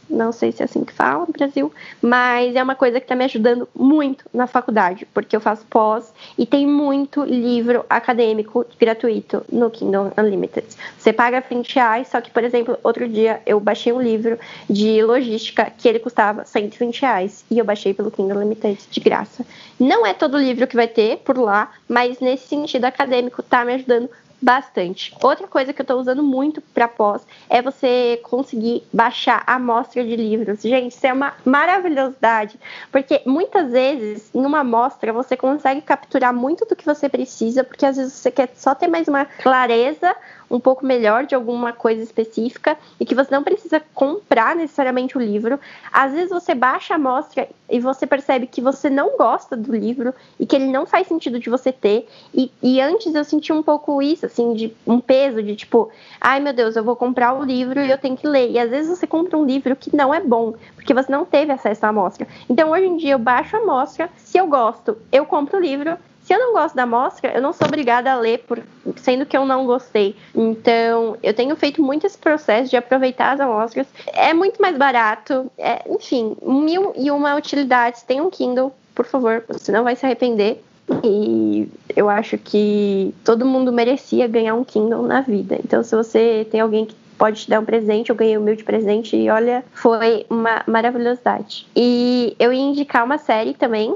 não 0.09 0.32
sei 0.32 0.52
se 0.52 0.62
é 0.62 0.64
assim 0.64 0.84
que 0.84 0.92
fala 0.92 1.26
no 1.26 1.32
Brasil, 1.32 1.72
mas 2.00 2.55
é 2.55 2.62
uma 2.62 2.74
coisa 2.74 3.00
que 3.00 3.05
está 3.05 3.14
me 3.14 3.24
ajudando 3.24 3.68
muito 3.74 4.24
na 4.32 4.46
faculdade, 4.46 5.07
porque 5.12 5.34
eu 5.34 5.40
faço 5.40 5.64
pós 5.66 6.12
e 6.38 6.46
tem 6.46 6.66
muito 6.66 7.24
livro 7.24 7.84
acadêmico 7.88 8.64
gratuito 8.78 9.44
no 9.50 9.70
Kindle 9.70 10.12
Unlimited. 10.16 10.66
Você 10.98 11.12
paga 11.12 11.40
20 11.40 11.74
reais, 11.74 12.09
só 12.09 12.20
que, 12.20 12.30
por 12.30 12.44
exemplo, 12.44 12.78
outro 12.82 13.09
dia 13.09 13.40
eu 13.46 13.59
baixei 13.61 13.92
um 13.92 14.00
livro 14.00 14.38
de 14.68 15.02
logística 15.02 15.70
que 15.76 15.88
ele 15.88 15.98
custava 15.98 16.44
120 16.44 17.00
reais 17.00 17.44
e 17.50 17.59
eu 17.59 17.64
baixei 17.64 17.94
pelo 17.94 18.11
Kindle 18.11 18.38
Unlimited 18.38 18.78
de 18.90 19.00
graça. 19.00 19.44
Não 19.78 20.07
é 20.07 20.14
todo 20.14 20.38
livro 20.38 20.66
que 20.66 20.76
vai 20.76 20.88
ter 20.88 21.18
por 21.18 21.38
lá, 21.38 21.72
mas 21.88 22.20
nesse 22.20 22.48
sentido 22.48 22.84
acadêmico 22.84 23.40
está 23.40 23.64
me 23.64 23.74
ajudando 23.74 24.09
bastante. 24.45 25.16
Outra 25.22 25.49
coisa 25.49 25.72
que 25.72 25.80
eu 25.80 25.84
estou 25.84 25.99
usando 25.99 26.22
muito 26.22 26.61
para 26.61 26.86
pós 26.86 27.26
é 27.49 27.62
você 27.62 28.20
conseguir 28.22 28.86
baixar 28.92 29.42
a 29.47 29.55
amostra 29.55 30.05
de 30.05 30.14
livros. 30.14 30.61
Gente, 30.61 30.92
isso 30.92 31.07
é 31.07 31.12
uma 31.12 31.32
maravilhosidade, 31.45 32.59
porque 32.92 33.22
muitas 33.24 33.72
vezes 33.72 34.30
em 34.34 34.45
uma 34.45 34.61
amostra 34.61 35.14
você 35.14 35.34
consegue 35.34 35.80
capturar 35.80 36.34
muito 36.34 36.66
do 36.66 36.76
que 36.76 36.84
você 36.84 37.09
precisa, 37.09 37.64
porque 37.64 37.86
às 37.86 37.97
vezes 37.97 38.12
você 38.12 38.30
quer 38.30 38.51
só 38.55 38.74
ter 38.74 38.86
mais 38.86 39.09
uma 39.09 39.24
clareza 39.24 40.14
um 40.55 40.61
pouco 40.61 40.86
melhor 40.86 41.26
de 41.26 41.34
alguma 41.34 41.72
coisa 41.72 42.00
específica 42.00 42.78
e 43.00 43.05
que 43.05 43.14
você 43.14 43.34
não 43.34 43.42
precisa 43.42 43.82
comprar 43.92 44.55
necessariamente 44.55 45.18
o 45.18 45.20
livro. 45.20 45.59
Às 45.92 46.12
vezes 46.12 46.30
você 46.30 46.55
baixa 46.55 46.94
a 46.94 46.96
amostra 46.96 47.48
e 47.68 47.80
você 47.80 48.07
percebe 48.07 48.46
que 48.46 48.61
você 48.61 48.88
não 48.88 49.16
gosta 49.16 49.57
do 49.57 49.74
livro 49.74 50.14
e 50.38 50.46
que 50.46 50.55
ele 50.55 50.70
não 50.70 50.86
faz 50.86 51.09
sentido 51.09 51.40
de 51.40 51.50
você 51.50 51.72
ter. 51.72 52.07
E, 52.32 52.52
e 52.62 52.80
antes 52.80 53.12
eu 53.14 53.24
senti 53.24 53.52
um 53.52 53.64
pouco 53.64 54.00
isso, 54.00 54.26
assim, 54.26 54.55
de 54.55 54.72
um 54.86 55.00
peso 55.00 55.42
de 55.42 55.57
tipo, 55.57 55.90
ai 56.20 56.38
meu 56.38 56.52
Deus, 56.52 56.76
eu 56.76 56.84
vou 56.84 56.94
comprar 56.94 57.34
o 57.34 57.42
livro 57.42 57.80
e 57.80 57.90
eu 57.90 57.98
tenho 57.98 58.16
que 58.16 58.28
ler. 58.28 58.52
E 58.52 58.59
às 58.59 58.70
vezes 58.70 58.96
você 58.96 59.09
compra 59.09 59.36
um 59.36 59.44
livro 59.44 59.74
que 59.74 59.94
não 59.94 60.14
é 60.14 60.20
bom, 60.20 60.55
porque 60.76 60.94
você 60.94 61.11
não 61.11 61.24
teve 61.24 61.50
acesso 61.50 61.84
à 61.84 61.88
amostra. 61.88 62.28
Então 62.48 62.70
hoje 62.70 62.86
em 62.86 62.96
dia 62.96 63.14
eu 63.14 63.18
baixo 63.18 63.57
a 63.57 63.59
amostra, 63.59 64.09
se 64.16 64.38
eu 64.38 64.46
gosto, 64.46 64.96
eu 65.11 65.26
compro 65.26 65.59
o 65.59 65.61
livro 65.61 65.98
se 66.25 66.33
eu 66.33 66.39
não 66.39 66.53
gosto 66.55 66.75
da 66.75 66.85
amostra, 66.85 67.33
eu 67.33 67.43
não 67.43 67.53
sou 67.53 67.68
obrigada 67.68 68.11
a 68.11 68.16
ler, 68.16 68.39
por, 68.41 68.62
sendo 68.97 69.27
que 69.27 69.37
eu 69.37 69.45
não 69.45 69.66
gostei. 69.66 70.16
Então, 70.35 71.18
eu 71.22 71.35
tenho 71.35 71.55
feito 71.55 71.83
muito 71.83 72.07
esse 72.07 72.16
processo 72.16 72.70
de 72.70 72.77
aproveitar 72.77 73.33
as 73.33 73.41
amostras. 73.41 73.87
É 74.07 74.33
muito 74.33 74.61
mais 74.61 74.77
barato, 74.77 75.51
é, 75.59 75.83
enfim, 75.89 76.35
mil 76.43 76.95
e 76.97 77.11
uma 77.11 77.37
utilidades. 77.37 78.03
Tem 78.03 78.22
um 78.22 78.31
Kindle, 78.31 78.72
por 78.95 79.05
favor, 79.05 79.45
você 79.47 79.70
não 79.70 79.85
vai 79.85 79.95
se 79.97 80.07
arrepender. 80.07 80.62
E 81.03 81.68
eu 81.95 82.09
acho 82.09 82.37
que 82.39 83.14
todo 83.22 83.47
mundo 83.47 83.72
merecia 83.72 84.27
ganhar 84.27 84.55
um 84.55 84.64
Kindle 84.64 85.03
na 85.03 85.20
vida. 85.20 85.59
Então, 85.62 85.83
se 85.83 85.95
você 85.95 86.47
tem 86.51 86.61
alguém 86.61 86.87
que 86.87 86.95
pode 87.18 87.43
te 87.43 87.51
dar 87.51 87.61
um 87.61 87.64
presente. 87.64 88.11
Eu 88.11 88.16
ganhei 88.16 88.37
o 88.37 88.41
meu 88.41 88.57
de 88.57 88.64
presente 88.64 89.16
e 89.16 89.31
olha, 89.31 89.64
foi 89.72 90.27
uma 90.29 90.62
maravilhosidade. 90.66 91.66
E 91.75 92.35
eu 92.39 92.53
ia 92.53 92.61
indicar 92.61 93.05
uma 93.05 93.18
série 93.18 93.55
também. 93.55 93.95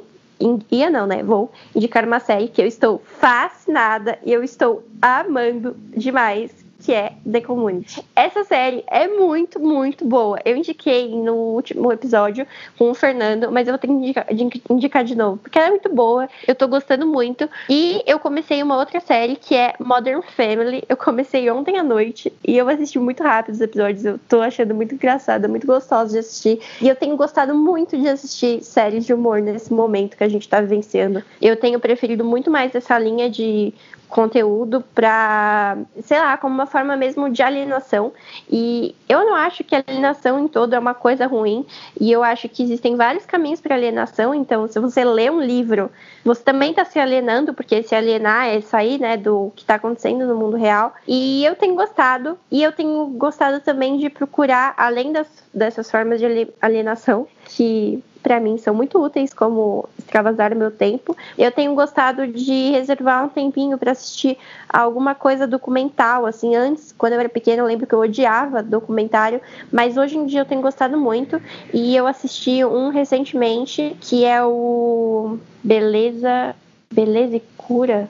Ia 0.71 0.91
não, 0.91 1.07
né? 1.07 1.23
Vou 1.23 1.51
indicar 1.75 2.05
uma 2.05 2.21
série 2.21 2.49
que 2.49 2.63
eu 2.63 2.67
estou 2.67 3.03
fascinada 3.05 4.19
e 4.25 4.33
eu 4.33 4.43
estou 4.43 4.85
amando 5.03 5.77
demais 5.97 6.68
que 6.83 6.93
é 6.93 7.13
The 7.31 7.41
Community. 7.41 8.05
Essa 8.15 8.45
série 8.45 8.85
é 8.87 9.09
muito, 9.09 9.59
muito 9.59 10.05
boa. 10.05 10.39
Eu 10.45 10.57
indiquei 10.57 11.09
no 11.09 11.35
último 11.35 11.93
episódio 11.93 12.47
com 12.79 12.91
o 12.91 12.95
Fernando, 12.95 13.51
mas 13.51 13.67
eu 13.67 13.73
vou 13.73 13.79
ter 13.79 13.89
que 13.89 13.93
indicar, 13.93 14.27
indicar 14.71 15.05
de 15.05 15.15
novo, 15.15 15.39
porque 15.39 15.59
ela 15.59 15.69
é 15.69 15.71
muito 15.71 15.93
boa, 15.93 16.29
eu 16.47 16.55
tô 16.55 16.69
gostando 16.69 17.07
muito. 17.07 17.49
E 17.69 18.03
eu 18.07 18.19
comecei 18.19 18.63
uma 18.63 18.77
outra 18.77 19.01
série 19.01 19.37
que 19.37 19.55
é 19.55 19.75
Modern 19.81 20.23
Family. 20.23 20.85
Eu 20.89 20.97
comecei 20.97 21.51
ontem 21.51 21.79
à 21.79 21.83
noite 21.83 22.33
e 22.47 22.57
eu 22.57 22.69
assisti 22.69 22.99
muito 22.99 23.23
rápido 23.23 23.55
os 23.55 23.61
episódios. 23.61 24.05
Eu 24.05 24.19
tô 24.29 24.41
achando 24.41 24.75
muito 24.75 24.95
engraçada, 24.95 25.49
muito 25.49 25.67
gostosa 25.67 26.13
de 26.13 26.19
assistir. 26.19 26.61
E 26.81 26.89
eu 26.89 26.95
tenho 26.95 27.17
gostado 27.17 27.55
muito 27.55 27.99
de 27.99 28.09
assistir 28.09 28.63
séries 28.63 29.05
de 29.05 29.13
humor 29.13 29.41
nesse 29.41 29.73
momento 29.73 30.17
que 30.17 30.25
a 30.25 30.29
gente 30.29 30.49
tá 30.49 30.61
vivenciando. 30.61 31.23
Eu 31.41 31.57
tenho 31.57 31.81
preferido 31.81 32.25
muito 32.25 32.51
mais 32.51 32.75
essa 32.75 32.99
linha 32.99 33.29
de 33.29 33.75
conteúdo 34.09 34.83
para, 34.95 35.77
sei 36.03 36.19
lá, 36.19 36.37
como 36.37 36.55
uma 36.55 36.67
forma 36.67 36.97
mesmo 36.97 37.31
de 37.31 37.43
alienação. 37.43 38.13
E 38.51 38.95
eu 39.09 39.25
não 39.25 39.35
acho 39.35 39.63
que 39.63 39.75
alienação 39.75 40.39
em 40.41 40.49
todo 40.49 40.75
é 40.75 40.79
uma 40.79 40.95
coisa 40.95 41.27
ruim, 41.27 41.67
e 42.01 42.11
eu 42.11 42.23
acho 42.23 42.49
que 42.49 42.63
existem 42.63 42.97
vários 42.97 43.27
caminhos 43.27 43.61
para 43.61 43.75
alienação. 43.75 44.35
Então, 44.35 44.67
se 44.69 44.79
você 44.81 45.05
lê 45.05 45.31
um 45.31 45.41
livro, 45.41 45.91
você 46.25 46.43
também 46.43 46.71
está 46.71 46.85
se 46.85 46.99
alienando, 46.99 47.55
porque 47.55 47.83
se 47.83 47.95
alienar 47.95 48.49
é 48.49 48.61
sair, 48.61 48.99
né, 48.99 49.17
do 49.17 49.53
que 49.55 49.63
está 49.63 49.75
acontecendo 49.75 50.27
no 50.27 50.37
mundo 50.37 50.57
real. 50.57 50.95
E 51.07 51.45
eu 51.45 51.55
tenho 51.55 51.75
gostado, 51.75 52.39
e 52.51 52.63
eu 52.63 52.73
tenho 52.73 53.07
gostado 53.07 53.61
também 53.61 53.99
de 53.99 54.09
procurar, 54.09 54.75
além 54.77 55.13
das, 55.13 55.29
dessas 55.59 55.91
formas 55.91 56.21
de 56.21 56.49
alienação, 56.61 57.27
que 57.45 58.03
para 58.23 58.41
mim 58.41 58.59
são 58.59 58.75
muito 58.75 59.03
úteis 59.03 59.33
como 59.33 59.89
extravasar 59.99 60.55
meu 60.55 60.71
tempo. 60.71 61.17
Eu 61.37 61.51
tenho 61.51 61.75
gostado 61.75 62.27
de 62.27 62.71
reservar 62.71 63.25
um 63.25 63.29
tempinho 63.29 63.79
para 63.79 63.93
assistir 63.93 64.37
alguma 64.69 65.15
coisa 65.15 65.47
documental, 65.47 66.27
assim, 66.27 66.55
antes, 66.55 66.95
quando 66.97 67.15
eu 67.15 67.21
era 67.21 67.29
pequena, 67.29 67.63
eu 67.63 67.67
lembro 67.67 67.87
que 67.87 67.95
eu 67.95 68.01
odiava 68.01 68.63
documentário, 68.63 69.41
mas 69.73 69.97
hoje 69.97 70.17
em 70.17 70.27
dia 70.27 70.41
eu 70.41 70.45
tenho 70.45 70.61
gostado 70.61 70.99
muito 70.99 71.41
e 71.73 71.97
eu 71.97 72.07
assisti 72.07 72.65
um 72.65 72.91
recentemente 72.91 73.97
que 74.01 74.25
é 74.25 74.43
o 74.45 75.39
Beleza, 75.63 76.55
Beleza 76.91 77.37
e 77.37 77.43
Cura, 77.57 78.09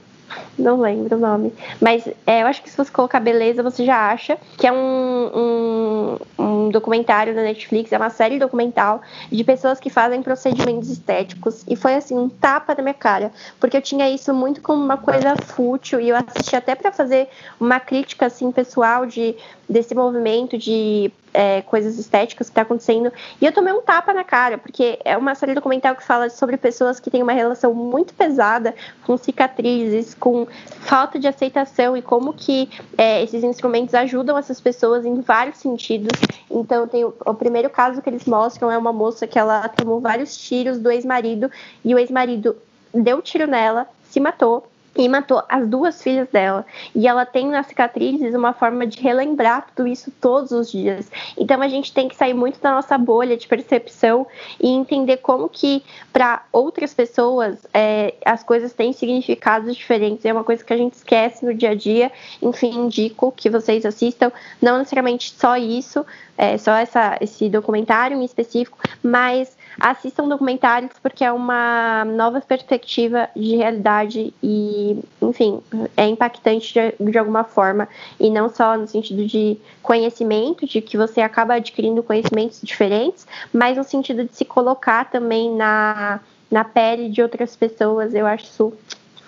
não 0.58 0.80
lembro 0.80 1.16
o 1.16 1.20
nome. 1.20 1.52
Mas 1.80 2.06
é, 2.26 2.42
eu 2.42 2.46
acho 2.46 2.62
que 2.62 2.70
se 2.70 2.76
você 2.76 2.90
colocar 2.90 3.20
beleza, 3.20 3.62
você 3.62 3.84
já 3.84 4.10
acha 4.10 4.38
que 4.56 4.66
é 4.66 4.72
um, 4.72 5.30
um, 5.34 6.18
um, 6.38 6.68
documentário 6.70 7.34
da 7.34 7.42
Netflix, 7.42 7.92
é 7.92 7.96
uma 7.96 8.10
série 8.10 8.38
documental 8.38 9.00
de 9.30 9.44
pessoas 9.44 9.78
que 9.78 9.90
fazem 9.90 10.22
procedimentos 10.22 10.90
estéticos. 10.90 11.64
E 11.68 11.76
foi 11.76 11.94
assim, 11.94 12.16
um 12.16 12.28
tapa 12.28 12.74
na 12.74 12.82
minha 12.82 12.94
cara. 12.94 13.32
Porque 13.60 13.76
eu 13.76 13.82
tinha 13.82 14.08
isso 14.08 14.34
muito 14.34 14.60
como 14.60 14.82
uma 14.82 14.96
coisa 14.96 15.36
fútil. 15.36 16.00
E 16.00 16.08
eu 16.08 16.16
assisti 16.16 16.56
até 16.56 16.74
para 16.74 16.92
fazer 16.92 17.28
uma 17.60 17.80
crítica 17.80 18.26
assim, 18.26 18.50
pessoal 18.50 19.06
de, 19.06 19.36
desse 19.68 19.94
movimento 19.94 20.58
de 20.58 21.12
é, 21.38 21.62
coisas 21.62 21.96
estéticas 22.00 22.48
que 22.48 22.50
está 22.50 22.62
acontecendo. 22.62 23.12
E 23.40 23.46
eu 23.46 23.52
tomei 23.52 23.72
um 23.72 23.80
tapa 23.80 24.12
na 24.12 24.24
cara, 24.24 24.58
porque 24.58 24.98
é 25.04 25.16
uma 25.16 25.36
série 25.36 25.54
documental 25.54 25.94
que 25.94 26.02
fala 26.02 26.28
sobre 26.28 26.56
pessoas 26.56 26.98
que 26.98 27.12
têm 27.12 27.22
uma 27.22 27.32
relação 27.32 27.72
muito 27.72 28.12
pesada 28.12 28.74
com 29.06 29.16
cicatrizes, 29.16 30.14
com 30.14 30.48
falta 30.80 31.16
de 31.16 31.28
aceitação 31.28 31.96
e 31.96 32.02
como 32.02 32.32
que 32.32 32.68
é, 32.96 33.22
esses 33.22 33.44
instrumentos 33.44 33.94
ajudam 33.94 34.36
essas 34.36 34.60
pessoas 34.60 35.06
em 35.06 35.20
vários 35.20 35.58
sentidos. 35.58 36.10
Então, 36.50 36.88
tem 36.88 37.04
o, 37.04 37.14
o 37.24 37.34
primeiro 37.34 37.70
caso 37.70 38.02
que 38.02 38.10
eles 38.10 38.24
mostram 38.24 38.68
é 38.68 38.76
uma 38.76 38.92
moça 38.92 39.24
que 39.24 39.38
ela 39.38 39.68
tomou 39.68 40.00
vários 40.00 40.36
tiros 40.36 40.80
do 40.80 40.90
ex-marido 40.90 41.48
e 41.84 41.94
o 41.94 41.98
ex-marido 42.00 42.56
deu 42.92 43.22
tiro 43.22 43.46
nela, 43.46 43.86
se 44.10 44.18
matou 44.18 44.66
e 44.98 45.08
matou 45.08 45.42
as 45.48 45.66
duas 45.66 46.02
filhas 46.02 46.28
dela. 46.28 46.66
E 46.92 47.06
ela 47.06 47.24
tem 47.24 47.46
nas 47.46 47.68
cicatrizes 47.68 48.34
uma 48.34 48.52
forma 48.52 48.84
de 48.84 49.00
relembrar 49.00 49.68
tudo 49.74 49.86
isso 49.86 50.10
todos 50.20 50.50
os 50.50 50.72
dias. 50.72 51.08
Então 51.36 51.62
a 51.62 51.68
gente 51.68 51.92
tem 51.92 52.08
que 52.08 52.16
sair 52.16 52.34
muito 52.34 52.60
da 52.60 52.72
nossa 52.72 52.98
bolha 52.98 53.36
de 53.36 53.46
percepção 53.46 54.26
e 54.60 54.68
entender 54.68 55.18
como 55.18 55.48
que 55.48 55.84
para 56.12 56.42
outras 56.52 56.92
pessoas 56.92 57.64
é, 57.72 58.14
as 58.24 58.42
coisas 58.42 58.72
têm 58.72 58.92
significados 58.92 59.76
diferentes. 59.76 60.24
É 60.24 60.32
uma 60.32 60.42
coisa 60.42 60.64
que 60.64 60.72
a 60.72 60.76
gente 60.76 60.94
esquece 60.94 61.46
no 61.46 61.54
dia 61.54 61.70
a 61.70 61.74
dia. 61.74 62.10
Enfim, 62.42 62.74
indico 62.74 63.30
que 63.30 63.48
vocês 63.48 63.86
assistam, 63.86 64.32
não 64.60 64.78
necessariamente 64.78 65.32
só 65.38 65.56
isso, 65.56 66.04
é, 66.36 66.58
só 66.58 66.72
essa, 66.72 67.16
esse 67.20 67.48
documentário 67.48 68.16
em 68.16 68.24
específico, 68.24 68.78
mas 69.02 69.56
assistam 69.78 70.28
documentários 70.28 70.92
porque 71.02 71.24
é 71.24 71.32
uma 71.32 72.04
nova 72.04 72.40
perspectiva 72.40 73.28
de 73.34 73.56
realidade 73.56 74.34
e, 74.42 74.98
enfim, 75.22 75.60
é 75.96 76.06
impactante 76.06 76.74
de, 76.74 77.10
de, 77.10 77.18
alguma 77.18 77.44
forma 77.44 77.88
e 78.18 78.30
não 78.30 78.48
só 78.48 78.76
no 78.76 78.86
sentido 78.86 79.26
de 79.26 79.58
conhecimento, 79.82 80.66
de 80.66 80.80
que 80.80 80.96
você 80.96 81.20
acaba 81.20 81.54
adquirindo 81.54 82.02
conhecimentos 82.02 82.60
diferentes, 82.62 83.26
mas 83.52 83.76
no 83.76 83.84
sentido 83.84 84.24
de 84.24 84.34
se 84.34 84.44
colocar 84.44 85.10
também 85.10 85.54
na, 85.54 86.20
na 86.50 86.64
pele 86.64 87.08
de 87.08 87.22
outras 87.22 87.54
pessoas. 87.54 88.14
Eu 88.14 88.26
acho 88.26 88.44
isso 88.44 88.72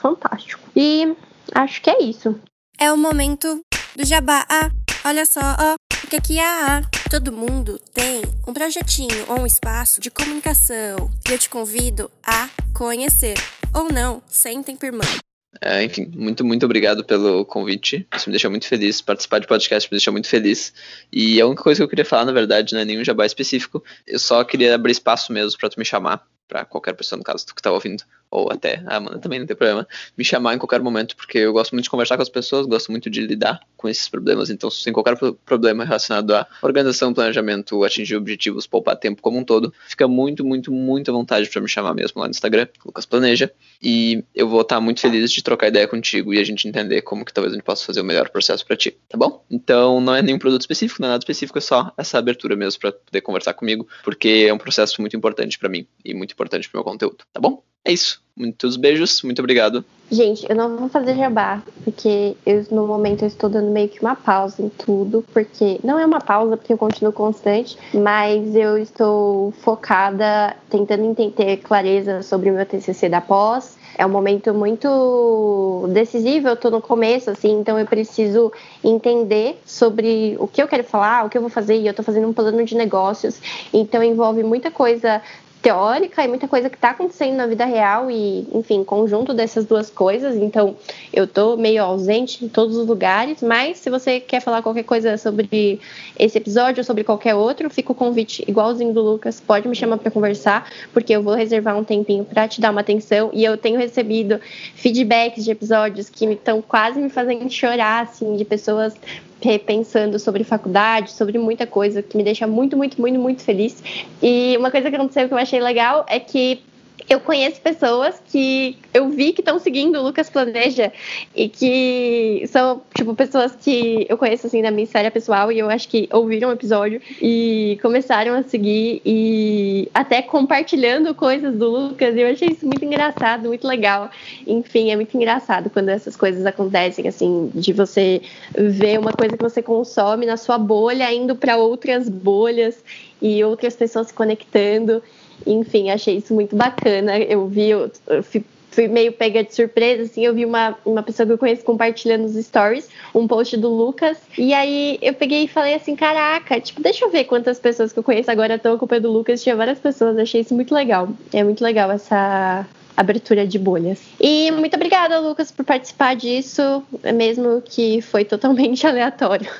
fantástico. 0.00 0.62
E 0.74 1.14
acho 1.54 1.80
que 1.82 1.90
é 1.90 2.02
isso. 2.02 2.38
É 2.78 2.92
o 2.92 2.96
momento 2.96 3.60
do 3.96 4.06
jabá. 4.06 4.46
Ah, 4.48 4.70
olha 5.04 5.26
só, 5.26 5.40
ó, 5.40 5.74
porque 6.00 6.16
aqui 6.16 6.38
é 6.38 6.99
Todo 7.10 7.32
mundo 7.32 7.76
tem 7.92 8.22
um 8.46 8.54
projetinho 8.54 9.24
ou 9.26 9.40
um 9.40 9.46
espaço 9.46 10.00
de 10.00 10.12
comunicação 10.12 11.10
e 11.28 11.32
eu 11.32 11.38
te 11.40 11.50
convido 11.50 12.08
a 12.22 12.48
conhecer. 12.72 13.34
Ou 13.74 13.92
não, 13.92 14.22
sentem 14.28 14.76
por 14.76 14.92
mão. 14.92 15.18
É, 15.60 15.82
enfim, 15.82 16.08
muito, 16.14 16.44
muito 16.44 16.64
obrigado 16.64 17.02
pelo 17.04 17.44
convite. 17.44 18.06
Isso 18.16 18.28
me 18.28 18.32
deixou 18.32 18.48
muito 18.48 18.68
feliz. 18.68 19.02
Participar 19.02 19.40
de 19.40 19.48
podcast 19.48 19.88
me 19.90 19.96
deixou 19.96 20.12
muito 20.12 20.28
feliz. 20.28 20.72
E 21.12 21.40
a 21.40 21.46
única 21.48 21.64
coisa 21.64 21.80
que 21.80 21.82
eu 21.82 21.88
queria 21.88 22.04
falar, 22.04 22.26
na 22.26 22.32
verdade, 22.32 22.74
não 22.74 22.80
é 22.80 22.84
nenhum 22.84 23.02
jabá 23.02 23.26
específico. 23.26 23.82
Eu 24.06 24.20
só 24.20 24.44
queria 24.44 24.72
abrir 24.72 24.92
espaço 24.92 25.32
mesmo 25.32 25.58
para 25.58 25.68
tu 25.68 25.80
me 25.80 25.84
chamar, 25.84 26.24
para 26.50 26.64
qualquer 26.64 26.94
pessoa, 26.94 27.16
no 27.16 27.22
caso, 27.22 27.46
tu 27.46 27.54
que 27.54 27.62
tá 27.62 27.70
ouvindo 27.70 28.02
ou 28.30 28.50
até 28.50 28.82
a 28.86 28.96
Amanda 28.96 29.18
também 29.18 29.40
não 29.40 29.46
tem 29.46 29.56
problema, 29.56 29.86
me 30.16 30.24
chamar 30.24 30.54
em 30.54 30.58
qualquer 30.58 30.80
momento, 30.80 31.16
porque 31.16 31.38
eu 31.38 31.52
gosto 31.52 31.72
muito 31.72 31.84
de 31.84 31.90
conversar 31.90 32.16
com 32.16 32.22
as 32.22 32.28
pessoas, 32.28 32.66
gosto 32.66 32.90
muito 32.90 33.10
de 33.10 33.20
lidar 33.20 33.60
com 33.76 33.88
esses 33.88 34.08
problemas. 34.08 34.50
Então, 34.50 34.70
se 34.70 34.84
tem 34.84 34.92
qualquer 34.92 35.16
problema 35.44 35.84
relacionado 35.84 36.34
à 36.34 36.46
organização, 36.62 37.12
planejamento, 37.12 37.82
atingir 37.82 38.16
objetivos, 38.16 38.66
poupar 38.66 38.96
tempo 38.96 39.20
como 39.20 39.38
um 39.38 39.44
todo, 39.44 39.72
fica 39.88 40.06
muito, 40.06 40.44
muito, 40.44 40.70
muito 40.70 41.10
à 41.10 41.14
vontade 41.14 41.48
para 41.48 41.60
me 41.60 41.68
chamar 41.68 41.94
mesmo 41.94 42.20
lá 42.20 42.26
no 42.26 42.30
Instagram, 42.30 42.68
Lucas 42.84 43.04
Planeja. 43.04 43.50
E 43.82 44.22
eu 44.34 44.48
vou 44.48 44.60
estar 44.60 44.80
muito 44.80 45.00
feliz 45.00 45.32
de 45.32 45.42
trocar 45.42 45.68
ideia 45.68 45.88
contigo 45.88 46.32
e 46.32 46.38
a 46.38 46.44
gente 46.44 46.68
entender 46.68 47.02
como 47.02 47.24
que 47.24 47.32
talvez 47.32 47.52
a 47.52 47.56
gente 47.56 47.64
possa 47.64 47.84
fazer 47.84 48.00
o 48.00 48.04
melhor 48.04 48.28
processo 48.28 48.64
para 48.64 48.76
ti, 48.76 48.96
tá 49.08 49.18
bom? 49.18 49.42
Então, 49.50 50.00
não 50.00 50.14
é 50.14 50.22
nenhum 50.22 50.38
produto 50.38 50.60
específico, 50.60 51.00
não 51.00 51.08
é 51.08 51.12
nada 51.12 51.22
específico, 51.22 51.58
é 51.58 51.62
só 51.62 51.92
essa 51.96 52.18
abertura 52.18 52.54
mesmo 52.54 52.80
para 52.80 52.92
poder 52.92 53.22
conversar 53.22 53.54
comigo, 53.54 53.88
porque 54.04 54.46
é 54.48 54.52
um 54.52 54.58
processo 54.58 55.00
muito 55.00 55.16
importante 55.16 55.58
para 55.58 55.68
mim 55.68 55.86
e 56.04 56.14
muito 56.14 56.32
importante 56.40 56.70
para 56.70 56.80
o 56.80 56.84
meu 56.84 56.92
conteúdo, 56.92 57.18
tá 57.32 57.40
bom? 57.40 57.62
É 57.84 57.92
isso. 57.92 58.22
Muitos 58.36 58.76
beijos, 58.76 59.22
muito 59.22 59.38
obrigado. 59.40 59.84
Gente, 60.10 60.46
eu 60.48 60.56
não 60.56 60.76
vou 60.76 60.88
fazer 60.88 61.14
jabá, 61.14 61.62
porque 61.84 62.34
eu, 62.44 62.64
no 62.70 62.86
momento 62.86 63.22
eu 63.22 63.28
estou 63.28 63.48
dando 63.50 63.70
meio 63.70 63.88
que 63.88 64.00
uma 64.00 64.16
pausa 64.16 64.62
em 64.62 64.68
tudo, 64.68 65.24
porque 65.32 65.78
não 65.84 65.98
é 65.98 66.06
uma 66.06 66.20
pausa, 66.20 66.56
porque 66.56 66.72
eu 66.72 66.78
continuo 66.78 67.12
constante, 67.12 67.78
mas 67.94 68.54
eu 68.56 68.76
estou 68.78 69.52
focada, 69.60 70.56
tentando 70.68 71.04
entender 71.04 71.58
clareza 71.58 72.22
sobre 72.22 72.50
o 72.50 72.54
meu 72.54 72.66
TCC 72.66 73.08
da 73.08 73.20
pós. 73.20 73.78
É 73.96 74.06
um 74.06 74.08
momento 74.08 74.54
muito 74.54 75.88
decisivo, 75.92 76.48
eu 76.48 76.54
estou 76.54 76.70
no 76.70 76.80
começo, 76.80 77.30
assim, 77.30 77.60
então 77.60 77.78
eu 77.78 77.86
preciso 77.86 78.50
entender 78.82 79.60
sobre 79.66 80.34
o 80.40 80.48
que 80.48 80.62
eu 80.62 80.66
quero 80.66 80.84
falar, 80.84 81.26
o 81.26 81.28
que 81.28 81.36
eu 81.36 81.42
vou 81.42 81.50
fazer, 81.50 81.76
e 81.76 81.86
eu 81.86 81.90
estou 81.90 82.04
fazendo 82.04 82.26
um 82.26 82.32
plano 82.32 82.64
de 82.64 82.74
negócios, 82.74 83.40
então 83.72 84.02
envolve 84.02 84.42
muita 84.42 84.70
coisa 84.70 85.20
teórica 85.62 86.24
e 86.24 86.28
muita 86.28 86.48
coisa 86.48 86.70
que 86.70 86.76
está 86.76 86.90
acontecendo 86.90 87.36
na 87.36 87.46
vida 87.46 87.64
real 87.64 88.10
e, 88.10 88.46
enfim, 88.52 88.82
conjunto 88.82 89.34
dessas 89.34 89.66
duas 89.66 89.90
coisas. 89.90 90.34
Então, 90.36 90.76
eu 91.12 91.26
tô 91.26 91.56
meio 91.56 91.82
ausente 91.82 92.44
em 92.44 92.48
todos 92.48 92.76
os 92.76 92.86
lugares, 92.86 93.42
mas 93.42 93.78
se 93.78 93.90
você 93.90 94.20
quer 94.20 94.40
falar 94.40 94.62
qualquer 94.62 94.84
coisa 94.84 95.18
sobre 95.18 95.80
esse 96.18 96.38
episódio 96.38 96.80
ou 96.80 96.84
sobre 96.84 97.04
qualquer 97.04 97.34
outro, 97.34 97.68
fica 97.68 97.92
o 97.92 97.94
convite 97.94 98.44
igualzinho 98.48 98.92
do 98.92 99.02
Lucas, 99.02 99.40
pode 99.40 99.68
me 99.68 99.76
chamar 99.76 99.98
para 99.98 100.10
conversar, 100.10 100.70
porque 100.92 101.12
eu 101.12 101.22
vou 101.22 101.34
reservar 101.34 101.76
um 101.76 101.84
tempinho 101.84 102.24
para 102.24 102.48
te 102.48 102.60
dar 102.60 102.70
uma 102.70 102.80
atenção 102.80 103.30
e 103.32 103.44
eu 103.44 103.56
tenho 103.56 103.78
recebido 103.78 104.40
feedbacks 104.74 105.44
de 105.44 105.50
episódios 105.50 106.08
que 106.08 106.24
estão 106.24 106.62
quase 106.62 106.98
me 107.00 107.10
fazendo 107.10 107.50
chorar, 107.50 108.04
assim, 108.04 108.36
de 108.36 108.44
pessoas 108.44 108.94
repensando 109.40 110.18
sobre 110.18 110.44
faculdade, 110.44 111.12
sobre 111.12 111.38
muita 111.38 111.66
coisa, 111.66 112.02
que 112.02 112.16
me 112.16 112.22
deixa 112.22 112.46
muito, 112.46 112.76
muito, 112.76 113.00
muito, 113.00 113.18
muito 113.18 113.42
feliz. 113.42 113.82
E 114.22 114.56
uma 114.58 114.70
coisa 114.70 114.90
que 114.90 114.96
aconteceu 114.96 115.28
que 115.28 115.34
eu 115.34 115.38
achei 115.38 115.60
legal 115.60 116.04
é 116.08 116.20
que 116.20 116.62
eu 117.08 117.20
conheço 117.20 117.60
pessoas 117.60 118.20
que 118.30 118.76
eu 118.92 119.08
vi 119.08 119.32
que 119.32 119.40
estão 119.40 119.58
seguindo 119.58 119.98
o 119.98 120.02
Lucas 120.02 120.28
Planeja 120.28 120.92
e 121.34 121.48
que 121.48 122.44
são, 122.48 122.82
tipo, 122.94 123.14
pessoas 123.14 123.54
que 123.56 124.06
eu 124.08 124.18
conheço, 124.18 124.46
assim, 124.46 124.62
da 124.62 124.70
minha 124.70 124.84
história 124.84 125.10
pessoal 125.10 125.50
e 125.52 125.58
eu 125.58 125.70
acho 125.70 125.88
que 125.88 126.08
ouviram 126.12 126.48
o 126.48 126.52
episódio 126.52 127.00
e 127.20 127.78
começaram 127.82 128.34
a 128.34 128.42
seguir 128.42 129.00
e 129.04 129.88
até 129.94 130.22
compartilhando 130.22 131.14
coisas 131.14 131.56
do 131.56 131.68
Lucas 131.70 132.14
e 132.14 132.20
eu 132.20 132.28
achei 132.28 132.48
isso 132.48 132.66
muito 132.66 132.84
engraçado, 132.84 133.48
muito 133.48 133.66
legal. 133.66 134.10
Enfim, 134.46 134.90
é 134.90 134.96
muito 134.96 135.16
engraçado 135.16 135.70
quando 135.70 135.88
essas 135.88 136.16
coisas 136.16 136.44
acontecem, 136.44 137.06
assim, 137.06 137.50
de 137.54 137.72
você 137.72 138.22
ver 138.56 138.98
uma 138.98 139.12
coisa 139.12 139.36
que 139.36 139.42
você 139.42 139.62
consome 139.62 140.26
na 140.26 140.36
sua 140.36 140.58
bolha 140.58 141.12
indo 141.12 141.36
para 141.36 141.56
outras 141.56 142.08
bolhas 142.08 142.82
e 143.20 143.42
outras 143.44 143.76
pessoas 143.76 144.08
se 144.08 144.14
conectando. 144.14 145.02
Enfim, 145.46 145.90
achei 145.90 146.16
isso 146.16 146.34
muito 146.34 146.56
bacana. 146.56 147.18
Eu 147.18 147.46
vi, 147.46 147.68
eu, 147.68 147.90
eu 148.06 148.22
fui, 148.70 148.88
meio 148.88 149.12
pega 149.12 149.44
de 149.44 149.54
surpresa, 149.54 150.04
assim, 150.04 150.24
eu 150.24 150.34
vi 150.34 150.44
uma, 150.44 150.76
uma 150.84 151.02
pessoa 151.02 151.26
que 151.26 151.32
eu 151.32 151.38
conheço 151.38 151.64
compartilhando 151.64 152.22
nos 152.22 152.34
stories, 152.44 152.88
um 153.14 153.26
post 153.26 153.56
do 153.56 153.68
Lucas, 153.68 154.18
e 154.38 154.54
aí 154.54 154.98
eu 155.02 155.14
peguei 155.14 155.44
e 155.44 155.48
falei 155.48 155.74
assim, 155.74 155.96
caraca, 155.96 156.60
tipo, 156.60 156.82
deixa 156.82 157.04
eu 157.04 157.10
ver 157.10 157.24
quantas 157.24 157.58
pessoas 157.58 157.92
que 157.92 157.98
eu 157.98 158.02
conheço 158.02 158.30
agora 158.30 158.54
estão 158.54 158.78
com 158.78 158.86
o 158.86 159.12
Lucas, 159.12 159.42
tinha 159.42 159.56
várias 159.56 159.78
pessoas, 159.78 160.18
achei 160.18 160.40
isso 160.40 160.54
muito 160.54 160.74
legal. 160.74 161.08
É 161.32 161.42
muito 161.42 161.62
legal 161.62 161.90
essa 161.90 162.66
abertura 162.96 163.46
de 163.46 163.58
bolhas. 163.58 164.02
E 164.20 164.50
muito 164.50 164.76
obrigada, 164.76 165.18
Lucas, 165.18 165.50
por 165.50 165.64
participar 165.64 166.14
disso, 166.14 166.82
mesmo 167.14 167.62
que 167.62 168.02
foi 168.02 168.24
totalmente 168.24 168.84
aleatório. 168.86 169.50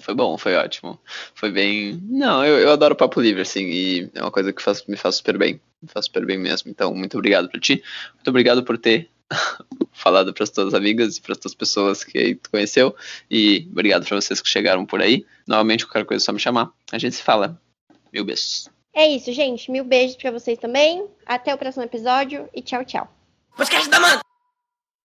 Foi 0.00 0.14
bom, 0.14 0.36
foi 0.36 0.56
ótimo. 0.56 0.98
Foi 1.34 1.50
bem. 1.50 2.00
Não, 2.10 2.44
eu, 2.44 2.58
eu 2.58 2.72
adoro 2.72 2.96
papo 2.96 3.20
livre, 3.20 3.42
assim, 3.42 3.64
e 3.66 4.10
é 4.14 4.20
uma 4.20 4.32
coisa 4.32 4.52
que 4.52 4.60
faz, 4.60 4.84
me 4.86 4.96
faz 4.96 5.16
super 5.16 5.38
bem. 5.38 5.60
Faz 5.86 6.06
super 6.06 6.24
bem 6.24 6.38
mesmo. 6.38 6.70
Então, 6.70 6.94
muito 6.94 7.16
obrigado 7.16 7.48
pra 7.48 7.60
ti. 7.60 7.82
Muito 8.14 8.28
obrigado 8.28 8.62
por 8.62 8.78
ter 8.78 9.10
falado 9.92 10.32
para 10.32 10.44
as 10.44 10.50
tuas 10.50 10.74
amigas 10.74 11.16
e 11.16 11.22
para 11.22 11.32
as 11.32 11.38
tuas 11.38 11.54
pessoas 11.54 12.04
que 12.04 12.18
aí 12.18 12.34
tu 12.34 12.50
conheceu. 12.50 12.94
E 13.30 13.66
obrigado 13.70 14.06
para 14.06 14.20
vocês 14.20 14.40
que 14.40 14.48
chegaram 14.48 14.86
por 14.86 15.00
aí. 15.00 15.24
Novamente, 15.46 15.86
qualquer 15.86 16.04
coisa 16.04 16.22
é 16.22 16.26
só 16.26 16.32
me 16.32 16.40
chamar. 16.40 16.70
A 16.90 16.98
gente 16.98 17.16
se 17.16 17.22
fala. 17.22 17.60
Mil 18.12 18.24
beijos. 18.24 18.68
É 18.94 19.08
isso, 19.08 19.32
gente. 19.32 19.70
Mil 19.70 19.84
beijos 19.84 20.16
para 20.16 20.30
vocês 20.30 20.58
também. 20.58 21.06
Até 21.24 21.54
o 21.54 21.58
próximo 21.58 21.84
episódio 21.84 22.48
e 22.54 22.60
tchau, 22.60 22.84
tchau. 22.84 23.12
Podcast 23.56 23.88
da 23.88 24.31